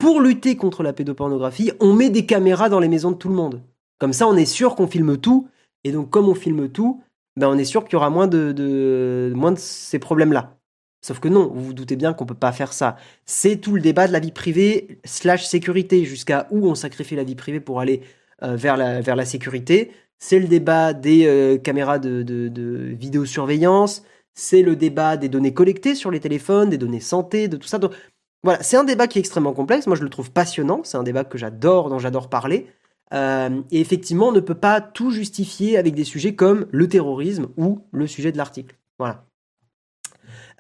pour 0.03 0.21
lutter 0.21 0.57
contre 0.57 0.83
la 0.83 0.93
pédopornographie, 0.93 1.71
on 1.79 1.93
met 1.93 2.11
des 2.11 2.27
caméras 2.27 2.69
dans 2.69 2.81
les 2.81 2.89
maisons 2.89 3.13
de 3.13 3.17
tout 3.17 3.29
le 3.29 3.37
monde. 3.37 3.63
Comme 3.99 4.13
ça, 4.13 4.27
on 4.27 4.37
est 4.37 4.47
sûr 4.47 4.75
qu'on 4.75 4.89
filme 4.89 5.17
tout. 5.17 5.47
Et 5.85 5.93
donc, 5.93 6.11
comme 6.11 6.29
on 6.29 6.35
filme 6.35 6.69
tout, 6.69 7.01
ben, 7.37 7.47
on 7.49 7.57
est 7.57 7.65
sûr 7.65 7.85
qu'il 7.85 7.93
y 7.93 7.97
aura 7.97 8.11
moins 8.11 8.27
de, 8.27 9.33
moins 9.37 9.53
de 9.53 9.59
ces 9.59 10.01
problèmes-là. 10.01 10.59
Sauf 11.03 11.21
que 11.21 11.29
non, 11.29 11.47
vous 11.55 11.67
vous 11.67 11.73
doutez 11.73 11.95
bien 11.95 12.13
qu'on 12.15 12.27
peut 12.27 12.35
pas 12.35 12.51
faire 12.51 12.73
ça. 12.73 12.97
C'est 13.27 13.59
tout 13.59 13.77
le 13.77 13.81
débat 13.81 14.09
de 14.09 14.13
la 14.13 14.19
vie 14.19 14.33
privée 14.33 14.99
slash 15.05 15.47
sécurité, 15.47 16.05
jusqu'à 16.05 16.49
où 16.51 16.67
on 16.67 16.75
sacrifie 16.75 17.15
la 17.15 17.23
vie 17.23 17.37
privée 17.37 17.61
pour 17.61 17.79
aller 17.79 18.03
euh, 18.43 18.57
vers, 18.57 18.77
la, 18.77 19.01
vers 19.01 19.15
la 19.15 19.25
sécurité. 19.25 19.93
C'est 20.25 20.39
le 20.39 20.47
débat 20.47 20.93
des 20.93 21.27
euh, 21.27 21.59
caméras 21.59 21.99
de, 21.99 22.95
vidéosurveillance 22.97 24.05
c'est 24.35 24.63
le 24.63 24.77
débat 24.77 25.17
des 25.17 25.29
données 25.29 25.53
collectées 25.53 25.97
sur 25.97 26.13
les 26.13 26.21
téléphones, 26.21 26.71
des 26.71 26.79
données 26.79 27.01
santé, 27.01 27.49
de 27.49 27.57
tout 27.57 27.67
ça. 27.67 27.81
Voilà, 28.45 28.63
c'est 28.63 28.77
un 28.77 28.85
débat 28.85 29.09
qui 29.09 29.19
est 29.19 29.21
extrêmement 29.21 29.53
complexe. 29.53 29.89
Moi, 29.89 29.97
je 29.97 30.03
le 30.03 30.09
trouve 30.09 30.31
passionnant. 30.31 30.81
C'est 30.85 30.97
un 30.97 31.03
débat 31.03 31.25
que 31.25 31.37
j'adore, 31.37 31.91
dont 31.91 31.99
j'adore 31.99 32.31
parler. 32.31 32.69
Euh, 33.13 33.61
et 33.73 33.81
effectivement, 33.81 34.29
on 34.29 34.33
ne 34.33 34.41
peut 34.41 34.55
pas 34.55 34.81
tout 34.81 35.11
justifier 35.11 35.77
avec 35.77 35.95
des 35.95 36.05
sujets 36.05 36.35
comme 36.35 36.67
le 36.71 36.89
terrorisme 36.89 37.49
ou 37.59 37.81
le 37.91 38.07
sujet 38.07 38.31
de 38.33 38.39
l'article. 38.39 38.77
Voilà. 38.99 39.27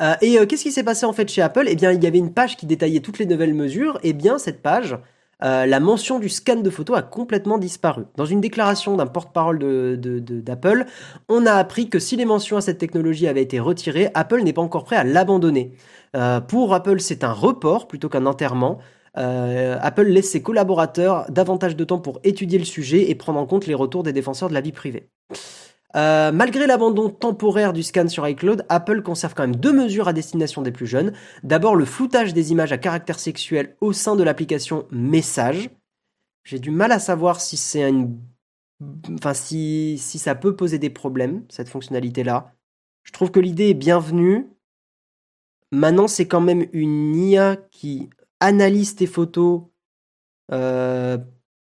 Euh, 0.02 0.16
et 0.20 0.44
qu'est-ce 0.46 0.64
qui 0.64 0.72
s'est 0.72 0.82
passé 0.82 1.06
en 1.06 1.14
fait 1.14 1.30
chez 1.30 1.40
Apple? 1.40 1.64
Eh 1.68 1.76
bien, 1.76 1.92
il 1.92 2.02
y 2.02 2.06
avait 2.08 2.18
une 2.18 2.34
page 2.34 2.56
qui 2.56 2.66
détaillait 2.66 3.00
toutes 3.00 3.20
les 3.20 3.26
nouvelles 3.26 3.54
mesures. 3.54 3.98
Eh 4.02 4.12
bien, 4.12 4.38
cette 4.38 4.60
page, 4.60 4.98
euh, 5.42 5.66
la 5.66 5.80
mention 5.80 6.18
du 6.18 6.28
scan 6.28 6.56
de 6.56 6.70
photo 6.70 6.94
a 6.94 7.02
complètement 7.02 7.58
disparu. 7.58 8.04
Dans 8.16 8.24
une 8.24 8.40
déclaration 8.40 8.96
d'un 8.96 9.06
porte-parole 9.06 9.58
d'Apple, 9.58 10.86
on 11.28 11.46
a 11.46 11.52
appris 11.54 11.88
que 11.88 11.98
si 11.98 12.16
les 12.16 12.24
mentions 12.24 12.56
à 12.56 12.60
cette 12.60 12.78
technologie 12.78 13.26
avaient 13.26 13.42
été 13.42 13.58
retirées, 13.60 14.10
Apple 14.14 14.42
n'est 14.42 14.52
pas 14.52 14.62
encore 14.62 14.84
prêt 14.84 14.96
à 14.96 15.04
l'abandonner. 15.04 15.72
Euh, 16.16 16.40
pour 16.40 16.74
Apple, 16.74 17.00
c'est 17.00 17.24
un 17.24 17.32
report 17.32 17.88
plutôt 17.88 18.08
qu'un 18.08 18.26
enterrement. 18.26 18.78
Euh, 19.18 19.78
Apple 19.80 20.04
laisse 20.04 20.30
ses 20.30 20.42
collaborateurs 20.42 21.26
davantage 21.30 21.76
de 21.76 21.84
temps 21.84 21.98
pour 21.98 22.20
étudier 22.24 22.58
le 22.58 22.64
sujet 22.64 23.10
et 23.10 23.14
prendre 23.14 23.38
en 23.38 23.46
compte 23.46 23.66
les 23.66 23.74
retours 23.74 24.02
des 24.02 24.12
défenseurs 24.12 24.48
de 24.48 24.54
la 24.54 24.60
vie 24.60 24.72
privée. 24.72 25.10
Euh, 25.94 26.32
malgré 26.32 26.66
l'abandon 26.66 27.10
temporaire 27.10 27.72
du 27.72 27.82
scan 27.82 28.08
sur 28.08 28.26
iCloud, 28.26 28.64
Apple 28.68 29.02
conserve 29.02 29.34
quand 29.34 29.42
même 29.42 29.56
deux 29.56 29.72
mesures 29.72 30.08
à 30.08 30.12
destination 30.12 30.62
des 30.62 30.72
plus 30.72 30.86
jeunes. 30.86 31.12
D'abord, 31.42 31.76
le 31.76 31.84
floutage 31.84 32.32
des 32.32 32.52
images 32.52 32.72
à 32.72 32.78
caractère 32.78 33.18
sexuel 33.18 33.76
au 33.80 33.92
sein 33.92 34.16
de 34.16 34.22
l'application 34.22 34.86
Message. 34.90 35.70
J'ai 36.44 36.58
du 36.58 36.70
mal 36.70 36.92
à 36.92 36.98
savoir 36.98 37.40
si 37.40 37.56
c'est 37.56 37.88
une... 37.88 38.18
Enfin, 39.14 39.34
si, 39.34 39.96
si 39.98 40.18
ça 40.18 40.34
peut 40.34 40.56
poser 40.56 40.78
des 40.78 40.90
problèmes, 40.90 41.44
cette 41.48 41.68
fonctionnalité-là. 41.68 42.52
Je 43.04 43.12
trouve 43.12 43.30
que 43.30 43.38
l'idée 43.38 43.68
est 43.68 43.74
bienvenue. 43.74 44.48
Maintenant, 45.70 46.08
c'est 46.08 46.26
quand 46.26 46.40
même 46.40 46.66
une 46.72 47.14
IA 47.14 47.56
qui 47.70 48.10
analyse 48.40 48.96
tes 48.96 49.06
photos 49.06 49.62
euh, 50.50 51.16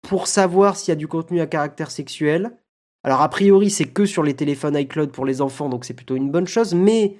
pour 0.03 0.29
savoir 0.29 0.77
s'il 0.77 0.91
y 0.91 0.93
a 0.93 0.97
du 0.97 1.09
contenu 1.09 1.41
à 1.41 1.47
caractère 1.47 1.91
sexuel. 1.91 2.57
Alors 3.05 3.23
a 3.23 3.29
priori, 3.29 3.71
c'est 3.71 3.87
que 3.87 4.07
sur 4.07 4.23
les 4.23 4.35
téléphones 4.35 4.77
iCloud 4.77 5.11
pour 5.11 5.25
les 5.25 5.41
enfants, 5.41 5.69
donc 5.69 5.85
c'est 5.85 5.95
plutôt 5.95 6.17
une 6.17 6.31
bonne 6.31 6.47
chose, 6.47 6.75
mais 6.75 7.17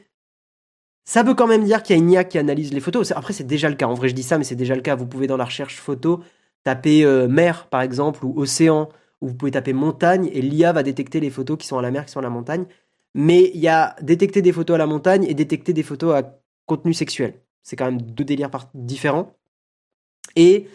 ça 1.05 1.23
veut 1.23 1.35
quand 1.35 1.47
même 1.47 1.65
dire 1.65 1.83
qu'il 1.83 1.97
y 1.97 1.99
a 1.99 2.03
une 2.03 2.11
IA 2.11 2.25
qui 2.25 2.39
analyse 2.39 2.73
les 2.73 2.81
photos. 2.81 3.13
Après, 3.13 3.33
c'est 3.33 3.47
déjà 3.47 3.71
le 3.71 3.77
cas. 3.77 3.87
En 3.87 3.95
vrai, 3.95 4.11
je 4.11 4.15
dis 4.15 4.23
ça, 4.23 4.37
mais 4.37 4.45
c'est 4.45 4.57
déjà 4.57 4.75
le 4.75 4.83
cas. 4.83 4.95
Vous 4.95 5.07
pouvez 5.07 5.27
dans 5.27 5.39
la 5.39 5.47
recherche 5.47 5.77
photo 5.77 6.23
taper 6.65 7.03
euh, 7.05 7.29
mer, 7.29 7.67
par 7.69 7.81
exemple, 7.81 8.27
ou 8.27 8.39
océan, 8.39 8.91
ou 9.23 9.29
vous 9.29 9.35
pouvez 9.35 9.53
taper 9.53 9.73
montagne, 9.73 10.29
et 10.33 10.43
l'IA 10.43 10.73
va 10.73 10.83
détecter 10.83 11.19
les 11.21 11.31
photos 11.31 11.57
qui 11.57 11.67
sont 11.67 11.79
à 11.79 11.83
la 11.83 11.91
mer, 11.91 12.05
qui 12.05 12.13
sont 12.13 12.19
à 12.19 12.23
la 12.23 12.29
montagne. 12.29 12.67
Mais 13.15 13.51
il 13.55 13.61
y 13.61 13.69
a 13.69 13.97
détecter 14.03 14.43
des 14.43 14.53
photos 14.53 14.75
à 14.75 14.79
la 14.79 14.87
montagne 14.87 15.25
et 15.25 15.33
détecter 15.33 15.73
des 15.73 15.83
photos 15.83 16.15
à 16.15 16.39
contenu 16.67 16.93
sexuel. 16.93 17.41
C'est 17.63 17.77
quand 17.77 17.87
même 17.87 18.03
deux 18.03 18.25
délires 18.25 18.51
différents. 18.75 19.35
Et 20.37 20.69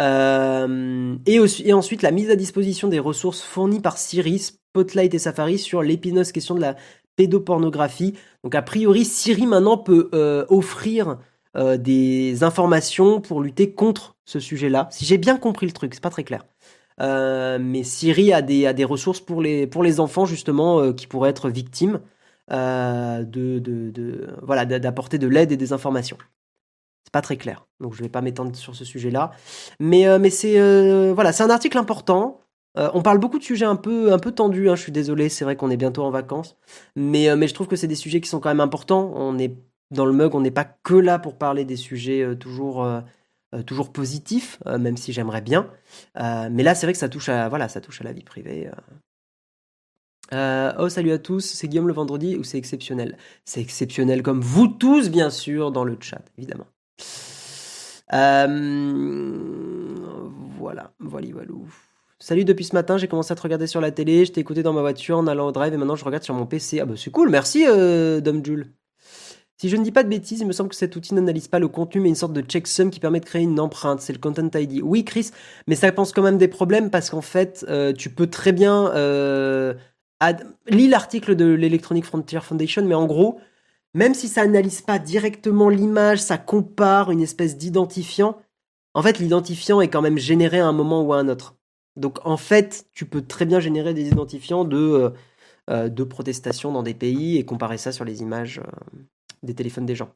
euh, 0.00 1.16
et, 1.26 1.72
ensuite, 1.72 2.02
la 2.02 2.10
mise 2.10 2.30
à 2.30 2.36
disposition 2.36 2.88
des 2.88 2.98
ressources 2.98 3.42
fournies 3.42 3.80
par 3.80 3.98
Siri, 3.98 4.38
Spotlight 4.38 5.14
et 5.14 5.18
Safari 5.18 5.58
sur 5.58 5.82
l'épineuse 5.82 6.32
question 6.32 6.54
de 6.54 6.60
la 6.60 6.76
pédopornographie. 7.16 8.14
Donc, 8.42 8.54
a 8.54 8.62
priori, 8.62 9.04
Siri 9.04 9.46
maintenant 9.46 9.76
peut 9.76 10.08
euh, 10.14 10.46
offrir 10.48 11.18
euh, 11.56 11.76
des 11.76 12.42
informations 12.44 13.20
pour 13.20 13.42
lutter 13.42 13.72
contre 13.72 14.16
ce 14.24 14.40
sujet-là. 14.40 14.88
Si 14.90 15.04
j'ai 15.04 15.18
bien 15.18 15.36
compris 15.36 15.66
le 15.66 15.72
truc, 15.72 15.94
c'est 15.94 16.02
pas 16.02 16.10
très 16.10 16.24
clair. 16.24 16.46
mais 16.98 17.82
Siri 17.82 18.32
a 18.32 18.42
des, 18.42 18.84
ressources 18.84 19.20
pour 19.20 19.42
les, 19.42 20.00
enfants, 20.00 20.24
justement, 20.24 20.92
qui 20.92 21.06
pourraient 21.06 21.30
être 21.30 21.50
victimes 21.50 22.00
de, 22.48 24.28
voilà, 24.42 24.64
d'apporter 24.64 25.18
de 25.18 25.26
l'aide 25.26 25.52
et 25.52 25.56
des 25.56 25.72
informations 25.72 26.18
pas 27.12 27.22
très 27.22 27.36
clair. 27.36 27.66
Donc 27.80 27.94
je 27.94 28.02
vais 28.02 28.08
pas 28.08 28.20
m'étendre 28.20 28.54
sur 28.54 28.74
ce 28.74 28.84
sujet-là. 28.84 29.32
Mais, 29.80 30.06
euh, 30.06 30.18
mais 30.18 30.30
c'est 30.30 30.60
euh, 30.60 31.12
voilà, 31.14 31.32
c'est 31.32 31.42
un 31.42 31.50
article 31.50 31.78
important. 31.78 32.40
Euh, 32.78 32.90
on 32.94 33.02
parle 33.02 33.18
beaucoup 33.18 33.38
de 33.38 33.44
sujets 33.44 33.64
un 33.64 33.76
peu, 33.76 34.12
un 34.12 34.18
peu 34.18 34.32
tendus, 34.32 34.70
hein, 34.70 34.76
je 34.76 34.82
suis 34.82 34.92
désolé, 34.92 35.28
c'est 35.28 35.44
vrai 35.44 35.56
qu'on 35.56 35.70
est 35.70 35.76
bientôt 35.76 36.04
en 36.04 36.10
vacances. 36.10 36.56
Mais, 36.94 37.34
mais 37.36 37.48
je 37.48 37.54
trouve 37.54 37.66
que 37.66 37.76
c'est 37.76 37.88
des 37.88 37.96
sujets 37.96 38.20
qui 38.20 38.28
sont 38.28 38.40
quand 38.40 38.50
même 38.50 38.60
importants. 38.60 39.12
On 39.16 39.38
est 39.38 39.56
dans 39.90 40.06
le 40.06 40.12
mug, 40.12 40.34
on 40.34 40.40
n'est 40.40 40.52
pas 40.52 40.64
que 40.64 40.94
là 40.94 41.18
pour 41.18 41.36
parler 41.36 41.64
des 41.64 41.76
sujets 41.76 42.36
toujours, 42.36 42.86
toujours 43.66 43.92
positifs, 43.92 44.58
même 44.66 44.96
si 44.96 45.12
j'aimerais 45.12 45.40
bien. 45.40 45.68
mais 46.16 46.62
là, 46.62 46.76
c'est 46.76 46.86
vrai 46.86 46.92
que 46.92 46.98
ça 47.00 47.08
touche 47.08 47.28
à, 47.28 47.48
voilà, 47.48 47.68
ça 47.68 47.80
touche 47.80 48.00
à 48.02 48.04
la 48.04 48.12
vie 48.12 48.22
privée. 48.22 48.70
oh, 50.32 50.88
salut 50.88 51.10
à 51.10 51.18
tous, 51.18 51.40
c'est 51.40 51.66
Guillaume 51.66 51.88
le 51.88 51.94
vendredi 51.94 52.36
ou 52.36 52.44
c'est 52.44 52.58
exceptionnel? 52.58 53.18
C'est 53.44 53.60
exceptionnel 53.60 54.22
comme 54.22 54.40
vous 54.40 54.68
tous, 54.68 55.10
bien 55.10 55.30
sûr, 55.30 55.72
dans 55.72 55.82
le 55.84 55.96
chat, 56.00 56.22
évidemment. 56.38 56.66
Euh, 58.12 58.46
voilà, 60.58 60.92
voilà, 60.98 61.28
voilà. 61.32 61.52
Salut 62.22 62.44
depuis 62.44 62.64
ce 62.64 62.74
matin, 62.74 62.98
j'ai 62.98 63.08
commencé 63.08 63.32
à 63.32 63.34
te 63.34 63.40
regarder 63.40 63.66
sur 63.66 63.80
la 63.80 63.90
télé, 63.90 64.26
je 64.26 64.32
t'ai 64.32 64.40
écouté 64.40 64.62
dans 64.62 64.74
ma 64.74 64.82
voiture 64.82 65.16
en 65.16 65.26
allant 65.26 65.48
au 65.48 65.52
drive 65.52 65.72
et 65.72 65.76
maintenant 65.78 65.96
je 65.96 66.04
regarde 66.04 66.22
sur 66.22 66.34
mon 66.34 66.44
PC. 66.44 66.80
Ah 66.80 66.84
bah 66.84 66.94
c'est 66.96 67.10
cool, 67.10 67.30
merci 67.30 67.64
euh, 67.66 68.20
Dom 68.20 68.44
Jules. 68.44 68.72
Si 69.56 69.70
je 69.70 69.76
ne 69.76 69.82
dis 69.84 69.90
pas 69.90 70.02
de 70.02 70.08
bêtises, 70.08 70.40
il 70.40 70.46
me 70.46 70.52
semble 70.52 70.68
que 70.68 70.76
cet 70.76 70.96
outil 70.96 71.14
n'analyse 71.14 71.48
pas 71.48 71.58
le 71.58 71.68
contenu 71.68 72.02
mais 72.02 72.10
une 72.10 72.14
sorte 72.14 72.34
de 72.34 72.42
checksum 72.42 72.90
qui 72.90 73.00
permet 73.00 73.20
de 73.20 73.24
créer 73.24 73.42
une 73.42 73.58
empreinte, 73.58 74.02
c'est 74.02 74.12
le 74.12 74.18
Content 74.18 74.50
ID. 74.54 74.80
Oui 74.82 75.04
Chris, 75.04 75.30
mais 75.66 75.76
ça 75.76 75.90
pense 75.92 76.12
quand 76.12 76.22
même 76.22 76.36
des 76.36 76.48
problèmes 76.48 76.90
parce 76.90 77.08
qu'en 77.08 77.22
fait 77.22 77.64
euh, 77.68 77.92
tu 77.92 78.10
peux 78.10 78.26
très 78.26 78.52
bien... 78.52 78.90
Euh, 78.94 79.72
lis 80.68 80.88
l'article 80.88 81.34
de 81.36 81.46
l'Electronic 81.46 82.04
Frontier 82.04 82.40
Foundation 82.42 82.84
mais 82.84 82.94
en 82.94 83.06
gros 83.06 83.40
même 83.94 84.14
si 84.14 84.28
ça 84.28 84.42
analyse 84.42 84.82
pas 84.82 84.98
directement 84.98 85.68
l'image, 85.68 86.20
ça 86.20 86.38
compare 86.38 87.10
une 87.10 87.20
espèce 87.20 87.56
d'identifiant. 87.56 88.40
En 88.94 89.02
fait, 89.02 89.18
l'identifiant 89.18 89.80
est 89.80 89.88
quand 89.88 90.02
même 90.02 90.18
généré 90.18 90.60
à 90.60 90.66
un 90.66 90.72
moment 90.72 91.02
ou 91.02 91.12
à 91.12 91.18
un 91.18 91.28
autre. 91.28 91.56
Donc 91.96 92.18
en 92.24 92.36
fait, 92.36 92.86
tu 92.92 93.04
peux 93.06 93.22
très 93.22 93.46
bien 93.46 93.60
générer 93.60 93.94
des 93.94 94.08
identifiants 94.08 94.64
de, 94.64 94.76
euh, 94.76 95.10
euh, 95.70 95.88
de 95.88 96.04
protestation 96.04 96.72
dans 96.72 96.82
des 96.82 96.94
pays 96.94 97.36
et 97.36 97.44
comparer 97.44 97.78
ça 97.78 97.92
sur 97.92 98.04
les 98.04 98.22
images 98.22 98.58
euh, 98.58 98.98
des 99.42 99.54
téléphones 99.54 99.86
des 99.86 99.96
gens. 99.96 100.14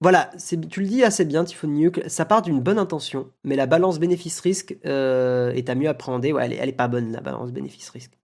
Voilà, 0.00 0.32
tu 0.48 0.80
le 0.80 0.86
dis 0.86 1.04
assez 1.04 1.24
bien, 1.24 1.44
Tiffany 1.44 1.86
Ça 2.08 2.24
part 2.24 2.42
d'une 2.42 2.60
bonne 2.60 2.78
intention, 2.78 3.30
mais 3.44 3.54
la 3.54 3.66
balance 3.66 4.00
bénéfice-risque 4.00 4.72
est 4.82 5.70
à 5.70 5.74
mieux 5.76 5.88
appréhender. 5.88 6.32
Ouais, 6.32 6.44
elle 6.44 6.54
elle 6.54 6.68
est 6.68 6.72
pas 6.72 6.88
bonne, 6.88 7.12
la 7.12 7.20
balance 7.20 7.52
bénéfice-risque. 7.52 8.18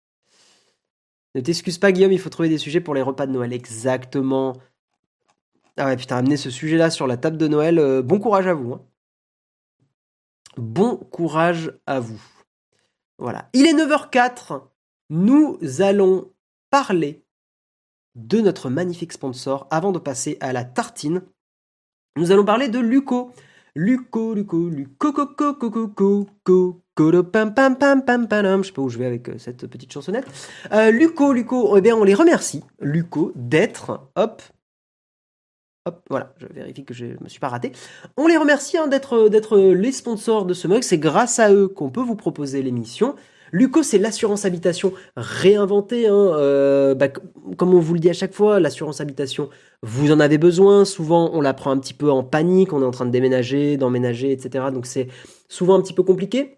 Ne 1.35 1.41
t'excuse 1.41 1.79
pas, 1.79 1.93
Guillaume, 1.93 2.13
il 2.13 2.19
faut 2.19 2.31
trouver 2.31 2.49
des 2.49 2.59
sujets 2.59 2.81
pour 2.81 2.95
les 2.95 3.03
repas 3.03 3.27
de 3.27 3.33
Noël. 3.33 3.53
Exactement. 3.53 4.57
Ah 5.77 5.87
ouais, 5.87 5.97
putain, 5.97 6.17
amener 6.17 6.37
ce 6.37 6.51
sujet-là 6.51 6.91
sur 6.91 7.07
la 7.07 7.17
table 7.17 7.37
de 7.37 7.47
Noël, 7.47 7.79
euh, 7.79 8.03
bon 8.03 8.19
courage 8.19 8.47
à 8.47 8.55
vous. 8.55 8.75
Hein. 8.75 8.83
Bon 10.57 10.97
courage 10.97 11.73
à 11.87 12.01
vous. 12.01 12.21
Voilà. 13.19 13.49
Il 13.53 13.67
est 13.67 13.75
9h04. 13.75 14.63
nous 15.11 15.59
allons 15.81 16.33
parler 16.71 17.25
de 18.17 18.41
notre 18.41 18.69
magnifique 18.69 19.13
sponsor 19.13 19.69
avant 19.71 19.93
de 19.93 19.99
passer 19.99 20.37
à 20.41 20.53
la 20.53 20.65
tartine. 20.65 21.23
Nous 22.17 22.33
allons 22.33 22.45
parler 22.45 22.69
de 22.69 22.81
Luco. 22.81 23.33
Luco, 23.77 24.35
Luco, 24.35 24.69
Luco, 24.69 25.13
Coco, 25.13 25.55
Coco, 25.55 25.89
Coco, 25.89 26.83
pam 27.23 27.55
pam 27.55 28.63
Je 28.63 28.67
sais 28.67 28.73
pas 28.73 28.83
où 28.83 28.89
je 28.89 28.99
vais 28.99 29.07
avec 29.07 29.29
euh, 29.29 29.39
cette 29.39 29.67
petite 29.67 29.93
chansonnette. 29.93 30.27
Euh, 30.73 30.91
Luco, 30.91 31.77
eh 31.77 31.81
bien 31.81 31.97
on 31.97 32.05
les 32.05 32.15
remercie, 32.15 32.63
Luco, 32.81 33.33
d'être, 33.35 34.09
hop, 34.17 34.43
hop, 35.87 36.03
voilà, 36.11 36.35
je 36.39 36.47
vérifie 36.53 36.85
que 36.85 36.95
je 36.95 37.07
me 37.21 37.29
suis 37.29 37.41
pas 37.41 37.49
raté. 37.49 37.73
On 38.17 38.27
les 38.27 38.37
remercie 38.37 38.79
hein, 38.79 38.89
d'être, 38.89 39.29
d'être 39.29 39.59
les 39.59 39.93
sponsors 39.93 40.45
de 40.45 40.55
ce 40.55 40.69
mug. 40.69 40.83
C'est 40.83 40.99
grâce 40.99 41.39
à 41.39 41.53
eux 41.53 41.69
qu'on 41.69 41.91
peut 41.91 42.03
vous 42.03 42.17
proposer 42.17 42.63
l'émission. 42.63 43.15
Luco, 43.53 43.83
c'est 43.83 43.99
l'assurance 43.99 44.45
habitation 44.45 44.93
réinventée. 45.17 46.07
Hein, 46.07 46.15
euh, 46.15 46.95
bah, 46.95 47.09
comme 47.57 47.75
on 47.75 47.81
vous 47.81 47.95
le 47.95 48.01
dit 48.01 48.11
à 48.11 48.15
chaque 48.15 48.35
fois, 48.35 48.61
l'assurance 48.61 49.01
habitation, 49.01 49.49
vous 49.83 50.13
en 50.13 50.21
avez 50.21 50.39
besoin. 50.39 50.85
Souvent, 50.85 51.31
on 51.33 51.41
la 51.41 51.55
prend 51.55 51.71
un 51.71 51.79
petit 51.79 51.95
peu 51.95 52.11
en 52.11 52.23
panique. 52.23 52.73
On 52.73 52.83
est 52.83 52.87
en 52.87 52.91
train 52.91 53.07
de 53.07 53.11
déménager, 53.11 53.77
d'emménager, 53.77 54.33
etc. 54.33 54.67
Donc, 54.73 54.87
c'est 54.87 55.09
souvent 55.49 55.77
un 55.77 55.81
petit 55.81 55.95
peu 55.95 56.03
compliqué. 56.03 56.58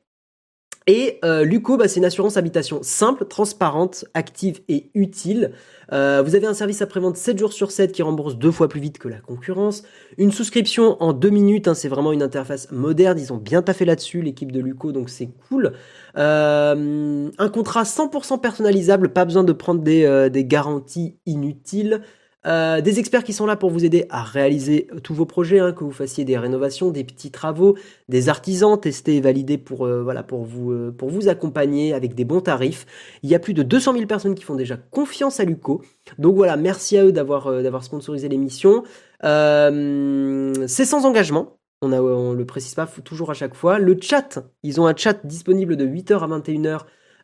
Et 0.86 1.18
euh, 1.24 1.44
Luco, 1.44 1.76
bah, 1.76 1.88
c'est 1.88 2.00
une 2.00 2.06
assurance 2.06 2.36
habitation 2.36 2.80
simple, 2.82 3.26
transparente, 3.26 4.06
active 4.14 4.60
et 4.68 4.90
utile. 4.94 5.52
Euh, 5.92 6.22
vous 6.24 6.34
avez 6.34 6.46
un 6.46 6.54
service 6.54 6.80
après-vente 6.82 7.16
7 7.16 7.38
jours 7.38 7.52
sur 7.52 7.70
7 7.70 7.92
qui 7.92 8.02
rembourse 8.02 8.36
deux 8.36 8.50
fois 8.50 8.68
plus 8.68 8.80
vite 8.80 8.98
que 8.98 9.08
la 9.08 9.18
concurrence. 9.18 9.82
Une 10.18 10.32
souscription 10.32 10.96
en 11.02 11.12
deux 11.12 11.30
minutes, 11.30 11.68
hein, 11.68 11.74
c'est 11.74 11.88
vraiment 11.88 12.12
une 12.12 12.22
interface 12.22 12.70
moderne. 12.70 13.18
Ils 13.18 13.32
ont 13.32 13.36
bien 13.36 13.62
taffé 13.62 13.84
là-dessus, 13.84 14.22
l'équipe 14.22 14.52
de 14.52 14.60
Luco, 14.60 14.92
donc 14.92 15.10
c'est 15.10 15.28
cool. 15.48 15.72
Euh, 16.16 17.30
un 17.38 17.48
contrat 17.50 17.82
100% 17.82 18.40
personnalisable, 18.40 19.10
pas 19.10 19.24
besoin 19.24 19.44
de 19.44 19.52
prendre 19.52 19.82
des, 19.82 20.04
euh, 20.04 20.28
des 20.28 20.44
garanties 20.44 21.16
inutiles. 21.26 22.00
Euh, 22.46 22.80
des 22.80 22.98
experts 22.98 23.22
qui 23.22 23.34
sont 23.34 23.44
là 23.44 23.56
pour 23.56 23.70
vous 23.70 23.84
aider 23.84 24.06
à 24.08 24.22
réaliser 24.22 24.88
tous 25.02 25.12
vos 25.12 25.26
projets, 25.26 25.58
hein, 25.58 25.72
que 25.72 25.84
vous 25.84 25.92
fassiez 25.92 26.24
des 26.24 26.38
rénovations, 26.38 26.90
des 26.90 27.04
petits 27.04 27.30
travaux, 27.30 27.76
des 28.08 28.30
artisans 28.30 28.80
testés 28.80 29.16
et 29.16 29.20
validés 29.20 29.58
pour, 29.58 29.86
euh, 29.86 30.04
pour, 30.26 30.44
vous, 30.44 30.72
euh, 30.72 31.28
accompagner 31.28 31.92
avec 31.92 32.14
des 32.14 32.24
bons 32.24 32.40
tarifs. 32.40 32.86
Il 33.22 33.28
y 33.28 33.34
a 33.34 33.38
plus 33.38 33.52
de 33.52 33.62
200 33.62 33.92
000 33.92 34.06
personnes 34.06 34.34
qui 34.34 34.42
font 34.44 34.54
déjà 34.54 34.76
confiance 34.78 35.38
à 35.38 35.44
Luco. 35.44 35.82
Donc 36.18 36.36
voilà, 36.36 36.56
merci 36.56 36.96
à 36.96 37.04
eux 37.04 37.12
d'avoir 37.12 37.84
sponsorisé 37.84 38.28
l'émission. 38.28 38.84
C'est 39.22 40.84
sans 40.84 41.04
engagement. 41.04 41.58
On, 41.82 41.92
on 41.92 42.32
le 42.32 42.44
précise 42.46 42.74
pas 42.74 42.86
toujours 43.04 43.30
à 43.30 43.34
chaque 43.34 43.54
fois. 43.54 43.78
Le 43.78 43.96
chat, 44.00 44.38
ils 44.62 44.80
ont 44.80 44.86
un 44.86 44.96
chat 44.96 45.24
disponible 45.24 45.76
de 45.76 45.86
8h 45.86 46.20
à 46.20 46.26
21h 46.38 46.80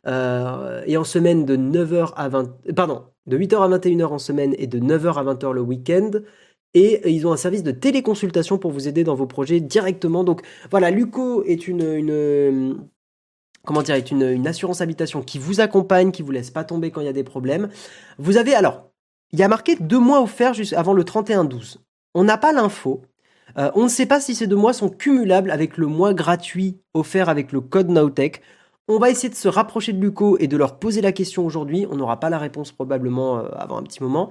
euh, 0.07 0.83
et 0.85 0.97
en 0.97 1.03
semaine 1.03 1.45
de 1.45 1.57
9h 1.57 2.13
à 2.15 2.29
20... 2.29 2.73
Pardon, 2.75 3.03
de 3.25 3.37
8h 3.37 3.57
à 3.57 3.77
21h 3.77 4.05
en 4.05 4.19
semaine 4.19 4.55
et 4.57 4.67
de 4.67 4.79
9h 4.79 5.15
à 5.15 5.23
20h 5.33 5.51
le 5.51 5.61
week-end. 5.61 6.11
Et 6.73 7.09
ils 7.11 7.25
ont 7.25 7.31
un 7.31 7.37
service 7.37 7.63
de 7.63 7.71
téléconsultation 7.71 8.57
pour 8.57 8.71
vous 8.71 8.87
aider 8.87 9.03
dans 9.03 9.15
vos 9.15 9.25
projets 9.25 9.59
directement. 9.59 10.23
Donc 10.23 10.41
voilà, 10.69 10.91
Luco 10.91 11.43
est 11.43 11.67
une, 11.67 12.77
comment 13.65 13.81
dire, 13.81 13.95
est 13.95 14.11
une, 14.11 14.47
assurance 14.47 14.81
habitation 14.81 15.21
qui 15.21 15.39
vous 15.39 15.59
accompagne, 15.59 16.11
qui 16.11 16.21
vous 16.21 16.31
laisse 16.31 16.51
pas 16.51 16.63
tomber 16.63 16.91
quand 16.91 17.01
il 17.01 17.05
y 17.05 17.09
a 17.09 17.13
des 17.13 17.23
problèmes. 17.23 17.69
Vous 18.17 18.37
avez 18.37 18.53
alors, 18.53 18.91
il 19.31 19.39
y 19.39 19.43
a 19.43 19.47
marqué 19.47 19.75
deux 19.75 19.99
mois 19.99 20.21
offerts 20.21 20.53
juste 20.53 20.73
avant 20.73 20.93
le 20.93 21.03
31-12. 21.03 21.77
On 22.13 22.23
n'a 22.23 22.37
pas 22.37 22.53
l'info. 22.53 23.01
Euh, 23.57 23.71
on 23.75 23.83
ne 23.83 23.89
sait 23.89 24.05
pas 24.05 24.21
si 24.21 24.35
ces 24.35 24.47
deux 24.47 24.55
mois 24.55 24.73
sont 24.73 24.89
cumulables 24.89 25.51
avec 25.51 25.77
le 25.77 25.87
mois 25.87 26.13
gratuit 26.13 26.79
offert 26.93 27.29
avec 27.29 27.51
le 27.51 27.61
code 27.61 27.89
Nowtech. 27.89 28.41
On 28.89 28.99
va 28.99 29.09
essayer 29.09 29.27
de 29.27 29.35
se 29.35 29.49
rapprocher 29.49 29.91
de 29.91 29.99
Luco 29.99 30.37
et 30.39 30.47
de 30.47 30.55
leur 30.55 30.79
poser 30.79 31.01
la 31.01 31.11
question 31.11 31.45
aujourd'hui. 31.45 31.85
On 31.91 31.97
n'aura 31.97 32.21
pas 32.21 32.29
la 32.29 32.37
réponse 32.37 32.71
probablement 32.71 33.39
euh, 33.39 33.49
avant 33.57 33.77
un 33.77 33.83
petit 33.83 34.01
moment. 34.01 34.29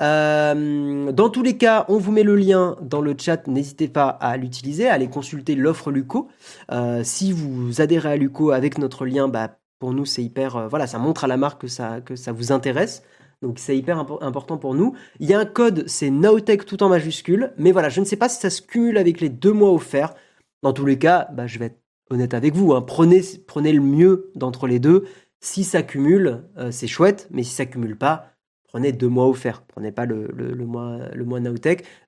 Euh, 0.00 1.12
dans 1.12 1.28
tous 1.28 1.42
les 1.42 1.58
cas, 1.58 1.84
on 1.88 1.98
vous 1.98 2.10
met 2.10 2.22
le 2.22 2.34
lien 2.34 2.76
dans 2.80 3.02
le 3.02 3.14
chat. 3.18 3.46
N'hésitez 3.46 3.86
pas 3.86 4.08
à 4.08 4.38
l'utiliser, 4.38 4.88
à 4.88 4.94
aller 4.94 5.08
consulter 5.10 5.54
l'offre 5.54 5.90
Luco. 5.90 6.28
Euh, 6.72 7.02
si 7.04 7.32
vous 7.32 7.82
adhérez 7.82 8.12
à 8.12 8.16
Luco 8.16 8.50
avec 8.50 8.78
notre 8.78 9.04
lien, 9.04 9.28
bah, 9.28 9.58
pour 9.78 9.92
nous 9.92 10.06
c'est 10.06 10.24
hyper. 10.24 10.70
voilà, 10.70 10.86
ça 10.86 10.98
montre 10.98 11.24
à 11.24 11.26
la 11.26 11.36
marque 11.36 11.60
que 11.60 11.68
ça, 12.16 12.32
vous 12.32 12.50
intéresse. 12.50 13.02
Donc 13.42 13.58
c'est 13.58 13.76
hyper 13.76 13.98
important 14.22 14.56
pour 14.56 14.74
nous. 14.74 14.94
Il 15.20 15.28
y 15.28 15.34
a 15.34 15.38
un 15.38 15.44
code, 15.44 15.84
c'est 15.86 16.08
Nowtech 16.08 16.64
tout 16.64 16.82
en 16.82 16.88
majuscule. 16.88 17.52
Mais 17.58 17.72
voilà, 17.72 17.90
je 17.90 18.00
ne 18.00 18.06
sais 18.06 18.16
pas 18.16 18.30
si 18.30 18.40
ça 18.40 18.48
se 18.48 18.62
cumule 18.62 18.96
avec 18.96 19.20
les 19.20 19.28
deux 19.28 19.52
mois 19.52 19.70
offerts. 19.70 20.14
Dans 20.62 20.72
tous 20.72 20.86
les 20.86 20.98
cas, 20.98 21.28
bah, 21.34 21.46
je 21.46 21.58
vais 21.58 21.66
être 21.66 21.78
honnête 22.10 22.34
avec 22.34 22.54
vous. 22.54 22.72
Hein. 22.72 22.82
Prenez, 22.82 23.22
prenez 23.46 23.72
le 23.72 23.80
mieux 23.80 24.30
d'entre 24.34 24.66
les 24.66 24.78
deux. 24.78 25.04
Si 25.40 25.64
ça 25.64 25.82
cumule, 25.82 26.44
euh, 26.56 26.70
c'est 26.70 26.88
chouette, 26.88 27.28
mais 27.30 27.42
si 27.42 27.54
ça 27.54 27.66
cumule 27.66 27.96
pas, 27.96 28.32
prenez 28.64 28.92
deux 28.92 29.08
mois 29.08 29.28
offerts. 29.28 29.62
Prenez 29.68 29.92
pas 29.92 30.04
le, 30.04 30.28
le, 30.34 30.66
mois, 30.66 30.98
le 31.14 31.24
mois. 31.24 31.40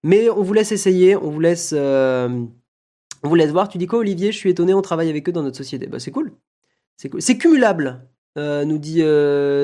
Mais 0.02 0.28
on 0.30 0.42
vous 0.42 0.52
laisse 0.52 0.72
essayer, 0.72 1.16
on 1.16 1.30
vous 1.30 1.40
laisse, 1.40 1.72
euh, 1.76 2.44
on 3.22 3.28
vous 3.28 3.34
laisse 3.34 3.52
voir. 3.52 3.68
Tu 3.68 3.78
dis 3.78 3.86
quoi, 3.86 4.00
Olivier? 4.00 4.32
Je 4.32 4.36
suis 4.36 4.50
étonné, 4.50 4.74
on 4.74 4.82
travaille 4.82 5.10
avec 5.10 5.28
eux 5.28 5.32
dans 5.32 5.42
notre 5.42 5.56
société. 5.56 5.86
Bah, 5.86 6.00
c'est 6.00 6.10
cool. 6.10 6.32
C'est 6.96 7.08
cool. 7.08 7.20
Cumulable. 7.22 8.06
Euh, 8.38 8.64
nous 8.64 8.78
dit 8.78 9.02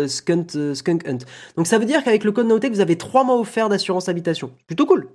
Skunk, 0.09 0.51
Skunk 0.75 1.09
Hunt. 1.09 1.19
Donc 1.57 1.67
ça 1.67 1.79
veut 1.79 1.85
dire 1.85 2.03
qu'avec 2.03 2.25
le 2.25 2.33
code 2.33 2.47
Nowtech, 2.47 2.73
vous 2.73 2.81
avez 2.81 2.99
trois 2.99 3.25
mois 3.25 3.39
offerts 3.39 3.69
d'assurance 3.69 4.09
habitation. 4.09 4.53
Plutôt 4.67 4.87
cool. 4.87 5.09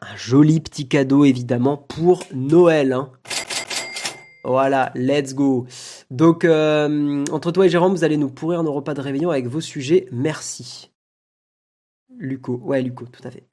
un 0.00 0.16
joli 0.16 0.60
petit 0.60 0.88
cadeau 0.88 1.24
évidemment 1.24 1.76
pour 1.76 2.24
Noël. 2.32 2.92
Hein. 2.92 3.12
Voilà, 4.48 4.92
let's 4.94 5.34
go. 5.34 5.66
Donc, 6.10 6.46
euh, 6.46 7.22
entre 7.30 7.50
toi 7.50 7.66
et 7.66 7.68
Jérôme, 7.68 7.92
vous 7.92 8.02
allez 8.02 8.16
nous 8.16 8.30
pourrir 8.30 8.62
nos 8.62 8.72
repas 8.72 8.94
de 8.94 9.02
réveillon 9.02 9.28
avec 9.28 9.46
vos 9.46 9.60
sujets. 9.60 10.08
Merci. 10.10 10.90
Luco, 12.16 12.58
ouais, 12.64 12.80
Luco, 12.80 13.04
tout 13.04 13.20
à 13.28 13.30
fait. 13.30 13.46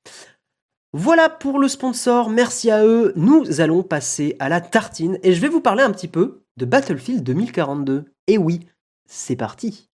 Voilà 0.93 1.27
pour 1.27 1.59
le 1.59 1.67
sponsor, 1.67 2.29
merci 2.29 2.71
à 2.71 2.85
eux. 2.85 3.11
Nous 3.17 3.59
allons 3.59 3.83
passer 3.83 4.37
à 4.39 4.47
la 4.47 4.61
tartine 4.61 5.19
et 5.21 5.33
je 5.33 5.41
vais 5.41 5.49
vous 5.49 5.59
parler 5.59 5.83
un 5.83 5.91
petit 5.91 6.07
peu 6.07 6.45
de 6.55 6.63
Battlefield 6.63 7.21
2042. 7.23 8.05
Et 8.27 8.37
oui, 8.37 8.61
c'est 9.05 9.35
parti. 9.35 9.89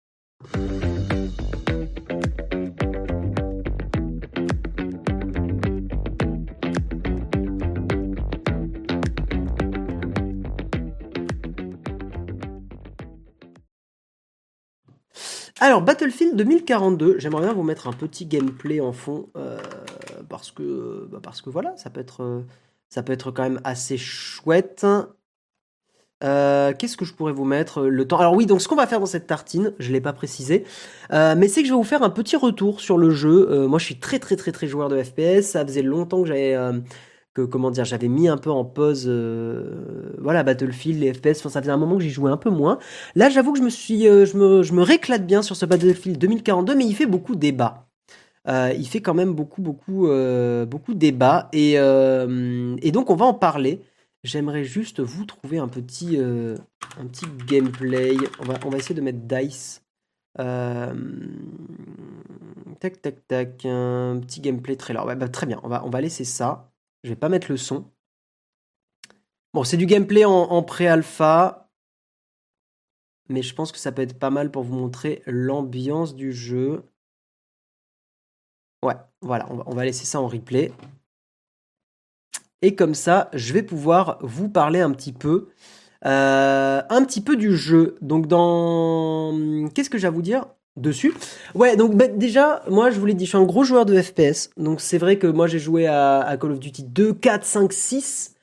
Alors, 15.61 15.81
Battlefield 15.81 16.37
2042, 16.37 17.19
j'aimerais 17.19 17.43
bien 17.43 17.53
vous 17.53 17.63
mettre 17.63 17.87
un 17.87 17.91
petit 17.91 18.25
gameplay 18.25 18.79
en 18.79 18.93
fond, 18.93 19.27
euh, 19.35 19.59
parce, 20.29 20.51
que, 20.51 21.05
bah, 21.11 21.19
parce 21.21 21.41
que 21.41 21.49
voilà, 21.49 21.75
ça 21.75 21.89
peut, 21.89 21.99
être, 21.99 22.23
euh, 22.23 22.41
ça 22.87 23.03
peut 23.03 23.11
être 23.11 23.31
quand 23.31 23.43
même 23.43 23.59
assez 23.65 23.97
chouette. 23.97 24.85
Euh, 26.23 26.71
qu'est-ce 26.77 26.95
que 26.95 27.03
je 27.03 27.13
pourrais 27.13 27.33
vous 27.33 27.43
mettre 27.43 27.81
le 27.81 28.07
temps? 28.07 28.19
Alors 28.19 28.35
oui, 28.35 28.45
donc 28.45 28.61
ce 28.61 28.69
qu'on 28.69 28.77
va 28.77 28.87
faire 28.87 29.01
dans 29.01 29.05
cette 29.05 29.27
tartine, 29.27 29.73
je 29.79 29.91
l'ai 29.91 30.01
pas 30.01 30.13
précisé, 30.13 30.63
mais 31.11 31.49
c'est 31.49 31.61
que 31.61 31.67
je 31.67 31.73
vais 31.73 31.77
vous 31.77 31.83
faire 31.83 32.03
un 32.03 32.09
petit 32.09 32.37
retour 32.37 32.79
sur 32.79 32.97
le 32.97 33.09
jeu. 33.09 33.67
moi, 33.67 33.79
je 33.79 33.85
suis 33.85 33.99
très 33.99 34.19
très 34.19 34.37
très 34.37 34.53
très 34.53 34.67
joueur 34.67 34.87
de 34.87 35.01
FPS. 35.01 35.41
Ça 35.41 35.65
faisait 35.65 35.81
longtemps 35.81 36.21
que 36.21 36.27
j'avais 36.27 36.57
comment 37.45 37.71
dire, 37.71 37.85
j'avais 37.85 38.07
mis 38.07 38.27
un 38.27 38.37
peu 38.37 38.49
en 38.49 38.65
pause, 38.65 39.05
euh, 39.07 40.15
voilà, 40.19 40.43
Battlefield, 40.43 40.99
les 41.01 41.13
FPS. 41.13 41.39
Enfin, 41.39 41.49
ça 41.49 41.61
faisait 41.61 41.71
un 41.71 41.77
moment 41.77 41.97
que 41.97 42.03
j'y 42.03 42.09
jouais 42.09 42.31
un 42.31 42.37
peu 42.37 42.49
moins. 42.49 42.79
Là, 43.15 43.29
j'avoue 43.29 43.53
que 43.53 43.59
je 43.59 43.63
me 43.63 43.69
suis, 43.69 44.07
euh, 44.07 44.25
je 44.25 44.37
me, 44.37 44.63
je 44.63 44.73
me 44.73 44.81
réclate 44.83 45.25
bien 45.25 45.41
sur 45.41 45.55
ce 45.55 45.65
Battlefield 45.65 46.17
2042, 46.17 46.75
mais 46.75 46.85
il 46.85 46.95
fait 46.95 47.05
beaucoup 47.05 47.35
débat. 47.35 47.87
Euh, 48.47 48.73
il 48.77 48.87
fait 48.87 49.01
quand 49.01 49.13
même 49.13 49.33
beaucoup, 49.33 49.61
beaucoup, 49.61 50.07
beaucoup 50.67 50.93
débat. 50.93 51.49
Et, 51.53 51.73
et 51.73 52.91
donc, 52.91 53.09
on 53.09 53.15
va 53.15 53.25
en 53.25 53.33
parler. 53.33 53.81
J'aimerais 54.23 54.63
juste 54.63 54.99
vous 54.99 55.25
trouver 55.25 55.59
un 55.59 55.67
petit, 55.67 56.17
un 56.17 57.05
petit 57.07 57.25
gameplay. 57.47 58.15
On 58.39 58.45
va, 58.45 58.55
on 58.65 58.69
va 58.69 58.77
essayer 58.77 58.95
de 58.95 59.01
mettre 59.01 59.19
Dice. 59.19 59.81
tac, 62.79 63.01
tac, 63.01 63.27
tac. 63.27 63.65
Un 63.65 64.19
petit 64.21 64.41
gameplay 64.41 64.75
trailer. 64.75 65.05
Ouais, 65.05 65.15
bah, 65.15 65.29
très 65.29 65.45
bien. 65.45 65.59
On 65.63 65.67
va, 65.69 65.85
on 65.85 65.89
va 65.89 66.01
laisser 66.01 66.23
ça. 66.25 66.68
Je 67.03 67.09
vais 67.09 67.15
pas 67.15 67.29
mettre 67.29 67.49
le 67.49 67.57
son. 67.57 67.91
Bon, 69.53 69.63
c'est 69.63 69.77
du 69.77 69.85
gameplay 69.85 70.25
en, 70.25 70.61
pré-alpha. 70.63 71.69
Mais 73.29 73.41
je 73.41 73.53
pense 73.53 73.71
que 73.71 73.77
ça 73.77 73.91
peut 73.91 74.01
être 74.01 74.17
pas 74.17 74.29
mal 74.29 74.51
pour 74.51 74.63
vous 74.63 74.75
montrer 74.75 75.21
l'ambiance 75.25 76.15
du 76.15 76.33
jeu. 76.33 76.83
Ouais, 78.83 78.95
voilà, 79.21 79.47
on 79.49 79.73
va, 79.73 79.85
laisser 79.85 80.05
ça 80.05 80.21
en 80.21 80.27
replay. 80.27 80.71
Et 82.61 82.75
comme 82.75 82.95
ça, 82.95 83.29
je 83.33 83.53
vais 83.53 83.63
pouvoir 83.63 84.17
vous 84.21 84.49
parler 84.49 84.81
un 84.81 84.91
petit 84.91 85.13
peu, 85.13 85.49
euh, 86.05 86.81
un 86.89 87.05
petit 87.05 87.21
peu 87.21 87.35
du 87.35 87.55
jeu. 87.55 87.97
Donc 88.01 88.27
dans, 88.27 89.69
qu'est-ce 89.73 89.89
que 89.89 89.97
j'ai 89.97 90.07
à 90.07 90.11
vous 90.11 90.21
dire? 90.21 90.45
Dessus. 90.79 91.13
Ouais, 91.55 91.75
donc 91.75 91.95
bah, 91.95 92.07
déjà, 92.07 92.61
moi 92.69 92.89
je 92.89 92.99
vous 92.99 93.05
l'ai 93.05 93.13
dit, 93.13 93.25
je 93.25 93.29
suis 93.29 93.37
un 93.37 93.43
gros 93.43 93.63
joueur 93.63 93.85
de 93.85 93.99
FPS. 94.01 94.49
Donc 94.57 94.81
c'est 94.81 94.97
vrai 94.97 95.17
que 95.17 95.27
moi 95.27 95.47
j'ai 95.47 95.59
joué 95.59 95.87
à, 95.87 96.37
Call 96.39 96.51
of 96.51 96.59
Duty 96.59 96.83
2, 96.83 97.13
4, 97.13 97.45
5, 97.45 97.73
6. 97.73 98.35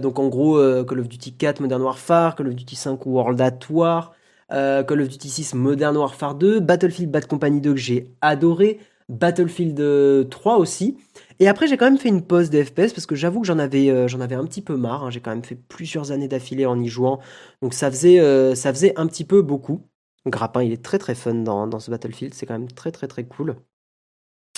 donc 0.00 0.18
en 0.18 0.28
gros, 0.28 0.58
euh, 0.58 0.84
Call 0.84 1.00
of 1.00 1.08
Duty 1.08 1.34
4 1.34 1.60
Modern 1.60 1.82
Warfare, 1.82 2.36
Call 2.36 2.48
of 2.48 2.54
Duty 2.54 2.76
5 2.76 3.06
World 3.06 3.40
at 3.40 3.58
War. 3.70 4.14
Call 4.50 5.00
of 5.00 5.08
Duty 5.08 5.28
6 5.28 5.54
Modern 5.54 5.96
Warfare 5.96 6.34
2, 6.34 6.60
Battlefield 6.60 7.10
Bad 7.10 7.26
Company 7.26 7.60
2 7.60 7.72
que 7.72 7.80
j'ai 7.80 8.12
adoré, 8.20 8.78
Battlefield 9.08 10.28
3 10.30 10.58
aussi. 10.58 10.96
Et 11.40 11.48
après, 11.48 11.66
j'ai 11.66 11.76
quand 11.76 11.86
même 11.86 11.98
fait 11.98 12.10
une 12.10 12.22
pause 12.22 12.50
des 12.50 12.64
FPS 12.64 12.92
parce 12.92 13.06
que 13.06 13.16
j'avoue 13.16 13.40
que 13.40 13.48
j'en 13.48 13.58
avais, 13.58 14.06
j'en 14.06 14.20
avais 14.20 14.36
un 14.36 14.44
petit 14.44 14.62
peu 14.62 14.76
marre. 14.76 15.04
Hein. 15.04 15.10
J'ai 15.10 15.18
quand 15.18 15.30
même 15.30 15.42
fait 15.42 15.56
plusieurs 15.56 16.12
années 16.12 16.28
d'affilée 16.28 16.66
en 16.66 16.78
y 16.78 16.86
jouant. 16.86 17.18
Donc 17.62 17.74
ça 17.74 17.90
faisait, 17.90 18.54
ça 18.54 18.72
faisait 18.72 18.92
un 18.96 19.08
petit 19.08 19.24
peu 19.24 19.42
beaucoup. 19.42 19.82
Grappin, 20.26 20.62
il 20.62 20.72
est 20.72 20.82
très 20.82 20.98
très 20.98 21.14
fun 21.14 21.34
dans, 21.34 21.80
ce 21.80 21.90
Battlefield. 21.90 22.34
C'est 22.34 22.46
quand 22.46 22.58
même 22.58 22.70
très 22.70 22.92
très 22.92 23.08
très 23.08 23.24
cool. 23.24 23.56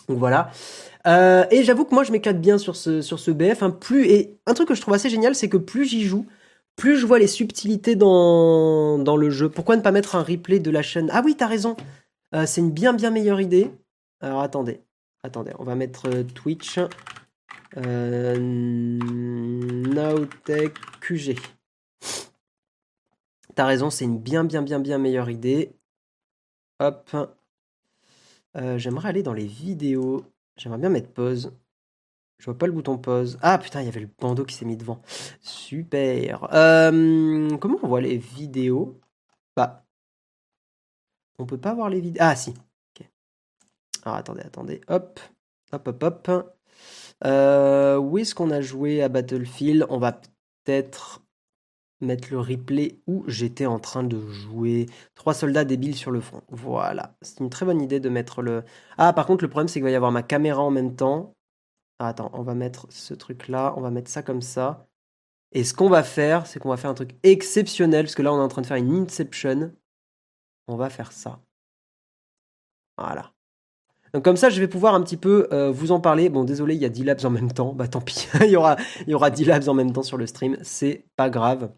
Donc 0.08 0.18
voilà. 0.18 0.50
Euh, 1.06 1.44
et 1.50 1.64
j'avoue 1.64 1.84
que 1.84 1.94
moi 1.94 2.04
je 2.04 2.12
m'éclate 2.12 2.40
bien 2.40 2.58
sur 2.58 2.76
ce, 2.76 3.02
sur 3.02 3.18
ce 3.18 3.30
BF. 3.30 3.62
Hein. 3.62 3.70
Plus, 3.70 4.06
et 4.06 4.38
un 4.46 4.54
truc 4.54 4.68
que 4.68 4.74
je 4.74 4.80
trouve 4.80 4.94
assez 4.94 5.10
génial, 5.10 5.34
c'est 5.34 5.48
que 5.48 5.56
plus 5.56 5.84
j'y 5.84 6.04
joue, 6.04 6.26
plus 6.76 6.98
je 6.98 7.06
vois 7.06 7.18
les 7.18 7.26
subtilités 7.26 7.96
dans, 7.96 9.16
le 9.16 9.30
jeu. 9.30 9.48
Pourquoi 9.48 9.76
ne 9.76 9.82
pas 9.82 9.92
mettre 9.92 10.14
un 10.14 10.22
replay 10.22 10.60
de 10.60 10.70
la 10.70 10.82
chaîne? 10.82 11.10
Ah 11.12 11.22
oui, 11.24 11.34
t'as 11.36 11.46
raison. 11.46 11.76
Euh, 12.34 12.44
c'est 12.46 12.60
une 12.60 12.70
bien 12.70 12.92
bien 12.92 13.10
meilleure 13.10 13.40
idée. 13.40 13.70
Alors 14.20 14.40
attendez, 14.40 14.80
attendez, 15.22 15.52
on 15.58 15.64
va 15.64 15.74
mettre 15.74 16.08
euh, 16.08 16.22
Twitch. 16.22 16.78
Euh, 17.76 18.98
QG. 21.00 21.36
T'as 23.56 23.64
raison, 23.64 23.88
c'est 23.90 24.04
une 24.04 24.20
bien 24.20 24.44
bien 24.44 24.62
bien 24.62 24.78
bien 24.78 24.98
meilleure 24.98 25.30
idée. 25.30 25.74
Hop. 26.78 27.16
Euh, 28.56 28.78
j'aimerais 28.78 29.08
aller 29.08 29.22
dans 29.22 29.32
les 29.32 29.46
vidéos. 29.46 30.24
J'aimerais 30.58 30.78
bien 30.78 30.90
mettre 30.90 31.10
pause. 31.10 31.52
Je 32.38 32.44
vois 32.44 32.58
pas 32.58 32.66
le 32.66 32.72
bouton 32.72 32.98
pause. 32.98 33.38
Ah 33.40 33.56
putain, 33.56 33.80
il 33.80 33.86
y 33.86 33.88
avait 33.88 34.00
le 34.00 34.10
bandeau 34.20 34.44
qui 34.44 34.54
s'est 34.54 34.66
mis 34.66 34.76
devant. 34.76 35.00
Super. 35.40 36.52
Euh, 36.52 37.56
comment 37.56 37.78
on 37.82 37.88
voit 37.88 38.02
les 38.02 38.18
vidéos? 38.18 39.00
Bah. 39.56 39.86
On 41.38 41.46
peut 41.46 41.58
pas 41.58 41.72
voir 41.72 41.88
les 41.88 42.00
vidéos. 42.00 42.22
Ah 42.22 42.36
si. 42.36 42.52
Alors 44.04 44.18
attendez, 44.18 44.42
attendez. 44.42 44.82
Hop. 44.88 45.18
Hop, 45.72 45.88
hop, 45.88 46.04
hop. 46.28 46.56
Euh, 47.24 47.96
où 47.96 48.18
est-ce 48.18 48.34
qu'on 48.34 48.50
a 48.50 48.60
joué 48.60 49.02
à 49.02 49.08
Battlefield? 49.08 49.86
On 49.88 49.98
va 49.98 50.12
peut-être 50.12 51.22
mettre 52.00 52.28
le 52.30 52.40
replay 52.40 53.00
où 53.06 53.24
j'étais 53.26 53.66
en 53.66 53.78
train 53.78 54.04
de 54.04 54.20
jouer 54.28 54.86
trois 55.14 55.34
soldats 55.34 55.64
débiles 55.64 55.96
sur 55.96 56.10
le 56.10 56.20
front. 56.20 56.42
Voilà, 56.48 57.16
c'est 57.22 57.40
une 57.40 57.50
très 57.50 57.66
bonne 57.66 57.80
idée 57.80 58.00
de 58.00 58.08
mettre 58.08 58.42
le... 58.42 58.64
Ah, 58.98 59.12
par 59.12 59.26
contre, 59.26 59.44
le 59.44 59.50
problème, 59.50 59.68
c'est 59.68 59.74
qu'il 59.74 59.84
va 59.84 59.90
y 59.90 59.94
avoir 59.94 60.12
ma 60.12 60.22
caméra 60.22 60.62
en 60.62 60.70
même 60.70 60.94
temps. 60.96 61.34
Ah, 61.98 62.08
attends, 62.08 62.30
on 62.34 62.42
va 62.42 62.54
mettre 62.54 62.86
ce 62.90 63.14
truc-là, 63.14 63.74
on 63.76 63.80
va 63.80 63.90
mettre 63.90 64.10
ça 64.10 64.22
comme 64.22 64.42
ça. 64.42 64.86
Et 65.52 65.64
ce 65.64 65.74
qu'on 65.74 65.88
va 65.88 66.02
faire, 66.02 66.46
c'est 66.46 66.58
qu'on 66.60 66.68
va 66.68 66.76
faire 66.76 66.90
un 66.90 66.94
truc 66.94 67.16
exceptionnel, 67.22 68.04
parce 68.04 68.14
que 68.14 68.22
là, 68.22 68.32
on 68.32 68.38
est 68.38 68.42
en 68.42 68.48
train 68.48 68.62
de 68.62 68.66
faire 68.66 68.76
une 68.76 68.94
Inception. 68.94 69.72
On 70.68 70.76
va 70.76 70.90
faire 70.90 71.12
ça. 71.12 71.40
Voilà. 72.98 73.32
Donc 74.12 74.24
comme 74.24 74.36
ça, 74.36 74.50
je 74.50 74.60
vais 74.60 74.68
pouvoir 74.68 74.94
un 74.94 75.02
petit 75.02 75.16
peu 75.16 75.48
euh, 75.52 75.70
vous 75.70 75.92
en 75.92 76.00
parler. 76.00 76.28
Bon, 76.28 76.44
désolé, 76.44 76.74
il 76.74 76.80
y 76.80 76.84
a 76.84 76.88
10 76.88 77.04
labs 77.04 77.24
en 77.24 77.30
même 77.30 77.52
temps. 77.52 77.72
Bah 77.74 77.88
tant 77.88 78.00
pis, 78.00 78.28
il, 78.40 78.50
y 78.50 78.56
aura, 78.56 78.76
il 79.02 79.10
y 79.10 79.14
aura 79.14 79.30
10 79.30 79.44
labs 79.44 79.68
en 79.68 79.74
même 79.74 79.92
temps 79.92 80.02
sur 80.02 80.16
le 80.16 80.26
stream. 80.26 80.56
C'est 80.62 81.04
pas 81.16 81.30
grave. 81.30 81.72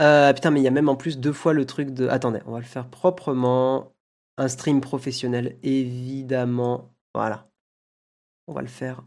Euh, 0.00 0.32
putain, 0.32 0.50
mais 0.50 0.60
il 0.60 0.64
y 0.64 0.68
a 0.68 0.72
même 0.72 0.88
en 0.88 0.96
plus 0.96 1.18
deux 1.18 1.32
fois 1.32 1.52
le 1.52 1.66
truc 1.66 1.90
de. 1.90 2.08
Attendez, 2.08 2.40
on 2.46 2.52
va 2.52 2.58
le 2.58 2.64
faire 2.64 2.88
proprement. 2.88 3.92
Un 4.36 4.48
stream 4.48 4.80
professionnel, 4.80 5.58
évidemment. 5.62 6.92
Voilà. 7.14 7.48
On 8.48 8.52
va 8.52 8.62
le 8.62 8.68
faire. 8.68 9.04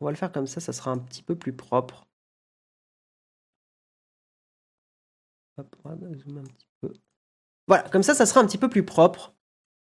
On 0.00 0.04
va 0.04 0.10
le 0.12 0.16
faire 0.16 0.30
comme 0.32 0.46
ça, 0.46 0.60
ça 0.60 0.72
sera 0.72 0.90
un 0.90 0.98
petit 0.98 1.22
peu 1.22 1.36
plus 1.36 1.54
propre. 1.54 2.06
On 5.58 5.62
va 5.84 5.96
zoomer 6.14 6.40
un 6.40 6.44
petit 6.44 6.66
peu. 6.80 6.92
Voilà, 7.66 7.88
comme 7.88 8.02
ça, 8.02 8.14
ça 8.14 8.26
sera 8.26 8.40
un 8.40 8.46
petit 8.46 8.58
peu 8.58 8.68
plus 8.68 8.84
propre. 8.84 9.34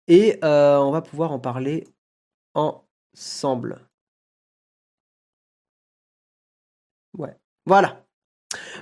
Et 0.07 0.39
euh, 0.43 0.77
on 0.77 0.91
va 0.91 1.01
pouvoir 1.01 1.31
en 1.31 1.39
parler 1.39 1.85
ensemble. 2.53 3.87
Ouais. 7.17 7.35
Voilà. 7.65 8.04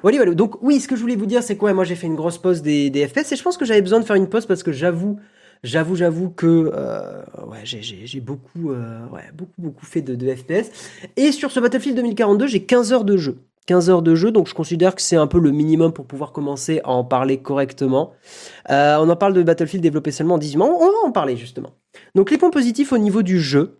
Donc 0.03 0.61
oui, 0.61 0.81
ce 0.81 0.87
que 0.87 0.95
je 0.97 1.01
voulais 1.01 1.15
vous 1.15 1.25
dire, 1.25 1.43
c'est 1.43 1.55
quoi 1.55 1.73
Moi, 1.73 1.85
j'ai 1.85 1.95
fait 1.95 2.07
une 2.07 2.15
grosse 2.15 2.37
pause 2.37 2.61
des, 2.61 3.07
FPS 3.07 3.31
et 3.31 3.35
je 3.37 3.43
pense 3.43 3.57
que 3.57 3.63
j'avais 3.63 3.81
besoin 3.81 3.99
de 3.99 4.05
faire 4.05 4.17
une 4.17 4.27
pause 4.27 4.45
parce 4.45 4.61
que 4.61 4.73
j'avoue, 4.73 5.17
j'avoue, 5.63 5.95
j'avoue 5.95 6.29
que 6.29 6.71
euh, 6.73 7.21
ouais, 7.47 7.61
j'ai 7.63 8.19
beaucoup, 8.19 8.71
euh, 8.71 8.99
beaucoup, 9.33 9.53
beaucoup 9.57 9.85
fait 9.85 10.01
de, 10.01 10.35
FPS. 10.35 10.71
Et 11.15 11.31
sur 11.31 11.51
ce 11.51 11.59
Battlefield 11.61 11.95
2042, 11.95 12.47
j'ai 12.47 12.63
15 12.65 12.91
heures 12.91 13.05
de 13.05 13.15
jeu. 13.15 13.37
15 13.65 13.89
heures 13.89 14.01
de 14.01 14.13
jeu, 14.13 14.31
donc 14.31 14.49
je 14.49 14.53
considère 14.53 14.93
que 14.93 15.01
c'est 15.01 15.15
un 15.15 15.25
peu 15.25 15.39
le 15.39 15.51
minimum 15.51 15.93
pour 15.93 16.05
pouvoir 16.05 16.33
commencer 16.33 16.81
à 16.83 16.89
en 16.89 17.05
parler 17.05 17.37
correctement. 17.37 18.11
Euh, 18.69 18.97
on 18.99 19.07
en 19.07 19.15
parle 19.15 19.31
de 19.31 19.41
Battlefield 19.41 19.81
développé 19.81 20.11
seulement 20.11 20.35
en 20.35 20.37
18 20.37 20.57
mois, 20.57 20.67
on 20.67 20.79
va 20.79 20.97
en 21.05 21.11
parler 21.13 21.37
justement. 21.37 21.69
Donc 22.13 22.29
les 22.29 22.37
points 22.37 22.49
positifs 22.49 22.91
au 22.91 22.97
niveau 22.97 23.21
du 23.21 23.39
jeu, 23.39 23.79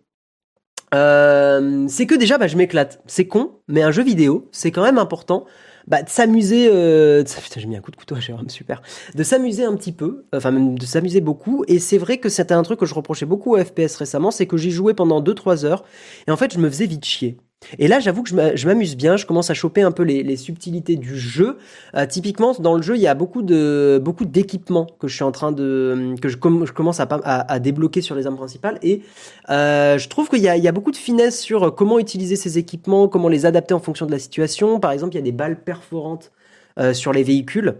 c'est 0.90 2.06
que 2.06 2.14
déjà 2.14 2.38
bah, 2.38 2.46
je 2.46 2.56
m'éclate. 2.56 3.02
C'est 3.04 3.26
con, 3.26 3.58
mais 3.68 3.82
un 3.82 3.90
jeu 3.90 4.02
vidéo, 4.02 4.48
c'est 4.52 4.70
quand 4.70 4.84
même 4.84 4.96
important 4.96 5.44
bah, 5.86 6.02
de 6.02 6.08
s'amuser. 6.08 6.68
Euh, 6.70 7.22
putain, 7.24 7.60
j'ai 7.60 7.66
mis 7.66 7.76
un 7.76 7.80
coup 7.80 7.90
de 7.90 7.96
couteau 7.96 8.14
à 8.14 8.20
Jérôme, 8.20 8.48
super. 8.48 8.82
De 9.14 9.22
s'amuser 9.22 9.64
un 9.64 9.76
petit 9.76 9.92
peu, 9.92 10.24
enfin 10.34 10.50
même 10.50 10.78
de 10.78 10.86
s'amuser 10.86 11.20
beaucoup. 11.20 11.64
Et 11.68 11.78
c'est 11.78 11.98
vrai 11.98 12.18
que 12.18 12.28
c'était 12.28 12.54
un 12.54 12.62
truc 12.62 12.80
que 12.80 12.86
je 12.86 12.94
reprochais 12.94 13.26
beaucoup 13.26 13.54
au 13.54 13.58
FPS 13.62 13.96
récemment, 13.96 14.30
c'est 14.30 14.46
que 14.46 14.56
j'y 14.56 14.70
jouais 14.70 14.94
pendant 14.94 15.22
2-3 15.22 15.64
heures 15.64 15.84
et 16.26 16.30
en 16.30 16.36
fait 16.36 16.52
je 16.52 16.58
me 16.58 16.68
faisais 16.68 16.86
vite 16.86 17.04
chier. 17.04 17.38
Et 17.78 17.88
là, 17.88 18.00
j'avoue 18.00 18.22
que 18.22 18.30
je 18.30 18.66
m'amuse 18.66 18.96
bien. 18.96 19.16
Je 19.16 19.26
commence 19.26 19.50
à 19.50 19.54
choper 19.54 19.82
un 19.82 19.92
peu 19.92 20.02
les, 20.02 20.36
subtilités 20.36 20.96
du 20.96 21.16
jeu. 21.18 21.58
Euh, 21.94 22.06
typiquement, 22.06 22.54
dans 22.58 22.74
le 22.74 22.82
jeu, 22.82 22.96
il 22.96 23.02
y 23.02 23.06
a 23.06 23.14
beaucoup 23.14 23.42
beaucoup 23.42 24.24
d'équipements 24.24 24.86
que 24.98 25.08
je 25.08 25.14
suis 25.14 25.24
en 25.24 25.32
train 25.32 25.52
de 25.52 26.14
que 26.20 26.28
je, 26.28 26.36
commence 26.36 27.00
à, 27.00 27.58
débloquer 27.58 28.00
sur 28.00 28.14
les 28.14 28.26
armes 28.26 28.36
principales. 28.36 28.78
Et 28.82 29.02
euh, 29.50 29.98
je 29.98 30.08
trouve 30.08 30.28
qu'il 30.28 30.40
y, 30.40 30.42
y 30.42 30.68
a, 30.68 30.72
beaucoup 30.72 30.90
de 30.90 30.96
finesse 30.96 31.40
sur 31.40 31.74
comment 31.74 31.98
utiliser 31.98 32.36
ces 32.36 32.58
équipements, 32.58 33.08
comment 33.08 33.28
les 33.28 33.46
adapter 33.46 33.74
en 33.74 33.80
fonction 33.80 34.06
de 34.06 34.12
la 34.12 34.18
situation. 34.18 34.80
Par 34.80 34.92
exemple, 34.92 35.14
il 35.14 35.16
y 35.16 35.20
a 35.20 35.24
des 35.24 35.32
balles 35.32 35.60
perforantes 35.62 36.32
euh, 36.78 36.92
sur 36.92 37.12
les 37.12 37.22
véhicules. 37.22 37.76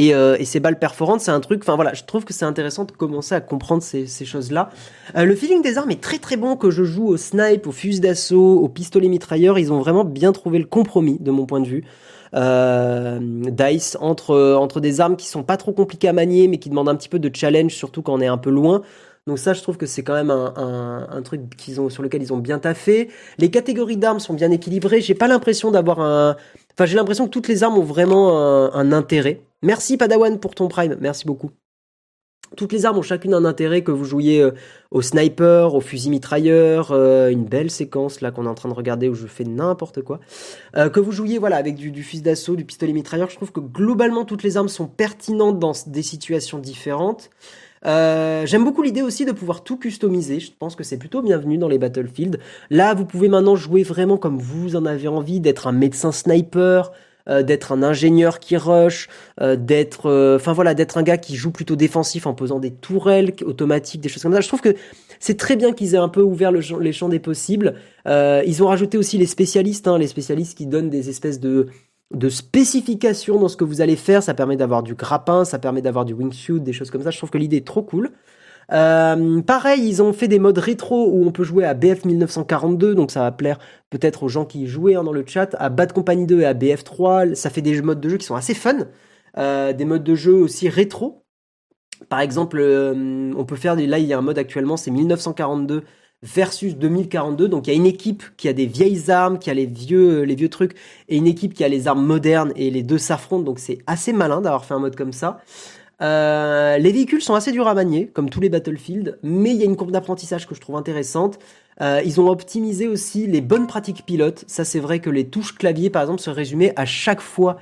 Euh, 0.00 0.36
et, 0.38 0.44
ces 0.44 0.60
balles 0.60 0.78
perforantes, 0.78 1.20
c'est 1.20 1.30
un 1.30 1.40
truc. 1.40 1.62
Enfin 1.62 1.74
voilà, 1.74 1.94
je 1.94 2.04
trouve 2.04 2.24
que 2.24 2.32
c'est 2.32 2.44
intéressant 2.44 2.84
de 2.84 2.92
commencer 2.92 3.34
à 3.34 3.40
comprendre 3.40 3.82
ces, 3.82 4.06
choses-là. 4.24 4.70
Euh, 5.16 5.24
le 5.24 5.34
feeling 5.34 5.62
des 5.62 5.78
armes 5.78 5.90
est 5.90 6.00
très 6.00 6.18
très 6.18 6.36
bon 6.36 6.56
que 6.56 6.70
je 6.70 6.84
joue 6.84 7.06
au 7.08 7.16
snipe, 7.16 7.66
au 7.66 7.72
fusil 7.72 8.00
d'assaut, 8.00 8.58
au 8.60 8.68
pistolet 8.68 9.08
mitrailleur. 9.08 9.58
Ils 9.58 9.72
ont 9.72 9.80
vraiment 9.80 10.04
bien 10.04 10.32
trouvé 10.32 10.58
le 10.58 10.66
compromis 10.66 11.18
de 11.20 11.30
mon 11.30 11.46
point 11.46 11.60
de 11.60 11.68
vue. 11.68 11.84
Euh, 12.34 13.18
Dice 13.20 13.96
entre 14.00 14.54
entre 14.54 14.80
des 14.80 15.00
armes 15.00 15.16
qui 15.16 15.26
sont 15.26 15.42
pas 15.42 15.56
trop 15.56 15.72
compliquées 15.72 16.08
à 16.08 16.12
manier, 16.12 16.46
mais 16.46 16.58
qui 16.58 16.68
demandent 16.68 16.90
un 16.90 16.96
petit 16.96 17.08
peu 17.08 17.18
de 17.18 17.34
challenge, 17.34 17.72
surtout 17.72 18.02
quand 18.02 18.14
on 18.14 18.20
est 18.20 18.26
un 18.26 18.38
peu 18.38 18.50
loin. 18.50 18.82
Donc 19.26 19.38
ça, 19.38 19.52
je 19.52 19.60
trouve 19.60 19.76
que 19.76 19.84
c'est 19.84 20.02
quand 20.02 20.14
même 20.14 20.30
un, 20.30 21.22
truc 21.22 21.54
qu'ils 21.56 21.82
ont 21.82 21.90
sur 21.90 22.02
lequel 22.02 22.22
ils 22.22 22.32
ont 22.32 22.38
bien 22.38 22.58
taffé. 22.58 23.10
Les 23.36 23.50
catégories 23.50 23.98
d'armes 23.98 24.20
sont 24.20 24.32
bien 24.32 24.50
équilibrées. 24.50 25.02
J'ai 25.02 25.14
pas 25.14 25.28
l'impression 25.28 25.70
d'avoir 25.70 26.00
un. 26.00 26.36
Enfin, 26.78 26.86
j'ai 26.86 26.94
l'impression 26.94 27.26
que 27.26 27.32
toutes 27.32 27.48
les 27.48 27.64
armes 27.64 27.76
ont 27.76 27.82
vraiment 27.82 28.38
un 28.72 28.92
intérêt. 28.92 29.42
Merci 29.64 29.96
Padawan 29.96 30.38
pour 30.38 30.54
ton 30.54 30.68
prime, 30.68 30.96
merci 31.00 31.26
beaucoup. 31.26 31.50
Toutes 32.56 32.72
les 32.72 32.86
armes 32.86 32.98
ont 32.98 33.02
chacune 33.02 33.34
un 33.34 33.44
intérêt, 33.44 33.82
que 33.82 33.90
vous 33.90 34.04
jouiez 34.04 34.40
euh, 34.40 34.52
au 34.92 35.02
sniper, 35.02 35.74
au 35.74 35.80
fusil 35.80 36.08
mitrailleur, 36.08 36.92
euh, 36.92 37.30
une 37.30 37.44
belle 37.44 37.70
séquence 37.70 38.20
là 38.20 38.30
qu'on 38.30 38.46
est 38.46 38.48
en 38.48 38.54
train 38.54 38.68
de 38.68 38.74
regarder 38.74 39.08
où 39.08 39.14
je 39.14 39.26
fais 39.26 39.44
n'importe 39.44 40.02
quoi. 40.02 40.20
Euh, 40.76 40.88
que 40.88 41.00
vous 41.00 41.12
jouiez 41.12 41.38
voilà 41.38 41.56
avec 41.56 41.74
du, 41.74 42.02
fusil 42.02 42.22
d'assaut, 42.22 42.56
du 42.56 42.64
pistolet 42.64 42.92
mitrailleur, 42.92 43.28
je 43.28 43.36
trouve 43.36 43.52
que 43.52 43.60
globalement 43.60 44.24
toutes 44.24 44.44
les 44.44 44.56
armes 44.56 44.68
sont 44.68 44.86
pertinentes 44.86 45.58
dans 45.58 45.72
des 45.86 46.02
situations 46.02 46.58
différentes. 46.58 47.30
J'aime 47.84 48.64
beaucoup 48.64 48.82
l'idée 48.82 49.02
aussi 49.02 49.24
de 49.24 49.32
pouvoir 49.32 49.64
tout 49.64 49.76
customiser. 49.76 50.40
Je 50.40 50.50
pense 50.58 50.76
que 50.76 50.84
c'est 50.84 50.98
plutôt 50.98 51.22
bienvenu 51.22 51.58
dans 51.58 51.68
les 51.68 51.78
Battlefield. 51.78 52.38
Là, 52.70 52.94
vous 52.94 53.04
pouvez 53.04 53.28
maintenant 53.28 53.56
jouer 53.56 53.82
vraiment 53.82 54.16
comme 54.16 54.38
vous 54.38 54.76
en 54.76 54.86
avez 54.86 55.08
envie, 55.08 55.40
d'être 55.40 55.66
un 55.66 55.72
médecin 55.72 56.12
sniper, 56.12 56.92
euh, 57.28 57.42
d'être 57.42 57.72
un 57.72 57.82
ingénieur 57.82 58.38
qui 58.38 58.56
rush, 58.56 59.08
euh, 59.42 59.54
d'être, 59.54 60.06
euh, 60.06 60.36
enfin 60.36 60.54
voilà, 60.54 60.72
d'être 60.72 60.96
un 60.96 61.02
gars 61.02 61.18
qui 61.18 61.36
joue 61.36 61.50
plutôt 61.50 61.76
défensif 61.76 62.26
en 62.26 62.32
posant 62.32 62.58
des 62.58 62.70
tourelles 62.70 63.34
automatiques, 63.44 64.00
des 64.00 64.08
choses 64.08 64.22
comme 64.22 64.32
ça. 64.32 64.40
Je 64.40 64.48
trouve 64.48 64.62
que 64.62 64.74
c'est 65.20 65.36
très 65.36 65.56
bien 65.56 65.72
qu'ils 65.72 65.94
aient 65.94 65.98
un 65.98 66.08
peu 66.08 66.22
ouvert 66.22 66.52
le 66.52 66.60
les 66.80 66.92
champs 66.92 67.10
des 67.10 67.18
possibles. 67.18 67.74
ils 68.06 68.62
ont 68.62 68.66
rajouté 68.66 68.96
aussi 68.96 69.18
les 69.18 69.26
spécialistes, 69.26 69.86
hein, 69.88 69.98
les 69.98 70.06
spécialistes 70.06 70.56
qui 70.56 70.66
donnent 70.66 70.90
des 70.90 71.10
espèces 71.10 71.38
de 71.38 71.66
de 72.14 72.28
spécifications 72.28 73.38
dans 73.38 73.48
ce 73.48 73.56
que 73.56 73.64
vous 73.64 73.80
allez 73.80 73.96
faire. 73.96 74.22
Ça 74.22 74.34
permet 74.34 74.56
d'avoir 74.56 74.82
du 74.82 74.94
grappin, 74.94 75.44
ça 75.44 75.58
permet 75.58 75.82
d'avoir 75.82 76.04
du 76.04 76.14
wingsuit, 76.14 76.60
des 76.60 76.72
choses 76.72 76.90
comme 76.90 77.02
ça. 77.02 77.10
Je 77.10 77.18
trouve 77.18 77.30
que 77.30 77.38
l'idée 77.38 77.58
est 77.58 77.66
trop 77.66 77.82
cool. 77.82 78.12
Euh, 78.72 79.40
pareil, 79.42 79.88
ils 79.88 80.02
ont 80.02 80.12
fait 80.12 80.28
des 80.28 80.38
modes 80.38 80.58
rétro 80.58 81.10
où 81.10 81.26
on 81.26 81.32
peut 81.32 81.44
jouer 81.44 81.64
à 81.64 81.72
BF 81.72 82.04
1942, 82.04 82.94
donc 82.94 83.10
ça 83.10 83.20
va 83.20 83.32
plaire 83.32 83.58
peut-être 83.88 84.24
aux 84.24 84.28
gens 84.28 84.44
qui 84.44 84.66
jouaient 84.66 84.94
hein, 84.94 85.04
dans 85.04 85.12
le 85.12 85.24
chat, 85.26 85.56
à 85.58 85.70
Bad 85.70 85.92
Company 85.92 86.26
2 86.26 86.40
et 86.40 86.44
à 86.44 86.54
BF 86.54 86.84
3. 86.84 87.34
Ça 87.34 87.48
fait 87.50 87.62
des 87.62 87.80
modes 87.80 88.00
de 88.00 88.08
jeu 88.10 88.18
qui 88.18 88.26
sont 88.26 88.34
assez 88.36 88.54
fun, 88.54 88.88
euh, 89.38 89.72
des 89.72 89.84
modes 89.86 90.04
de 90.04 90.14
jeu 90.14 90.34
aussi 90.34 90.68
rétro. 90.68 91.24
Par 92.08 92.20
exemple, 92.20 92.58
euh, 92.60 93.32
on 93.36 93.44
peut 93.44 93.56
faire 93.56 93.74
des, 93.76 93.86
là 93.86 93.98
il 93.98 94.06
y 94.06 94.12
a 94.12 94.18
un 94.18 94.22
mode 94.22 94.38
actuellement, 94.38 94.76
c'est 94.76 94.90
1942 94.90 95.84
versus 96.22 96.76
2042. 96.76 97.48
Donc 97.48 97.66
il 97.66 97.70
y 97.70 97.72
a 97.72 97.76
une 97.76 97.86
équipe 97.86 98.24
qui 98.36 98.48
a 98.48 98.52
des 98.52 98.66
vieilles 98.66 99.10
armes, 99.10 99.38
qui 99.38 99.50
a 99.50 99.54
les 99.54 99.66
vieux, 99.66 100.22
les 100.22 100.34
vieux 100.34 100.48
trucs, 100.48 100.74
et 101.08 101.16
une 101.16 101.26
équipe 101.26 101.54
qui 101.54 101.64
a 101.64 101.68
les 101.68 101.88
armes 101.88 102.04
modernes, 102.04 102.52
et 102.56 102.70
les 102.70 102.82
deux 102.82 102.98
s'affrontent. 102.98 103.44
Donc 103.44 103.58
c'est 103.58 103.78
assez 103.86 104.12
malin 104.12 104.40
d'avoir 104.40 104.64
fait 104.64 104.74
un 104.74 104.80
mode 104.80 104.96
comme 104.96 105.12
ça. 105.12 105.40
Euh, 106.00 106.78
les 106.78 106.92
véhicules 106.92 107.22
sont 107.22 107.34
assez 107.34 107.50
durs 107.50 107.66
à 107.66 107.74
manier, 107.74 108.06
comme 108.06 108.30
tous 108.30 108.40
les 108.40 108.48
Battlefield, 108.48 109.18
mais 109.22 109.50
il 109.50 109.56
y 109.56 109.62
a 109.62 109.64
une 109.64 109.76
courbe 109.76 109.90
d'apprentissage 109.90 110.46
que 110.46 110.54
je 110.54 110.60
trouve 110.60 110.76
intéressante. 110.76 111.38
Euh, 111.80 112.00
ils 112.04 112.20
ont 112.20 112.28
optimisé 112.28 112.88
aussi 112.88 113.26
les 113.26 113.40
bonnes 113.40 113.66
pratiques 113.66 114.04
pilotes. 114.04 114.44
Ça, 114.46 114.64
c'est 114.64 114.80
vrai 114.80 115.00
que 115.00 115.10
les 115.10 115.28
touches 115.28 115.54
clavier, 115.54 115.90
par 115.90 116.02
exemple, 116.02 116.20
se 116.20 116.30
résumaient 116.30 116.72
à 116.76 116.84
chaque 116.84 117.20
fois 117.20 117.58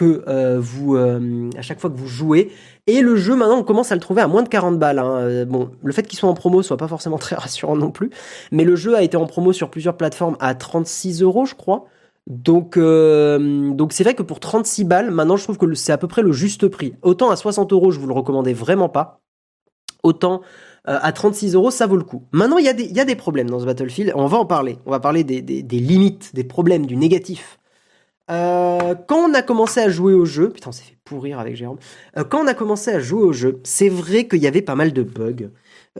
que 0.00 0.24
euh, 0.28 0.58
vous, 0.58 0.96
à 0.96 1.62
chaque 1.62 1.78
fois 1.78 1.90
que 1.90 1.96
vous 1.96 2.08
jouez. 2.08 2.50
Et 2.86 3.02
le 3.02 3.16
jeu, 3.16 3.36
maintenant, 3.36 3.58
on 3.58 3.62
commence 3.62 3.92
à 3.92 3.94
le 3.94 4.00
trouver 4.00 4.22
à 4.22 4.28
moins 4.28 4.42
de 4.42 4.48
40 4.48 4.78
balles. 4.78 4.98
Hein. 4.98 5.44
Bon, 5.44 5.70
le 5.82 5.92
fait 5.92 6.04
qu'il 6.04 6.18
soit 6.18 6.28
en 6.28 6.34
promo 6.34 6.62
soit 6.62 6.78
pas 6.78 6.88
forcément 6.88 7.18
très 7.18 7.36
rassurant 7.36 7.76
non 7.76 7.90
plus, 7.90 8.10
mais 8.50 8.64
le 8.64 8.76
jeu 8.76 8.96
a 8.96 9.02
été 9.02 9.18
en 9.18 9.26
promo 9.26 9.52
sur 9.52 9.70
plusieurs 9.70 9.96
plateformes 9.96 10.36
à 10.40 10.54
36 10.54 11.22
euros, 11.22 11.44
je 11.44 11.54
crois. 11.54 11.84
Donc, 12.26 12.76
euh, 12.76 13.70
donc 13.70 13.92
c'est 13.92 14.04
vrai 14.04 14.14
que 14.14 14.22
pour 14.22 14.40
36 14.40 14.84
balles, 14.84 15.10
maintenant 15.10 15.36
je 15.36 15.44
trouve 15.44 15.58
que 15.58 15.74
c'est 15.74 15.92
à 15.92 15.98
peu 15.98 16.08
près 16.08 16.22
le 16.22 16.32
juste 16.32 16.68
prix. 16.68 16.94
Autant 17.02 17.30
à 17.30 17.36
60 17.36 17.72
euros, 17.72 17.90
je 17.90 17.98
vous 17.98 18.06
le 18.06 18.14
recommandais 18.14 18.52
vraiment 18.52 18.88
pas. 18.88 19.20
Autant 20.02 20.40
euh, 20.88 20.98
à 21.02 21.12
36 21.12 21.54
euros, 21.54 21.70
ça 21.70 21.86
vaut 21.86 21.96
le 21.96 22.04
coup. 22.04 22.24
Maintenant, 22.32 22.56
il 22.58 22.64
y, 22.64 22.94
y 22.94 23.00
a 23.00 23.04
des 23.04 23.16
problèmes 23.16 23.50
dans 23.50 23.60
ce 23.60 23.66
Battlefield. 23.66 24.12
On 24.14 24.26
va 24.26 24.38
en 24.38 24.46
parler. 24.46 24.78
On 24.86 24.90
va 24.90 25.00
parler 25.00 25.24
des, 25.24 25.42
des, 25.42 25.78
limites, 25.78 26.34
des 26.34 26.44
problèmes, 26.44 26.86
du 26.86 26.96
négatif. 26.96 27.59
Euh, 28.30 28.94
quand 29.08 29.28
on 29.28 29.34
a 29.34 29.42
commencé 29.42 29.80
à 29.80 29.88
jouer 29.88 30.14
au 30.14 30.24
jeu, 30.24 30.50
putain, 30.50 30.70
on 30.70 30.72
s'est 30.72 30.84
fait 30.84 30.98
pourrir 31.04 31.40
avec 31.40 31.56
Jérôme. 31.56 31.78
quand 32.28 32.44
on 32.44 32.46
a 32.46 32.54
commencé 32.54 32.92
à 32.92 33.00
jouer 33.00 33.22
au 33.22 33.32
jeu, 33.32 33.60
c'est 33.64 33.88
vrai 33.88 34.28
qu'il 34.28 34.40
y 34.40 34.46
avait 34.46 34.62
pas 34.62 34.76
mal 34.76 34.92
de 34.92 35.02
bugs. 35.02 35.50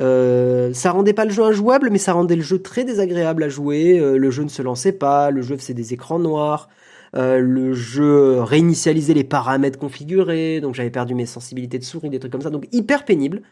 Euh, 0.01 0.73
ça 0.73 0.93
rendait 0.93 1.13
pas 1.13 1.25
le 1.25 1.33
jeu 1.33 1.43
injouable, 1.43 1.91
mais 1.91 1.99
ça 1.99 2.13
rendait 2.13 2.37
le 2.37 2.43
jeu 2.43 2.61
très 2.63 2.85
désagréable 2.85 3.43
à 3.43 3.49
jouer. 3.49 3.99
Euh, 3.99 4.17
le 4.17 4.31
jeu 4.31 4.45
ne 4.45 4.49
se 4.49 4.63
lançait 4.63 4.93
pas, 4.93 5.31
le 5.31 5.43
jeu 5.43 5.57
faisait 5.57 5.75
des 5.75 5.93
écrans 5.93 6.21
noirs, 6.21 6.69
euh, 7.17 7.39
le 7.41 7.73
jeu 7.73 8.41
réinitialisait 8.41 9.15
les 9.15 9.25
paramètres 9.25 9.79
configurés, 9.79 10.61
donc 10.61 10.77
j'avais 10.77 10.91
perdu 10.91 11.17
mes 11.17 11.27
sensibilités 11.27 11.79
de 11.81 11.85
souris, 11.85 12.11
des 12.11 12.21
trucs 12.21 12.31
comme 12.31 12.43
ça, 12.43 12.51
donc 12.51 12.69
hyper 12.71 13.05
pénible. 13.05 13.43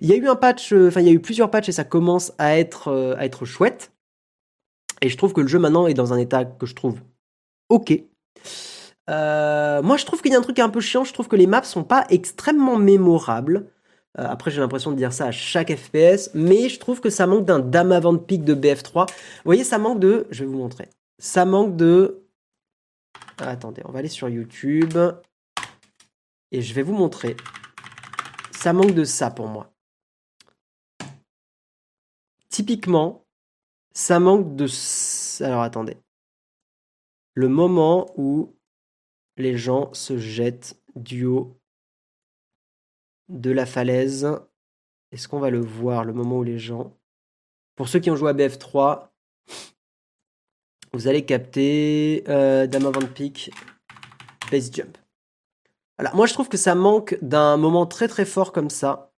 Il 0.00 0.08
y 0.08 0.12
a 0.14 0.16
eu 0.16 0.28
un 0.28 0.36
patch, 0.36 0.72
enfin 0.72 1.00
il 1.02 1.06
y 1.06 1.10
a 1.10 1.12
eu 1.12 1.20
plusieurs 1.20 1.50
patchs 1.50 1.68
et 1.68 1.72
ça 1.72 1.84
commence 1.84 2.32
à 2.38 2.58
être 2.58 3.14
à 3.18 3.24
être 3.26 3.44
chouette. 3.44 3.92
Et 5.02 5.08
je 5.08 5.16
trouve 5.16 5.32
que 5.34 5.40
le 5.40 5.48
jeu 5.48 5.58
maintenant 5.58 5.86
est 5.86 5.94
dans 5.94 6.12
un 6.14 6.18
état 6.18 6.44
que 6.44 6.66
je 6.66 6.74
trouve 6.74 7.00
ok. 7.72 8.02
Moi, 9.08 9.96
je 9.96 10.04
trouve 10.04 10.22
qu'il 10.22 10.32
y 10.32 10.34
a 10.34 10.38
un 10.38 10.42
truc 10.42 10.58
un 10.58 10.68
peu 10.68 10.80
chiant. 10.80 11.04
Je 11.04 11.12
trouve 11.12 11.28
que 11.28 11.36
les 11.36 11.46
maps 11.46 11.62
sont 11.62 11.84
pas 11.84 12.06
extrêmement 12.08 12.76
mémorables. 12.76 13.68
Euh, 14.18 14.26
après, 14.28 14.50
j'ai 14.50 14.60
l'impression 14.60 14.90
de 14.90 14.96
dire 14.96 15.12
ça 15.12 15.26
à 15.26 15.30
chaque 15.30 15.74
FPS, 15.74 16.30
mais 16.34 16.68
je 16.68 16.78
trouve 16.78 17.00
que 17.00 17.10
ça 17.10 17.26
manque 17.26 17.46
d'un 17.46 17.60
dame 17.60 17.92
avant 17.92 18.12
de 18.12 18.18
pique 18.18 18.44
de 18.44 18.54
BF3. 18.54 19.08
Vous 19.08 19.14
voyez, 19.44 19.64
ça 19.64 19.78
manque 19.78 20.00
de. 20.00 20.26
Je 20.30 20.44
vais 20.44 20.50
vous 20.50 20.58
montrer. 20.58 20.88
Ça 21.18 21.44
manque 21.44 21.76
de. 21.76 22.22
Ah, 23.38 23.48
attendez, 23.48 23.82
on 23.86 23.92
va 23.92 24.00
aller 24.00 24.08
sur 24.08 24.28
YouTube. 24.28 24.98
Et 26.50 26.60
je 26.60 26.74
vais 26.74 26.82
vous 26.82 26.92
montrer. 26.92 27.36
Ça 28.50 28.72
manque 28.72 28.92
de 28.92 29.04
ça 29.04 29.30
pour 29.30 29.48
moi. 29.48 29.70
Typiquement, 32.50 33.24
ça 33.94 34.20
manque 34.20 34.54
de. 34.56 34.66
Alors 35.42 35.62
attendez. 35.62 35.96
Le 37.34 37.48
moment 37.48 38.12
où 38.16 38.54
les 39.36 39.56
gens 39.56 39.92
se 39.94 40.18
jettent 40.18 40.76
du 40.94 41.24
haut 41.24 41.56
de 43.28 43.50
la 43.50 43.66
falaise. 43.66 44.28
Est-ce 45.10 45.28
qu'on 45.28 45.40
va 45.40 45.50
le 45.50 45.60
voir, 45.60 46.04
le 46.04 46.12
moment 46.12 46.38
où 46.38 46.42
les 46.42 46.58
gens... 46.58 46.96
Pour 47.74 47.88
ceux 47.88 48.00
qui 48.00 48.10
ont 48.10 48.16
joué 48.16 48.30
à 48.30 48.34
BF3, 48.34 49.08
vous 50.92 51.08
allez 51.08 51.24
capter 51.24 52.22
euh, 52.28 52.66
Dama 52.66 52.90
Van 52.90 53.06
Peak, 53.06 53.50
Base 54.50 54.70
Jump. 54.70 54.98
Alors, 55.96 56.14
moi 56.14 56.26
je 56.26 56.34
trouve 56.34 56.48
que 56.48 56.58
ça 56.58 56.74
manque 56.74 57.16
d'un 57.22 57.56
moment 57.56 57.86
très 57.86 58.08
très 58.08 58.26
fort 58.26 58.52
comme 58.52 58.70
ça. 58.70 59.12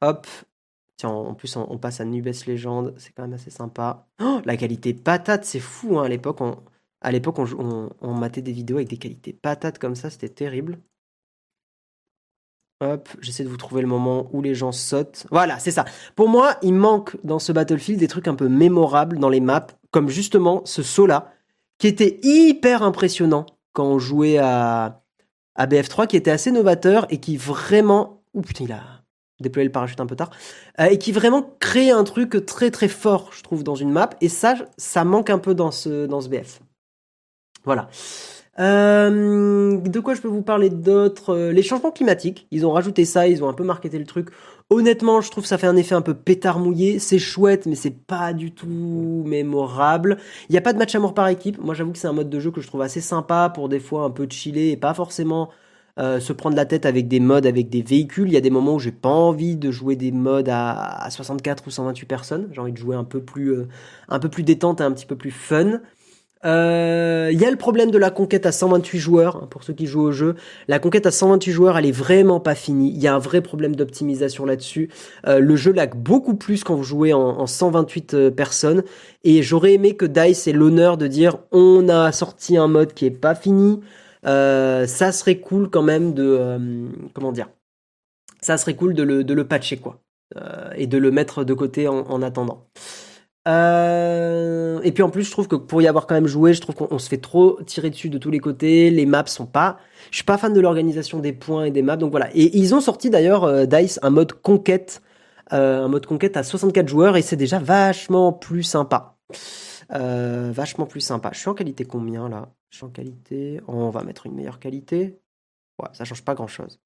Hop. 0.00 0.26
En 1.04 1.34
plus 1.34 1.56
on, 1.56 1.78
passe 1.78 2.00
à 2.00 2.04
Nubes 2.04 2.26
Legend, 2.46 2.94
c'est 2.96 3.12
quand 3.12 3.22
même 3.22 3.34
assez 3.34 3.50
sympa. 3.50 4.06
Oh, 4.20 4.40
la 4.44 4.56
qualité 4.56 4.94
patate, 4.94 5.44
c'est 5.44 5.60
fou 5.60 5.98
hein, 5.98 6.04
à 6.04 6.08
l'époque. 6.08 6.40
On, 6.40 6.58
à 7.00 7.10
l'époque, 7.10 7.38
on 7.38 8.14
matait 8.14 8.42
des 8.42 8.52
vidéos 8.52 8.76
avec 8.76 8.88
des 8.88 8.96
qualités 8.96 9.32
patates 9.32 9.78
comme 9.78 9.96
ça, 9.96 10.08
c'était 10.10 10.28
terrible. 10.28 10.78
Hop, 12.82 13.08
j'essaie 13.20 13.44
de 13.44 13.48
vous 13.48 13.56
trouver 13.56 13.80
le 13.80 13.86
moment 13.86 14.28
où 14.32 14.42
les 14.42 14.56
gens 14.56 14.72
sautent. 14.72 15.26
Voilà, 15.30 15.60
c'est 15.60 15.70
ça. 15.70 15.84
Pour 16.16 16.28
moi, 16.28 16.56
il 16.62 16.74
manque 16.74 17.16
dans 17.22 17.38
ce 17.38 17.52
Battlefield 17.52 18.00
des 18.00 18.08
trucs 18.08 18.26
un 18.26 18.34
peu 18.34 18.48
mémorables 18.48 19.18
dans 19.18 19.28
les 19.28 19.40
maps, 19.40 19.68
comme 19.92 20.08
justement 20.08 20.62
ce 20.64 20.82
saut-là, 20.82 21.32
qui 21.78 21.86
était 21.86 22.18
hyper 22.24 22.82
impressionnant 22.82 23.46
quand 23.72 23.84
on 23.84 24.00
jouait 24.00 24.38
à, 24.38 25.00
à 25.54 25.66
BF3, 25.68 26.08
qui 26.08 26.16
était 26.16 26.32
assez 26.32 26.50
novateur 26.50 27.06
et 27.10 27.18
qui 27.18 27.36
vraiment... 27.36 28.24
Ouh 28.34 28.42
putain, 28.42 28.64
il 28.64 28.72
a 28.72 28.82
déployé 29.42 29.66
le 29.66 29.72
parachute 29.72 30.00
un 30.00 30.06
peu 30.06 30.16
tard. 30.16 30.30
Euh, 30.80 30.86
et 30.86 30.98
qui 30.98 31.12
vraiment 31.12 31.56
crée 31.60 31.90
un 31.90 32.04
truc 32.04 32.46
très 32.46 32.70
très 32.70 32.88
fort, 32.88 33.30
je 33.36 33.42
trouve, 33.42 33.64
dans 33.64 33.74
une 33.74 33.90
map. 33.90 34.10
Et 34.20 34.28
ça, 34.28 34.54
ça 34.76 35.04
manque 35.04 35.30
un 35.30 35.38
peu 35.38 35.54
dans 35.54 35.70
ce, 35.70 36.06
dans 36.06 36.20
ce 36.20 36.28
BF. 36.28 36.60
Voilà. 37.64 37.88
Euh, 38.58 39.78
de 39.78 40.00
quoi 40.00 40.14
je 40.14 40.20
peux 40.20 40.28
vous 40.28 40.42
parler 40.42 40.68
d'autres 40.68 41.34
euh, 41.34 41.52
Les 41.52 41.62
changements 41.62 41.90
climatiques, 41.90 42.46
ils 42.50 42.66
ont 42.66 42.72
rajouté 42.72 43.06
ça, 43.06 43.26
ils 43.26 43.42
ont 43.42 43.48
un 43.48 43.54
peu 43.54 43.64
marketé 43.64 43.98
le 43.98 44.04
truc. 44.04 44.28
Honnêtement, 44.68 45.20
je 45.20 45.30
trouve 45.30 45.44
que 45.44 45.48
ça 45.48 45.58
fait 45.58 45.66
un 45.66 45.76
effet 45.76 45.94
un 45.94 46.02
peu 46.02 46.14
pétard 46.14 46.58
mouillé. 46.58 46.98
C'est 46.98 47.18
chouette, 47.18 47.66
mais 47.66 47.74
c'est 47.74 47.90
pas 47.90 48.32
du 48.32 48.52
tout 48.52 49.22
mémorable. 49.26 50.18
Il 50.48 50.52
n'y 50.52 50.58
a 50.58 50.62
pas 50.62 50.72
de 50.72 50.78
match 50.78 50.94
à 50.94 50.98
mort 50.98 51.14
par 51.14 51.28
équipe. 51.28 51.58
Moi, 51.62 51.74
j'avoue 51.74 51.92
que 51.92 51.98
c'est 51.98 52.08
un 52.08 52.12
mode 52.12 52.30
de 52.30 52.40
jeu 52.40 52.50
que 52.50 52.60
je 52.60 52.66
trouve 52.66 52.82
assez 52.82 53.00
sympa 53.00 53.50
pour 53.54 53.68
des 53.68 53.80
fois 53.80 54.04
un 54.04 54.10
peu 54.10 54.26
chiller 54.28 54.72
et 54.72 54.76
pas 54.76 54.94
forcément 54.94 55.50
euh, 55.98 56.20
se 56.20 56.32
prendre 56.32 56.56
la 56.56 56.66
tête 56.66 56.86
avec 56.86 57.08
des 57.08 57.20
modes, 57.20 57.46
avec 57.46 57.68
des 57.68 57.82
véhicules. 57.82 58.28
Il 58.28 58.34
y 58.34 58.36
a 58.36 58.40
des 58.40 58.50
moments 58.50 58.74
où 58.74 58.78
j'ai 58.78 58.92
pas 58.92 59.08
envie 59.08 59.56
de 59.56 59.70
jouer 59.70 59.96
des 59.96 60.12
modes 60.12 60.48
à, 60.50 61.06
64 61.10 61.66
ou 61.66 61.70
128 61.70 62.06
personnes. 62.06 62.48
J'ai 62.52 62.60
envie 62.60 62.72
de 62.72 62.78
jouer 62.78 62.96
un 62.96 63.04
peu 63.04 63.20
plus, 63.20 63.56
un 64.08 64.18
peu 64.18 64.28
plus 64.28 64.42
détente 64.42 64.80
et 64.80 64.84
un 64.84 64.92
petit 64.92 65.06
peu 65.06 65.16
plus 65.16 65.30
fun. 65.30 65.80
Il 66.44 66.48
euh, 66.48 67.30
y 67.32 67.44
a 67.44 67.50
le 67.52 67.56
problème 67.56 67.92
de 67.92 67.98
la 67.98 68.10
conquête 68.10 68.46
à 68.46 68.52
128 68.52 68.98
joueurs, 68.98 69.36
hein, 69.36 69.46
pour 69.48 69.62
ceux 69.62 69.74
qui 69.74 69.86
jouent 69.86 70.02
au 70.02 70.10
jeu. 70.10 70.34
La 70.66 70.80
conquête 70.80 71.06
à 71.06 71.12
128 71.12 71.52
joueurs, 71.52 71.78
elle 71.78 71.86
est 71.86 71.92
vraiment 71.92 72.40
pas 72.40 72.56
finie. 72.56 72.92
Il 72.92 73.00
y 73.00 73.06
a 73.06 73.14
un 73.14 73.20
vrai 73.20 73.42
problème 73.42 73.76
d'optimisation 73.76 74.44
là-dessus. 74.44 74.88
Euh, 75.28 75.38
le 75.38 75.54
jeu 75.54 75.70
lag 75.70 75.94
beaucoup 75.94 76.34
plus 76.34 76.64
quand 76.64 76.74
vous 76.74 76.82
jouez 76.82 77.12
en, 77.12 77.46
128 77.46 78.14
euh, 78.14 78.30
personnes. 78.32 78.82
Et 79.22 79.44
j'aurais 79.44 79.74
aimé 79.74 79.94
que 79.94 80.04
DICE 80.04 80.48
ait 80.48 80.52
l'honneur 80.52 80.96
de 80.96 81.06
dire 81.06 81.38
on 81.52 81.88
a 81.88 82.10
sorti 82.10 82.56
un 82.56 82.66
mode 82.66 82.92
qui 82.92 83.06
est 83.06 83.10
pas 83.10 83.36
fini. 83.36 83.78
Ça 84.24 85.12
serait 85.12 85.38
cool 85.38 85.70
quand 85.70 85.82
même 85.82 86.14
de... 86.14 86.88
comment 87.14 87.32
dire 87.32 87.48
Ça 88.40 88.56
serait 88.56 88.76
cool 88.76 88.94
de 88.94 89.02
le, 89.02 89.24
de 89.24 89.34
le 89.34 89.46
patcher, 89.46 89.78
quoi. 89.78 90.00
et 90.76 90.86
de 90.86 90.98
le 90.98 91.10
mettre 91.10 91.44
de 91.44 91.54
côté 91.54 91.88
en, 91.88 91.98
en 92.08 92.22
attendant. 92.22 92.66
Euh, 93.48 94.80
et 94.82 94.92
puis 94.92 95.02
en 95.02 95.10
plus, 95.10 95.24
je 95.24 95.30
trouve 95.30 95.48
que 95.48 95.56
pour 95.56 95.82
y 95.82 95.88
avoir 95.88 96.06
quand 96.06 96.14
même 96.14 96.26
joué, 96.26 96.54
je 96.54 96.60
trouve 96.60 96.74
qu'on 96.74 96.98
se 96.98 97.08
fait 97.08 97.18
trop 97.18 97.60
tirer 97.64 97.90
dessus 97.90 98.08
de 98.08 98.18
tous 98.18 98.30
les 98.30 98.38
côtés. 98.38 98.90
Les 98.90 99.06
maps 99.06 99.26
sont 99.26 99.46
pas. 99.46 99.78
Je 100.10 100.16
suis 100.16 100.24
pas 100.24 100.38
fan 100.38 100.52
de 100.52 100.60
l'organisation 100.60 101.18
des 101.18 101.32
points 101.32 101.64
et 101.64 101.70
des 101.70 101.82
maps, 101.82 101.96
donc 101.96 102.10
voilà. 102.10 102.28
Et 102.34 102.56
ils 102.56 102.74
ont 102.74 102.80
sorti 102.80 103.10
d'ailleurs 103.10 103.44
euh, 103.44 103.66
Dice 103.66 103.98
un 104.02 104.10
mode 104.10 104.32
conquête, 104.32 105.02
euh, 105.52 105.84
un 105.84 105.88
mode 105.88 106.06
conquête 106.06 106.36
à 106.36 106.42
64 106.42 106.88
joueurs 106.88 107.16
et 107.16 107.22
c'est 107.22 107.36
déjà 107.36 107.58
vachement 107.58 108.32
plus 108.32 108.62
sympa. 108.62 109.16
Vachement 109.90 110.86
plus 110.86 111.00
sympa. 111.00 111.30
Je 111.32 111.38
suis 111.38 111.48
en 111.48 111.54
qualité 111.54 111.84
combien 111.84 112.28
là? 112.28 112.52
Je 112.70 112.78
suis 112.78 112.86
en 112.86 112.90
qualité. 112.90 113.60
On 113.68 113.90
va 113.90 114.02
mettre 114.02 114.26
une 114.26 114.34
meilleure 114.34 114.58
qualité. 114.58 115.18
Ouais, 115.80 115.88
ça 115.92 116.04
change 116.04 116.22
pas 116.22 116.34
grand 116.34 116.46
chose. 116.46 116.80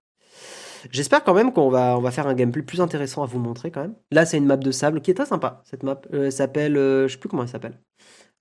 J'espère 0.91 1.25
quand 1.25 1.35
même 1.35 1.53
qu'on 1.53 1.71
va, 1.71 1.97
on 1.97 2.01
va 2.01 2.11
faire 2.11 2.27
un 2.27 2.35
gameplay 2.35 2.63
plus 2.63 2.81
intéressant 2.81 3.23
à 3.23 3.27
vous 3.27 3.39
montrer 3.39 3.71
quand 3.71 3.81
même. 3.83 3.95
Là, 4.11 4.27
c'est 4.27 4.39
une 4.39 4.47
map 4.47 4.57
de 4.57 4.71
sable 4.71 5.01
qui 5.01 5.11
est 5.11 5.15
très 5.15 5.27
sympa. 5.27 5.63
Cette 5.65 5.83
map 5.83 6.01
euh, 6.13 6.31
s'appelle, 6.31 6.77
euh, 6.77 7.09
je 7.09 7.15
sais 7.15 7.19
plus 7.19 7.29
comment 7.29 7.43
elle 7.43 7.49
s'appelle. 7.49 7.81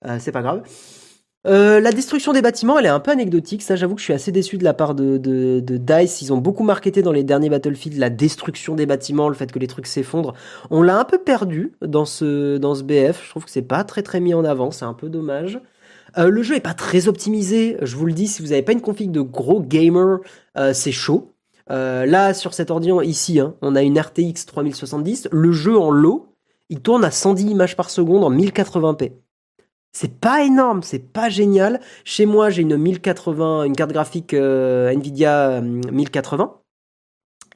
Euh, 0.04 0.18
c'est 0.20 0.32
pas 0.32 0.42
grave. 0.42 0.62
La 1.46 1.92
destruction 1.92 2.32
des 2.32 2.42
bâtiments, 2.42 2.78
elle 2.78 2.86
est 2.86 2.90
un 2.90 3.00
peu 3.00 3.10
anecdotique. 3.10 3.62
Ça, 3.62 3.76
j'avoue 3.76 3.94
que 3.94 4.00
je 4.00 4.04
suis 4.04 4.12
assez 4.12 4.32
déçu 4.32 4.58
de 4.58 4.64
la 4.64 4.74
part 4.74 4.94
de, 4.94 5.60
Dice. 5.60 6.22
Ils 6.22 6.32
ont 6.32 6.38
beaucoup 6.38 6.64
marketé 6.64 7.02
dans 7.02 7.12
les 7.12 7.24
derniers 7.24 7.50
Battlefield 7.50 7.98
la 7.98 8.10
destruction 8.10 8.74
des 8.74 8.86
bâtiments, 8.86 9.28
le 9.28 9.34
fait 9.34 9.50
que 9.52 9.58
les 9.58 9.66
trucs 9.66 9.86
s'effondrent. 9.86 10.34
On 10.70 10.82
l'a 10.82 10.98
un 10.98 11.04
peu 11.04 11.18
perdu 11.18 11.72
dans 11.82 12.04
ce, 12.04 12.58
BF. 12.82 13.24
Je 13.24 13.30
trouve 13.30 13.44
que 13.44 13.50
c'est 13.50 13.62
pas 13.62 13.84
très 13.84 14.02
très 14.02 14.20
mis 14.20 14.34
en 14.34 14.44
avant. 14.44 14.70
C'est 14.70 14.84
un 14.84 14.94
peu 14.94 15.08
dommage. 15.08 15.60
le 16.16 16.42
jeu 16.42 16.56
est 16.56 16.60
pas 16.60 16.74
très 16.74 17.08
optimisé. 17.08 17.76
Je 17.82 17.96
vous 17.96 18.06
le 18.06 18.12
dis, 18.12 18.26
si 18.26 18.42
vous 18.42 18.48
n'avez 18.48 18.62
pas 18.62 18.72
une 18.72 18.80
config 18.80 19.10
de 19.10 19.20
gros 19.20 19.60
gamer, 19.60 20.18
c'est 20.72 20.92
chaud. 20.92 21.32
Euh, 21.70 22.06
là, 22.06 22.34
sur 22.34 22.54
cet 22.54 22.70
ordi 22.70 22.90
ici, 23.04 23.40
hein, 23.40 23.54
on 23.62 23.74
a 23.74 23.82
une 23.82 23.98
RTX 23.98 24.46
3070. 24.46 25.28
Le 25.32 25.52
jeu 25.52 25.76
en 25.76 25.90
low, 25.90 26.34
il 26.68 26.80
tourne 26.80 27.04
à 27.04 27.10
110 27.10 27.50
images 27.50 27.76
par 27.76 27.90
seconde 27.90 28.24
en 28.24 28.30
1080p. 28.30 29.12
C'est 29.98 30.20
pas 30.20 30.44
énorme, 30.44 30.82
c'est 30.82 31.10
pas 31.10 31.30
génial. 31.30 31.80
Chez 32.04 32.26
moi, 32.26 32.50
j'ai 32.50 32.60
une 32.60 32.76
1080, 32.76 33.64
une 33.64 33.74
carte 33.74 33.92
graphique 33.92 34.34
euh, 34.34 34.90
Nvidia 34.90 35.62
1080. 35.62 36.44
Euh, 36.44 36.58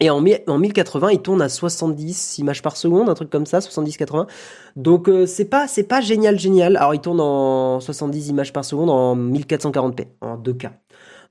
Et 0.01 0.09
en, 0.09 0.23
1080, 0.23 1.11
il 1.11 1.21
tourne 1.21 1.43
à 1.43 1.51
70 1.51 2.39
images 2.39 2.63
par 2.63 2.79
seconde, 2.79 3.11
un 3.11 3.15
truc 3.15 3.29
comme 3.29 3.45
ça, 3.45 3.59
70-80. 3.59 4.27
Donc 4.75 5.11
c'est 5.27 5.51
pas 5.51 5.69
c'est 5.69 5.85
pas 5.85 6.01
génial 6.01 6.39
génial. 6.39 6.79
Alors 6.79 6.95
il 6.95 7.03
tourne 7.03 7.21
en 7.21 7.79
70 7.79 8.31
images 8.31 8.55
par 8.55 8.65
seconde 8.65 8.89
en 8.89 9.15
1440p 9.15 10.07
en 10.23 10.39
2K. 10.39 10.71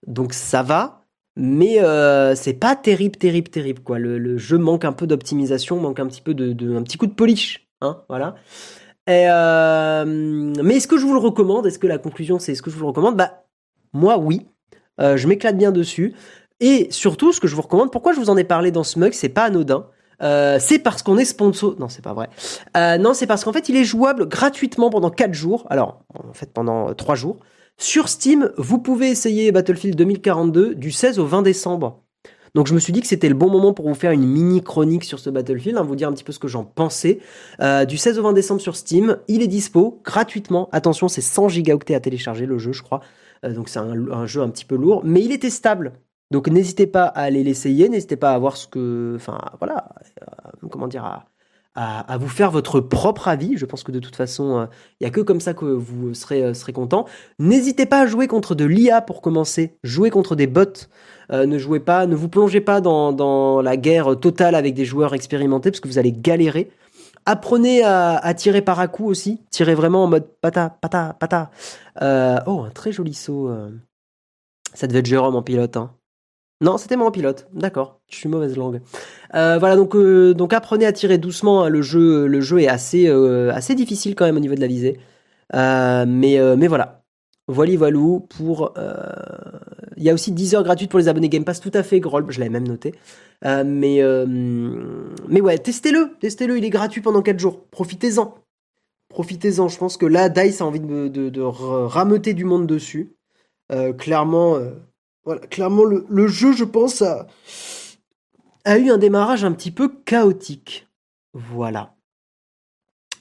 Donc 0.06 0.34
ça 0.34 0.62
va, 0.62 1.08
mais 1.36 1.80
c'est 2.36 2.54
pas 2.54 2.76
terrible 2.76 3.16
terrible 3.18 3.50
terrible. 3.50 3.82
Le, 3.98 4.38
jeu 4.38 4.60
manque 4.60 4.86
un 4.86 4.94
peu 4.94 5.08
d'optimisation, 5.08 5.80
manque 5.80 6.00
un 6.00 6.06
petit 6.06 6.22
peu 6.22 6.36
de, 6.36 6.76
un 6.78 6.84
petit 6.84 7.00
coup 7.00 7.08
de 7.08 7.16
polish, 7.16 7.68
hein, 7.82 8.04
voilà. 8.10 8.36
Mais 9.10 10.76
est-ce 10.76 10.88
que 10.88 10.98
je 10.98 11.06
vous 11.06 11.14
le 11.14 11.20
recommande? 11.20 11.66
Est-ce 11.66 11.80
que 11.80 11.88
la 11.88 11.98
conclusion 11.98 12.40
c'est 12.40 12.54
est-ce 12.54 12.62
que 12.62 12.70
je 12.70 12.76
vous 12.76 12.82
le 12.82 12.88
recommande? 12.88 13.16
Bah 13.16 13.44
moi 13.94 14.18
oui. 14.18 14.48
je 15.00 15.28
m'éclate 15.28 15.58
bien 15.58 15.72
dessus. 15.72 16.16
Et 16.60 16.88
surtout, 16.92 17.32
ce 17.32 17.40
que 17.40 17.48
je 17.48 17.56
vous 17.56 17.62
recommande, 17.62 17.92
pourquoi 17.92 18.14
je 18.14 18.20
vous 18.20 18.30
en 18.30 18.38
ai 18.38 18.44
parlé 18.44 18.72
dans 18.72 18.84
ce 18.84 19.00
mug, 19.00 19.14
c'est 19.14 19.30
pas 19.30 19.46
anodin. 19.46 19.88
Euh, 20.22 20.58
c'est 20.60 20.80
parce 20.80 21.02
qu'on 21.02 21.18
est 21.18 21.26
sponsor. 21.26 21.76
Non, 21.80 21.90
c'est 21.90 22.04
pas 22.04 22.14
vrai. 22.14 22.30
Euh, 22.76 22.98
non, 22.98 23.14
c'est 23.14 23.28
parce 23.28 23.44
qu'en 23.44 23.54
fait, 23.54 23.70
il 23.70 23.78
est 23.78 23.86
jouable 23.86 24.28
gratuitement 24.28 24.90
pendant 24.90 25.10
4 25.10 25.34
jours. 25.34 25.66
Alors, 25.70 26.04
en 26.14 26.34
fait, 26.34 26.52
pendant 26.54 26.94
3 26.94 27.16
jours. 27.16 27.38
Sur 27.78 28.10
Steam, 28.10 28.52
vous 28.58 28.80
pouvez 28.80 29.10
essayer 29.10 29.54
Battlefield 29.54 29.96
2042 29.96 30.76
du 30.76 30.92
16 30.92 31.20
au 31.20 31.26
20 31.26 31.44
décembre. 31.44 32.04
Donc 32.56 32.68
je 32.68 32.74
me 32.74 32.80
suis 32.80 32.94
dit 32.94 33.02
que 33.02 33.08
c'était 33.08 33.30
le 33.30 33.36
bon 33.36 33.50
moment 33.50 33.74
pour 33.74 33.88
vous 33.88 33.94
faire 33.96 34.12
une 34.12 34.26
mini 34.26 34.64
chronique 34.64 35.04
sur 35.04 35.20
ce 35.20 35.30
Battlefield, 35.30 35.78
hein, 35.78 35.84
vous 35.84 35.96
dire 35.96 36.08
un 36.08 36.14
petit 36.14 36.24
peu 36.24 36.32
ce 36.32 36.40
que 36.40 36.48
j'en 36.48 36.64
pensais. 36.64 37.20
Euh, 37.62 37.86
du 37.86 37.98
16 37.98 38.20
au 38.20 38.24
20 38.24 38.34
décembre 38.34 38.62
sur 38.62 38.76
Steam, 38.76 39.18
il 39.28 39.42
est 39.42 39.48
dispo 39.48 40.02
gratuitement. 40.04 40.70
Attention, 40.72 41.08
c'est 41.08 41.22
100 41.22 41.50
gigaoctets 41.50 41.96
à 41.96 42.00
télécharger 42.00 42.46
le 42.46 42.58
jeu, 42.58 42.72
je 42.72 42.84
crois. 42.84 43.02
donc 43.44 43.70
c'est 43.70 43.80
un, 43.80 44.26
jeu 44.26 44.42
un 44.42 44.50
petit 44.50 44.66
peu 44.66 44.76
lourd, 44.76 45.02
mais 45.04 45.22
il 45.22 45.32
est 45.32 45.42
testable. 45.42 45.94
Donc 46.32 46.48
n'hésitez 46.48 46.86
pas 46.86 47.06
à 47.06 47.22
aller 47.22 47.44
l'essayer, 47.44 47.90
n'hésitez 47.90 48.16
pas 48.16 48.34
à 48.34 48.38
voir 48.38 48.56
ce 48.56 48.68
que, 48.68 49.14
enfin 49.16 49.40
voilà, 49.60 49.90
euh, 50.22 50.68
comment 50.70 50.88
dire, 50.88 51.04
à, 51.04 51.26
à, 51.76 52.18
vous 52.18 52.28
faire 52.28 52.52
votre 52.52 52.80
propre 52.80 53.28
avis. 53.28 53.58
Je 53.58 53.66
pense 53.66 53.84
que 53.84 53.92
de 53.92 54.00
toute 54.00 54.16
façon, 54.16 54.60
il 54.60 54.64
euh, 54.64 54.68
y 55.02 55.06
a 55.06 55.10
que 55.10 55.22
comme 55.22 55.40
ça 55.40 55.54
que 55.54 55.66
vous 55.66 56.14
serez, 56.14 56.44
euh, 56.44 56.54
serez 56.54 56.74
content. 56.74 57.06
N'hésitez 57.40 57.86
pas 57.86 58.02
à 58.02 58.06
jouer 58.06 58.28
contre 58.28 58.56
de 58.56 58.66
l'IA 58.66 59.02
pour 59.02 59.22
commencer. 59.22 59.78
Jouez 59.84 60.10
contre 60.10 60.36
des 60.36 60.48
bots. 60.48 60.66
ne 61.32 61.58
jouez 61.58 61.80
pas, 61.80 62.06
ne 62.06 62.16
vous 62.16 62.30
plongez 62.30 62.62
pas 62.62 62.82
dans, 62.82 63.62
la 63.62 63.78
guerre 63.78 64.20
totale 64.20 64.56
avec 64.56 64.74
des 64.74 64.86
joueurs 64.86 65.14
expérimentés 65.14 65.72
parce 65.72 65.80
que 65.80 65.88
vous 65.88 66.00
allez 66.00 66.12
galérer. 66.12 66.70
Apprenez 67.26 67.84
à, 67.84 68.18
à 68.18 68.34
tirer 68.34 68.62
par 68.62 68.80
à 68.80 68.88
coup 68.88 69.06
aussi. 69.06 69.42
Tirez 69.52 69.76
vraiment 69.76 70.04
en 70.04 70.08
mode 70.08 70.28
pata, 70.42 70.70
pata, 70.82 71.16
pata. 71.20 71.52
oh, 72.02 72.64
un 72.66 72.72
très 72.74 72.92
joli 72.92 73.14
saut. 73.14 73.50
Ça 74.74 74.88
devait 74.88 75.00
être 75.00 75.06
Jérôme 75.06 75.36
en 75.36 75.44
pilote. 75.44 75.78
Hein. 75.78 75.92
Non, 76.62 76.78
c'était 76.78 76.98
moi 76.98 77.08
en 77.08 77.12
pilote. 77.12 77.48
D'accord, 77.54 78.02
je 78.10 78.18
suis 78.18 78.28
mauvaise 78.28 78.58
langue. 78.58 78.82
Euh, 79.34 79.58
voilà, 79.60 79.78
donc 79.78 79.96
euh, 79.96 80.34
donc 80.34 80.52
apprenez 80.52 80.86
à 80.86 80.92
tirer 80.92 81.18
doucement. 81.18 81.64
Hein. 81.64 81.70
Le 81.70 81.82
jeu 81.82 82.28
le 82.28 82.42
jeu 82.42 82.60
est 82.60 82.68
assez 82.68 83.08
euh, 83.08 83.54
assez 83.54 83.76
difficile 83.76 84.14
quand 84.14 84.26
même 84.26 84.36
au 84.36 84.42
niveau 84.42 84.56
de 84.56 84.62
la 84.62 84.68
visée. 84.68 85.00
mais 85.54 86.38
mais 86.58 86.68
voilà. 86.68 87.04
Voilà 87.48 87.76
voilou 87.78 88.20
pour. 88.20 88.74
Il 89.98 90.04
y 90.04 90.10
a 90.10 90.14
aussi 90.14 90.32
10 90.32 90.56
heures 90.56 90.64
gratuites 90.64 90.90
pour 90.90 91.00
les 91.00 91.08
abonnés 91.08 91.30
Game 91.30 91.44
Pass, 91.46 91.60
tout 91.62 91.72
à 91.74 91.82
fait. 91.84 92.00
Groll, 92.00 92.26
je 92.30 92.40
l'avais 92.40 92.52
même 92.52 92.68
noté. 92.68 92.94
mais 93.44 94.02
mais 95.30 95.42
ouais, 95.42 95.58
testez-le, 95.58 96.12
testez-le. 96.20 96.58
Il 96.58 96.66
est 96.66 96.70
gratuit 96.70 97.02
pendant 97.02 97.22
4 97.22 97.40
jours. 97.40 97.66
Profitez-en, 97.72 98.36
profitez-en. 99.10 99.68
Je 99.70 99.78
pense 99.78 99.98
que 99.98 100.06
là, 100.06 100.30
Dice 100.30 100.62
a 100.62 100.66
envie 100.66 100.80
de, 100.82 101.08
de, 101.08 101.30
de 101.30 101.42
rameuter 101.42 102.34
du 102.34 102.46
monde 102.46 102.68
dessus. 102.68 103.16
clairement 103.98 104.58
voilà, 105.26 105.42
clairement, 105.42 105.84
le, 105.84 106.28
jeu, 106.28 106.54
je 106.54 106.64
pense, 106.64 107.02
a, 107.02 107.28
eu 108.78 108.90
un 108.90 108.98
démarrage 108.98 109.44
un 109.44 109.52
petit 109.52 109.72
peu 109.72 109.90
chaotique. 110.06 110.88
Voilà. 111.34 111.96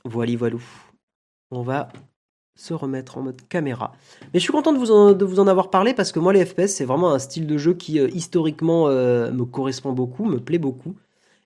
Voilà, 0.05 0.37
voilou. 0.37 0.63
On 1.51 1.63
va 1.63 1.89
se 2.55 2.75
remettre 2.75 3.19
en 3.19 3.23
mode 3.23 3.41
caméra. 3.49 3.93
Mais 4.35 4.41
je 4.41 4.43
suis 4.45 4.53
content 4.53 4.73
de 4.73 4.79
vous 5.25 5.41
en, 5.41 5.47
avoir 5.47 5.71
parlé 5.71 5.95
parce 5.95 6.13
que 6.13 6.19
moi, 6.19 6.33
les 6.33 6.45
FPS, 6.45 6.67
c'est 6.67 6.85
vraiment 6.85 7.13
un 7.13 7.19
style 7.19 7.47
de 7.47 7.57
jeu 7.57 7.73
qui, 7.73 8.01
euh, 8.01 8.09
historiquement, 8.13 8.89
euh, 8.89 9.31
me 9.31 9.45
correspond 9.45 9.93
beaucoup, 9.93 10.25
me 10.25 10.39
plaît 10.39 10.59
beaucoup. 10.59 10.97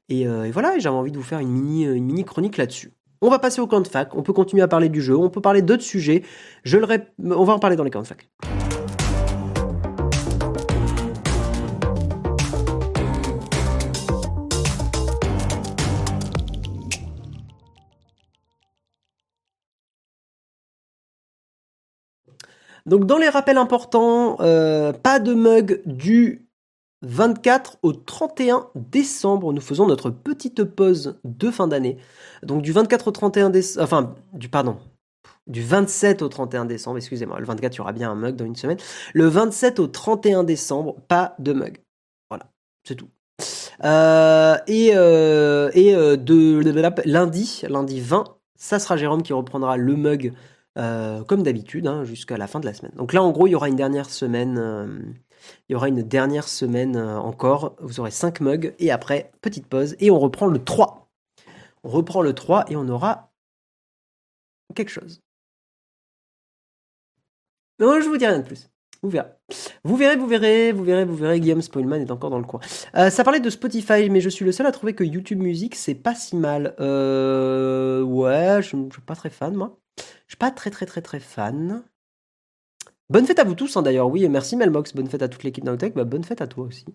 Et, 0.08 0.26
euh, 0.26 0.50
voilà, 0.52 0.78
j'avais 0.78 0.96
envie 0.96 1.12
de 1.12 1.18
vous 1.18 1.22
faire 1.22 1.38
une 1.40 1.50
mini, 1.50 2.24
chronique 2.24 2.56
là-dessus. 2.56 2.92
On 3.20 3.28
va 3.28 3.38
passer 3.38 3.60
au 3.60 3.66
camp 3.66 3.80
de 3.80 3.88
fac, 3.88 4.16
on 4.16 4.22
peut 4.22 4.32
continuer 4.32 4.62
à 4.62 4.68
parler 4.68 4.88
du 4.88 5.00
jeu, 5.00 5.16
on 5.16 5.30
peut 5.30 5.40
parler 5.40 5.62
d'autres 5.62 5.84
sujets. 5.84 6.22
Je 6.64 6.78
le 6.78 6.86
on 7.24 7.44
va 7.44 7.52
en 7.52 7.58
parler 7.58 7.76
dans 7.76 7.84
les 7.84 7.90
camps 7.90 8.02
de 8.02 8.06
fac. 8.06 8.28
Donc 22.86 23.06
dans 23.06 23.18
les 23.18 23.28
rappels 23.28 23.58
importants, 23.58 24.36
euh, 24.40 24.92
pas 24.92 25.18
de 25.18 25.34
mug 25.34 25.82
du 25.86 26.48
24 27.02 27.78
au 27.82 27.92
31 27.92 28.68
décembre. 28.74 29.52
Nous 29.52 29.60
faisons 29.60 29.86
notre 29.86 30.10
petite 30.10 30.64
pause 30.64 31.18
de 31.24 31.50
fin 31.50 31.68
d'année. 31.68 31.98
Donc 32.42 32.62
du 32.62 32.72
24 32.72 33.08
au 33.08 33.10
31 33.10 33.50
décembre, 33.50 33.84
enfin 33.84 34.14
du 34.32 34.48
pardon, 34.48 34.78
du 35.46 35.62
27 35.62 36.22
au 36.22 36.28
31 36.28 36.64
décembre, 36.64 36.98
excusez-moi, 36.98 37.38
le 37.38 37.46
24 37.46 37.74
il 37.74 37.78
y 37.78 37.80
aura 37.80 37.92
bien 37.92 38.10
un 38.10 38.14
mug 38.14 38.36
dans 38.36 38.44
une 38.44 38.56
semaine. 38.56 38.78
Le 39.14 39.26
27 39.26 39.78
au 39.78 39.86
31 39.86 40.44
décembre, 40.44 40.96
pas 41.08 41.34
de 41.38 41.52
mug. 41.52 41.78
Voilà, 42.30 42.46
c'est 42.86 42.96
tout. 42.96 43.08
Euh, 43.84 44.56
et 44.68 44.92
euh, 44.94 45.70
et 45.74 45.92
de, 45.92 47.02
lundi, 47.04 47.62
lundi 47.68 48.00
20, 48.00 48.24
ça 48.56 48.78
sera 48.78 48.96
Jérôme 48.96 49.22
qui 49.22 49.32
reprendra 49.32 49.76
le 49.76 49.96
mug 49.96 50.32
euh, 50.78 51.22
comme 51.24 51.42
d'habitude, 51.42 51.86
hein, 51.86 52.04
jusqu'à 52.04 52.38
la 52.38 52.46
fin 52.46 52.58
de 52.58 52.64
la 52.64 52.72
semaine. 52.72 52.92
Donc 52.96 53.12
là, 53.12 53.22
en 53.22 53.30
gros, 53.30 53.46
il 53.46 53.50
y 53.50 53.54
aura 53.54 53.68
une 53.68 53.76
dernière 53.76 54.08
semaine. 54.08 54.58
Euh, 54.58 54.86
il 55.68 55.72
y 55.72 55.74
aura 55.74 55.88
une 55.88 56.02
dernière 56.02 56.48
semaine 56.48 56.96
euh, 56.96 57.18
encore. 57.18 57.76
Vous 57.80 58.00
aurez 58.00 58.10
5 58.10 58.40
mugs. 58.40 58.74
Et 58.78 58.90
après, 58.90 59.32
petite 59.42 59.66
pause. 59.66 59.96
Et 60.00 60.10
on 60.10 60.18
reprend 60.18 60.46
le 60.46 60.62
3. 60.64 61.10
On 61.84 61.90
reprend 61.90 62.22
le 62.22 62.32
3 62.32 62.66
et 62.70 62.76
on 62.76 62.88
aura 62.88 63.32
quelque 64.74 64.88
chose. 64.88 65.20
Non, 67.78 68.00
je 68.00 68.08
vous 68.08 68.16
dis 68.16 68.26
rien 68.26 68.38
de 68.38 68.44
plus. 68.44 68.70
Vous 69.02 69.10
verrez. 69.10 69.28
Vous 69.84 69.96
verrez, 69.96 70.16
vous 70.16 70.26
verrez, 70.28 70.72
vous 70.72 70.84
verrez, 70.84 71.04
vous 71.04 71.16
verrez. 71.16 71.40
Guillaume 71.40 71.60
Spoilman 71.60 72.00
est 72.00 72.10
encore 72.12 72.30
dans 72.30 72.38
le 72.38 72.44
coin. 72.44 72.60
ça 72.94 73.24
parlait 73.24 73.40
de 73.40 73.50
Spotify, 73.50 74.08
mais 74.08 74.20
je 74.20 74.28
suis 74.28 74.44
le 74.44 74.52
seul 74.52 74.66
à 74.66 74.72
trouver 74.72 74.94
que 74.94 75.02
YouTube 75.04 75.40
Music, 75.40 75.74
c'est 75.74 75.96
pas 75.96 76.14
si 76.14 76.36
mal. 76.36 76.74
ouais, 76.78 78.62
je, 78.62 78.68
je 78.70 78.92
suis 78.92 79.02
pas 79.04 79.16
très 79.16 79.30
fan, 79.30 79.54
moi. 79.54 79.81
Très 80.50 80.70
très 80.70 80.86
très 80.86 81.02
très 81.02 81.20
fan. 81.20 81.84
Bonne 83.08 83.26
fête 83.26 83.38
à 83.38 83.44
vous 83.44 83.54
tous, 83.54 83.76
hein, 83.76 83.82
d'ailleurs. 83.82 84.08
Oui, 84.08 84.28
merci 84.28 84.56
Melmox. 84.56 84.94
Bonne 84.94 85.08
fête 85.08 85.22
à 85.22 85.28
toute 85.28 85.44
l'équipe 85.44 85.64
Nowtech. 85.64 85.94
Bah, 85.94 86.04
bonne 86.04 86.24
fête 86.24 86.40
à 86.40 86.46
toi 86.46 86.64
aussi. 86.64 86.86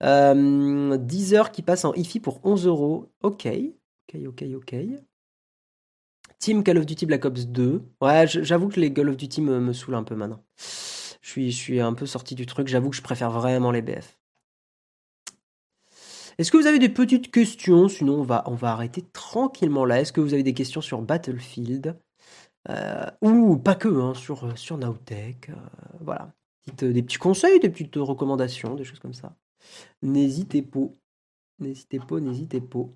10 0.00 0.04
euh, 0.04 0.98
heures 1.32 1.52
qui 1.52 1.62
passent 1.62 1.84
en 1.84 1.94
IFI 1.94 2.20
pour 2.20 2.40
11 2.44 2.66
euros. 2.66 3.12
Ok. 3.22 3.46
Ok, 3.46 4.20
ok, 4.26 4.44
ok. 4.56 4.74
Team 6.40 6.64
Call 6.64 6.78
of 6.78 6.86
Duty 6.86 7.06
Black 7.06 7.24
Ops 7.24 7.46
2. 7.46 7.82
Ouais, 8.00 8.26
j'avoue 8.26 8.68
que 8.68 8.80
les 8.80 8.92
Call 8.92 9.08
of 9.08 9.16
Duty 9.16 9.40
me, 9.42 9.60
me 9.60 9.72
saoulent 9.72 9.94
un 9.94 10.02
peu 10.02 10.16
maintenant. 10.16 10.44
Je 11.22 11.50
suis, 11.50 11.80
un 11.80 11.94
peu 11.94 12.04
sorti 12.04 12.34
du 12.34 12.46
truc. 12.46 12.66
J'avoue 12.66 12.90
que 12.90 12.96
je 12.96 13.02
préfère 13.02 13.30
vraiment 13.30 13.70
les 13.70 13.80
BF. 13.80 14.18
Est-ce 16.36 16.50
que 16.50 16.56
vous 16.56 16.66
avez 16.66 16.80
des 16.80 16.88
petites 16.88 17.30
questions? 17.30 17.88
Sinon, 17.88 18.20
on 18.20 18.54
va, 18.54 18.68
arrêter 18.68 19.02
tranquillement 19.12 19.84
là. 19.84 20.00
Est-ce 20.00 20.12
que 20.12 20.20
vous 20.20 20.34
avez 20.34 20.42
des 20.42 20.54
questions 20.54 20.80
sur 20.80 21.00
Battlefield? 21.00 21.96
Ou 23.22 23.56
pas 23.58 23.74
que, 23.74 23.88
hein, 23.88 24.14
sur, 24.14 24.56
sur 24.58 24.78
Nowtech 24.78 25.50
euh, 25.50 25.54
Voilà. 26.00 26.32
des 26.78 27.02
petits 27.02 27.18
conseils, 27.18 27.60
des 27.60 27.70
petites 27.70 27.96
recommandations, 27.96 28.74
des 28.74 28.84
choses 28.84 29.00
comme 29.00 29.14
ça. 29.14 29.36
N'hésitez 30.02 30.62
pas. 30.62 30.80
N'hésitez 31.60 32.00
pas, 32.00 32.20
n'hésitez 32.20 32.60
pas. 32.60 32.88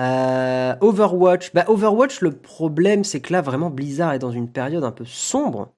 Euh, 0.00 0.76
Overwatch. 0.80 1.52
Bah, 1.54 1.64
Overwatch, 1.68 2.20
le 2.20 2.32
problème, 2.36 3.04
c'est 3.04 3.20
que 3.20 3.32
là, 3.32 3.42
vraiment, 3.42 3.70
Blizzard 3.70 4.12
est 4.12 4.18
dans 4.18 4.32
une 4.32 4.50
période 4.50 4.84
un 4.84 4.92
peu 4.92 5.04
sombre. 5.04 5.74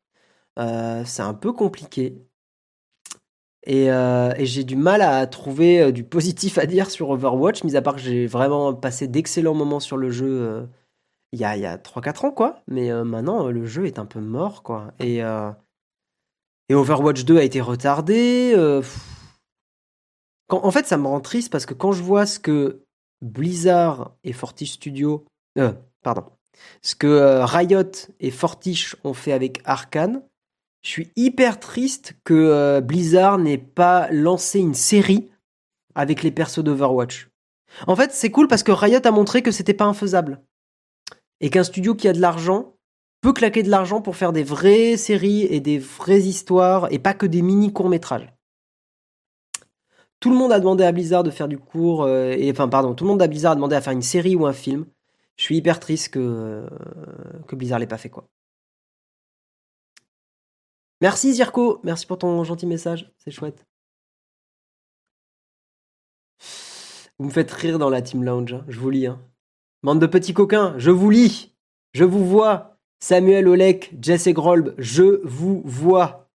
Euh, 0.59 1.05
c'est 1.07 1.23
un 1.23 1.35
peu 1.35 1.53
compliqué. 1.53 2.27
Euh, 3.69 4.33
et, 4.37 4.47
j'ai 4.47 4.65
du 4.65 4.77
mal 4.77 5.03
à 5.03 5.27
trouver 5.27 5.83
euh, 5.83 5.93
du 5.93 6.05
positif 6.05 6.59
à 6.59 6.67
dire 6.67 6.91
sur 6.91 7.11
Overwatch, 7.11 7.65
mis 7.65 7.77
à 7.77 7.83
part 7.83 7.97
que 7.97 8.01
j'ai 8.01 8.27
vraiment 8.27 8.75
passé 8.75 9.09
d'excellents 9.09 9.55
moments 9.55 9.81
sur 9.81 9.97
le 9.97 10.11
jeu 10.11 10.69
il 11.33 11.41
y 11.41 11.45
a, 11.45 11.57
y 11.57 11.67
a 11.67 11.77
3-4 11.77 12.27
ans, 12.27 12.31
quoi. 12.31 12.63
Mais 12.69 12.93
maintenant, 13.05 13.49
le 13.49 13.67
jeu 13.67 13.87
est 13.87 13.99
un 13.99 14.07
peu 14.07 14.21
mort, 14.21 14.63
quoi. 14.63 14.93
Et, 15.01 15.23
Overwatch 16.73 17.25
2 17.25 17.39
a 17.39 17.43
été 17.43 17.61
retardé. 17.61 18.55
En 20.49 20.71
fait, 20.71 20.87
ça 20.87 20.97
me 20.97 21.09
rend 21.09 21.21
triste 21.21 21.51
parce 21.51 21.67
que 21.67 21.75
quand 21.75 21.93
je 21.93 22.03
vois 22.03 22.25
ce 22.25 22.39
que 22.39 22.85
Blizzard 23.21 24.15
et 24.23 24.33
Fortiche 24.33 24.73
Studio. 24.73 25.25
pardon. 26.03 26.25
Ce 26.83 26.95
que 26.95 27.43
Riot 27.43 27.83
et 28.21 28.31
Fortiche 28.31 28.97
ont 29.05 29.13
fait 29.13 29.33
avec 29.33 29.61
Arkane, 29.65 30.23
Je 30.87 30.93
suis 30.93 31.11
hyper 31.17 31.59
triste 31.59 32.15
que 32.23 32.33
euh, 32.33 32.81
Blizzard 32.81 33.39
n'ait 33.39 33.59
pas 33.59 34.09
lancé 34.13 34.61
une 34.61 34.73
série 34.73 35.29
avec 35.97 36.23
les 36.23 36.31
persos 36.31 36.63
d'Overwatch. 36.63 37.29
En 37.89 37.97
fait, 37.97 38.13
c'est 38.13 38.31
cool 38.31 38.47
parce 38.47 38.63
que 38.63 38.71
Riot 38.71 39.05
a 39.05 39.11
montré 39.11 39.43
que 39.43 39.51
c'était 39.51 39.75
pas 39.75 39.87
infaisable. 39.87 40.41
Et 41.41 41.51
qu'un 41.51 41.65
studio 41.65 41.97
qui 41.97 42.07
a 42.07 42.13
de 42.13 42.21
l'argent 42.21 42.77
peut 43.21 43.33
claquer 43.33 43.65
de 43.65 43.69
l'argent 43.69 44.01
pour 44.01 44.15
faire 44.15 44.33
des 44.33 44.45
vraies 44.45 44.97
séries 44.97 45.43
et 45.43 45.59
des 45.59 45.81
vraies 45.81 46.23
histoires 46.23 46.87
et 46.93 47.01
pas 47.01 47.15
que 47.15 47.27
des 47.27 47.43
mini 47.43 47.73
courts-métrages. 47.73 48.33
Tout 50.21 50.31
le 50.31 50.37
monde 50.37 50.53
a 50.53 50.61
demandé 50.61 50.85
à 50.85 50.93
Blizzard 50.93 51.25
de 51.25 51.33
faire 51.33 51.49
du 51.49 51.59
court, 51.59 52.05
euh, 52.05 52.37
enfin 52.49 52.69
pardon, 52.69 52.95
tout 52.95 53.03
le 53.03 53.11
monde 53.11 53.23
à 53.23 53.27
Blizzard 53.27 53.53
a 53.53 53.57
demandé 53.57 53.75
à 53.75 53.81
faire 53.81 53.93
une 53.93 54.03
série 54.03 54.37
ou 54.37 54.47
un 54.47 54.53
film. 54.53 54.87
Je 55.37 55.43
suis 55.43 55.57
hyper 55.57 55.81
triste 55.81 56.11
que, 56.11 56.21
euh, 56.21 56.69
que 57.49 57.57
Blizzard 57.57 57.81
l'ait 57.81 57.89
pas 57.89 57.99
fait 57.99 58.09
quoi. 58.09 58.29
Merci 61.01 61.35
Zirko, 61.35 61.81
merci 61.85 62.07
pour 62.07 62.19
ton 62.19 62.43
gentil 62.45 62.67
message, 62.67 63.13
c'est 63.19 63.31
chouette. 63.31 63.67
Vous 67.19 67.27
me 67.27 67.31
faites 67.31 67.51
rire 67.51 67.79
dans 67.79 67.91
la 67.91 68.03
Team 68.03 68.25
Lounge, 68.25 68.55
hein. 68.55 68.65
je 68.69 68.79
vous 68.79 68.91
lis. 68.91 69.07
Hein. 69.07 69.21
Bande 69.83 70.01
de 70.01 70.07
petits 70.07 70.35
coquins, 70.35 70.75
je 70.79 70.91
vous 70.91 71.11
lis, 71.11 71.55
je 71.93 72.05
vous 72.05 72.25
vois. 72.25 72.79
Samuel 72.99 73.47
Olek, 73.47 73.95
Jesse 74.01 74.29
Grolb, 74.29 74.75
je 74.79 75.21
vous 75.25 75.63
vois. 75.65 76.31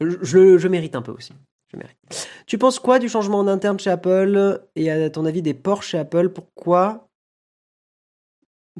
Je, 0.00 0.68
mérite 0.68 0.96
un 0.96 1.02
peu 1.02 1.12
aussi. 1.12 1.32
Je 1.72 1.76
mérite. 1.76 2.28
Tu 2.46 2.58
penses 2.58 2.78
quoi 2.78 2.98
du 2.98 3.08
changement 3.08 3.38
en 3.38 3.48
interne 3.48 3.78
chez 3.78 3.90
Apple 3.90 4.60
et 4.76 4.90
à 4.90 5.10
ton 5.10 5.24
avis 5.24 5.42
des 5.42 5.54
ports 5.54 5.82
chez 5.82 5.98
Apple? 5.98 6.28
Pourquoi? 6.30 7.08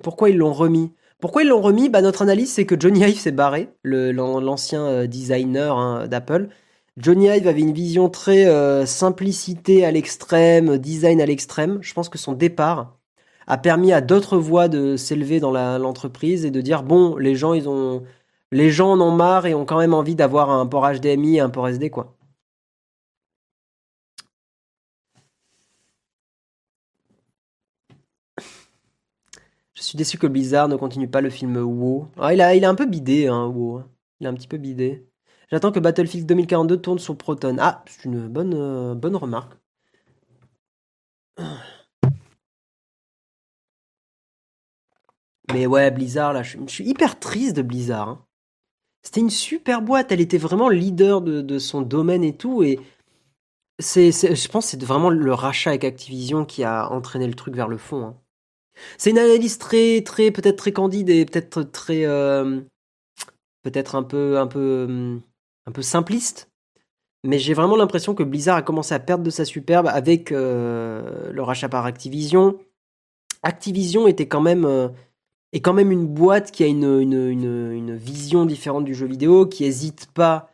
Pourquoi 0.02 0.30
ils 0.30 0.36
l'ont 0.36 0.52
remis? 0.52 0.92
Pourquoi 1.24 1.42
ils 1.42 1.48
l'ont 1.48 1.62
remis? 1.62 1.88
Bah, 1.88 2.02
Notre 2.02 2.20
analyse, 2.20 2.52
c'est 2.52 2.66
que 2.66 2.78
Johnny 2.78 3.00
Ive 3.00 3.18
s'est 3.18 3.32
barré, 3.32 3.70
l'ancien 3.82 4.84
euh, 4.84 5.06
designer 5.06 5.78
hein, 5.78 6.06
d'Apple. 6.06 6.50
Johnny 6.98 7.28
Ive 7.28 7.48
avait 7.48 7.62
une 7.62 7.72
vision 7.72 8.10
très 8.10 8.44
euh, 8.44 8.84
simplicité 8.84 9.86
à 9.86 9.90
l'extrême, 9.90 10.76
design 10.76 11.22
à 11.22 11.24
l'extrême. 11.24 11.78
Je 11.80 11.94
pense 11.94 12.10
que 12.10 12.18
son 12.18 12.34
départ 12.34 12.98
a 13.46 13.56
permis 13.56 13.90
à 13.94 14.02
d'autres 14.02 14.36
voix 14.36 14.68
de 14.68 14.98
s'élever 14.98 15.40
dans 15.40 15.50
l'entreprise 15.78 16.44
et 16.44 16.50
de 16.50 16.60
dire 16.60 16.82
bon, 16.82 17.16
les 17.16 17.36
gens 17.36 17.54
ils 17.54 17.70
ont 17.70 18.02
les 18.52 18.70
gens 18.70 18.92
en 18.92 19.00
ont 19.00 19.10
marre 19.10 19.46
et 19.46 19.54
ont 19.54 19.64
quand 19.64 19.78
même 19.78 19.94
envie 19.94 20.16
d'avoir 20.16 20.50
un 20.50 20.66
port 20.66 20.86
HDMI 20.92 21.36
et 21.36 21.40
un 21.40 21.48
port 21.48 21.68
SD 21.68 21.88
quoi. 21.88 22.14
Je 29.74 29.82
suis 29.94 29.98
déçu 29.98 30.18
que 30.18 30.26
Blizzard 30.26 30.68
ne 30.68 30.76
continue 30.76 31.08
pas 31.08 31.20
le 31.20 31.30
film 31.30 31.56
WoW. 31.56 32.08
Ah, 32.18 32.34
il, 32.34 32.40
a, 32.42 32.68
un 32.68 32.74
peu 32.74 32.86
bidé, 32.86 33.28
hein, 33.28 33.46
WoW. 33.46 33.84
Il 34.20 34.26
a 34.26 34.30
un 34.30 34.34
petit 34.34 34.48
peu 34.48 34.56
bidé. 34.56 35.06
J'attends 35.50 35.70
que 35.70 35.78
Battlefield 35.78 36.26
2042 36.26 36.78
tourne 36.80 36.98
sur 36.98 37.16
Proton. 37.16 37.56
Ah, 37.60 37.84
c'est 37.86 38.04
une 38.06 38.26
bonne, 38.26 38.54
euh, 38.54 38.94
bonne 38.94 39.14
remarque. 39.14 39.52
Mais 45.52 45.66
ouais, 45.66 45.90
Blizzard, 45.92 46.32
là, 46.32 46.42
je, 46.42 46.58
suis 46.66 46.84
hyper 46.88 47.20
triste 47.20 47.56
de 47.56 47.62
Blizzard. 47.62 48.08
Hein. 48.08 48.26
C'était 49.02 49.20
une 49.20 49.30
super 49.30 49.80
boîte, 49.82 50.10
elle 50.10 50.20
était 50.20 50.38
vraiment 50.38 50.68
leader 50.68 51.20
de, 51.20 51.58
son 51.58 51.82
domaine 51.82 52.24
et 52.24 52.36
tout. 52.36 52.64
Et 52.64 52.80
je 53.78 54.48
pense 54.48 54.64
que 54.64 54.70
c'est 54.72 54.82
vraiment 54.82 55.10
le 55.10 55.34
rachat 55.34 55.70
avec 55.70 55.84
Activision 55.84 56.44
qui 56.44 56.64
a 56.64 56.90
entraîné 56.90 57.28
le 57.28 57.34
truc 57.34 57.54
vers 57.54 57.68
le 57.68 57.76
fond. 57.76 58.06
Hein. 58.06 58.23
C'est 58.98 59.10
une 59.10 59.18
analyse 59.18 59.58
très, 59.58 60.02
très, 60.02 60.30
peut-être 60.30 60.56
très 60.56 60.72
candide 60.72 61.10
et 61.10 61.24
peut-être 61.24 61.62
très, 61.62 62.04
euh, 62.04 62.60
peut-être 63.62 63.94
un 63.94 64.02
peu, 64.02 64.38
un 64.38 64.46
peu, 64.46 64.86
hum, 64.88 65.20
un 65.66 65.72
peu 65.72 65.82
simpliste. 65.82 66.50
Mais 67.24 67.38
j'ai 67.38 67.54
vraiment 67.54 67.76
l'impression 67.76 68.14
que 68.14 68.22
Blizzard 68.22 68.56
a 68.56 68.62
commencé 68.62 68.94
à 68.94 69.00
perdre 69.00 69.24
de 69.24 69.30
sa 69.30 69.46
superbe 69.46 69.88
avec 69.88 70.30
euh, 70.30 71.32
le 71.32 71.42
rachat 71.42 71.70
par 71.70 71.86
Activision. 71.86 72.58
Activision 73.42 74.06
était 74.06 74.28
quand 74.28 74.42
même 74.42 74.66
euh, 74.66 74.88
est 75.52 75.60
quand 75.60 75.72
même 75.72 75.90
une 75.90 76.06
boîte 76.06 76.50
qui 76.50 76.64
a 76.64 76.66
une, 76.66 77.00
une, 77.00 77.96
vision 77.96 78.44
différente 78.44 78.84
du 78.84 78.94
jeu 78.94 79.06
vidéo, 79.06 79.46
qui 79.46 79.62
n'hésite 79.62 80.08
pas 80.12 80.50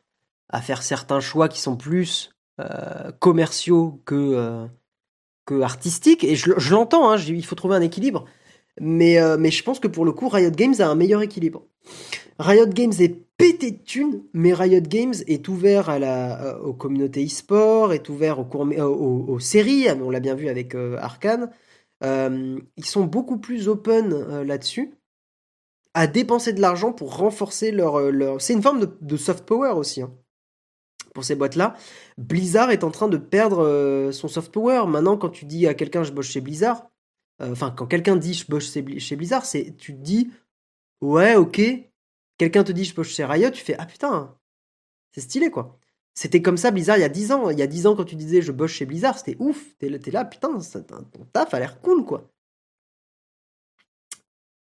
à 0.49 0.61
faire 0.61 0.83
certains 0.83 1.21
choix 1.21 1.49
qui 1.49 1.61
sont 1.61 1.77
plus 1.77 2.31
euh, 2.61 3.11
commerciaux 3.19 4.01
que, 4.05 4.69
que 5.51 5.61
artistiques. 5.61 6.25
Et 6.25 6.37
je, 6.37 6.71
l'entends, 6.71 7.11
hein, 7.11 7.19
il 7.19 7.45
faut 7.45 7.57
trouver 7.57 7.77
un 7.77 7.81
équilibre. 7.81 8.25
Mais, 8.81 9.19
mais 9.39 9.51
je 9.51 9.63
pense 9.63 9.81
que 9.81 9.89
pour 9.89 10.05
le 10.05 10.13
coup, 10.13 10.29
Riot 10.29 10.53
Games 10.53 10.75
a 10.79 10.87
un 10.87 10.95
meilleur 10.95 11.23
équilibre. 11.23 11.65
Riot 12.39 12.69
Games 12.69 12.93
est 12.99 13.15
pété 13.37 13.71
de 13.71 13.79
thunes, 13.79 14.23
mais 14.33 14.55
Riot 14.55 14.81
Games 14.81 15.15
est 15.27 15.49
ouvert 15.49 15.91
à 15.91 15.99
la, 15.99 16.43
euh, 16.43 16.59
aux 16.61 16.73
communautés 16.73 17.25
e-sport, 17.25 17.93
est 17.93 18.09
ouvert 18.09 18.39
aux, 18.39 18.73
euh, 18.73 18.85
aux, 18.85 19.39
séries, 19.39 19.87
on 19.91 20.11
l'a 20.11 20.21
bien 20.21 20.35
vu 20.35 20.49
avec 20.49 20.75
euh, 20.75 20.97
Arkane. 20.99 21.51
ils 22.03 22.85
sont 22.85 23.05
beaucoup 23.05 23.39
plus 23.39 23.69
open 23.69 24.43
là-dessus, 24.43 24.95
à 25.93 26.07
dépenser 26.07 26.53
de 26.53 26.61
l'argent 26.61 26.93
pour 26.93 27.17
renforcer 27.17 27.73
leur... 27.73 28.11
leur... 28.11 28.41
C'est 28.41 28.55
une 28.55 28.63
forme 28.63 28.87
de, 29.01 29.17
soft 29.17 29.45
power 29.45 29.73
aussi. 29.73 30.03
Hein, 30.03 30.13
pour 31.15 31.25
ces 31.25 31.35
boîtes-là. 31.35 31.75
Blizzard 32.19 32.71
est 32.71 32.85
en 32.85 32.91
train 32.91 33.09
de 33.09 33.17
perdre 33.17 34.11
son 34.13 34.29
soft 34.29 34.53
power. 34.53 34.85
Maintenant, 34.87 35.17
quand 35.17 35.31
tu 35.31 35.45
dis 35.45 35.67
à 35.67 35.75
quelqu'un 35.75 36.03
je 36.03 36.13
bosse 36.13 36.27
chez 36.29 36.41
Blizzard, 36.41 36.89
enfin, 37.41 37.71
quand 37.71 37.87
quelqu'un 37.87 38.17
dit 38.17 38.35
je 38.35 38.47
bosse 38.47 38.73
chez 38.73 39.17
Blizzard, 39.17 39.45
c'est 39.45 39.77
tu 39.77 39.95
te 39.95 40.01
dis 40.01 40.31
ouais, 41.01 41.37
ok, 41.37 41.61
quelqu'un 42.39 42.65
te 42.65 42.73
dit 42.73 42.85
je 42.85 42.95
bosse 42.95 43.09
chez 43.09 43.25
Riot, 43.25 43.51
tu 43.51 43.63
fais 43.63 43.77
ah 43.79 43.87
putain, 43.87 44.37
c'est 45.13 45.23
stylé 45.23 45.51
quoi. 45.51 45.79
C'était 46.15 46.43
comme 46.43 46.57
ça 46.57 46.71
Blizzard 46.71 46.99
il 46.99 47.01
y 47.01 47.05
a 47.05 47.09
10 47.09 47.33
ans. 47.33 47.51
Il 47.51 47.59
y 47.59 47.63
a 47.63 47.67
10 47.67 47.87
ans 47.87 47.97
quand 47.97 48.05
tu 48.05 48.17
disais 48.17 48.43
je 48.43 48.53
bosse 48.53 48.73
chez 48.73 48.85
Blizzard, 48.85 49.19
c'était 49.19 49.37
ouf. 49.39 49.77
T'es 49.79 49.89
là, 49.89 50.25
putain, 50.25 50.59
ton 50.59 51.25
taf 51.33 51.55
a 51.55 51.59
l'air 51.59 51.81
cool 51.81 52.05
quoi. 52.05 52.31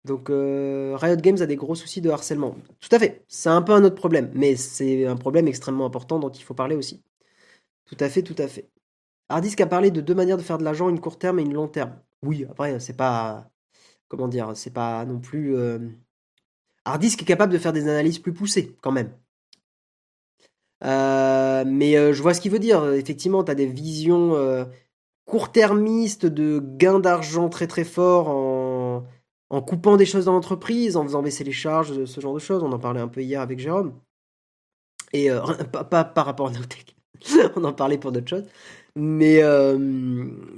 Donc 0.08 0.30
euh, 0.30 0.96
Riot 0.96 1.16
Games 1.16 1.40
a 1.40 1.46
des 1.46 1.56
gros 1.56 1.74
soucis 1.74 2.00
de 2.00 2.10
harcèlement. 2.10 2.56
Tout 2.80 2.88
à 2.92 2.98
fait, 2.98 3.24
c'est 3.28 3.50
un 3.50 3.62
peu 3.62 3.72
un 3.72 3.84
autre 3.84 3.94
problème, 3.94 4.30
mais 4.34 4.56
c'est 4.56 5.06
un 5.06 5.16
problème 5.16 5.46
extrêmement 5.46 5.86
important 5.86 6.18
dont 6.18 6.30
il 6.30 6.42
faut 6.42 6.54
parler 6.54 6.74
aussi. 6.74 7.02
Tout 7.84 7.96
à 8.00 8.08
fait, 8.08 8.22
tout 8.22 8.34
à 8.38 8.48
fait. 8.48 8.70
Hardisk 9.28 9.60
a 9.60 9.66
parlé 9.66 9.90
de 9.90 10.00
deux 10.00 10.14
manières 10.14 10.38
de 10.38 10.42
faire 10.42 10.58
de 10.58 10.64
l'argent, 10.64 10.88
une 10.88 11.00
court 11.00 11.18
terme 11.18 11.38
et 11.38 11.42
une 11.42 11.52
long 11.52 11.68
terme. 11.68 11.94
Oui, 12.22 12.46
après, 12.50 12.80
c'est 12.80 12.96
pas. 12.96 13.50
Comment 14.08 14.28
dire 14.28 14.52
C'est 14.56 14.72
pas 14.72 15.04
non 15.04 15.20
plus. 15.20 15.54
Euh, 15.56 15.78
Hardisk 16.86 17.22
est 17.22 17.26
capable 17.26 17.52
de 17.52 17.58
faire 17.58 17.74
des 17.74 17.88
analyses 17.88 18.18
plus 18.18 18.32
poussées, 18.32 18.76
quand 18.80 18.92
même. 18.92 19.12
Euh, 20.84 21.64
mais 21.66 21.96
euh, 21.98 22.12
je 22.14 22.22
vois 22.22 22.32
ce 22.34 22.40
qu'il 22.40 22.52
veut 22.52 22.58
dire. 22.58 22.86
Effectivement, 22.94 23.44
tu 23.44 23.50
as 23.50 23.54
des 23.54 23.66
visions 23.66 24.34
court-termistes 25.26 26.24
de 26.24 26.58
gains 26.78 27.00
d'argent 27.00 27.50
très 27.50 27.66
très 27.66 27.84
forts 27.84 28.28
en, 28.30 28.57
en, 29.50 29.62
coupant 29.62 29.96
des 29.96 30.06
choses 30.06 30.26
dans 30.26 30.32
l'entreprise, 30.32 30.96
en 30.96 31.04
faisant 31.04 31.22
baisser 31.22 31.44
les 31.44 31.52
charges, 31.52 32.04
ce 32.04 32.20
genre 32.20 32.34
de 32.34 32.38
choses. 32.38 32.62
On 32.62 32.72
en 32.72 32.78
parlait 32.78 33.00
un 33.00 33.08
peu 33.08 33.22
hier 33.22 33.40
avec 33.40 33.58
Jérôme. 33.58 33.94
Et 35.12 35.30
pas, 35.90 36.04
par 36.04 36.26
rapport 36.26 36.48
à 36.48 36.50
Notech. 36.50 36.96
On 37.56 37.64
en 37.64 37.72
parlait 37.72 37.98
pour 37.98 38.12
d'autres 38.12 38.28
choses. 38.28 38.46
Mais, 38.94 39.40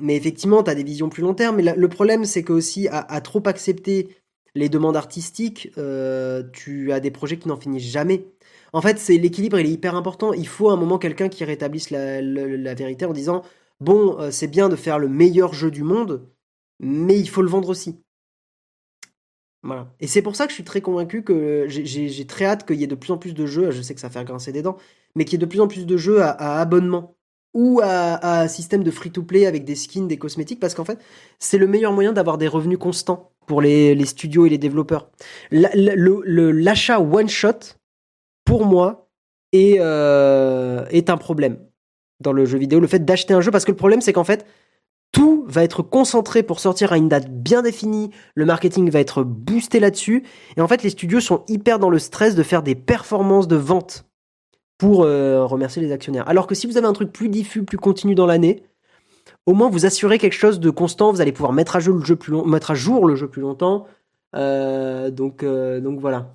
mais 0.00 0.16
effectivement, 0.16 0.62
tu 0.62 0.70
as 0.70 0.74
des 0.74 0.82
visions 0.82 1.08
plus 1.08 1.22
long 1.22 1.34
terme. 1.34 1.56
Mais 1.56 1.74
le 1.74 1.88
problème, 1.88 2.24
c'est 2.24 2.42
que 2.42 2.52
aussi, 2.52 2.88
à 2.90 3.20
trop 3.20 3.42
accepter 3.46 4.08
les 4.54 4.68
demandes 4.68 4.96
artistiques, 4.96 5.70
euh, 5.78 6.42
tu 6.52 6.92
as 6.92 7.00
des 7.00 7.10
projets 7.10 7.38
qui 7.38 7.48
n'en 7.48 7.56
finissent 7.56 7.90
jamais. 7.90 8.26
En 8.72 8.80
fait, 8.80 8.98
c'est 8.98 9.16
l'équilibre, 9.16 9.58
il 9.58 9.66
est 9.66 9.70
hyper 9.70 9.94
important. 9.94 10.32
Il 10.32 10.46
faut 10.46 10.70
à 10.70 10.72
un 10.72 10.76
moment 10.76 10.98
quelqu'un 10.98 11.28
qui 11.28 11.44
rétablisse 11.44 11.90
la, 11.90 12.74
vérité 12.74 13.04
en 13.04 13.12
disant 13.12 13.42
bon, 13.80 14.18
euh, 14.20 14.30
c'est 14.30 14.48
bien 14.48 14.68
de 14.68 14.76
faire 14.76 14.98
le 14.98 15.08
meilleur 15.08 15.54
jeu 15.54 15.70
du 15.70 15.82
monde, 15.82 16.28
mais 16.80 17.18
il 17.18 17.28
faut 17.28 17.42
le 17.42 17.48
vendre 17.48 17.68
aussi. 17.68 18.00
Voilà. 19.62 19.88
Et 20.00 20.06
c'est 20.06 20.22
pour 20.22 20.36
ça 20.36 20.46
que 20.46 20.50
je 20.50 20.54
suis 20.54 20.64
très 20.64 20.80
convaincu 20.80 21.22
que 21.22 21.66
j'ai 21.68 22.26
très 22.26 22.46
hâte 22.46 22.66
qu'il 22.66 22.76
y 22.76 22.84
ait 22.84 22.88
de 22.88 22.94
plus 22.94 23.12
en 23.12 23.18
plus 23.18 23.34
de 23.34 23.46
jeux. 23.46 23.70
Je 23.70 23.82
sais 23.82 23.94
que 23.94 24.00
ça 24.00 24.10
fait 24.10 24.24
grincer 24.24 24.52
des 24.52 24.62
dents, 24.62 24.76
mais 25.14 25.24
qu'il 25.24 25.34
y 25.34 25.36
ait 25.36 25.46
de 25.46 25.50
plus 25.50 25.60
en 25.60 25.68
plus 25.68 25.86
de 25.86 25.96
jeux 25.96 26.22
à, 26.22 26.60
abonnement 26.60 27.16
ou 27.52 27.80
à, 27.82 28.48
système 28.48 28.84
de 28.84 28.90
free-to-play 28.90 29.44
avec 29.46 29.64
des 29.64 29.74
skins, 29.74 30.06
des 30.06 30.16
cosmétiques, 30.18 30.60
parce 30.60 30.74
qu'en 30.74 30.84
fait, 30.84 30.98
c'est 31.38 31.58
le 31.58 31.66
meilleur 31.66 31.92
moyen 31.92 32.12
d'avoir 32.12 32.38
des 32.38 32.48
revenus 32.48 32.78
constants 32.78 33.32
pour 33.46 33.60
les, 33.60 34.04
studios 34.06 34.46
et 34.46 34.48
les 34.48 34.58
développeurs. 34.58 35.10
L'achat 35.50 37.00
one-shot, 37.00 37.74
pour 38.44 38.64
moi, 38.64 39.08
euh, 39.54 40.86
est 40.90 41.10
un 41.10 41.16
problème 41.16 41.58
dans 42.20 42.32
le 42.32 42.44
jeu 42.44 42.56
vidéo. 42.56 42.78
Le 42.78 42.86
fait 42.86 43.04
d'acheter 43.04 43.34
un 43.34 43.40
jeu, 43.40 43.50
parce 43.50 43.64
que 43.64 43.72
le 43.72 43.76
problème, 43.76 44.00
c'est 44.00 44.12
qu'en 44.12 44.24
fait, 44.24 44.46
tout 45.12 45.44
va 45.48 45.64
être 45.64 45.82
concentré 45.82 46.42
pour 46.42 46.60
sortir 46.60 46.92
à 46.92 46.96
une 46.96 47.08
date 47.08 47.28
bien 47.30 47.62
définie, 47.62 48.10
le 48.34 48.44
marketing 48.44 48.90
va 48.90 49.00
être 49.00 49.22
boosté 49.22 49.80
là-dessus, 49.80 50.24
et 50.56 50.60
en 50.60 50.68
fait 50.68 50.82
les 50.82 50.90
studios 50.90 51.20
sont 51.20 51.44
hyper 51.48 51.78
dans 51.78 51.90
le 51.90 51.98
stress 51.98 52.34
de 52.34 52.42
faire 52.42 52.62
des 52.62 52.74
performances 52.74 53.48
de 53.48 53.56
vente 53.56 54.04
pour 54.78 55.02
euh, 55.02 55.44
remercier 55.44 55.82
les 55.82 55.92
actionnaires. 55.92 56.28
Alors 56.28 56.46
que 56.46 56.54
si 56.54 56.66
vous 56.66 56.78
avez 56.78 56.86
un 56.86 56.92
truc 56.92 57.12
plus 57.12 57.28
diffus, 57.28 57.64
plus 57.64 57.76
continu 57.76 58.14
dans 58.14 58.26
l'année, 58.26 58.62
au 59.46 59.52
moins 59.52 59.68
vous 59.68 59.84
assurez 59.84 60.18
quelque 60.18 60.32
chose 60.32 60.60
de 60.60 60.70
constant. 60.70 61.12
Vous 61.12 61.20
allez 61.20 61.32
pouvoir 61.32 61.52
mettre 61.52 61.76
à 61.76 61.80
jour 61.80 61.96
le 61.96 62.04
jeu 62.04 62.16
plus, 62.16 63.42
longtemps. 63.42 63.86
Euh, 64.34 65.10
donc, 65.10 65.42
euh, 65.42 65.80
donc 65.80 66.00
voilà. 66.00 66.34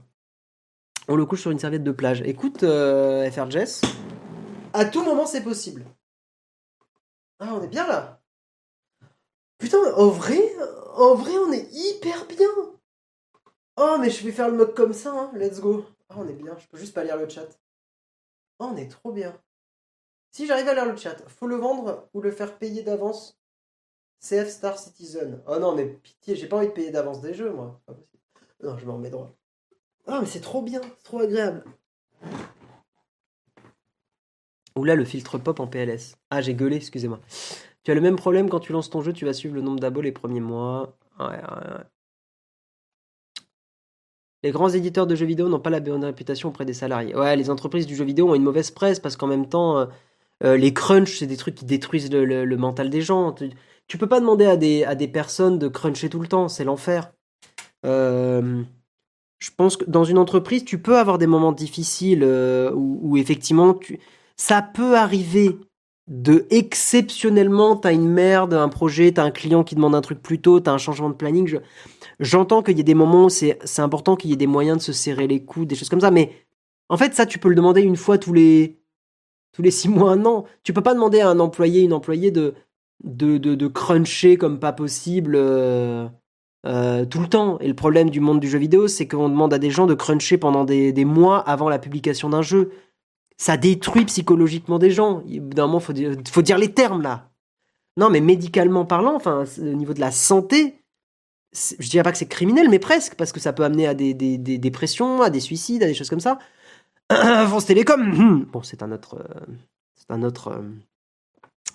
On 1.07 1.15
le 1.15 1.26
couche 1.26 1.41
sur 1.41 1.52
une 1.52 1.60
serviette 1.60 1.84
de 1.84 1.91
plage. 1.91 2.22
Écoute, 2.26 2.60
FR 2.60 3.49
Jess, 3.49 3.81
à 4.73 4.85
tout 4.85 5.03
moment 5.03 5.26
c'est 5.26 5.43
possible. 5.43 5.84
Ah, 7.39 7.53
on 7.56 7.64
est 7.64 7.68
bien 7.68 7.88
là. 7.88 8.19
Putain, 9.57 9.94
en 9.95 10.07
vrai, 10.10 10.41
en 10.95 11.15
vrai, 11.15 11.38
on 11.38 11.52
est 11.52 11.68
hyper 11.72 12.26
bien. 12.26 12.48
Oh, 13.77 13.98
mais 13.99 14.10
je 14.10 14.23
vais 14.23 14.32
faire 14.32 14.49
le 14.49 14.57
mug 14.57 14.73
comme 14.73 14.94
ça, 14.94 15.11
hein. 15.11 15.32
let's 15.36 15.60
go. 15.60 15.86
Ah, 16.10 16.15
on 16.18 16.27
est 16.27 16.34
bien, 16.34 16.57
je 16.57 16.68
peux 16.68 16.77
juste 16.77 16.94
pas 16.94 17.03
lire 17.03 17.18
le 17.18 17.27
chat. 17.27 17.48
Oh, 18.60 18.69
on 18.72 18.77
est 18.77 18.90
trop 18.90 19.11
bien. 19.11 19.38
Si 20.32 20.45
j'arrive 20.45 20.68
à 20.68 20.73
lire 20.73 20.86
le 20.86 20.98
chat, 20.98 21.18
faut 21.27 21.48
le 21.48 21.56
vendre 21.56 22.10
ou 22.14 22.22
le 22.22 22.32
faire 22.32 22.57
payer 22.57 22.84
d'avance? 22.84 23.38
CF 24.19 24.49
Star 24.49 24.77
Citizen. 24.77 25.41
Oh 25.48 25.60
non, 25.60 25.76
mais 25.76 25.86
pitié, 25.86 26.36
j'ai 26.36 26.48
pas 26.48 26.57
envie 26.57 26.68
de 26.68 26.73
payer 26.73 26.91
d'avance 26.91 27.22
des 27.22 27.34
jeux, 27.34 27.52
moi. 27.52 27.82
Non, 28.64 28.77
je 28.77 28.86
m'en 28.86 28.95
remets 28.95 29.10
droit. 29.10 29.36
Ah, 30.07 30.19
mais 30.22 30.27
c'est 30.27 30.41
trop 30.41 30.61
bien, 30.61 30.82
c'est 30.82 31.03
trop 31.03 31.19
agréable. 31.19 31.64
Oula, 34.76 34.95
le 34.95 35.06
filtre 35.06 35.38
pop 35.38 35.60
en 35.60 35.68
PLS. 35.68 36.15
Ah, 36.30 36.41
j'ai 36.41 36.53
gueulé, 36.53 36.77
excusez-moi. 36.77 37.19
Tu 37.86 37.91
as 37.91 37.95
le 37.95 38.02
même 38.02 38.16
problème 38.16 38.49
quand 38.49 38.60
tu 38.60 38.74
lances 38.74 38.90
ton 38.90 39.02
jeu, 39.02 39.14
tu 39.14 39.26
vas 39.26 39.34
suivre 39.34 39.53
le 39.53 39.62
nombre 39.62 39.80
d'abos 39.80 40.02
les 40.02 40.12
premiers 40.12 40.40
mois. 40.40 40.98
Ouais, 41.20 41.28
ouais, 41.28 41.36
ouais. 41.36 41.84
Les 44.41 44.52
grands 44.52 44.70
éditeurs 44.70 45.06
de 45.07 45.16
jeux 45.16 45.28
vidéo 45.28 45.49
n'ont 45.49 45.60
pas 45.60 45.70
la 45.70 45.80
bonne 45.80 46.03
réputation 46.03 46.49
auprès 46.49 46.66
des 46.66 46.74
salariés. 46.74 47.16
Ouais, 47.16 47.36
les 47.36 47.49
entreprises 47.52 47.86
du 47.86 47.95
jeu 47.95 48.03
vidéo 48.03 48.30
ont 48.30 48.36
une 48.36 48.44
mauvaise 48.44 48.72
presse 48.72 48.99
parce 48.99 49.18
qu'en 49.18 49.28
même 49.28 49.48
temps, 49.48 49.78
euh, 49.78 49.86
euh, 50.44 50.57
les 50.57 50.74
crunchs, 50.74 51.20
c'est 51.20 51.28
des 51.28 51.38
trucs 51.38 51.56
qui 51.56 51.66
détruisent 51.66 52.12
le, 52.12 52.57
mental 52.57 52.90
des 52.90 53.02
gens. 53.02 53.36
Tu, 53.88 53.98
peux 53.99 54.07
pas 54.07 54.20
demander 54.20 54.45
à 54.45 54.56
des, 54.95 55.07
personnes 55.07 55.60
de 55.60 55.68
cruncher 55.68 56.10
tout 56.10 56.20
le 56.20 56.28
temps, 56.28 56.48
c'est 56.48 56.64
l'enfer. 56.64 57.12
Euh, 57.86 58.64
je 59.40 59.52
pense 59.56 59.78
que 59.78 59.86
dans 59.86 60.03
une 60.03 60.18
entreprise, 60.18 60.66
tu 60.66 60.80
peux 60.80 60.98
avoir 60.98 61.20
des 61.20 61.28
moments 61.28 61.52
difficiles 61.52 62.24
où, 62.74 63.18
effectivement, 63.18 63.76
tu, 63.76 63.99
ça 64.38 64.64
peut 64.64 64.95
arriver 64.95 65.57
de 66.07 66.45
exceptionnellement, 66.52 67.76
t'as 67.76 67.94
une 67.94 68.07
merde, 68.07 68.53
un 68.53 68.69
projet, 68.69 69.11
t'as 69.11 69.23
un 69.23 69.32
client 69.32 69.64
qui 69.64 69.76
demande 69.76 69.95
un 69.95 70.02
truc 70.02 70.22
plus 70.22 70.40
tôt, 70.40 70.60
t'as 70.60 70.72
un 70.72 70.77
changement 70.77 71.10
de 71.10 71.15
planning. 71.15 71.48
Je, 71.48 71.57
J'entends 72.19 72.64
qu'il 72.64 72.77
y 72.77 72.80
ait 72.80 72.84
des 72.84 72.95
moments 72.95 73.26
où 73.26 73.30
c'est 73.30 73.80
important 73.80 74.15
qu'il 74.15 74.30
y 74.30 74.34
ait 74.34 74.38
des 74.38 74.48
moyens 74.48 74.77
de 74.77 74.84
se 74.84 74.94
serrer 74.94 75.27
les 75.27 75.44
coudes, 75.44 75.68
des 75.68 75.76
choses 75.76 75.90
comme 75.90 76.02
ça, 76.02 76.11
mais 76.11 76.32
en 76.90 76.98
fait, 76.98 77.14
ça, 77.14 77.26
tu 77.26 77.40
peux 77.40 77.49
le 77.49 77.56
demander 77.56 77.82
une 77.82 77.98
fois 77.98 78.18
tous 78.18 78.34
les, 78.34 78.80
tous 79.52 79.61
les 79.61 79.72
six 79.72 79.90
mois, 79.90 80.11
un 80.11 80.26
an. 80.26 80.45
Tu 80.64 80.72
peux 80.72 80.82
pas 80.82 80.94
demander 80.94 81.19
à 81.19 81.30
un 81.30 81.40
employé, 81.40 81.82
une 81.82 81.94
employée 81.94 82.32
de, 82.32 82.53
de, 83.03 83.38
de, 83.38 83.68
cruncher 83.68 84.38
comme 84.38 84.60
pas 84.60 84.72
possible 84.72 85.36
euh, 85.36 86.07
euh, 86.68 87.06
tout 87.06 87.19
le 87.19 87.27
temps. 87.27 87.60
Et 87.60 87.68
le 87.68 87.73
problème 87.73 88.10
du 88.10 88.19
monde 88.19 88.40
du 88.40 88.48
jeu 88.48 88.60
vidéo, 88.60 88.88
c'est 88.88 89.07
qu'on 89.07 89.30
demande 89.30 89.53
à 89.53 89.60
des 89.60 89.72
gens 89.72 89.88
de 89.88 89.95
cruncher 89.95 90.38
pendant 90.38 90.64
des, 90.64 90.94
des 90.94 91.06
mois 91.06 91.40
avant 91.40 91.69
la 91.69 91.80
publication 91.80 92.30
d'un 92.30 92.44
jeu. 92.44 92.72
Ça 93.38 93.57
détruit 93.57 94.06
psychologiquement 94.06 94.80
des 94.80 94.91
gens. 94.91 95.24
D'un 95.26 95.68
moment, 95.68 95.80
faut 95.80 95.94
dire, 95.94 96.57
les 96.57 96.74
termes 96.74 97.02
là. 97.02 97.30
Non, 97.98 98.10
mais 98.10 98.20
médicalement 98.20 98.86
parlant, 98.86 99.16
enfin, 99.16 99.45
au 99.57 99.62
niveau 99.62 99.94
de 99.94 100.02
la 100.02 100.12
santé, 100.12 100.84
je 101.80 101.90
dirais 101.90 102.03
pas 102.03 102.12
que 102.12 102.18
c'est 102.18 102.28
criminel, 102.28 102.70
mais 102.70 102.80
presque, 102.80 103.16
parce 103.16 103.32
que 103.32 103.40
ça 103.40 103.53
peut 103.53 103.64
amener 103.64 103.88
à 103.88 103.94
des, 103.94 104.14
dépressions, 104.14 105.22
à 105.22 105.30
des 105.30 105.40
suicides, 105.40 105.84
à 105.84 105.88
des 105.88 105.94
choses 105.94 106.10
comme 106.10 106.20
ça. 106.20 106.40
France 107.12 107.66
Télécom, 107.66 108.45
bon, 108.52 108.64
c'est 108.64 108.84
un 108.84 108.91
autre, 108.91 109.18
euh, 109.20 109.45
c'est 109.95 110.12
un 110.12 110.24
autre 110.24 110.49
euh, 110.49 110.62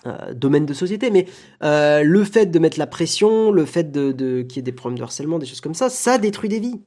euh, 0.06 0.34
domaine 0.34 0.66
de 0.66 0.74
société, 0.74 1.10
mais 1.10 1.26
le 1.62 2.24
fait 2.24 2.46
de 2.46 2.58
mettre 2.58 2.78
la 2.78 2.86
pression, 2.86 3.50
le 3.50 3.64
fait 3.64 3.90
de, 3.90 4.42
qu'il 4.42 4.56
y 4.56 4.58
ait 4.58 4.62
des 4.62 4.72
problèmes 4.72 4.98
de 4.98 5.04
harcèlement, 5.04 5.38
des 5.38 5.46
choses 5.46 5.60
comme 5.60 5.74
ça, 5.74 5.88
ça 5.88 6.18
détruit 6.18 6.48
des 6.48 6.60
vies. 6.60 6.80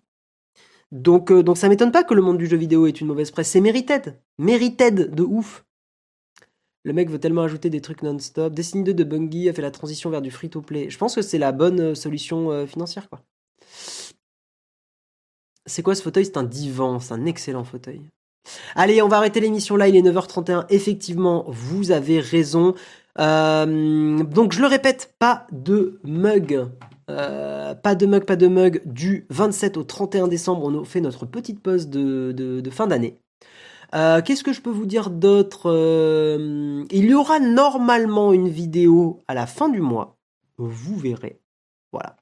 Donc, 0.94 1.34
donc 1.34 1.58
ça 1.58 1.70
m'étonne 1.70 1.92
pas 1.92 2.04
que 2.04 2.14
le 2.14 2.22
monde 2.22 2.38
du 2.38 2.46
jeu 2.46 2.56
vidéo 2.56 2.86
ait 2.86 2.92
une 2.92 3.08
mauvaise 3.08 3.32
presse. 3.32 3.50
C'est 3.50 3.62
mérited, 3.62 4.16
mérited 4.38 5.14
de 5.14 5.24
ouf. 5.24 5.66
Le 6.84 6.94
mec 6.94 7.10
veut 7.10 7.20
tellement 7.20 7.42
ajouter 7.42 7.72
des 7.72 7.82
trucs 7.82 8.04
non-stop. 8.04 8.54
Destiny 8.54 8.84
2 8.84 8.94
de 8.94 9.04
Bungie 9.04 9.50
a 9.50 9.54
fait 9.54 9.62
la 9.64 9.72
transition 9.72 10.12
vers 10.12 10.22
du 10.22 10.30
free-to-play. 10.30 10.90
Je 10.90 10.98
pense 10.98 11.16
que 11.16 11.22
c'est 11.24 11.40
la 11.40 11.52
bonne 11.52 11.80
euh, 11.80 11.96
solution 11.96 12.52
euh, 12.52 12.68
financière, 12.68 13.10
quoi. 13.10 13.24
C'est 15.66 15.82
quoi 15.82 15.96
ce 15.96 16.04
fauteuil? 16.04 16.26
C'est 16.26 16.38
un 16.38 16.44
divan, 16.44 17.00
c'est 17.00 17.14
un 17.14 17.26
excellent 17.26 17.64
fauteuil. 17.64 18.02
Allez, 18.76 19.02
on 19.02 19.08
va 19.08 19.18
arrêter 19.18 19.40
l'émission 19.40 19.78
là, 19.78 19.88
il 19.88 19.96
est 19.96 20.02
9h31. 20.02 20.66
Effectivement, 20.70 21.46
vous 21.48 21.92
avez 21.92 22.20
raison. 22.20 22.76
Euh, 23.18 24.24
donc 24.24 24.52
je 24.52 24.60
le 24.60 24.68
répète, 24.68 25.16
pas 25.18 25.48
de 25.52 26.02
mug. 26.04 26.68
Pas 27.08 27.96
de 27.96 28.06
mug, 28.06 28.26
pas 28.26 28.36
de 28.36 28.48
mug. 28.48 28.82
Du 28.86 29.26
27 29.30 29.78
au 29.78 29.84
31 29.84 30.28
décembre, 30.28 30.66
on 30.66 30.84
fait 30.84 31.02
notre 31.02 31.26
petite 31.26 31.62
pause 31.62 31.88
de 31.90 32.70
fin 32.72 32.88
d'année. 32.88 33.20
Euh, 33.94 34.22
qu'est-ce 34.22 34.44
que 34.44 34.54
je 34.54 34.62
peux 34.62 34.72
vous 34.72 34.86
dire 34.86 35.10
d'autre 35.10 35.70
euh, 35.70 36.84
Il 36.92 37.06
y 37.06 37.14
aura 37.14 37.40
normalement 37.40 38.34
une 38.34 38.50
vidéo 38.50 39.22
à 39.28 39.34
la 39.34 39.46
fin 39.46 39.70
du 39.70 39.82
mois. 39.82 40.18
Vous 40.58 40.98
verrez. 40.98 41.40
Voilà. 41.92 42.16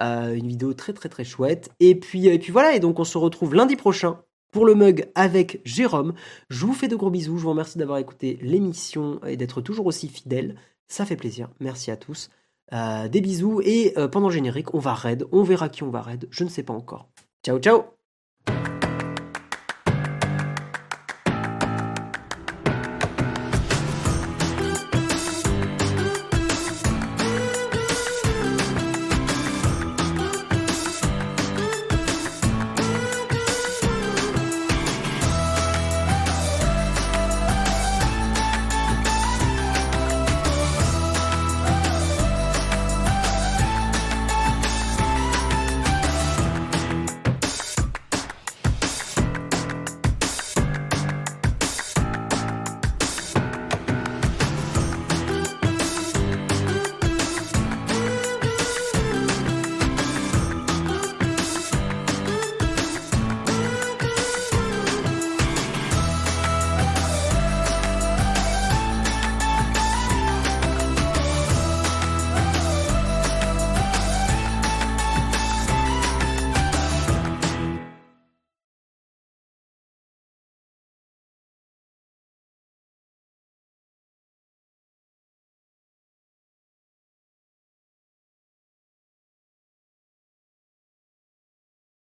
Euh, 0.00 0.34
une 0.34 0.46
vidéo 0.46 0.74
très 0.74 0.92
très 0.92 1.08
très 1.08 1.24
chouette. 1.24 1.70
Et 1.80 1.98
puis, 1.98 2.28
et 2.28 2.38
puis 2.38 2.52
voilà, 2.52 2.74
et 2.74 2.80
donc 2.80 3.00
on 3.00 3.04
se 3.04 3.18
retrouve 3.18 3.54
lundi 3.54 3.74
prochain 3.74 4.20
pour 4.52 4.64
le 4.64 4.74
mug 4.74 5.10
avec 5.16 5.60
Jérôme. 5.64 6.14
Je 6.50 6.66
vous 6.66 6.72
fais 6.72 6.88
de 6.88 6.96
gros 6.96 7.10
bisous. 7.10 7.36
Je 7.36 7.42
vous 7.42 7.50
remercie 7.50 7.78
d'avoir 7.78 7.98
écouté 7.98 8.38
l'émission 8.40 9.20
et 9.26 9.36
d'être 9.36 9.60
toujours 9.60 9.86
aussi 9.86 10.08
fidèle. 10.08 10.54
Ça 10.86 11.04
fait 11.04 11.16
plaisir. 11.16 11.48
Merci 11.58 11.90
à 11.90 11.96
tous. 11.96 12.30
Des 12.72 13.20
bisous. 13.20 13.60
Et 13.64 13.94
pendant 14.12 14.28
le 14.28 14.34
générique, 14.34 14.74
on 14.74 14.78
va 14.78 14.94
raid. 14.94 15.26
On 15.32 15.42
verra 15.42 15.68
qui 15.68 15.82
on 15.82 15.90
va 15.90 16.02
raid. 16.02 16.28
Je 16.30 16.44
ne 16.44 16.48
sais 16.48 16.62
pas 16.62 16.74
encore. 16.74 17.08
Ciao, 17.44 17.58
ciao 17.58 17.97